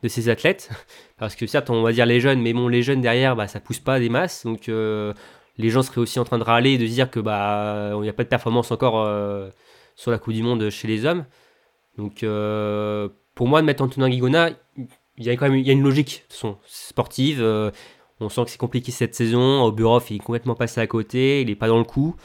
de 0.05 0.09
ces 0.09 0.29
athlètes 0.29 0.69
Parce 1.17 1.35
que 1.35 1.47
certes, 1.47 1.69
on 1.69 1.81
va 1.81 1.91
dire 1.91 2.05
les 2.05 2.19
jeunes, 2.19 2.41
mais 2.41 2.53
bon, 2.53 2.67
les 2.67 2.83
jeunes 2.83 3.01
derrière, 3.01 3.35
bah, 3.35 3.47
ça 3.47 3.59
pousse 3.59 3.79
pas 3.79 3.99
des 3.99 4.09
masses. 4.09 4.45
Donc, 4.45 4.69
euh, 4.69 5.13
les 5.57 5.69
gens 5.69 5.81
seraient 5.81 6.01
aussi 6.01 6.19
en 6.19 6.23
train 6.23 6.37
de 6.37 6.43
râler 6.43 6.73
et 6.73 6.77
de 6.77 6.85
dire 6.85 7.09
que 7.09 7.19
bah, 7.19 7.91
il 7.95 8.01
n'y 8.01 8.09
a 8.09 8.13
pas 8.13 8.23
de 8.23 8.29
performance 8.29 8.71
encore 8.71 9.01
euh, 9.01 9.49
sur 9.95 10.11
la 10.11 10.19
Coupe 10.19 10.33
du 10.33 10.43
Monde 10.43 10.69
chez 10.69 10.87
les 10.87 11.05
hommes. 11.05 11.25
Donc, 11.97 12.23
euh, 12.23 13.09
pour 13.33 13.47
moi, 13.47 13.61
de 13.61 13.65
mettre 13.65 13.83
Antonin 13.83 14.09
Guigona, 14.09 14.51
il 15.17 15.25
y 15.25 15.29
a 15.29 15.33
quand 15.35 15.49
même 15.49 15.57
il 15.57 15.65
y 15.65 15.69
a 15.69 15.73
une 15.73 15.83
logique 15.83 16.25
façon, 16.29 16.57
sportive. 16.65 17.41
on 18.19 18.29
sent 18.29 18.45
que 18.45 18.51
c'est 18.51 18.57
compliqué 18.57 18.91
cette 18.91 19.15
saison. 19.15 19.63
Oburov, 19.63 20.05
il 20.09 20.17
est 20.17 20.19
complètement 20.19 20.55
passé 20.55 20.81
à 20.81 20.87
côté. 20.87 21.41
Il 21.41 21.47
n'est 21.47 21.55
pas 21.55 21.67
dans 21.67 21.77
le 21.77 21.85
coup. 21.85 22.15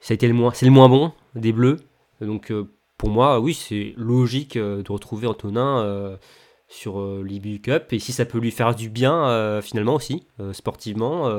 Ça 0.00 0.14
été 0.14 0.26
le 0.26 0.34
moins, 0.34 0.52
c'est 0.52 0.66
le 0.66 0.72
moins 0.72 0.88
bon 0.88 1.12
des 1.34 1.52
Bleus. 1.52 1.76
Donc, 2.20 2.52
pour 2.96 3.10
moi, 3.10 3.40
oui, 3.40 3.54
c'est 3.54 3.94
logique 3.96 4.56
de 4.56 4.90
retrouver 4.90 5.26
Antonin 5.26 6.18
sur 6.74 6.98
euh, 7.00 7.22
l'IBU 7.24 7.60
Cup. 7.60 7.92
Et 7.92 7.98
si 7.98 8.12
ça 8.12 8.24
peut 8.24 8.38
lui 8.38 8.50
faire 8.50 8.74
du 8.74 8.88
bien, 8.90 9.28
euh, 9.28 9.62
finalement 9.62 9.94
aussi, 9.94 10.26
euh, 10.40 10.52
sportivement, 10.52 11.30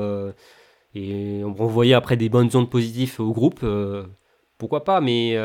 et 0.94 1.42
on 1.44 1.52
renvoyer 1.52 1.94
après 1.94 2.16
des 2.16 2.28
bonnes 2.28 2.50
ondes 2.54 2.70
positives 2.70 3.20
au 3.20 3.32
groupe, 3.32 3.64
pourquoi 4.58 4.84
pas. 4.84 5.00
Mais 5.00 5.36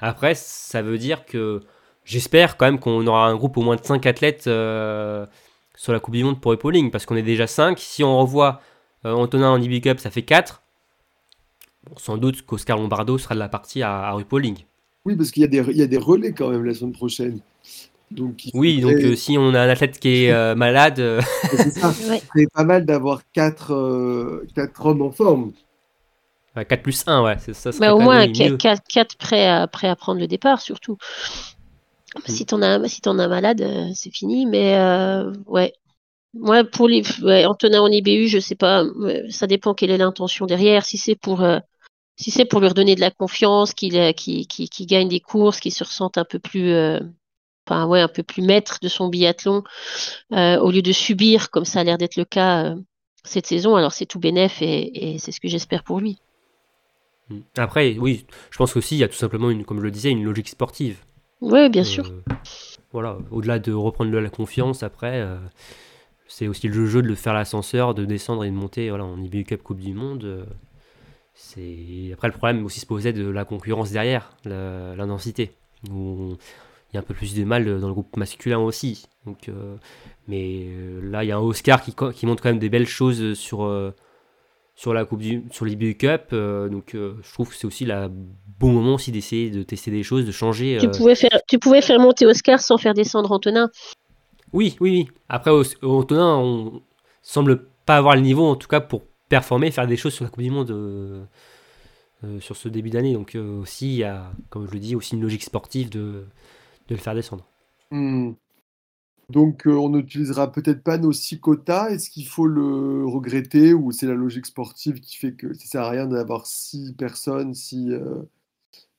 après, 0.00 0.34
ça 0.34 0.82
veut 0.82 0.98
dire 0.98 1.26
que 1.26 1.60
j'espère 2.04 2.56
quand 2.56 2.66
même 2.66 2.78
qu'on 2.78 3.06
aura 3.06 3.26
un 3.26 3.36
groupe 3.36 3.56
au 3.58 3.62
moins 3.62 3.76
de 3.76 3.84
5 3.84 4.06
athlètes 4.06 4.44
sur 4.44 5.92
la 5.92 6.00
Coupe 6.00 6.14
du 6.14 6.24
Monde 6.24 6.40
pour 6.40 6.54
Epauling, 6.54 6.90
parce 6.90 7.04
qu'on 7.04 7.16
est 7.16 7.22
déjà 7.22 7.46
5. 7.46 7.78
Si 7.78 8.02
on 8.02 8.18
revoit 8.18 8.62
Antonin 9.04 9.50
en 9.50 9.60
IB 9.60 9.82
Cup, 9.82 10.00
ça 10.00 10.10
fait 10.10 10.22
4. 10.22 10.62
Bon, 11.84 11.96
sans 11.98 12.16
doute 12.16 12.42
qu'Oscar 12.46 12.78
Lombardo 12.78 13.18
sera 13.18 13.34
de 13.34 13.40
la 13.40 13.48
partie 13.50 13.82
à, 13.82 14.08
à. 14.08 14.16
Oui, 14.16 15.16
parce 15.16 15.30
qu'il 15.30 15.44
y, 15.44 15.76
y 15.76 15.82
a 15.82 15.86
des 15.86 15.98
relais 15.98 16.32
quand 16.32 16.48
même 16.48 16.64
la 16.64 16.72
semaine 16.72 16.92
prochaine. 16.92 17.40
Donc, 18.10 18.42
Oui, 18.54 18.80
donc 18.80 18.94
euh, 18.94 19.14
si 19.16 19.36
on 19.38 19.54
a 19.54 19.60
un 19.60 19.68
athlète 19.68 19.98
qui 19.98 20.24
est 20.24 20.32
euh, 20.32 20.54
malade, 20.56 20.98
euh, 20.98 21.20
c'est 21.52 22.46
pas 22.54 22.64
mal 22.64 22.84
d'avoir 22.86 23.22
quatre, 23.32 23.74
euh, 23.74 24.46
quatre 24.54 24.86
hommes 24.86 25.02
en 25.02 25.10
forme. 25.10 25.52
4 26.68 26.82
plus 26.82 27.04
1, 27.06 27.22
ouais, 27.22 27.36
c'est- 27.38 27.54
ça 27.54 27.70
Mais 27.80 27.88
au 27.88 28.00
moins 28.00 28.26
même 28.26 28.30
mieux. 28.36 28.56
4, 28.56 29.16
prêts 29.16 29.46
à, 29.46 29.68
prêts 29.68 29.88
à 29.88 29.94
prendre 29.94 30.20
le 30.20 30.26
départ, 30.26 30.60
surtout. 30.60 30.96
Mm. 32.16 32.20
Si 32.26 32.46
t'en 32.46 32.62
as, 32.62 32.88
si 32.88 33.00
t'en 33.00 33.18
as 33.18 33.24
un 33.24 33.28
malade, 33.28 33.64
c'est 33.94 34.10
fini. 34.10 34.46
Mais 34.46 34.76
euh, 34.78 35.32
ouais, 35.46 35.72
Moi, 36.34 36.64
pour 36.64 36.88
les, 36.88 37.02
ouais, 37.22 37.46
Antonin 37.46 37.82
en 37.82 37.88
IBU, 37.90 38.28
je 38.28 38.40
sais 38.40 38.56
pas, 38.56 38.84
ça 39.30 39.46
dépend 39.48 39.74
quelle 39.74 39.90
est 39.90 39.98
l'intention 39.98 40.46
derrière. 40.46 40.84
Si 40.86 40.98
c'est 40.98 41.16
pour, 41.16 41.42
euh, 41.42 41.60
si 42.16 42.30
c'est 42.32 42.46
pour 42.46 42.60
lui 42.60 42.68
redonner 42.68 42.94
de 42.96 43.00
la 43.00 43.10
confiance, 43.12 43.74
qu'il 43.74 44.14
qu'il 44.14 44.46
qu'il 44.48 44.86
gagne 44.86 45.08
des 45.08 45.20
courses, 45.20 45.60
qu'il 45.60 45.72
se 45.72 45.84
ressente 45.84 46.18
un 46.18 46.24
peu 46.26 46.38
plus, 46.40 46.72
euh, 46.72 47.00
enfin, 47.68 47.86
ouais, 47.86 48.00
un 48.00 48.08
peu 48.08 48.22
plus 48.22 48.42
maître 48.42 48.78
de 48.82 48.88
son 48.88 49.08
biathlon, 49.08 49.62
au 50.30 50.70
lieu 50.70 50.82
de 50.82 50.92
subir, 50.92 51.50
comme 51.50 51.64
ça 51.64 51.80
a 51.80 51.84
l'air 51.84 51.98
d'être 51.98 52.16
le 52.16 52.24
cas 52.24 52.74
cette 53.24 53.46
saison, 53.46 53.76
alors 53.76 53.92
c'est 53.92 54.06
tout 54.06 54.18
bénef 54.18 54.62
et, 54.62 55.14
et 55.14 55.18
c'est 55.18 55.32
ce 55.32 55.40
que 55.40 55.48
j'espère 55.48 55.82
pour 55.82 56.00
lui. 56.00 56.18
Mm. 57.28 57.40
Après, 57.58 57.96
oui, 57.98 58.24
je 58.50 58.56
pense 58.56 58.76
aussi 58.76 58.96
il 58.96 59.00
y 59.00 59.04
a 59.04 59.08
tout 59.08 59.14
simplement, 59.14 59.50
une, 59.50 59.64
comme 59.64 59.78
je 59.78 59.84
le 59.84 59.90
disais, 59.90 60.10
une 60.10 60.24
logique 60.24 60.48
sportive. 60.48 60.98
Oui, 61.40 61.68
bien 61.68 61.84
sûr. 61.84 62.10
Voilà, 62.90 63.18
au-delà 63.30 63.58
de 63.58 63.72
reprendre 63.72 64.10
de 64.10 64.16
la 64.16 64.30
confiance, 64.30 64.82
après, 64.82 65.24
c'est 66.28 66.46
aussi 66.46 66.68
le 66.68 66.86
jeu 66.86 67.02
de 67.02 67.08
le 67.08 67.14
faire 67.14 67.32
l'ascenseur, 67.32 67.94
de 67.94 68.04
descendre 68.04 68.44
et 68.44 68.50
de 68.50 68.54
monter 68.54 68.90
voilà, 68.90 69.04
en 69.04 69.20
IBU 69.20 69.44
Cup 69.44 69.62
Coupe 69.62 69.80
du 69.80 69.94
Monde. 69.94 70.24
Euh, 70.24 70.44
c'est 71.34 72.10
Après, 72.12 72.28
le 72.28 72.34
problème 72.34 72.64
aussi 72.64 72.80
se 72.80 72.86
posait 72.86 73.12
de 73.12 73.28
la 73.28 73.44
concurrence 73.44 73.90
derrière, 73.90 74.30
l'intensité. 74.44 75.52
Où 75.90 76.36
il 76.90 76.94
y 76.94 76.96
a 76.96 77.00
un 77.00 77.02
peu 77.02 77.14
plus 77.14 77.34
de 77.34 77.44
mal 77.44 77.80
dans 77.80 77.88
le 77.88 77.92
groupe 77.92 78.16
masculin 78.16 78.58
aussi. 78.58 79.06
Donc, 79.26 79.48
euh, 79.48 79.76
mais 80.26 80.66
euh, 80.68 81.00
là, 81.10 81.24
il 81.24 81.28
y 81.28 81.32
a 81.32 81.36
un 81.36 81.40
Oscar 81.40 81.82
qui, 81.82 81.94
qui, 82.14 82.26
montre 82.26 82.42
quand 82.42 82.48
même 82.48 82.58
des 82.58 82.70
belles 82.70 82.86
choses 82.86 83.34
sur, 83.34 83.92
sur 84.74 84.94
la 84.94 85.04
Coupe 85.04 85.20
du, 85.20 85.44
sur 85.50 85.64
l'IBU 85.64 85.96
Cup. 85.96 86.30
donc, 86.32 86.90
je 86.94 87.32
trouve 87.32 87.50
que 87.50 87.54
c'est 87.54 87.66
aussi 87.66 87.84
le 87.84 88.10
bon 88.58 88.72
moment 88.72 88.94
aussi 88.94 89.12
d'essayer 89.12 89.50
de 89.50 89.62
tester 89.62 89.90
des 89.90 90.02
choses, 90.02 90.24
de 90.26 90.32
changer. 90.32 90.78
Tu, 90.80 90.90
pouvais 90.90 91.14
faire, 91.14 91.40
tu 91.48 91.58
pouvais 91.58 91.82
faire 91.82 92.00
monter 92.00 92.26
Oscar 92.26 92.60
sans 92.60 92.78
faire 92.78 92.94
descendre 92.94 93.32
Antonin. 93.32 93.70
Oui, 94.52 94.76
oui, 94.80 94.90
oui. 94.90 95.08
Après, 95.28 95.50
Antonin, 95.82 96.36
on 96.36 96.82
semble 97.22 97.66
pas 97.84 97.96
avoir 97.96 98.14
le 98.14 98.22
niveau, 98.22 98.46
en 98.46 98.56
tout 98.56 98.68
cas, 98.68 98.80
pour 98.80 99.02
performer, 99.28 99.70
faire 99.70 99.86
des 99.86 99.96
choses 99.96 100.14
sur 100.14 100.24
la 100.24 100.30
Coupe 100.30 100.42
du 100.42 100.50
Monde 100.50 100.70
euh, 100.70 101.24
euh, 102.24 102.40
sur 102.40 102.56
ce 102.56 102.68
début 102.68 102.90
d'année. 102.90 103.12
Donc, 103.12 103.34
euh, 103.34 103.60
aussi, 103.60 103.88
il 103.88 103.98
y 103.98 104.04
a, 104.04 104.32
comme 104.50 104.66
je 104.66 104.72
le 104.72 104.78
dis, 104.78 104.96
aussi 104.96 105.14
une 105.14 105.22
logique 105.22 105.42
sportive 105.42 105.90
de, 105.90 106.24
le 106.94 107.00
faire 107.00 107.14
descendre. 107.14 107.46
Hmm. 107.90 108.32
Donc, 109.28 109.64
on 109.66 109.90
n'utilisera 109.90 110.50
peut-être 110.52 110.82
pas 110.82 110.96
nos 110.96 111.12
six 111.12 111.38
quotas. 111.38 111.90
Est-ce 111.90 112.08
qu'il 112.10 112.26
faut 112.26 112.46
le 112.46 113.04
regretter 113.06 113.74
ou 113.74 113.92
c'est 113.92 114.06
la 114.06 114.14
logique 114.14 114.46
sportive 114.46 115.00
qui 115.00 115.16
fait 115.16 115.32
que 115.32 115.52
ça 115.52 115.66
sert 115.66 115.82
à 115.82 115.90
rien 115.90 116.06
d'avoir 116.06 116.46
six 116.46 116.94
personnes 116.94 117.52
si 117.52 117.90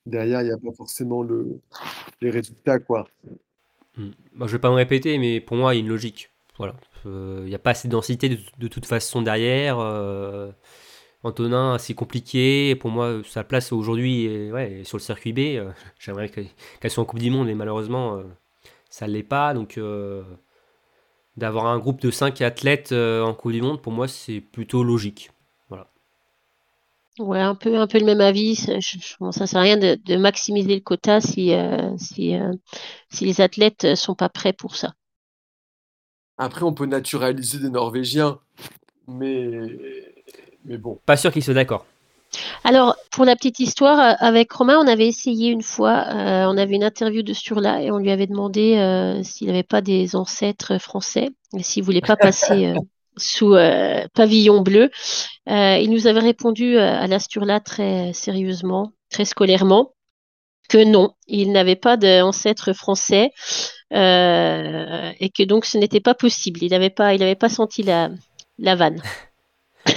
derrière 0.06 0.42
il 0.42 0.46
n'y 0.46 0.52
a 0.52 0.58
pas 0.58 0.72
forcément 0.76 1.24
le, 1.24 1.60
les 2.22 2.30
résultats, 2.30 2.80
quoi? 2.80 3.08
Hmm. 3.98 4.12
je 4.42 4.52
vais 4.52 4.60
pas 4.60 4.70
me 4.70 4.76
répéter, 4.76 5.18
mais 5.18 5.42
pour 5.42 5.58
moi, 5.58 5.74
il 5.74 5.78
y 5.78 5.80
a 5.80 5.84
une 5.84 5.90
logique. 5.90 6.30
Voilà. 6.58 6.76
Il 7.06 7.12
euh, 7.12 7.46
n'y 7.46 7.56
a 7.56 7.60
pas 7.60 7.72
assez 7.72 7.88
de 7.88 7.94
densité 7.94 8.30
de, 8.30 8.68
toute 8.68 8.86
façon 8.86 9.22
derrière. 9.22 9.80
Euh, 11.24 11.28
Antonin, 11.28 11.78
c'est 11.78 11.94
compliqué. 11.94 12.76
Pour 12.76 12.90
moi, 12.90 13.22
sa 13.26 13.44
place 13.44 13.72
aujourd'hui 13.72 14.52
ouais, 14.52 14.84
sur 14.84 14.98
le 14.98 15.02
circuit 15.04 15.34
B. 15.34 15.40
Euh, 15.40 15.72
j'aimerais 16.00 16.30
qu'elle 16.30 16.92
soit 16.92 17.04
en 17.04 17.06
Coupe 17.06 17.20
du 17.20 17.30
Monde, 17.32 17.48
mais 17.48 17.56
malheureusement, 17.56 18.22
ça 18.90 19.08
ne 19.08 19.14
l'est 19.14 19.24
pas. 19.24 19.54
Donc, 19.54 19.80
d'avoir 21.38 21.68
un 21.68 21.80
groupe 21.80 22.02
de 22.02 22.12
5 22.12 22.42
athlètes 22.42 22.92
en 22.92 23.34
Coupe 23.34 23.52
du 23.52 23.62
Monde, 23.62 23.82
pour 23.82 23.94
moi, 23.94 24.08
c'est 24.08 24.42
plutôt 24.42 24.84
logique. 24.84 25.32
Ouais, 27.20 27.42
un 27.42 27.54
peu, 27.54 27.78
un 27.78 27.86
peu 27.86 28.00
le 28.00 28.06
même 28.06 28.22
avis. 28.22 28.56
Ça, 28.56 28.76
ne 28.76 29.32
sert 29.32 29.58
à 29.58 29.62
rien 29.62 29.78
de, 29.78 30.16
maximiser 30.16 30.76
le 30.76 30.82
quota 30.82 31.20
si, 31.20 31.54
euh, 31.54 31.96
si, 31.98 32.36
euh, 32.36 32.54
si 33.10 33.26
les 33.26 33.42
athlètes 33.42 33.96
sont 33.96 34.16
pas 34.16 34.30
prêts 34.30 34.54
pour 34.54 34.76
ça. 34.76 34.94
Après, 36.38 36.64
on 36.64 36.74
peut 36.74 36.86
naturaliser 36.86 37.60
des 37.60 37.70
Norvégiens, 37.70 38.40
mais, 39.08 39.52
mais 40.66 40.78
bon. 40.78 41.00
Pas 41.06 41.18
sûr 41.18 41.32
qu'ils 41.32 41.44
soient 41.44 41.54
d'accord. 41.54 41.86
Alors, 42.64 42.96
pour 43.12 43.26
la 43.26 43.36
petite 43.36 43.60
histoire, 43.60 44.00
euh, 44.00 44.14
avec 44.20 44.52
Romain, 44.52 44.78
on 44.78 44.88
avait 44.88 45.08
essayé 45.08 45.50
une 45.50 45.64
fois, 45.64 46.06
on 46.10 46.58
avait 46.58 46.76
une 46.76 46.84
interview 46.84 47.24
de 47.24 47.34
Sturla 47.34 47.82
et 47.82 47.92
on 47.92 47.98
lui 47.98 48.12
avait 48.12 48.28
demandé 48.28 48.76
s'il 49.24 49.48
n'avait 49.48 49.64
pas 49.64 49.82
des 49.82 50.16
ancêtres 50.16 50.80
français 50.80 51.30
et 51.58 51.64
s'il 51.64 51.84
voulait 51.84 52.02
pas 52.02 52.16
passer 52.16 52.74
sous 53.20 53.54
euh, 53.54 54.06
pavillon 54.14 54.62
bleu. 54.62 54.90
Euh, 55.50 55.78
il 55.78 55.92
nous 55.92 56.08
avait 56.08 56.20
répondu 56.20 56.78
euh, 56.78 57.00
à 57.00 57.08
l'Asturla 57.08 57.60
très 57.60 58.14
sérieusement, 58.14 58.94
très 59.10 59.26
scolairement, 59.26 59.94
que 60.70 60.84
non, 60.84 61.14
il 61.28 61.52
n'avait 61.52 61.76
pas 61.76 61.98
d'ancêtre 61.98 62.74
français 62.74 63.32
et 63.92 65.32
que 65.36 65.44
donc 65.44 65.66
ce 65.66 65.78
n'était 65.78 66.00
pas 66.00 66.14
possible. 66.14 66.64
Il 66.64 66.70
n'avait 66.72 66.92
pas, 66.92 67.14
il 67.16 67.24
avait 67.24 67.36
pas 67.36 67.50
senti 67.50 67.84
la, 67.84 68.10
la 68.58 68.76
vanne. 68.76 69.02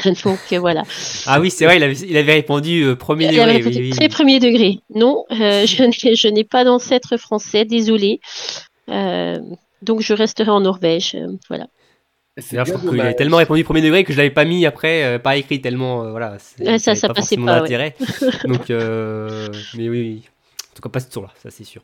donc 0.25 0.53
voilà. 0.61 0.83
Ah 1.27 1.41
oui, 1.41 1.51
c'est 1.51 1.65
vrai, 1.65 1.77
il 1.77 1.83
avait, 1.83 1.95
il 1.95 2.17
avait 2.17 2.35
répondu 2.35 2.95
premier 2.99 3.29
degré. 3.29 3.43
Avait 3.43 3.53
répondu 3.53 3.91
Très 3.91 4.09
premier 4.09 4.39
degré. 4.39 4.81
Non, 4.95 5.25
je 5.31 6.29
n'ai 6.29 6.45
pas 6.45 6.65
d'ancêtre 6.65 7.17
français, 7.17 7.65
désolé. 7.65 8.21
donc 8.89 10.01
je 10.01 10.13
resterai 10.15 10.51
en 10.51 10.61
Norvège. 10.61 11.17
voilà. 11.49 11.67
Je 12.39 12.89
qu'il 12.89 13.01
a 13.01 13.13
tellement 13.13 13.37
répondu 13.37 13.63
premier 13.63 13.83
degré 13.83 14.05
que 14.05 14.13
je 14.13 14.19
l'avais 14.19 14.31
pas 14.31 14.47
mis 14.47 14.65
après, 14.65 15.05
euh, 15.05 15.19
pas 15.19 15.37
écrit 15.37 15.61
tellement, 15.61 16.05
euh, 16.05 16.11
voilà. 16.13 16.39
ça, 16.39 16.95
ça 16.95 17.09
pas 17.09 17.15
passait 17.15 17.37
pas. 17.37 17.61
D'intérêt. 17.61 17.95
Donc, 18.47 18.71
euh, 18.71 19.49
mais 19.75 19.91
oui, 19.91 20.23
en 20.71 20.75
tout 20.75 20.83
cas 20.83 20.89
pas 20.89 21.01
ce 21.01 21.11
tour-là, 21.11 21.31
ça 21.43 21.51
c'est 21.51 21.65
sûr. 21.65 21.83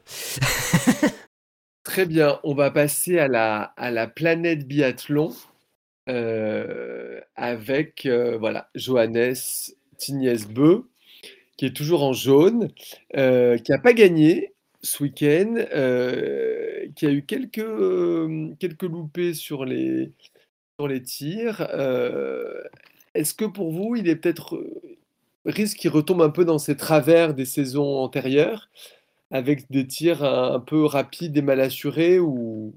Très 1.84 2.06
bien, 2.06 2.38
on 2.44 2.54
va 2.54 2.70
passer 2.70 3.18
à 3.18 3.28
la, 3.28 3.74
à 3.76 3.90
la 3.90 4.06
planète 4.06 4.66
biathlon 4.66 5.34
avec 7.36 8.08
voilà 8.40 8.70
Johannes 8.74 9.34
Tignes-Beu 9.98 10.84
qui 11.56 11.66
est 11.66 11.76
toujours 11.76 12.04
en 12.04 12.12
jaune, 12.12 12.68
qui 13.12 13.70
n'a 13.70 13.78
pas 13.82 13.92
gagné 13.92 14.52
ce 14.82 15.02
week-end, 15.02 15.54
qui 16.94 17.06
a 17.06 17.10
eu 17.10 17.22
quelques, 17.22 18.58
quelques 18.58 18.82
loupés 18.82 19.34
sur 19.34 19.64
les, 19.64 20.12
les 20.86 21.02
tirs. 21.02 21.66
Euh, 21.74 22.62
est-ce 23.14 23.34
que 23.34 23.44
pour 23.44 23.72
vous, 23.72 23.96
il 23.96 24.08
est 24.08 24.16
peut-être 24.16 24.56
euh, 24.56 24.80
risque 25.44 25.78
qu'il 25.78 25.90
retombe 25.90 26.22
un 26.22 26.30
peu 26.30 26.44
dans 26.44 26.58
ses 26.58 26.76
travers 26.76 27.34
des 27.34 27.46
saisons 27.46 27.96
antérieures, 27.96 28.68
avec 29.30 29.70
des 29.70 29.86
tirs 29.86 30.22
un, 30.22 30.60
peu 30.60 30.84
rapides 30.84 31.36
et 31.36 31.42
mal 31.42 31.60
assurés 31.60 32.18
ou, 32.20 32.72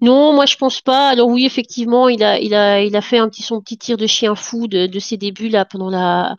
non, 0.00 0.32
moi 0.32 0.46
je 0.46 0.56
pense 0.56 0.80
pas. 0.80 1.08
Alors 1.10 1.28
oui, 1.28 1.44
effectivement, 1.44 2.08
il 2.08 2.22
a, 2.22 2.38
il 2.38 2.54
a, 2.54 2.82
il 2.82 2.96
a 2.96 3.00
fait 3.00 3.18
un 3.18 3.28
petit 3.28 3.42
son 3.42 3.60
petit 3.60 3.78
tir 3.78 3.96
de 3.96 4.06
chien 4.06 4.34
fou 4.34 4.66
de, 4.66 4.98
ses 4.98 5.16
débuts 5.16 5.48
là 5.48 5.64
pendant 5.64 5.90
la, 5.90 6.36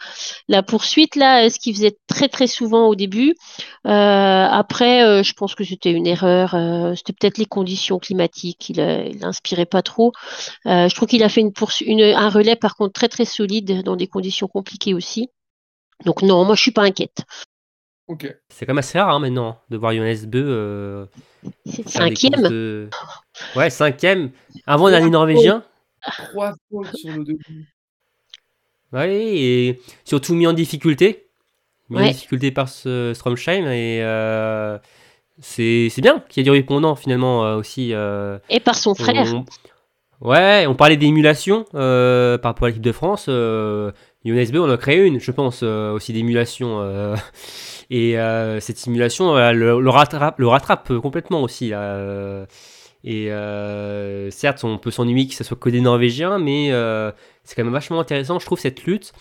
la 0.48 0.64
poursuite 0.64 1.16
là, 1.16 1.50
ce 1.50 1.60
qu'il 1.60 1.76
faisait 1.76 1.98
très 2.08 2.30
très 2.30 2.48
souvent 2.48 2.88
au 2.88 2.96
début. 2.96 3.36
Euh, 3.88 4.48
après, 4.50 5.04
euh, 5.04 5.24
je 5.24 5.34
pense 5.34 5.56
que 5.56 5.64
c'était 5.64 5.92
une 5.92 6.08
erreur. 6.08 6.56
Euh, 6.56 6.96
c'était 6.96 7.14
peut-être 7.14 7.38
les 7.38 7.46
conditions 7.46 8.00
climatiques. 8.00 8.70
Il, 8.70 8.80
il 8.80 9.24
inspirait 9.26 9.66
pas 9.66 9.82
trop. 9.82 10.12
je 10.66 10.94
trouve 10.96 11.08
qu'il 11.08 11.24
a 11.24 11.30
fait 11.30 11.42
une, 11.42 11.54
une 11.86 12.02
un 12.02 12.30
relais 12.30 12.56
par 12.56 12.76
contre 12.76 12.94
très 12.94 13.10
très 13.10 13.26
solide 13.26 13.84
dans 13.84 13.96
des 13.96 14.08
conditions 14.08 14.48
compliquées 14.48 14.94
aussi. 14.94 15.30
Donc 16.06 16.22
non, 16.24 16.46
moi 16.46 16.56
je 16.56 16.62
suis 16.62 16.72
pas 16.72 16.84
inquiète. 16.84 17.26
C'est 18.50 18.66
quand 18.66 18.74
même 18.74 18.80
assez 18.80 19.00
rare 19.00 19.16
hein, 19.16 19.20
maintenant 19.20 19.60
de 19.70 19.78
voir 19.78 19.94
Jonas 19.94 20.26
Beu. 20.28 20.46
Euh, 20.46 21.06
cinquième 21.86 22.90
Ouais, 23.56 23.70
cinquième. 23.70 24.32
Avant 24.66 24.90
dernier 24.90 25.10
norvégien. 25.10 25.64
Trois 26.02 26.54
fautes 26.70 26.96
sur 26.96 27.16
le 27.16 27.24
début. 27.24 27.68
Oui, 28.94 29.10
et 29.10 29.82
surtout 30.04 30.34
mis 30.34 30.48
en 30.48 30.54
difficulté. 30.54 31.28
Mis 31.90 32.00
en 32.00 32.08
difficulté 32.08 32.52
par 32.52 32.70
ce 32.70 33.14
Stromsheim. 33.14 33.70
Et 33.72 34.02
euh, 34.02 34.78
c'est 35.40 35.92
bien 35.98 36.24
qu'il 36.30 36.42
y 36.42 36.42
ait 36.42 36.44
du 36.44 36.52
répondant 36.52 36.96
finalement 36.96 37.46
euh, 37.46 37.58
aussi. 37.58 37.94
Euh, 37.94 38.40
et 38.50 38.60
par 38.60 38.76
son 38.76 38.96
frère. 38.96 39.28
Ouais, 40.20 40.66
on 40.68 40.76
parlait 40.76 40.98
d'émulation 40.98 41.64
par 41.72 42.42
rapport 42.44 42.66
à 42.66 42.68
l'équipe 42.68 42.84
de 42.84 42.92
France. 42.92 43.28
Beu, 44.24 44.60
on 44.60 44.70
a 44.70 44.78
créé 44.78 45.06
une, 45.06 45.20
je 45.20 45.32
pense, 45.32 45.64
aussi 45.64 46.14
d'émulation. 46.14 47.16
Et 47.92 48.18
euh, 48.18 48.62
cette 48.62 48.78
simulation 48.78 49.36
le, 49.36 49.90
rattrape, 49.90 50.40
le 50.40 50.48
rattrape 50.48 50.98
complètement 51.00 51.44
aussi. 51.44 51.72
Euh, 51.74 52.46
et 53.04 53.30
euh, 53.30 54.32
certes, 54.32 54.64
on 54.64 54.78
peut 54.78 54.92
s'ennuyer 54.92 55.28
que 55.28 55.34
ce 55.34 55.44
soit 55.44 55.58
que 55.58 55.70
des 55.70 55.82
Norvégiens, 55.82 56.40
mais 56.40 56.72
c'est 57.44 57.56
quand 57.56 57.66
même 57.66 57.74
vachement 57.74 58.00
intéressant, 58.00 58.40
je 58.40 58.46
trouve, 58.46 58.60
cette 58.60 58.86
lutte. 58.86 59.12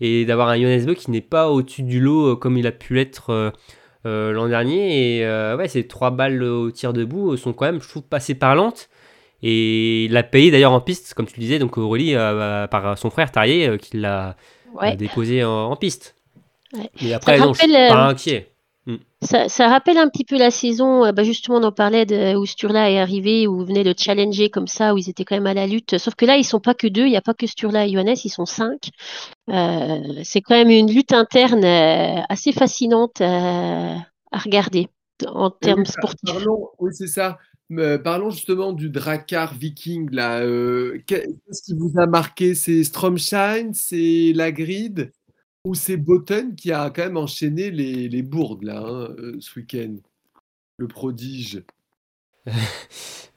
Et 0.00 0.24
d'avoir 0.24 0.48
un 0.48 0.58
Bö 0.58 0.94
qui 0.94 1.10
n'est 1.10 1.20
pas 1.20 1.50
au-dessus 1.50 1.82
du 1.82 2.00
lot 2.00 2.36
comme 2.36 2.56
il 2.56 2.66
a 2.66 2.72
pu 2.72 2.94
l'être 2.94 3.52
l'an 4.04 4.48
dernier. 4.48 5.18
Et 5.18 5.54
ouais, 5.56 5.68
ces 5.68 5.86
trois 5.86 6.10
balles 6.10 6.42
au 6.42 6.70
tir 6.70 6.94
debout 6.94 7.36
sont 7.36 7.52
quand 7.52 7.66
même, 7.66 7.82
je 7.82 7.88
trouve, 7.88 8.04
assez 8.10 8.34
parlantes. 8.34 8.88
Et 9.46 10.06
il 10.06 10.12
l'a 10.12 10.22
payé 10.22 10.50
d'ailleurs 10.50 10.72
en 10.72 10.80
piste, 10.80 11.12
comme 11.12 11.26
tu 11.26 11.34
le 11.36 11.40
disais, 11.40 11.58
donc 11.58 11.76
Aurélie, 11.76 12.14
par 12.70 12.96
son 12.96 13.10
frère 13.10 13.30
Tarier, 13.30 13.76
qui 13.78 13.98
l'a 13.98 14.36
déposé 14.96 15.44
en, 15.44 15.76
piste. 15.76 16.14
Ouais. 16.72 16.90
Mais 17.02 17.12
après, 17.12 17.38
non, 17.38 17.52
je 17.52 17.60
suis 17.60 17.72
pas 17.72 18.08
inquiet. 18.08 18.54
Ça, 19.22 19.48
ça 19.48 19.68
rappelle 19.68 19.96
un 19.96 20.08
petit 20.08 20.24
peu 20.24 20.36
la 20.36 20.50
saison, 20.50 21.06
euh, 21.06 21.12
bah 21.12 21.22
justement, 21.22 21.56
on 21.56 21.62
en 21.62 21.72
parlait 21.72 22.04
de, 22.04 22.36
où 22.36 22.44
Sturla 22.44 22.90
est 22.90 22.98
arrivé, 22.98 23.46
où 23.46 23.64
venait 23.64 23.82
le 23.82 23.94
challenger 23.96 24.50
comme 24.50 24.66
ça, 24.66 24.92
où 24.92 24.98
ils 24.98 25.08
étaient 25.08 25.24
quand 25.24 25.36
même 25.36 25.46
à 25.46 25.54
la 25.54 25.66
lutte. 25.66 25.96
Sauf 25.96 26.14
que 26.14 26.26
là, 26.26 26.36
ils 26.36 26.44
sont 26.44 26.60
pas 26.60 26.74
que 26.74 26.86
deux, 26.86 27.06
il 27.06 27.10
n'y 27.10 27.16
a 27.16 27.22
pas 27.22 27.32
que 27.32 27.46
Sturla 27.46 27.86
et 27.86 27.92
Johannes, 27.92 28.16
ils 28.22 28.30
sont 28.30 28.44
cinq. 28.44 28.90
Euh, 29.48 30.20
c'est 30.22 30.42
quand 30.42 30.54
même 30.54 30.68
une 30.68 30.92
lutte 30.92 31.12
interne 31.12 31.64
euh, 31.64 32.20
assez 32.28 32.52
fascinante 32.52 33.22
euh, 33.22 33.96
à 34.30 34.38
regarder 34.38 34.88
en 35.26 35.50
termes 35.50 35.80
oui, 35.80 35.86
sportifs. 35.86 36.34
Parlons, 36.34 36.68
oui, 36.78 36.90
c'est 36.92 37.06
ça. 37.06 37.38
Euh, 37.72 37.98
parlons 37.98 38.30
justement 38.30 38.72
du 38.72 38.90
Drakkar 38.90 39.54
Viking 39.54 40.10
là. 40.10 40.40
euh, 40.42 41.00
qu'est- 41.06 41.26
Qu'est-ce 41.46 41.62
qui 41.62 41.74
vous 41.74 41.92
a 41.98 42.06
marqué? 42.06 42.54
C'est 42.54 42.84
Stromshine, 42.84 43.72
c'est 43.74 44.32
la 44.34 44.52
grid 44.52 45.12
ou 45.64 45.74
c'est 45.74 45.96
Botten 45.96 46.54
qui 46.56 46.72
a 46.72 46.90
quand 46.90 47.04
même 47.04 47.16
enchaîné 47.16 47.70
les, 47.70 48.08
les 48.08 48.22
bourdes 48.22 48.64
là 48.64 48.80
hein, 48.80 49.14
euh, 49.18 49.36
ce 49.40 49.58
week-end? 49.60 49.96
Le 50.78 50.88
prodige. 50.88 51.64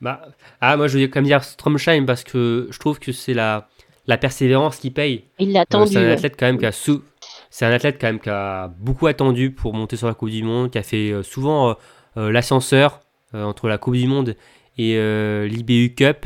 Bah, 0.01 0.21
ah, 0.61 0.77
moi 0.77 0.87
je 0.87 0.97
vais 0.99 1.09
quand 1.09 1.19
même 1.21 1.25
dire 1.25 1.43
Stromsheim 1.43 2.05
parce 2.05 2.23
que 2.23 2.67
je 2.71 2.79
trouve 2.79 2.99
que 2.99 3.11
c'est 3.11 3.33
la, 3.33 3.67
la 4.07 4.17
persévérance 4.17 4.77
qui 4.77 4.91
paye. 4.91 5.23
Il 5.39 5.51
l'a 5.53 5.61
Euh, 5.73 5.85
attendu. 5.85 5.93
c'est 5.93 5.99
un 5.99 6.09
athlète 6.11 6.35
quand 6.39 6.45
même 6.45 6.57
qui 6.59 6.65
a 6.65 6.71
sou- 6.71 7.03
c'est 7.49 7.65
un 7.65 7.71
athlète 7.71 7.97
quand 7.99 8.07
même 8.07 8.19
qui 8.19 8.29
a 8.29 8.67
beaucoup 8.79 9.07
attendu 9.07 9.51
pour 9.51 9.73
monter 9.73 9.97
sur 9.97 10.07
la 10.07 10.13
Coupe 10.13 10.29
du 10.29 10.43
Monde, 10.43 10.71
qui 10.71 10.77
a 10.77 10.83
fait 10.83 11.23
souvent 11.23 11.71
euh, 11.71 11.73
euh, 12.17 12.31
l'ascenseur 12.31 12.99
euh, 12.99 13.06
entre 13.33 13.67
la 13.67 13.77
Coupe 13.77 13.95
du 13.95 14.07
Monde 14.07 14.35
et 14.77 14.95
euh, 14.97 15.47
l'IBU 15.47 15.93
Cup, 15.95 16.25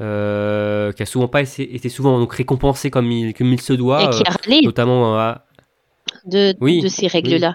euh, 0.00 0.92
qui 0.92 1.02
a 1.02 1.06
souvent 1.06 1.28
pas 1.28 1.42
été, 1.42 1.74
été 1.74 1.88
souvent 1.88 2.18
donc 2.18 2.32
récompensé 2.32 2.90
comme 2.90 3.10
il, 3.10 3.34
comme 3.34 3.52
il 3.52 3.60
se 3.60 3.72
doit, 3.72 4.02
Et 4.04 4.10
qui 4.10 4.20
euh, 4.22 4.26
a 4.26 4.30
râlé 4.32 4.60
notamment 4.64 5.14
euh, 5.14 5.18
à- 5.18 5.44
de, 6.26 6.54
oui, 6.60 6.80
de 6.80 6.88
ces 6.88 7.06
règles-là. 7.06 7.54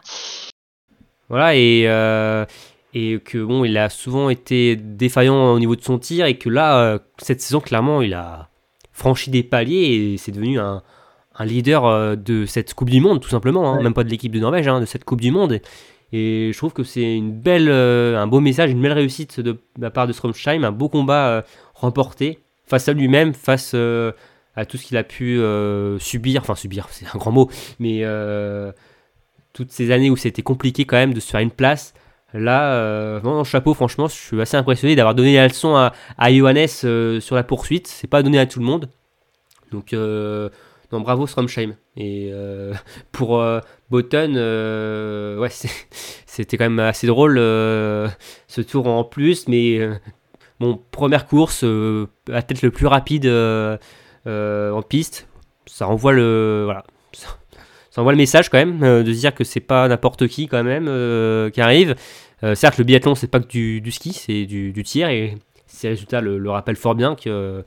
Voilà, 1.30 1.56
et, 1.56 1.84
euh, 1.88 2.46
et 2.94 3.20
que 3.24 3.38
bon, 3.44 3.64
il 3.64 3.78
a 3.78 3.90
souvent 3.90 4.30
été 4.30 4.76
défaillant 4.76 5.54
au 5.54 5.60
niveau 5.60 5.76
de 5.76 5.82
son 5.84 6.00
tir, 6.00 6.26
et 6.26 6.38
que 6.38 6.50
là, 6.50 6.80
euh, 6.80 7.00
cette 7.18 7.42
saison, 7.42 7.60
clairement, 7.60 8.02
il 8.02 8.14
a 8.14 8.50
franchi 8.92 9.30
des 9.30 9.44
paliers 9.44 10.14
et 10.14 10.18
c'est 10.18 10.32
devenu 10.32 10.60
un, 10.60 10.82
un 11.36 11.46
leader 11.46 11.86
euh, 11.86 12.16
de 12.16 12.46
cette 12.46 12.74
Coupe 12.74 12.90
du 12.90 13.00
Monde, 13.00 13.22
tout 13.22 13.30
simplement, 13.30 13.70
hein, 13.72 13.78
Ouais. 13.78 13.84
même 13.84 13.94
pas 13.94 14.04
de 14.04 14.10
l'équipe 14.10 14.32
de 14.32 14.40
Norvège, 14.40 14.68
hein, 14.68 14.80
de 14.82 14.86
cette 14.86 15.04
Coupe 15.06 15.22
du 15.22 15.32
Monde. 15.32 15.60
Et, 16.12 16.52
je 16.54 16.58
trouve 16.58 16.74
que 16.74 16.84
c'est 16.84 17.16
une 17.16 17.32
belle, 17.32 17.70
euh, 17.70 18.18
un 18.18 18.28
beau 18.28 18.40
message, 18.40 18.72
une 18.72 18.82
belle 18.82 18.94
réussite 18.94 19.40
de, 19.40 19.58
la 19.78 19.92
part 19.92 20.08
de 20.08 20.14
Stromsheim, 20.14 20.64
un 20.64 20.72
beau 20.72 20.90
combat 20.90 21.28
euh, 21.28 21.42
remporté 21.74 22.40
face 22.66 22.88
à 22.88 22.94
lui-même, 22.94 23.34
face 23.34 23.72
euh, 23.76 24.12
à 24.56 24.66
tout 24.66 24.78
ce 24.78 24.86
qu'il 24.86 24.98
a 24.98 25.04
pu 25.04 25.40
subir, 26.00 26.42
enfin 26.42 26.56
subir, 26.56 26.88
c'est 26.92 27.06
un 27.06 27.18
grand 27.18 27.32
mot, 27.32 27.50
mais 27.80 28.04
toutes 29.54 29.72
ces 29.72 29.92
années 29.92 30.10
où 30.10 30.18
c'était 30.18 30.44
compliqué 30.44 30.86
quand 30.86 30.98
même 30.98 31.14
de 31.14 31.20
se 31.20 31.30
faire 31.30 31.42
une 31.42 31.52
place. 31.52 31.94
Là, 32.34 32.74
euh, 32.74 33.44
chapeau, 33.44 33.74
franchement, 33.74 34.08
je 34.08 34.14
suis 34.14 34.40
assez 34.40 34.56
impressionné 34.56 34.96
d'avoir 34.96 35.16
donné 35.16 35.36
la 35.36 35.48
leçon 35.48 35.76
à, 35.76 35.94
à 36.18 36.32
Johannes 36.32 36.68
sur 36.68 37.36
la 37.36 37.44
poursuite. 37.44 37.88
C'est 37.88 38.08
pas 38.08 38.22
donné 38.22 38.38
à 38.38 38.46
tout 38.46 38.60
le 38.60 38.66
monde. 38.66 38.90
Donc, 39.72 39.94
non, 40.92 41.02
bravo 41.02 41.28
Stromsheim. 41.28 41.76
Et 42.00 42.30
euh, 42.32 42.74
pour 43.12 43.40
euh, 43.40 43.60
Botten, 43.92 44.36
euh, 44.36 45.38
ouais, 45.38 45.50
c'était 46.26 46.58
quand 46.58 46.66
même 46.66 46.80
assez 46.80 47.06
drôle 47.06 47.38
euh, 47.38 48.08
ce 48.48 48.62
tour 48.62 48.88
en 48.88 49.04
plus. 49.04 49.48
Mais 49.48 49.80
bon, 50.60 50.80
première 50.92 51.28
course, 51.28 51.64
la 52.28 52.42
tête 52.42 52.62
le 52.62 52.72
plus 52.72 52.88
rapide 52.88 53.28
en 53.28 54.82
piste. 54.82 55.28
Ça 55.66 55.88
envoie 55.88 56.14
le. 56.14 56.64
Voilà. 56.66 56.84
Ça, 57.92 58.02
envoie 58.02 58.14
le 58.14 58.18
message 58.18 58.50
quand 58.50 58.58
même 58.58 59.04
de 59.04 59.14
se 59.14 59.20
dire 59.20 59.36
que 59.36 59.44
c'est 59.44 59.60
pas 59.60 59.88
n'importe 59.88 60.28
qui 60.28 60.48
quand 60.48 60.64
même 60.64 60.86
qui 61.52 61.62
arrive. 61.62 61.96
Certes, 62.54 62.78
le 62.78 62.86
biathlon 62.86 63.14
c'est 63.14 63.28
pas 63.28 63.42
que 63.42 63.48
du, 63.80 63.92
ski, 63.92 64.14
c'est 64.14 64.46
du, 64.46 64.84
tir 64.84 65.10
et 65.10 65.38
ces 65.68 65.90
résultats 65.90 66.22
le, 66.22 66.38
le 66.38 66.50
rappellent 66.50 66.78
fort 66.78 66.96
bien 66.96 67.16
que 67.16 67.64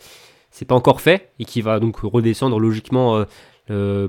c'est 0.50 0.64
pas 0.64 0.74
encore 0.74 1.00
fait 1.00 1.30
et 1.38 1.44
qui 1.44 1.60
va 1.60 1.80
donc 1.80 1.98
redescendre 1.98 2.58
logiquement 2.58 3.24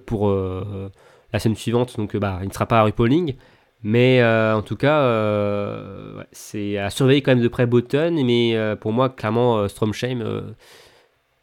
pour 0.05 0.29
euh, 0.29 0.91
la 1.33 1.39
semaine 1.39 1.55
suivante. 1.55 1.97
Donc 1.97 2.15
euh, 2.15 2.19
bah, 2.19 2.39
il 2.41 2.47
ne 2.47 2.53
sera 2.53 2.65
pas 2.65 2.79
à 2.79 2.83
Rupolling. 2.83 3.35
Mais 3.83 4.21
euh, 4.21 4.55
en 4.55 4.61
tout 4.61 4.77
cas, 4.77 5.01
euh, 5.01 6.23
c'est 6.31 6.77
à 6.77 6.89
surveiller 6.89 7.21
quand 7.21 7.31
même 7.31 7.43
de 7.43 7.47
près 7.49 7.65
Botten. 7.65 8.15
Mais 8.25 8.55
euh, 8.55 8.75
pour 8.75 8.93
moi, 8.93 9.09
clairement, 9.09 9.57
euh, 9.59 9.67
Stromsheim, 9.67 10.21
euh, 10.21 10.41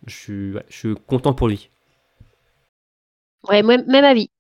je, 0.07 0.15
suis, 0.15 0.53
je 0.69 0.77
suis 0.77 0.95
content 1.07 1.33
pour 1.35 1.49
lui. 1.49 1.71
Ouais, 3.49 3.63
moi- 3.63 3.79
même 3.87 4.05
avis. 4.05 4.31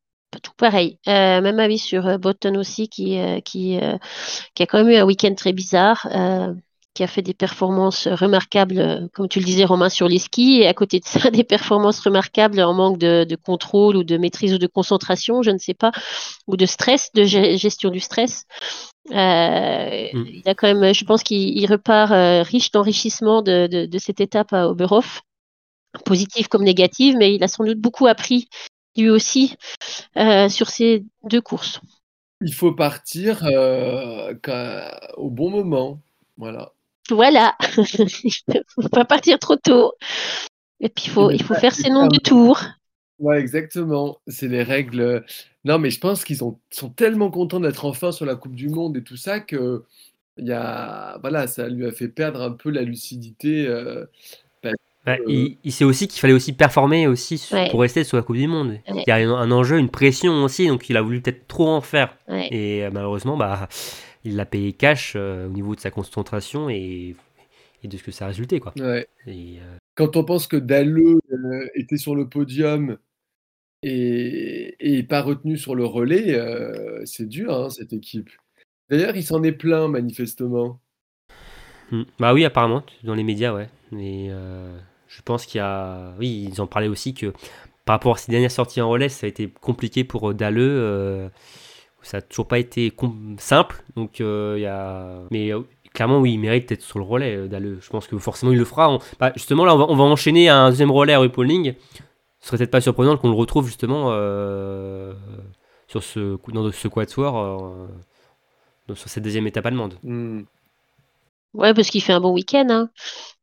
Tout 0.43 0.53
pareil. 0.57 0.99
Euh, 1.09 1.41
même 1.41 1.59
avis 1.59 1.79
sur 1.79 2.07
euh, 2.07 2.17
Botton 2.19 2.55
aussi, 2.57 2.89
qui, 2.89 3.19
euh, 3.19 3.41
qui, 3.41 3.79
euh, 3.81 3.97
qui 4.55 4.63
a 4.63 4.67
quand 4.67 4.79
même 4.85 4.91
eu 4.91 4.97
un 4.97 5.05
week-end 5.05 5.35
très 5.37 5.53
bizarre, 5.53 6.07
euh, 6.15 6.55
qui 6.95 7.03
a 7.05 7.07
fait 7.07 7.23
des 7.23 7.35
performances 7.35 8.09
remarquables, 8.09 8.79
euh, 8.79 9.09
comme 9.15 9.29
tu 9.29 9.39
le 9.39 9.45
disais, 9.45 9.65
Romain, 9.65 9.89
sur 9.89 10.09
les 10.09 10.19
skis, 10.19 10.61
et 10.61 10.67
à 10.67 10.75
côté 10.75 10.99
de 11.01 11.05
ça, 11.05 11.31
des 11.31 11.45
performances 11.45 12.01
remarquables 12.01 12.61
en 12.61 12.75
manque 12.75 12.99
de, 12.99 13.25
de 13.25 13.37
contrôle 13.37 13.97
ou 13.97 14.05
de 14.05 14.17
maîtrise 14.17 14.55
ou 14.55 14.59
de 14.59 14.67
concentration, 14.67 15.43
je 15.43 15.51
ne 15.51 15.59
sais 15.59 15.75
pas, 15.75 15.93
ou 16.47 16.57
de 16.57 16.67
stress, 16.67 17.11
de 17.15 17.23
ge- 17.25 17.57
gestion 17.57 17.91
du 17.91 18.01
stress. 18.01 18.45
Euh, 19.13 20.09
Mm. 20.13 20.25
Il 20.27 20.49
a 20.49 20.55
quand 20.55 20.73
même, 20.73 20.93
je 20.95 21.05
pense 21.05 21.23
qu'il 21.23 21.57
il 21.57 21.67
repart 21.67 22.13
euh, 22.13 22.43
riche 22.43 22.71
d'enrichissement 22.71 23.43
de, 23.43 23.67
de, 23.67 23.87
de 23.87 23.99
cette 23.99 24.21
étape 24.21 24.53
à 24.53 24.69
Oberhof, 24.69 25.23
positive 26.05 26.49
comme 26.49 26.65
négative, 26.65 27.17
mais 27.17 27.35
il 27.35 27.43
a 27.43 27.49
sans 27.49 27.65
doute 27.65 27.79
beaucoup 27.79 28.07
appris 28.07 28.49
lui 28.97 29.09
aussi 29.09 29.55
euh, 30.17 30.49
sur 30.49 30.69
ces 30.69 31.05
deux 31.25 31.41
courses. 31.41 31.81
Il 32.41 32.53
faut 32.53 32.73
partir 32.73 33.45
au 35.17 35.31
bon 35.31 35.51
moment. 35.51 36.01
Voilà. 36.37 36.73
Voilà, 37.11 37.57
il 37.77 38.33
faut 38.69 38.89
pas 38.89 39.05
partir 39.05 39.39
trop 39.39 39.57
tôt. 39.57 39.93
Et 40.81 40.89
puis 40.89 41.05
il 41.07 41.11
faut, 41.11 41.29
Mais 41.29 41.37
il 41.37 41.43
faut 41.43 41.55
faire 41.55 41.75
ses 41.75 41.91
nombres 41.91 42.13
ça. 42.13 42.19
de 42.19 42.23
tours. 42.23 42.61
Ouais, 43.19 43.39
exactement. 43.39 44.19
C'est 44.29 44.49
les 44.49 44.63
règles. 44.63 45.25
Non, 45.65 45.79
mais 45.79 45.91
je 45.91 46.01
pense 46.01 46.25
qu'ils 46.25 46.43
ont- 46.43 46.59
sont 46.71 46.89
tellement 46.91 47.31
contents 47.31 47.61
d'être 47.61 47.85
enfin 47.85 48.13
sur 48.13 48.25
la 48.25 48.35
Coupe 48.37 48.55
du 48.55 48.69
Monde 48.71 48.97
et 48.97 49.03
tout 49.05 49.17
ça 49.19 49.41
que 49.41 49.85
il 50.39 50.47
y 50.47 50.53
a, 50.53 51.19
voilà, 51.21 51.47
ça 51.47 51.69
lui 51.69 51.85
a 51.87 51.93
fait 51.93 52.09
perdre 52.09 52.41
un 52.41 52.53
peu 52.53 52.71
la 52.71 52.83
lucidité. 52.83 53.67
euh, 53.67 54.07
Euh, 55.09 55.17
il, 55.29 55.57
il 55.65 55.73
sait 55.73 55.85
aussi 55.85 56.09
qu'il 56.09 56.21
fallait 56.21 56.35
aussi 56.35 56.53
performer 56.53 57.07
aussi 57.07 57.43
Ouais. 57.53 57.71
pour 57.71 57.81
rester 57.81 58.05
sur 58.05 58.19
la 58.19 58.23
Coupe 58.23 58.37
du 58.37 58.47
Monde. 58.47 58.71
Ouais. 58.71 58.83
Il 58.89 59.05
y 59.07 59.11
a 59.11 59.17
un, 59.17 59.31
un 59.31 59.51
enjeu, 59.51 59.79
une 59.79 59.89
pression 59.91 60.45
aussi, 60.45 60.69
donc 60.69 60.91
il 60.91 60.97
a 60.99 61.03
voulu 61.03 61.23
peut-être 61.23 61.49
trop 61.49 61.69
en 61.69 61.81
faire. 61.81 62.17
Ouais. 62.29 62.49
Et 62.51 62.85
euh, 62.85 62.91
malheureusement, 62.93 63.37
bah, 63.39 63.69
il 64.25 64.37
l'a 64.37 64.47
payé 64.47 64.73
cash 64.73 65.15
euh, 65.17 65.47
au 65.47 65.51
niveau 65.51 65.75
de 65.75 65.81
sa 65.81 65.91
concentration 65.91 66.69
et, 66.69 67.17
et 67.83 67.89
de 67.89 67.97
ce 67.97 68.03
que 68.03 68.11
ça 68.11 68.27
a 68.27 68.29
résulté. 68.29 68.61
Quoi. 68.61 68.73
ouais. 68.77 69.09
Et, 69.27 69.59
euh, 69.61 69.77
Quand 69.95 70.17
on 70.17 70.25
pense 70.25 70.47
que 70.47 70.57
Dalleux 70.57 71.21
était 71.75 71.97
sur 71.97 72.15
le 72.15 72.29
podium 72.29 72.99
et, 73.83 74.77
et 74.81 75.03
pas 75.03 75.23
retenu 75.23 75.57
sur 75.57 75.75
le 75.75 75.85
relais, 75.85 76.35
euh, 76.35 77.03
c'est 77.05 77.29
dur, 77.29 77.53
hein, 77.55 77.71
cette 77.71 77.93
équipe. 77.93 78.31
D'ailleurs, 78.91 79.17
il 79.17 79.23
s'en 79.23 79.43
est 79.43 79.53
plein, 79.53 79.89
manifestement. 79.89 80.81
hmm. 81.91 82.03
Bah 82.19 82.35
oui, 82.35 82.45
apparemment, 82.45 82.83
dans 83.05 83.15
les 83.15 83.23
médias, 83.23 83.55
ouais. 83.55 83.69
Mais 83.93 84.31
je 85.09 85.23
pense 85.23 85.47
qu'il 85.47 85.59
y 85.59 85.63
a. 85.63 86.15
Oui, 86.19 86.49
ils 86.51 86.61
en 86.61 86.67
parlaient 86.67 86.89
aussi 86.89 87.15
que 87.15 87.33
par 87.85 87.95
rapport 87.95 88.15
à 88.17 88.19
ses 88.19 88.31
dernières 88.31 88.51
sorties 88.51 88.81
en 88.81 88.89
relais, 88.91 89.09
ça 89.09 89.27
a 89.27 89.29
été 89.29 89.49
compliqué 89.49 90.05
pour 90.05 90.35
Dalleux. 90.35 91.31
Euh, 92.01 92.05
ça 92.05 92.19
n'a 92.19 92.23
toujours 92.23 92.47
pas 92.49 92.59
été 92.59 92.93
simple. 93.39 93.83
Donc, 93.97 94.21
euh, 94.21 94.55
il 94.57 94.63
y 94.63 94.67
a. 94.67 95.21
Mais 95.31 95.53
euh, 95.53 95.61
clairement, 95.95 96.19
oui, 96.19 96.33
il 96.35 96.39
mérite 96.39 96.69
d'être 96.69 96.83
sur 96.83 96.99
le 96.99 97.05
relais, 97.05 97.37
euh, 97.37 97.49
Dalleux. 97.49 97.79
Je 97.81 97.91
pense 97.91 98.07
que 98.07 98.17
forcément, 98.19 98.53
il 98.53 98.59
le 98.59 98.65
fera. 98.65 98.91
On- 98.91 98.99
bah, 99.19 99.33
justement, 99.37 99.65
là, 99.65 99.75
on 99.75 99.79
va, 99.79 99.85
on 99.89 99.97
va 99.97 100.05
enchaîner 100.05 100.49
un 100.49 100.71
deuxième 100.71 100.91
relais 100.91 101.13
à 101.15 101.19
RuPauling. 101.19 101.75
Ce 102.41 102.47
serait 102.49 102.57
peut-être 102.59 102.71
pas 102.71 102.81
surprenant 102.81 103.17
qu'on 103.19 103.29
le 103.29 103.35
retrouve 103.37 103.67
justement 103.67 104.07
euh, 104.11 105.13
sur 105.89 106.03
ce, 106.03 106.39
dans 106.53 106.71
ce 106.73 106.89
quatuor, 106.89 107.39
euh, 108.89 108.95
sur 108.95 109.09
cette 109.11 109.23
deuxième 109.23 109.47
étape 109.47 109.67
allemande. 109.67 109.95
Hmm. 110.03 110.43
Ouais, 111.53 111.75
parce 111.75 111.91
qu'il 111.91 112.03
fait 112.03 112.13
un 112.13 112.21
bon 112.21 112.33
week-end. 112.33 112.67
Hein. 112.71 112.91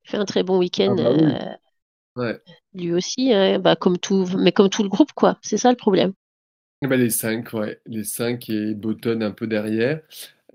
Il 0.05 0.11
fait 0.11 0.17
un 0.17 0.25
très 0.25 0.43
bon 0.43 0.57
week-end. 0.57 0.95
Ah 0.99 1.03
bah 1.03 1.11
oui. 1.15 1.23
euh, 1.25 1.55
Ouais. 2.15 2.39
lui 2.73 2.93
aussi, 2.93 3.31
hein, 3.31 3.59
bah, 3.59 3.75
comme 3.75 3.99
tout, 3.99 4.25
mais 4.37 4.51
comme 4.51 4.69
tout 4.69 4.81
le 4.81 4.89
groupe, 4.89 5.11
quoi. 5.13 5.37
C'est 5.43 5.57
ça 5.57 5.69
le 5.69 5.75
problème. 5.77 6.13
Eh 6.83 6.87
ben, 6.87 6.99
les 6.99 7.09
cinq, 7.09 7.53
ouais. 7.53 7.79
Les 7.85 8.03
cinq 8.03 8.49
et 8.49 8.73
Botton 8.73 9.21
un 9.21 9.31
peu 9.31 9.47
derrière. 9.47 9.99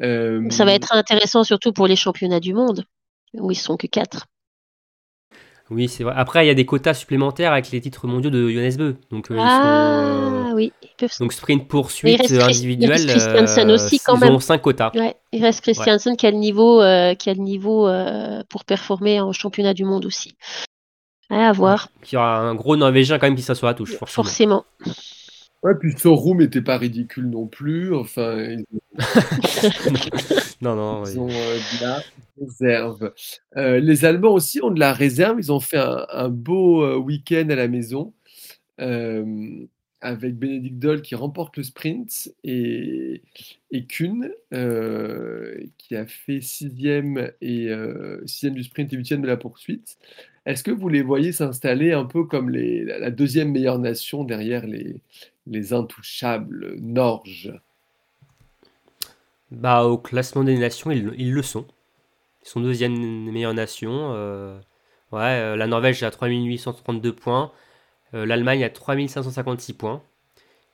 Euh, 0.01 0.49
Ça 0.51 0.64
va 0.64 0.73
être 0.73 0.95
intéressant 0.95 1.45
surtout 1.45 1.73
pour 1.73 1.87
les 1.87 1.97
championnats 1.97 2.41
du 2.41 2.55
monde, 2.55 2.85
où 3.35 3.51
ils 3.51 3.57
sont 3.57 3.77
que 3.77 3.87
quatre. 3.87 4.27
Oui, 5.70 5.89
c'est 5.89 6.05
vrai. 6.05 6.12
Après, 6.16 6.45
il 6.45 6.49
y 6.49 6.51
a 6.51 6.55
des 6.55 6.66
quotas 6.66 6.95
supplémentaires 6.95 7.53
avec 7.53 7.70
les 7.70 7.81
titres 7.81 8.07
mondiaux 8.07 8.31
de 8.31 8.49
Johannes 8.49 8.77
Beu. 8.77 8.97
Donc, 9.11 9.31
euh, 9.31 9.37
ils 9.37 9.41
ah 9.43 10.03
sont, 10.11 10.51
euh, 10.51 10.55
oui, 10.55 10.73
ils 10.83 10.89
peuvent. 10.99 11.11
donc 11.18 11.33
sprint 11.33 11.66
poursuite 11.66 12.12
il 12.12 12.20
reste 12.20 12.49
individuelle. 12.49 12.91
il 12.91 12.93
reste 12.93 13.09
Christiansen 13.09 13.70
euh, 13.70 13.75
aussi, 13.75 13.99
quand 13.99 14.16
ils 14.16 14.25
ont 14.25 14.33
même. 14.33 14.41
5 14.41 14.61
quotas. 14.61 14.91
Ouais, 14.95 15.16
il 15.33 15.43
reste 15.43 15.62
Christiansen 15.62 16.16
qui 16.16 16.27
a 16.27 16.31
le 16.31 16.37
niveau, 16.37 16.83
euh, 16.83 17.14
qui 17.14 17.31
a 17.31 17.35
le 17.35 17.41
niveau 17.41 17.89
euh, 17.89 18.43
pour 18.49 18.64
performer 18.64 19.20
en 19.20 19.33
championnat 19.33 19.73
du 19.73 19.85
monde 19.85 20.05
aussi. 20.05 20.37
Ouais, 21.31 21.43
à 21.43 21.53
voir, 21.53 21.89
Il 22.05 22.14
y 22.14 22.16
aura 22.18 22.39
un 22.39 22.55
gros 22.55 22.77
Norvégien 22.77 23.18
quand 23.18 23.27
même 23.27 23.37
qui 23.37 23.43
sera 23.43 23.55
sur 23.55 23.66
la 23.66 23.73
touche, 23.73 23.97
forcément. 23.97 24.25
forcément. 24.25 24.64
Ouais, 25.63 25.75
puis 25.79 25.93
Sorum 25.97 26.39
n'était 26.39 26.61
pas 26.61 26.77
ridicule 26.77 27.31
non 27.31 27.47
plus. 27.47 27.95
Enfin, 27.95 28.37
ils, 28.37 28.65
non, 30.61 30.75
non, 30.75 31.05
ils 31.05 31.19
oui. 31.19 31.19
ont 31.19 31.29
euh, 31.31 31.57
de 31.57 31.83
la 31.83 32.03
réserve. 32.41 33.13
Euh, 33.57 33.79
les 33.79 34.05
Allemands 34.05 34.35
aussi 34.35 34.61
ont 34.61 34.73
de 34.73 34.81
la 34.81 34.93
réserve. 34.93 35.39
Ils 35.39 35.53
ont 35.53 35.61
fait 35.61 35.79
un, 35.79 36.05
un 36.11 36.29
beau 36.29 36.83
euh, 36.83 36.97
week-end 36.97 37.49
à 37.51 37.55
la 37.55 37.69
maison 37.69 38.13
avec 40.05 40.37
Bénédicte 40.37 40.81
Doll 40.81 41.03
qui 41.03 41.15
remporte 41.15 41.57
le 41.57 41.63
sprint 41.63 42.35
et, 42.43 43.23
et 43.71 43.87
Kuhn 43.87 44.29
qui 44.51 45.95
a 45.95 46.07
fait 46.07 46.41
sixième, 46.41 47.31
et, 47.41 47.71
sixième 48.27 48.55
du 48.55 48.65
sprint 48.65 48.93
et 48.93 48.97
huitième 48.97 49.23
de 49.23 49.29
la 49.29 49.37
poursuite. 49.37 49.99
Est-ce 50.45 50.64
que 50.64 50.72
vous 50.72 50.88
les 50.88 51.03
voyez 51.03 51.32
s'installer 51.32 51.93
un 51.93 52.05
peu 52.05 52.24
comme 52.24 52.51
la, 52.51 53.11
deuxième 53.11 53.53
meilleure 53.53 53.78
nation 53.78 54.24
derrière 54.24 54.66
les, 54.66 55.01
les 55.47 55.72
intouchables 55.72 56.76
Norges? 56.80 57.53
Bah, 59.53 59.84
au 59.84 59.99
classement 59.99 60.45
des 60.45 60.59
nations, 60.59 60.90
ils, 60.90 61.32
le 61.32 61.43
sont. 61.43 61.66
Ils 62.45 62.49
sont 62.49 62.61
deuxième 62.61 62.97
meilleure 63.30 63.55
nation. 63.55 64.14
euh, 64.14 64.59
euh, 65.12 65.57
la 65.57 65.66
Norvège 65.66 66.03
a 66.03 66.11
3832 66.11 67.12
points. 67.14 67.53
euh, 68.14 68.26
L'Allemagne 68.26 68.64
a 68.64 68.70
3556 68.70 69.74
points. 69.74 70.03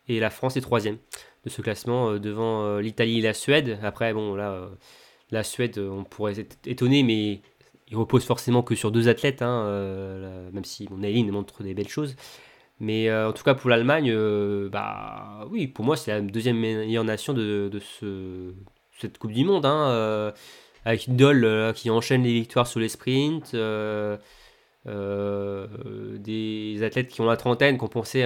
Et 0.08 0.20
la 0.20 0.30
France 0.30 0.56
est 0.56 0.62
troisième 0.62 0.98
de 1.44 1.50
ce 1.50 1.60
classement 1.60 2.14
devant 2.18 2.78
l'Italie 2.78 3.18
et 3.18 3.22
la 3.22 3.34
Suède. 3.34 3.78
Après, 3.82 4.14
bon, 4.14 4.34
là, 4.34 4.70
la 5.30 5.44
Suède, 5.44 5.78
on 5.78 6.04
pourrait 6.04 6.40
être 6.40 6.56
étonné, 6.66 7.02
mais 7.02 7.42
il 7.90 7.96
repose 7.96 8.24
forcément 8.24 8.62
que 8.62 8.74
sur 8.74 8.90
deux 8.92 9.08
athlètes, 9.08 9.42
hein, 9.42 9.64
euh, 9.66 10.50
même 10.52 10.64
si 10.64 10.88
mon 10.90 11.02
Eileen 11.02 11.30
montre 11.30 11.62
des 11.62 11.74
belles 11.74 11.88
choses. 11.88 12.16
Mais 12.80 13.08
euh, 13.08 13.28
en 13.30 13.32
tout 13.32 13.42
cas, 13.42 13.54
pour 13.54 13.70
l'Allemagne, 13.70 14.10
euh, 14.14 14.68
bah 14.68 15.46
oui, 15.50 15.66
pour 15.66 15.84
moi, 15.84 15.96
c'est 15.96 16.10
la 16.12 16.20
deuxième 16.20 16.58
meilleure 16.58 17.04
nation 17.04 17.32
de, 17.32 17.68
de 17.72 17.78
ce, 17.80 18.52
cette 18.98 19.18
Coupe 19.18 19.32
du 19.32 19.44
Monde. 19.44 19.66
Hein, 19.66 20.32
avec 20.84 21.14
Doll 21.16 21.72
qui 21.74 21.90
enchaîne 21.90 22.22
les 22.22 22.32
victoires 22.32 22.66
sur 22.66 22.80
les 22.80 22.88
sprints. 22.88 23.54
des 24.84 26.82
athlètes 26.82 27.08
qui 27.08 27.20
ont 27.20 27.26
la 27.26 27.36
trentaine, 27.36 27.78
qu'on 27.78 27.88
pensait 27.88 28.24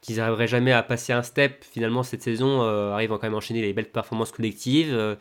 qu'ils 0.00 0.16
n'arriveraient 0.16 0.48
jamais 0.48 0.72
à 0.72 0.82
passer 0.82 1.12
un 1.12 1.22
step, 1.22 1.64
finalement 1.64 2.02
cette 2.02 2.22
saison 2.22 2.62
arrivent 2.62 3.12
à 3.12 3.16
quand 3.16 3.24
même 3.24 3.34
enchaîner 3.34 3.62
les 3.62 3.72
belles 3.72 3.90
performances 3.90 4.32
collectives. 4.32 5.16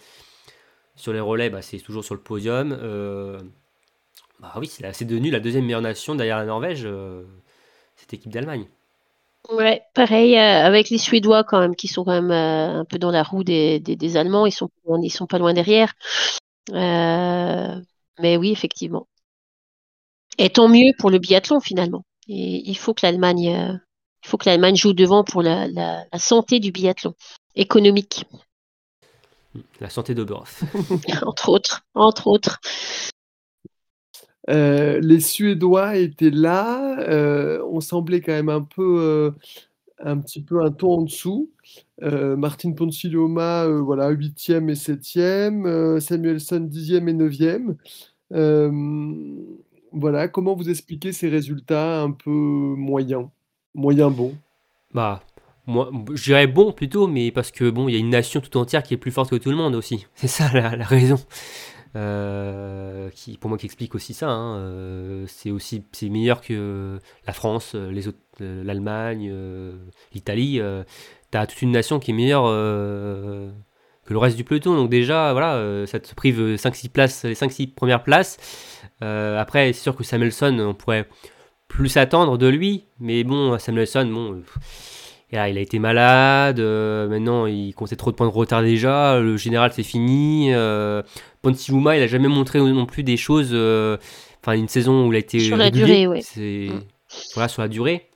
Sur 0.96 1.14
les 1.14 1.20
relais, 1.20 1.50
bah, 1.50 1.62
c'est 1.62 1.80
toujours 1.80 2.04
sur 2.04 2.16
le 2.16 2.22
podium. 2.22 2.78
Bah 4.40 4.54
oui, 4.58 4.68
c'est 4.68 5.06
devenu 5.06 5.32
la 5.32 5.40
deuxième 5.40 5.66
meilleure 5.66 5.82
nation 5.82 6.16
derrière 6.16 6.38
la 6.38 6.46
Norvège, 6.46 6.84
euh, 6.86 7.24
cette 7.96 8.14
équipe 8.14 8.32
d'Allemagne. 8.32 8.68
Ouais, 9.50 9.84
pareil, 9.94 10.38
euh, 10.38 10.66
avec 10.66 10.90
les 10.90 10.98
Suédois 10.98 11.44
quand 11.44 11.60
même, 11.60 11.76
qui 11.76 11.88
sont 11.90 12.06
quand 12.06 12.14
même 12.14 12.32
euh, 12.32 12.80
un 12.80 12.86
peu 12.86 12.98
dans 12.98 13.12
la 13.12 13.24
roue 13.24 13.44
des, 13.44 13.80
des, 13.80 13.96
des 13.98 14.18
Allemands, 14.18 14.46
ils 14.46 14.52
sont, 14.54 14.70
ils 15.02 15.10
sont 15.12 15.28
pas 15.28 15.38
loin 15.38 15.54
derrière. 15.54 15.94
Mais 16.72 18.38
oui, 18.38 18.52
effectivement. 18.52 19.08
Et 20.38 20.50
tant 20.52 20.68
mieux 20.68 20.92
pour 21.00 21.10
le 21.10 21.18
biathlon 21.20 21.60
finalement. 21.60 22.06
Et 22.28 22.70
il 22.70 22.78
faut 22.78 22.94
que 22.94 23.06
l'Allemagne, 23.06 23.80
il 24.24 24.28
faut 24.30 24.38
que 24.38 24.48
l'Allemagne 24.50 24.76
joue 24.76 24.94
devant 24.94 25.24
pour 25.24 25.42
la, 25.42 25.68
la, 25.68 26.06
la 26.12 26.20
santé 26.20 26.60
du 26.60 26.72
biathlon 26.72 27.14
économique, 27.56 28.26
La 29.80 29.90
santé 29.90 30.16
d'Oberhof. 30.16 30.64
entre 31.26 31.50
autres, 31.50 31.82
entre 31.94 32.28
autres. 32.28 32.60
Euh, 34.50 35.00
les 35.02 35.20
Suédois 35.20 35.98
étaient 35.98 36.30
là, 36.30 37.00
euh, 37.08 37.64
on 37.72 37.80
semblait 37.80 38.22
quand 38.22 38.34
même 38.34 38.50
un 38.50 38.62
peu, 38.62 38.98
euh, 39.00 39.32
un 40.00 40.18
petit 40.18 40.42
peu 40.42 40.62
un 40.64 40.72
ton 40.72 41.00
en 41.00 41.02
dessous. 41.04 41.50
Martin 42.02 42.74
Ponsiluoma, 42.74 43.66
euh, 43.66 43.80
voilà, 43.82 44.12
8e 44.12 44.70
et 44.70 44.76
7e, 44.76 45.66
euh, 45.66 46.00
Samuelson 46.00 46.68
10e 46.70 47.08
et 47.08 47.14
9e. 47.14 47.76
Euh, 48.34 48.72
voilà, 49.92 50.28
comment 50.28 50.56
vous 50.56 50.70
expliquez 50.70 51.14
ces 51.14 51.30
résultats 51.30 52.02
un 52.02 52.12
peu 52.12 52.32
moyens, 52.32 53.28
moyen 53.74 54.10
bons? 54.10 54.36
Bah, 54.94 55.24
moi, 55.66 55.90
je 56.14 56.24
dirais 56.24 56.48
bon 56.48 56.74
plutôt, 56.74 57.08
mais 57.08 57.32
parce 57.32 57.52
que 57.52 57.70
bon, 57.70 57.88
il 57.88 57.94
y 57.94 57.96
a 57.96 58.00
une 58.00 58.10
nation 58.10 58.42
tout 58.42 58.58
entière 58.58 58.84
qui 58.84 58.94
est 58.94 58.98
plus 58.98 59.12
forte 59.12 59.30
que 59.30 59.36
tout 59.36 59.52
le 59.52 59.56
monde 59.56 59.76
aussi. 59.76 60.08
C'est 60.16 60.28
ça 60.28 60.52
la 60.54 60.84
raison. 60.84 61.20
Euh, 61.96 63.10
qui, 63.12 63.38
pour 63.38 63.50
moi, 63.50 63.58
qui 63.60 63.68
explique 63.68 63.94
aussi 63.94 64.14
ça. 64.14 64.30
hein. 64.30 64.58
Euh, 64.58 65.26
c'est 65.28 65.52
aussi, 65.52 65.84
c'est 65.92 66.10
meilleur 66.10 66.42
que 66.42 67.00
la 67.28 67.34
France, 67.34 67.74
euh, 67.76 67.92
les 67.92 68.08
autres, 68.08 68.18
l'Allemagne, 68.40 69.32
l'Italie. 70.14 70.60
Euh, 70.60 70.84
T'as 71.32 71.48
toute 71.48 71.62
une 71.64 71.72
nation 71.72 72.00
qui 72.00 72.12
est 72.12 72.14
meilleure 72.14 72.44
que 72.44 74.14
le 74.14 74.18
reste 74.20 74.38
du 74.38 74.44
peloton. 74.44 74.76
Donc 74.76 74.92
déjà, 74.92 75.34
voilà, 75.34 75.86
ça 75.88 76.00
te 76.00 76.14
prive 76.14 76.58
5-6 76.58 76.90
places, 76.90 77.24
les 77.26 77.34
5-6 77.34 77.74
premières 77.74 78.04
places. 78.04 78.38
Après, 79.02 79.74
c'est 79.74 79.82
sûr 79.82 79.96
que 79.96 80.04
Samuelson, 80.04 80.60
on 80.60 80.76
pourrait 80.76 81.08
plus 81.68 81.90
s'attendre 81.90 82.38
de 82.38 82.46
lui, 82.48 82.86
mais 83.00 83.24
bon, 83.24 83.58
Samuelson, 83.58 84.06
bon. 84.06 84.44
Et 85.34 85.36
là, 85.36 85.50
il 85.50 85.58
a 85.58 85.62
été 85.62 85.80
malade, 85.80 86.60
euh, 86.60 87.08
maintenant 87.08 87.48
il 87.48 87.74
comptait 87.74 87.96
trop 87.96 88.12
de 88.12 88.16
points 88.16 88.28
de 88.28 88.32
retard 88.32 88.62
déjà, 88.62 89.20
le 89.20 89.36
général 89.36 89.74
c'est 89.74 89.82
fini. 89.82 90.54
Euh, 90.54 91.02
Ponsiluma, 91.42 91.98
il 91.98 92.04
a 92.04 92.08
jamais 92.08 92.28
montré 92.28 92.60
non 92.60 92.86
plus 92.86 93.02
des 93.02 93.18
choses. 93.18 93.50
euh, 93.52 93.98
Enfin, 94.42 94.54
une 94.54 94.68
saison 94.68 95.08
où 95.08 95.12
il 95.12 95.16
a 95.16 95.20
été. 95.20 95.40
Sur 95.40 95.58
la 95.58 95.72
durée, 95.72 96.06
ouais. 96.06 96.22
C'est. 96.22 96.68
Mm. 96.70 96.84
Voilà, 97.34 97.48
sur 97.48 97.64
la 97.64 97.68
durée. 97.68 98.10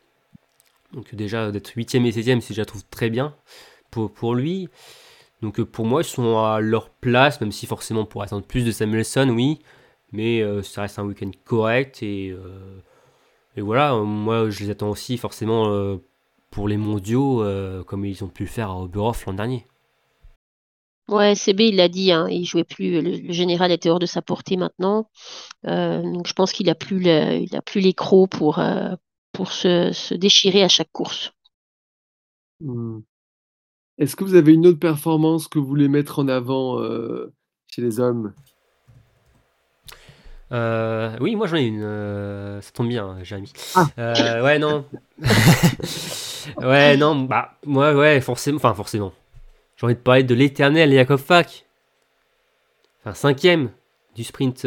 Donc, 0.93 1.15
déjà, 1.15 1.51
d'être 1.51 1.72
8ème 1.76 2.05
et 2.05 2.11
16ème, 2.11 2.39
c'est 2.41 2.49
déjà, 2.49 2.65
trouve, 2.65 2.84
très 2.91 3.09
bien 3.09 3.34
pour, 3.89 4.11
pour 4.11 4.36
lui. 4.36 4.68
Donc, 5.41 5.59
euh, 5.59 5.65
pour 5.65 5.86
moi, 5.88 6.01
ils 6.01 6.05
sont 6.05 6.38
à 6.38 6.59
leur 6.59 6.89
place, 6.89 7.41
même 7.41 7.51
si 7.51 7.65
forcément, 7.65 8.05
pourrait 8.05 8.26
attendre 8.28 8.45
plus 8.45 8.63
de 8.63 8.72
Samuelson, 8.72 9.30
oui. 9.30 9.57
Mais 10.11 10.43
ça 10.61 10.84
reste 10.84 10.99
un 10.99 11.03
week-end 11.05 11.32
correct 11.45 12.03
et. 12.03 12.36
et 13.55 13.61
voilà, 13.61 13.95
moi 13.95 14.49
je 14.49 14.59
les 14.63 14.70
attends 14.70 14.89
aussi 14.89 15.18
forcément 15.18 15.99
pour 16.57 16.67
les 16.67 16.77
mondiaux, 16.77 17.43
euh, 17.43 17.83
comme 17.83 18.03
ils 18.03 18.23
ont 18.23 18.29
pu 18.29 18.45
le 18.45 18.49
faire 18.49 18.71
à 18.71 18.81
Oberhof 18.81 19.27
l'an 19.27 19.33
dernier. 19.33 19.67
Ouais, 21.07 21.35
CB, 21.35 21.67
il 21.67 21.75
l'a 21.75 21.87
dit, 21.87 22.11
hein, 22.11 22.27
il 22.31 22.45
jouait 22.45 22.63
plus, 22.63 22.99
le, 22.99 23.01
le 23.01 23.31
général 23.31 23.71
était 23.71 23.91
hors 23.91 23.99
de 23.99 24.07
sa 24.07 24.23
portée 24.23 24.57
maintenant. 24.57 25.07
Euh, 25.67 26.01
donc 26.01 26.25
je 26.25 26.33
pense 26.33 26.51
qu'il 26.51 26.67
a 26.71 26.73
plus 26.73 26.99
le, 26.99 27.43
il 27.43 27.55
a 27.55 27.61
plus 27.61 27.79
les 27.79 27.93
crocs 27.93 28.31
pour, 28.31 28.57
euh, 28.57 28.95
pour 29.33 29.51
se, 29.51 29.91
se 29.91 30.15
déchirer 30.15 30.63
à 30.63 30.67
chaque 30.67 30.91
course. 30.91 31.31
Hmm. 32.59 33.01
Est-ce 33.99 34.15
que 34.15 34.23
vous 34.23 34.33
avez 34.33 34.53
une 34.53 34.65
autre 34.65 34.79
performance 34.79 35.47
que 35.47 35.59
vous 35.59 35.67
voulez 35.67 35.89
mettre 35.89 36.17
en 36.17 36.27
avant 36.27 36.81
euh, 36.81 37.31
chez 37.67 37.83
les 37.83 37.99
hommes? 37.99 38.33
Euh, 40.51 41.15
oui, 41.19 41.35
moi 41.35 41.47
j'en 41.47 41.57
ai 41.57 41.65
une, 41.65 41.83
euh, 41.83 42.61
ça 42.61 42.71
tombe 42.71 42.87
bien, 42.87 43.05
hein, 43.05 43.17
Jérémy. 43.23 43.51
Ah. 43.75 43.85
Euh, 43.99 44.43
ouais, 44.43 44.59
non. 44.59 44.85
ouais, 46.61 46.95
non, 46.97 47.15
bah, 47.15 47.53
moi, 47.65 47.93
ouais, 47.93 48.21
forcément, 48.21 48.57
enfin, 48.57 48.73
forcément. 48.73 49.11
J'ai 49.75 49.85
envie 49.85 49.95
de 49.95 49.99
parler 49.99 50.23
de 50.23 50.33
l'éternel 50.33 50.91
Jakob 50.93 51.19
Fak. 51.19 51.65
Enfin, 53.03 53.13
cinquième 53.13 53.69
du 54.15 54.23
sprint 54.23 54.65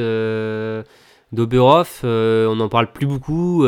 d'Oberhof. 1.32 2.00
on 2.04 2.56
n'en 2.56 2.68
parle 2.68 2.92
plus 2.92 3.06
beaucoup, 3.06 3.60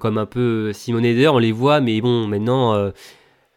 comme 0.00 0.18
un 0.18 0.26
peu 0.26 0.72
Simon 0.72 1.02
Eder, 1.04 1.28
on 1.28 1.38
les 1.38 1.52
voit, 1.52 1.80
mais 1.80 2.00
bon, 2.00 2.26
maintenant, 2.26 2.90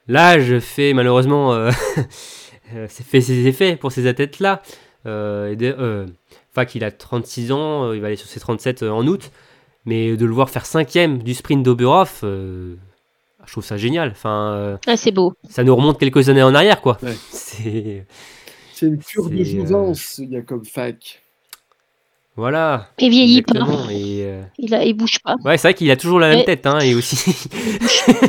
l'âge 0.07 0.59
fait 0.59 0.93
malheureusement 0.93 1.69
c'est 2.89 3.03
fait 3.05 3.21
ses 3.21 3.47
effets 3.47 3.75
pour 3.77 3.91
ces 3.91 4.05
athlètes-là. 4.07 4.61
Eder- 5.05 5.75
euh, 5.79 6.05
Fak, 6.57 6.73
il 6.73 6.83
a 6.83 6.89
36 6.89 7.51
ans, 7.51 7.83
euh, 7.85 7.95
il 7.95 8.01
va 8.01 8.07
aller 8.07 8.15
sur 8.15 8.27
ses 8.27 8.39
37 8.39 8.81
euh, 8.81 8.89
en 8.89 9.05
août, 9.05 9.29
mais 9.85 10.17
de 10.17 10.25
le 10.25 10.33
voir 10.33 10.49
faire 10.49 10.65
cinquième 10.65 11.21
du 11.21 11.35
sprint 11.35 11.61
d'Oberhof, 11.61 12.21
euh, 12.23 12.73
je 13.45 13.51
trouve 13.51 13.63
ça 13.63 13.77
génial. 13.77 14.09
Enfin, 14.09 14.53
euh, 14.55 14.77
Ah, 14.87 14.97
c'est 14.97 15.11
beau. 15.11 15.33
ça 15.47 15.63
nous 15.63 15.75
remonte 15.75 15.99
quelques 15.99 16.29
années 16.29 16.41
en 16.41 16.55
arrière, 16.55 16.81
quoi. 16.81 16.97
Ouais. 17.03 17.13
C'est 17.31 18.07
C'est 18.73 18.87
une 18.87 18.97
cure 18.97 19.29
de 19.29 19.43
jouvence, 19.43 20.19
Jacob 20.31 20.65
Fack. 20.65 21.21
voilà. 22.35 22.89
Il 22.97 23.11
vieillit 23.11 23.43
pas. 23.43 23.59
Et 23.91 24.23
euh, 24.25 24.41
Il 24.57 24.73
a, 24.73 24.83
il 24.83 24.93
bouge 24.95 25.19
pas. 25.23 25.35
ouais, 25.45 25.57
c'est 25.59 25.67
vrai 25.67 25.73
qu'il 25.75 25.91
a 25.91 25.95
toujours 25.95 26.19
la 26.19 26.29
même 26.29 26.43
tête, 26.43 26.65
hein, 26.65 26.79
et 26.79 26.95
aussi. 26.95 27.35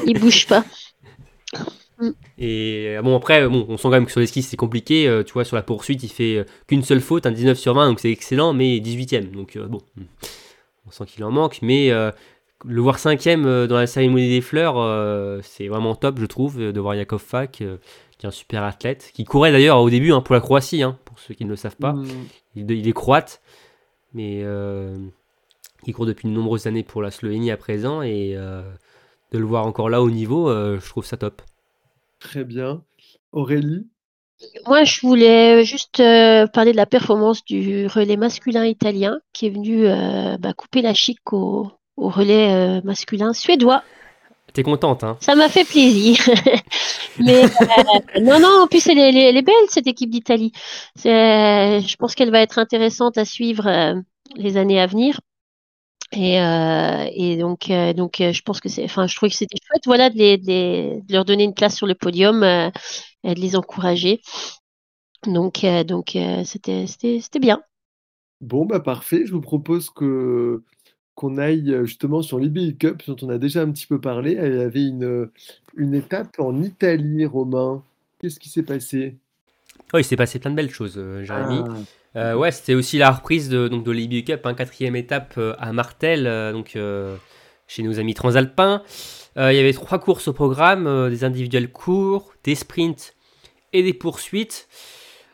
Il 0.07 0.21
bouge 0.21 0.47
pas. 0.47 0.65
Et 2.39 2.97
euh, 2.97 3.03
bon, 3.03 3.17
après, 3.17 3.49
bon, 3.49 3.67
on 3.69 3.77
sent 3.77 3.85
quand 3.85 3.91
même 3.91 4.07
que 4.07 4.13
sur 4.13 4.21
les 4.21 4.27
skis, 4.27 4.43
c'est 4.43 4.57
compliqué. 4.57 5.09
euh, 5.09 5.23
tu 5.23 5.33
vois, 5.33 5.45
sur 5.45 5.57
la 5.57 5.63
poursuite, 5.63 6.03
il 6.03 6.09
fait 6.09 6.37
euh, 6.37 6.45
qu'une 6.67 6.83
seule 6.83 7.01
faute, 7.01 7.27
un 7.27 7.33
19 7.33 7.59
sur 7.59 7.75
20, 7.75 7.89
donc 7.89 8.01
c'est 8.01 8.11
excellent, 8.11 8.53
mais 8.53 8.79
18ème. 8.79 9.33
Donc 9.33 9.57
euh, 9.57 9.67
bon, 9.67 9.81
hmm. 9.97 10.05
on 10.87 10.91
sent 10.91 11.05
qu'il 11.07 11.25
en 11.25 11.31
manque. 11.31 11.59
Mais 11.63 11.91
euh, 11.91 12.11
le 12.65 12.81
voir 12.81 12.99
5ème 12.99 13.45
euh, 13.47 13.67
dans 13.67 13.77
la 13.77 13.87
cérémonie 13.87 14.29
des 14.29 14.41
fleurs, 14.41 14.79
euh, 14.79 15.41
c'est 15.43 15.69
vraiment 15.69 15.95
top, 15.95 16.19
je 16.21 16.27
trouve, 16.27 16.59
de 16.59 16.81
voir 16.81 16.95
Yakov 16.95 17.21
Fak, 17.23 17.63
euh, 17.63 17.77
qui 18.19 18.27
est 18.27 18.29
un 18.29 18.33
super 18.33 18.63
athlète, 18.63 19.11
qui 19.15 19.25
courait 19.25 19.53
d'ailleurs 19.53 19.81
au 19.81 19.91
début 19.91 20.13
hein, 20.13 20.21
pour 20.21 20.35
la 20.35 20.41
Croatie, 20.41 20.83
hein, 20.83 20.99
pour 21.05 21.19
ceux 21.19 21.35
qui 21.35 21.45
ne 21.45 21.51
le 21.51 21.57
savent 21.57 21.77
pas. 21.77 21.93
Hmm. 21.93 22.07
Il, 22.57 22.71
il 22.71 22.89
est 22.89 22.93
croate, 22.93 23.41
mais 24.15 24.41
euh, 24.43 24.97
il 25.87 25.95
court 25.95 26.07
depuis 26.07 26.29
de 26.29 26.33
nombreuses 26.35 26.67
années 26.67 26.83
pour 26.83 27.03
la 27.03 27.11
Slovénie 27.11 27.51
à 27.51 27.57
présent, 27.57 28.03
et 28.03 28.35
euh, 28.37 28.63
de 29.33 29.39
le 29.39 29.45
voir 29.45 29.67
encore 29.67 29.89
là 29.89 30.03
au 30.03 30.11
niveau, 30.11 30.49
euh, 30.49 30.79
je 30.81 30.89
trouve 30.89 31.05
ça 31.05 31.17
top. 31.17 31.43
Très 32.21 32.45
bien. 32.45 32.83
Aurélie? 33.33 33.87
Moi, 34.67 34.85
je 34.85 35.01
voulais 35.01 35.65
juste 35.65 36.01
euh, 36.01 36.47
parler 36.47 36.73
de 36.73 36.77
la 36.77 36.87
performance 36.87 37.45
du 37.45 37.87
relais 37.87 38.17
masculin 38.17 38.65
italien 38.67 39.19
qui 39.33 39.47
est 39.47 39.51
venu 39.51 39.87
euh, 39.87 40.37
bah, 40.39 40.53
couper 40.53 40.81
la 40.81 40.95
chic 40.95 41.19
au, 41.33 41.71
au 41.97 42.09
relais 42.09 42.53
euh, 42.53 42.81
masculin 42.85 43.33
suédois. 43.33 43.83
T'es 44.53 44.63
contente, 44.63 45.05
hein? 45.05 45.17
Ça 45.21 45.35
m'a 45.35 45.49
fait 45.49 45.65
plaisir. 45.65 46.17
Mais 47.19 47.45
euh, 47.45 48.21
non, 48.21 48.39
non, 48.41 48.63
en 48.63 48.67
plus, 48.67 48.87
elle 48.89 48.99
est, 48.99 49.09
elle 49.11 49.17
est- 49.17 49.29
elle 49.29 49.37
est 49.37 49.43
belle, 49.43 49.55
cette 49.69 49.87
équipe 49.87 50.11
d'Italie. 50.11 50.53
Je 50.97 51.97
pense 51.97 52.15
qu'elle 52.15 52.31
va 52.31 52.41
être 52.41 52.59
intéressante 52.59 53.19
à 53.19 53.25
suivre 53.25 53.67
euh, 53.67 53.95
les 54.37 54.57
années 54.57 54.81
à 54.81 54.87
venir. 54.87 55.21
Et, 56.13 56.41
euh, 56.41 57.07
et 57.13 57.37
donc, 57.37 57.71
euh, 57.71 57.93
donc 57.93 58.21
euh, 58.21 58.33
je 58.33 58.43
pense 58.43 58.61
que 58.61 58.69
c'est, 58.71 58.85
enfin, 58.85 59.07
je 59.07 59.15
trouvais 59.15 59.31
que 59.31 59.37
c'était 59.37 59.59
chouette, 59.67 59.83
voilà, 59.87 60.09
de, 60.11 60.17
les, 60.17 60.39
de, 60.39 60.47
les- 60.47 61.01
de 61.03 61.13
leur 61.13 61.25
donner 61.27 61.45
une 61.45 61.55
place 61.55 61.77
sur 61.77 61.87
le 61.87 61.95
podium 61.95 62.43
euh, 62.43 62.71
et 63.25 63.35
de 63.35 63.41
les 63.41 63.57
encourager. 63.57 64.21
Donc, 65.27 65.63
euh, 65.63 65.85
donc 65.85 66.17
euh, 66.17 66.43
c'était, 66.45 66.87
c'était, 66.89 67.21
c'était 67.21 67.39
bien. 67.39 67.63
Bon, 68.41 68.67
bah 68.67 68.81
parfait. 68.81 69.27
Je 69.27 69.33
vous 69.33 69.41
propose 69.41 69.91
que 69.91 70.63
qu'on 71.15 71.39
aille 71.39 71.77
justement 71.85 72.23
sur 72.23 72.39
l'IBU 72.41 72.77
Cup, 72.79 73.03
dont 73.09 73.17
on 73.23 73.31
a 73.31 73.39
déjà 73.39 73.63
un 73.63 73.73
petit 73.73 73.87
peu 73.87 74.01
parlé. 74.01 74.33
Il 74.33 74.39
y 74.39 74.61
avait 74.63 74.87
une, 74.87 75.31
une 75.77 75.95
étape 75.95 76.39
en 76.41 76.63
Italie, 76.63 77.27
Romain. 77.27 77.85
Qu'est-ce 78.21 78.41
qui 78.41 78.49
s'est 78.51 78.65
passé? 78.65 79.17
Oh, 79.93 79.99
il 79.99 80.05
s'est 80.05 80.17
passé 80.17 80.39
plein 80.39 80.51
de 80.51 80.57
belles 80.57 80.71
choses, 80.71 81.01
Jérémy. 81.25 81.65
Ah, 81.65 81.98
Euh, 82.19 82.35
ouais, 82.35 82.51
c'était 82.51 82.75
aussi 82.75 82.99
la 82.99 83.13
reprise 83.13 83.49
de, 83.49 83.69
donc, 83.69 83.85
de 83.85 83.93
l'IBU 83.93 84.25
Cup, 84.25 84.41
hein, 84.45 84.55
quatrième 84.55 84.97
étape 84.97 85.35
euh, 85.39 85.55
à 85.59 85.73
Martel, 85.73 86.27
euh, 86.27 86.53
donc 86.53 86.77
chez 87.67 87.83
nos 87.83 87.99
amis 87.99 88.15
transalpins. 88.15 88.83
Il 89.37 89.55
y 89.55 89.61
avait 89.61 89.73
trois 89.73 90.01
courses 90.01 90.27
au 90.27 90.33
programme, 90.33 91.09
des 91.11 91.23
individuels 91.23 91.71
courts, 91.71 92.33
des 92.43 92.57
sprints 92.57 93.15
et 93.73 93.85
des 93.85 93.93
poursuites. 93.93 94.67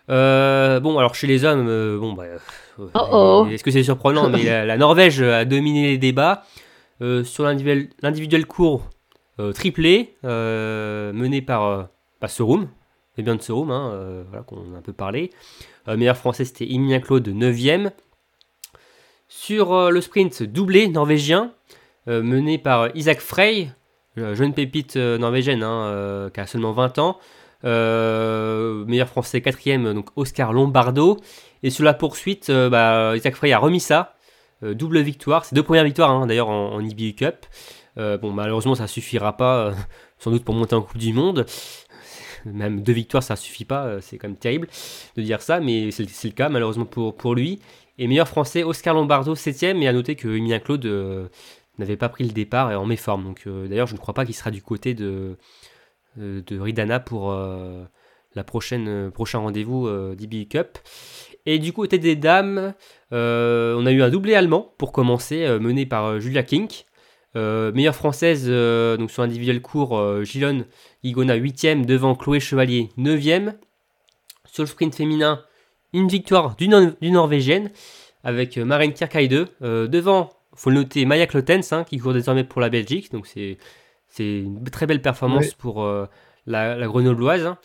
Bon, 0.08 0.98
alors 0.98 1.14
chez 1.14 1.26
les 1.26 1.46
hommes, 1.46 1.66
bon, 1.98 2.12
bah, 2.12 2.24
Oh 2.76 2.88
oh. 2.94 3.46
est-ce 3.50 3.64
que 3.64 3.70
c'est 3.70 3.84
surprenant 3.84 4.28
Mais 4.28 4.42
la, 4.42 4.66
la 4.66 4.76
Norvège 4.76 5.22
a 5.22 5.46
dominé 5.46 5.86
les 5.86 5.96
débats 5.96 6.42
sur 7.00 7.44
l'individuel 7.44 8.44
court 8.44 8.90
triplé, 9.54 10.16
mené 10.22 11.40
par, 11.40 11.88
par 12.20 12.28
Sorum, 12.28 12.68
et 13.16 13.22
bien 13.22 13.36
de 13.36 13.42
euh, 13.50 14.24
voilà, 14.28 14.42
qu'on 14.44 14.74
a 14.74 14.78
un 14.78 14.82
peu 14.82 14.92
parlé. 14.92 15.30
Euh, 15.88 15.96
meilleur 15.96 16.16
français, 16.16 16.44
c'était 16.44 16.70
Emilien 16.70 17.00
Claude, 17.00 17.28
9ème. 17.28 17.90
Sur 19.28 19.72
euh, 19.72 19.90
le 19.90 20.00
sprint 20.00 20.42
doublé 20.42 20.88
norvégien, 20.88 21.52
euh, 22.08 22.22
mené 22.22 22.58
par 22.58 22.94
Isaac 22.96 23.20
Frey, 23.20 23.68
jeune 24.16 24.54
pépite 24.54 24.96
norvégienne 24.96 25.64
hein, 25.64 26.30
qui 26.32 26.38
a 26.38 26.46
seulement 26.46 26.70
20 26.70 26.98
ans. 27.00 27.18
Meilleur 27.64 29.08
français, 29.08 29.40
4ème, 29.40 29.92
donc 29.92 30.10
Oscar 30.14 30.52
Lombardo. 30.52 31.18
Et 31.64 31.70
sur 31.70 31.82
la 31.84 31.94
poursuite, 31.94 32.48
bah, 32.48 33.16
Isaac 33.16 33.34
Frey 33.34 33.50
a 33.50 33.58
remis 33.58 33.80
ça. 33.80 34.14
Double 34.62 35.00
victoire, 35.00 35.44
c'est 35.44 35.56
deux 35.56 35.64
premières 35.64 35.82
victoires 35.82 36.12
hein, 36.12 36.28
d'ailleurs 36.28 36.48
en, 36.48 36.78
IBU 36.78 37.14
Cup. 37.14 37.46
Bon, 37.96 38.30
malheureusement, 38.30 38.76
ça 38.76 38.86
suffira 38.86 39.36
pas, 39.36 39.72
sans 40.18 40.30
doute 40.30 40.44
pour 40.44 40.54
monter 40.54 40.76
en 40.76 40.82
Coupe 40.82 40.98
du 40.98 41.12
Monde. 41.12 41.44
Même 42.52 42.82
deux 42.82 42.92
victoires, 42.92 43.22
ça 43.22 43.36
suffit 43.36 43.64
pas, 43.64 43.84
euh, 43.84 44.00
c'est 44.00 44.18
quand 44.18 44.28
même 44.28 44.36
terrible 44.36 44.68
de 45.16 45.22
dire 45.22 45.42
ça, 45.42 45.60
mais 45.60 45.90
c'est 45.90 46.04
le 46.24 46.30
cas 46.30 46.48
malheureusement 46.48 46.84
pour, 46.84 47.34
lui. 47.34 47.60
Et 47.98 48.08
meilleur 48.08 48.28
français, 48.28 48.64
Oscar 48.64 48.94
Lombardo, 48.94 49.34
7ème, 49.34 49.80
et 49.82 49.88
à 49.88 49.92
noter 49.92 50.16
que 50.16 50.28
Emilien 50.28 50.58
Claude 50.58 50.84
euh, 50.86 51.28
n'avait 51.78 51.96
pas 51.96 52.08
pris 52.08 52.24
le 52.24 52.32
départ 52.32 52.72
et 52.72 52.74
en 52.74 52.86
méforme. 52.86 53.24
Donc 53.24 53.42
euh, 53.46 53.68
d'ailleurs, 53.68 53.86
je 53.86 53.94
ne 53.94 53.98
crois 53.98 54.14
pas 54.14 54.24
qu'il 54.24 54.34
sera 54.34 54.50
du 54.50 54.62
côté 54.62 54.94
de, 54.94 55.36
Ridana 56.16 57.00
pour 57.00 57.32
la 58.34 58.44
prochaine 58.44 59.10
prochain 59.10 59.38
rendez-vous 59.38 59.86
euh, 59.86 60.14
d'IBU 60.14 60.46
Cup. 60.46 60.78
Et 61.46 61.58
du 61.58 61.72
côté 61.72 61.98
des 61.98 62.16
dames, 62.16 62.72
on 63.10 63.86
a 63.86 63.92
eu 63.92 64.02
un 64.02 64.10
doublé 64.10 64.34
allemand 64.34 64.74
pour 64.78 64.92
commencer, 64.92 65.46
mené 65.60 65.86
par 65.86 66.18
Julia 66.18 66.42
Kink. 66.42 66.86
Euh, 67.36 67.72
meilleure 67.72 67.96
française 67.96 68.44
euh, 68.48 68.96
donc 68.96 69.10
sur 69.10 69.22
individuel 69.24 69.60
court, 69.60 69.98
euh, 69.98 70.22
Gilon 70.22 70.64
Igona 71.02 71.36
8ème 71.36 71.84
devant 71.84 72.14
Chloé 72.14 72.38
Chevalier 72.40 72.90
9ème. 72.96 73.54
Sur 74.46 74.62
le 74.62 74.68
sprint 74.68 74.94
féminin, 74.94 75.42
une 75.92 76.06
victoire 76.06 76.54
du, 76.54 76.68
Nor- 76.68 76.92
du 77.00 77.10
Norvégienne 77.10 77.70
avec 78.22 78.56
euh, 78.56 78.64
Maren 78.64 78.92
Kierkeide 78.92 79.46
euh, 79.62 79.88
devant, 79.88 80.30
faut 80.54 80.70
le 80.70 80.76
noter, 80.76 81.04
Maya 81.06 81.26
Klotens 81.26 81.72
hein, 81.72 81.82
qui 81.84 81.98
court 81.98 82.12
désormais 82.12 82.44
pour 82.44 82.60
la 82.60 82.68
Belgique. 82.68 83.10
Donc 83.10 83.26
c'est 83.26 83.58
une 84.20 84.62
très 84.70 84.86
belle 84.86 85.02
performance 85.02 85.46
pour 85.54 85.84
la, 86.46 86.76
la 86.76 86.86
grenobloise. 86.86 87.46
hein. 87.46 87.58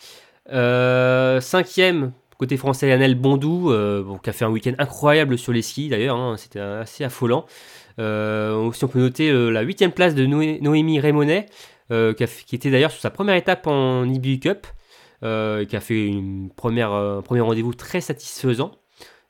Cinquième, 1.40 2.12
côté 2.38 2.56
français, 2.56 2.88
Yanel 2.88 3.14
Bondou, 3.14 3.68
bon, 4.04 4.18
qui 4.18 4.30
a 4.30 4.32
fait 4.32 4.44
un 4.44 4.50
week-end 4.50 4.72
incroyable 4.78 5.38
sur 5.38 5.52
les 5.52 5.62
skis 5.62 5.88
d'ailleurs, 5.88 6.16
hein, 6.16 6.36
c'était 6.36 6.58
assez 6.60 7.04
affolant. 7.04 7.46
Euh, 8.00 8.54
aussi, 8.54 8.84
on 8.84 8.88
peut 8.88 8.98
noter 8.98 9.30
euh, 9.30 9.50
la 9.50 9.62
huitième 9.62 9.92
place 9.92 10.14
de 10.14 10.26
Noé- 10.26 10.60
Noémie 10.60 10.98
Raimonet, 10.98 11.46
euh, 11.92 12.14
qui, 12.14 12.54
était 12.54 12.70
d'ailleurs 12.70 12.90
sur 12.90 13.00
sa 13.00 13.10
première 13.10 13.36
étape 13.36 13.66
en 13.66 14.08
IBU 14.08 14.40
Cup, 14.40 14.66
euh, 15.22 15.64
qui 15.64 15.76
a 15.76 15.80
fait 15.80 16.10
euh, 16.10 17.18
un 17.18 17.22
premier 17.22 17.40
rendez-vous 17.40 17.74
très 17.74 18.00
satisfaisant. 18.00 18.72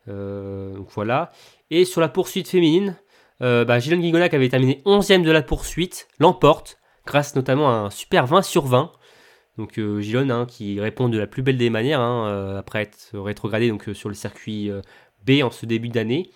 Euh, 0.08 0.76
voilà. 0.94 1.32
Et 1.70 1.84
sur 1.84 2.00
la 2.00 2.08
poursuite 2.08 2.48
féminine, 2.48 2.96
euh, 3.42 3.64
bah, 3.64 3.80
qui 3.80 3.92
avait 3.92 4.48
terminé 4.48 4.82
11ème 4.86 5.22
de 5.22 5.30
la 5.30 5.42
poursuite, 5.42 6.08
l'emporte, 6.18 6.78
grâce 7.06 7.34
notamment 7.34 7.70
à 7.70 7.74
un 7.74 7.90
super 7.90 8.26
20 8.26 8.42
sur 8.42 8.66
20. 8.66 8.92
Donc 9.58 9.78
euh, 9.78 10.00
hein, 10.30 10.46
qui 10.48 10.80
répond 10.80 11.08
de 11.08 11.18
la 11.18 11.26
plus 11.26 11.42
belle 11.42 11.58
des 11.58 11.70
manières, 11.70 12.00
hein, 12.00 12.28
euh, 12.28 12.58
après 12.58 12.82
être 12.82 13.18
rétrogradé 13.18 13.68
donc, 13.68 13.88
euh, 13.88 13.94
sur 13.94 14.08
le 14.08 14.14
circuit 14.14 14.70
euh, 14.70 14.80
B 15.26 15.42
en 15.42 15.50
ce 15.50 15.66
début 15.66 15.88
d'année. 15.88 16.30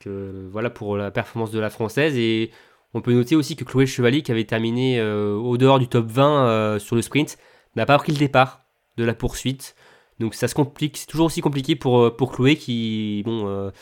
Donc, 0.00 0.06
euh, 0.06 0.48
voilà 0.50 0.70
pour 0.70 0.96
la 0.96 1.10
performance 1.10 1.50
de 1.50 1.60
la 1.60 1.70
française. 1.70 2.16
Et 2.16 2.50
on 2.94 3.02
peut 3.02 3.12
noter 3.12 3.36
aussi 3.36 3.56
que 3.56 3.64
Chloé 3.64 3.86
Chevalier, 3.86 4.22
qui 4.22 4.32
avait 4.32 4.44
terminé 4.44 4.98
euh, 4.98 5.34
au 5.34 5.58
dehors 5.58 5.78
du 5.78 5.88
top 5.88 6.06
20 6.06 6.46
euh, 6.46 6.78
sur 6.78 6.96
le 6.96 7.02
sprint, 7.02 7.38
n'a 7.76 7.86
pas 7.86 7.98
pris 7.98 8.12
le 8.12 8.18
départ 8.18 8.64
de 8.96 9.04
la 9.04 9.14
poursuite. 9.14 9.74
Donc 10.18 10.34
ça 10.34 10.48
se 10.48 10.54
complique, 10.54 10.96
c'est 10.96 11.06
toujours 11.06 11.26
aussi 11.26 11.40
compliqué 11.40 11.76
pour, 11.76 12.14
pour 12.16 12.32
Chloé 12.32 12.56
qui 12.56 13.22
bon, 13.24 13.72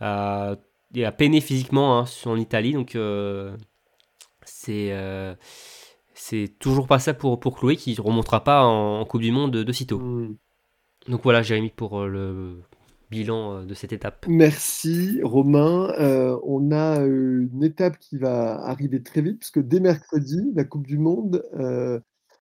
a, 0.00 0.56
a 0.96 1.12
peiné 1.12 1.40
physiquement 1.40 1.98
hein, 1.98 2.04
en 2.24 2.36
Italie. 2.36 2.72
Donc 2.72 2.96
c'est 4.44 5.36
c'est 6.14 6.58
toujours 6.58 6.86
pas 6.86 6.98
ça 6.98 7.14
pour, 7.14 7.40
pour 7.40 7.58
Chloé 7.58 7.76
qui 7.76 7.96
ne 7.96 8.00
remontera 8.00 8.44
pas 8.44 8.64
en, 8.64 9.00
en 9.00 9.04
Coupe 9.06 9.22
du 9.22 9.32
Monde 9.32 9.52
de, 9.52 9.62
de 9.62 9.72
sitôt. 9.72 9.98
hmm. 9.98 10.36
Donc 11.08 11.22
voilà, 11.24 11.42
Jérémy, 11.42 11.70
pour 11.70 12.04
le 12.06 12.62
bilan 13.10 13.54
euh, 13.58 13.64
de 13.64 13.74
cette 13.74 13.92
étape. 13.92 14.26
Merci 14.28 15.20
Romain. 15.22 15.92
Euh, 15.98 16.36
on 16.44 16.70
a 16.72 17.00
euh, 17.00 17.48
une 17.52 17.64
étape 17.64 17.98
qui 17.98 18.18
va 18.18 18.60
arriver 18.64 19.02
très 19.02 19.20
vite, 19.22 19.38
parce 19.40 19.50
que 19.50 19.60
dès 19.60 19.80
mercredi, 19.80 20.52
la 20.54 20.64
Coupe 20.64 20.86
du 20.86 20.98
Monde 20.98 21.42
euh, 21.58 21.98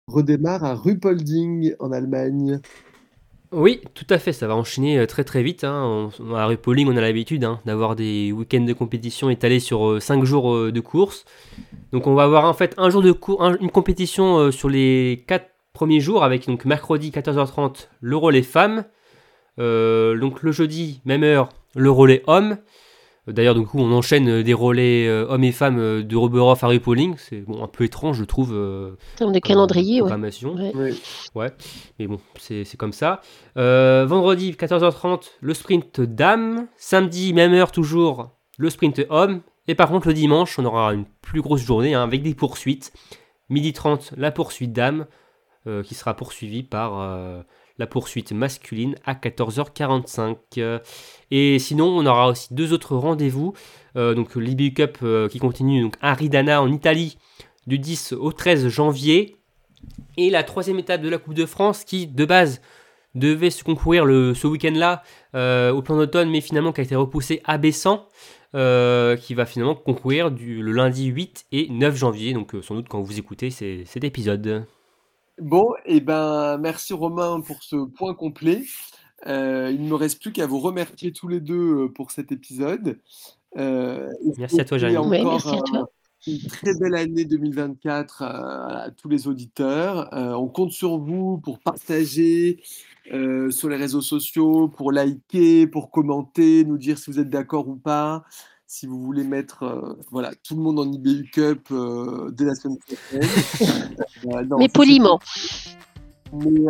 redémarre 0.07 0.63
à 0.63 0.75
Ruppolding 0.75 1.75
en 1.79 1.91
Allemagne. 1.91 2.59
Oui, 3.51 3.81
tout 3.95 4.05
à 4.11 4.19
fait, 4.19 4.31
ça 4.31 4.47
va 4.47 4.55
enchaîner 4.55 5.07
très 5.07 5.23
très 5.23 5.41
vite. 5.41 5.63
Hein. 5.63 6.09
On- 6.19 6.35
à 6.35 6.45
Rupoling, 6.45 6.87
on 6.87 6.95
a 6.95 7.01
l'habitude 7.01 7.43
hein, 7.43 7.59
d'avoir 7.65 7.95
des 7.95 8.31
week-ends 8.31 8.63
de 8.63 8.73
compétition 8.73 9.31
étalés 9.31 9.59
sur 9.59 9.99
5 9.99 10.23
jours 10.23 10.71
de 10.71 10.79
course. 10.79 11.25
Donc 11.91 12.05
on 12.05 12.13
va 12.13 12.23
avoir 12.25 12.45
en 12.45 12.53
fait 12.53 12.75
un 12.77 12.91
jour 12.91 13.01
de 13.01 13.11
cour- 13.11 13.43
un- 13.43 13.57
une 13.57 13.71
compétition 13.71 14.51
sur 14.51 14.69
les 14.69 15.23
4 15.27 15.47
premiers 15.73 15.99
jours 15.99 16.23
avec 16.23 16.45
donc 16.45 16.65
mercredi 16.65 17.09
14h30 17.09 17.89
le 18.01 18.17
relais 18.17 18.43
femmes. 18.43 18.83
Euh, 19.59 20.17
donc 20.17 20.41
le 20.43 20.51
jeudi, 20.51 21.01
même 21.05 21.23
heure, 21.23 21.49
le 21.75 21.91
relais 21.91 22.23
homme. 22.27 22.57
D'ailleurs, 23.27 23.53
du 23.53 23.63
coup, 23.63 23.77
on 23.79 23.91
enchaîne 23.91 24.41
des 24.41 24.53
relais 24.55 25.05
euh, 25.07 25.27
hommes 25.29 25.43
et 25.43 25.51
femmes 25.51 25.77
euh, 25.77 26.01
de 26.01 26.15
Roberhof 26.15 26.63
à 26.63 26.67
Rupoling. 26.67 27.13
C'est 27.17 27.41
bon, 27.41 27.63
un 27.63 27.67
peu 27.67 27.83
étrange, 27.83 28.17
je 28.17 28.23
trouve. 28.23 28.53
euh, 28.55 28.93
En 29.15 29.17
termes 29.17 29.31
de 29.33 29.39
calendrier, 29.39 29.95
ouais. 29.95 29.99
programmation. 30.07 30.55
Ouais. 30.55 30.71
Oui. 31.35 31.47
Mais 31.99 32.07
bon, 32.07 32.19
c'est 32.39 32.63
c'est 32.63 32.77
comme 32.77 32.93
ça. 32.93 33.21
Euh, 33.57 34.05
vendredi, 34.07 34.53
14h30, 34.53 35.25
le 35.41 35.53
sprint 35.53 36.01
dame. 36.01 36.67
Samedi, 36.77 37.33
même 37.33 37.53
heure 37.53 37.71
toujours, 37.71 38.31
le 38.57 38.69
sprint 38.71 39.01
homme. 39.09 39.41
Et 39.67 39.75
par 39.75 39.89
contre, 39.89 40.07
le 40.07 40.15
dimanche, 40.15 40.57
on 40.57 40.65
aura 40.65 40.93
une 40.95 41.05
plus 41.21 41.41
grosse 41.43 41.61
journée 41.61 41.93
hein, 41.93 42.01
avec 42.01 42.23
des 42.23 42.33
poursuites. 42.33 42.91
Midi 43.49 43.73
30, 43.73 44.13
la 44.17 44.31
poursuite 44.31 44.73
dame, 44.73 45.05
euh, 45.67 45.83
qui 45.83 45.93
sera 45.93 46.15
poursuivie 46.15 46.63
par 46.63 46.99
euh, 46.99 47.43
la 47.79 47.87
poursuite 47.87 48.33
masculine 48.33 48.95
à 49.05 49.15
14h45. 49.15 50.35
Euh, 50.57 50.79
Et 51.31 51.57
sinon, 51.57 51.87
on 51.87 52.05
aura 52.05 52.27
aussi 52.27 52.53
deux 52.53 52.73
autres 52.73 52.95
rendez-vous. 52.95 53.53
Euh, 53.95 54.13
donc 54.13 54.35
l'IBU 54.35 54.73
Cup 54.73 54.99
euh, 55.01 55.27
qui 55.27 55.39
continue 55.39 55.81
donc 55.81 55.95
à 56.01 56.13
Ridana 56.13 56.61
en 56.61 56.71
Italie 56.71 57.17
du 57.65 57.79
10 57.79 58.13
au 58.13 58.31
13 58.31 58.67
janvier. 58.67 59.37
Et 60.17 60.29
la 60.29 60.43
troisième 60.43 60.77
étape 60.77 61.01
de 61.01 61.09
la 61.09 61.17
Coupe 61.17 61.33
de 61.33 61.45
France 61.45 61.85
qui, 61.85 62.05
de 62.05 62.25
base, 62.25 62.61
devait 63.15 63.49
se 63.49 63.63
concourir 63.63 64.03
ce 64.03 64.45
week-end-là 64.45 65.03
au 65.71 65.81
plan 65.81 65.95
d'automne, 65.95 66.29
mais 66.29 66.41
finalement 66.41 66.73
qui 66.73 66.81
a 66.81 66.83
été 66.83 66.95
repoussé 66.95 67.41
à 67.45 67.57
Bessan, 67.57 68.05
qui 68.51 69.33
va 69.33 69.45
finalement 69.45 69.75
concourir 69.75 70.29
le 70.29 70.71
lundi 70.73 71.05
8 71.05 71.45
et 71.53 71.69
9 71.69 71.95
janvier. 71.95 72.33
Donc 72.33 72.53
sans 72.61 72.75
doute 72.75 72.89
quand 72.89 73.01
vous 73.01 73.19
écoutez 73.19 73.49
cet 73.51 74.03
épisode. 74.03 74.65
Bon, 75.41 75.73
et 75.85 76.01
ben 76.01 76.57
merci 76.57 76.93
Romain 76.93 77.41
pour 77.41 77.63
ce 77.63 77.85
point 77.85 78.13
complet. 78.13 78.63
Euh, 79.27 79.71
il 79.73 79.83
ne 79.83 79.89
me 79.89 79.95
reste 79.95 80.21
plus 80.21 80.31
qu'à 80.31 80.47
vous 80.47 80.59
remercier 80.59 81.11
tous 81.11 81.27
les 81.27 81.39
deux 81.39 81.85
euh, 81.85 81.87
pour 81.89 82.11
cet 82.11 82.31
épisode. 82.31 82.99
Euh, 83.57 84.09
merci 84.37 84.59
à 84.59 84.65
toi, 84.65 84.77
merci 84.77 85.49
à 85.49 85.61
toi. 85.61 85.89
Une 86.27 86.39
très 86.39 86.73
belle 86.77 86.95
année 86.95 87.23
2024 87.23 88.23
à 88.23 88.89
tous 88.97 89.07
les 89.07 89.27
auditeurs. 89.27 90.09
on 90.11 90.47
compte 90.47 90.71
sur 90.71 90.97
vous 90.97 91.37
pour 91.37 91.59
partager 91.59 92.61
sur 93.05 93.69
les 93.69 93.77
réseaux 93.77 94.01
sociaux, 94.01 94.67
pour 94.67 94.91
liker, 94.91 95.65
pour 95.67 95.91
commenter, 95.91 96.65
nous 96.65 96.77
dire 96.77 96.97
si 96.97 97.09
vous 97.09 97.19
êtes 97.19 97.29
d'accord 97.29 97.69
ou 97.69 97.77
pas 97.77 98.25
si 98.69 98.85
vous 98.85 98.99
voulez 98.99 99.23
mettre 99.23 99.97
voilà, 100.11 100.31
tout 100.43 100.55
le 100.55 100.61
monde 100.61 100.79
en 100.79 100.89
IBU 100.89 101.31
Cup 101.31 101.73
dès 102.31 102.45
la 102.45 102.53
semaine 102.53 102.77
prochaine. 102.77 103.95
Mais 104.59 104.69
poliment. 104.69 105.19
Mais, 106.31 106.67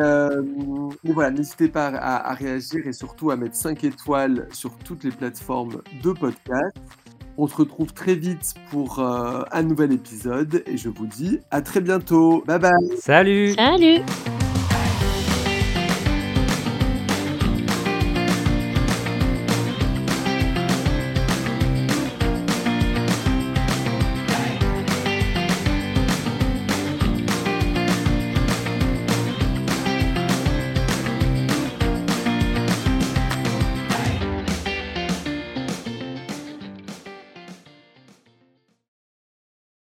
voilà, 1.04 1.30
n'hésitez 1.30 1.68
pas 1.68 1.88
à, 1.88 2.34
réagir 2.34 2.88
et 2.88 2.94
surtout 2.94 3.32
à 3.32 3.36
mettre 3.36 3.56
5 3.56 3.84
étoiles 3.84 4.48
sur 4.54 4.78
toutes 4.78 5.04
les 5.04 5.12
plateformes 5.12 5.82
de 6.02 6.14
podcast. 6.14 6.78
On 7.38 7.48
se 7.48 7.56
retrouve 7.56 7.92
très 7.92 8.16
vite 8.16 8.54
pour 8.72 9.00
un 9.00 9.64
nouvel 9.64 9.92
épisode 9.92 10.64
et 10.66 10.78
je 10.78 10.88
vous 10.88 11.06
dis 11.06 11.40
à 11.52 11.62
très 11.62 11.82
bientôt. 11.82 12.44
Bye 12.48 12.60
bye. 12.60 12.98
Salut. 12.98 13.54
Salut. 13.56 14.00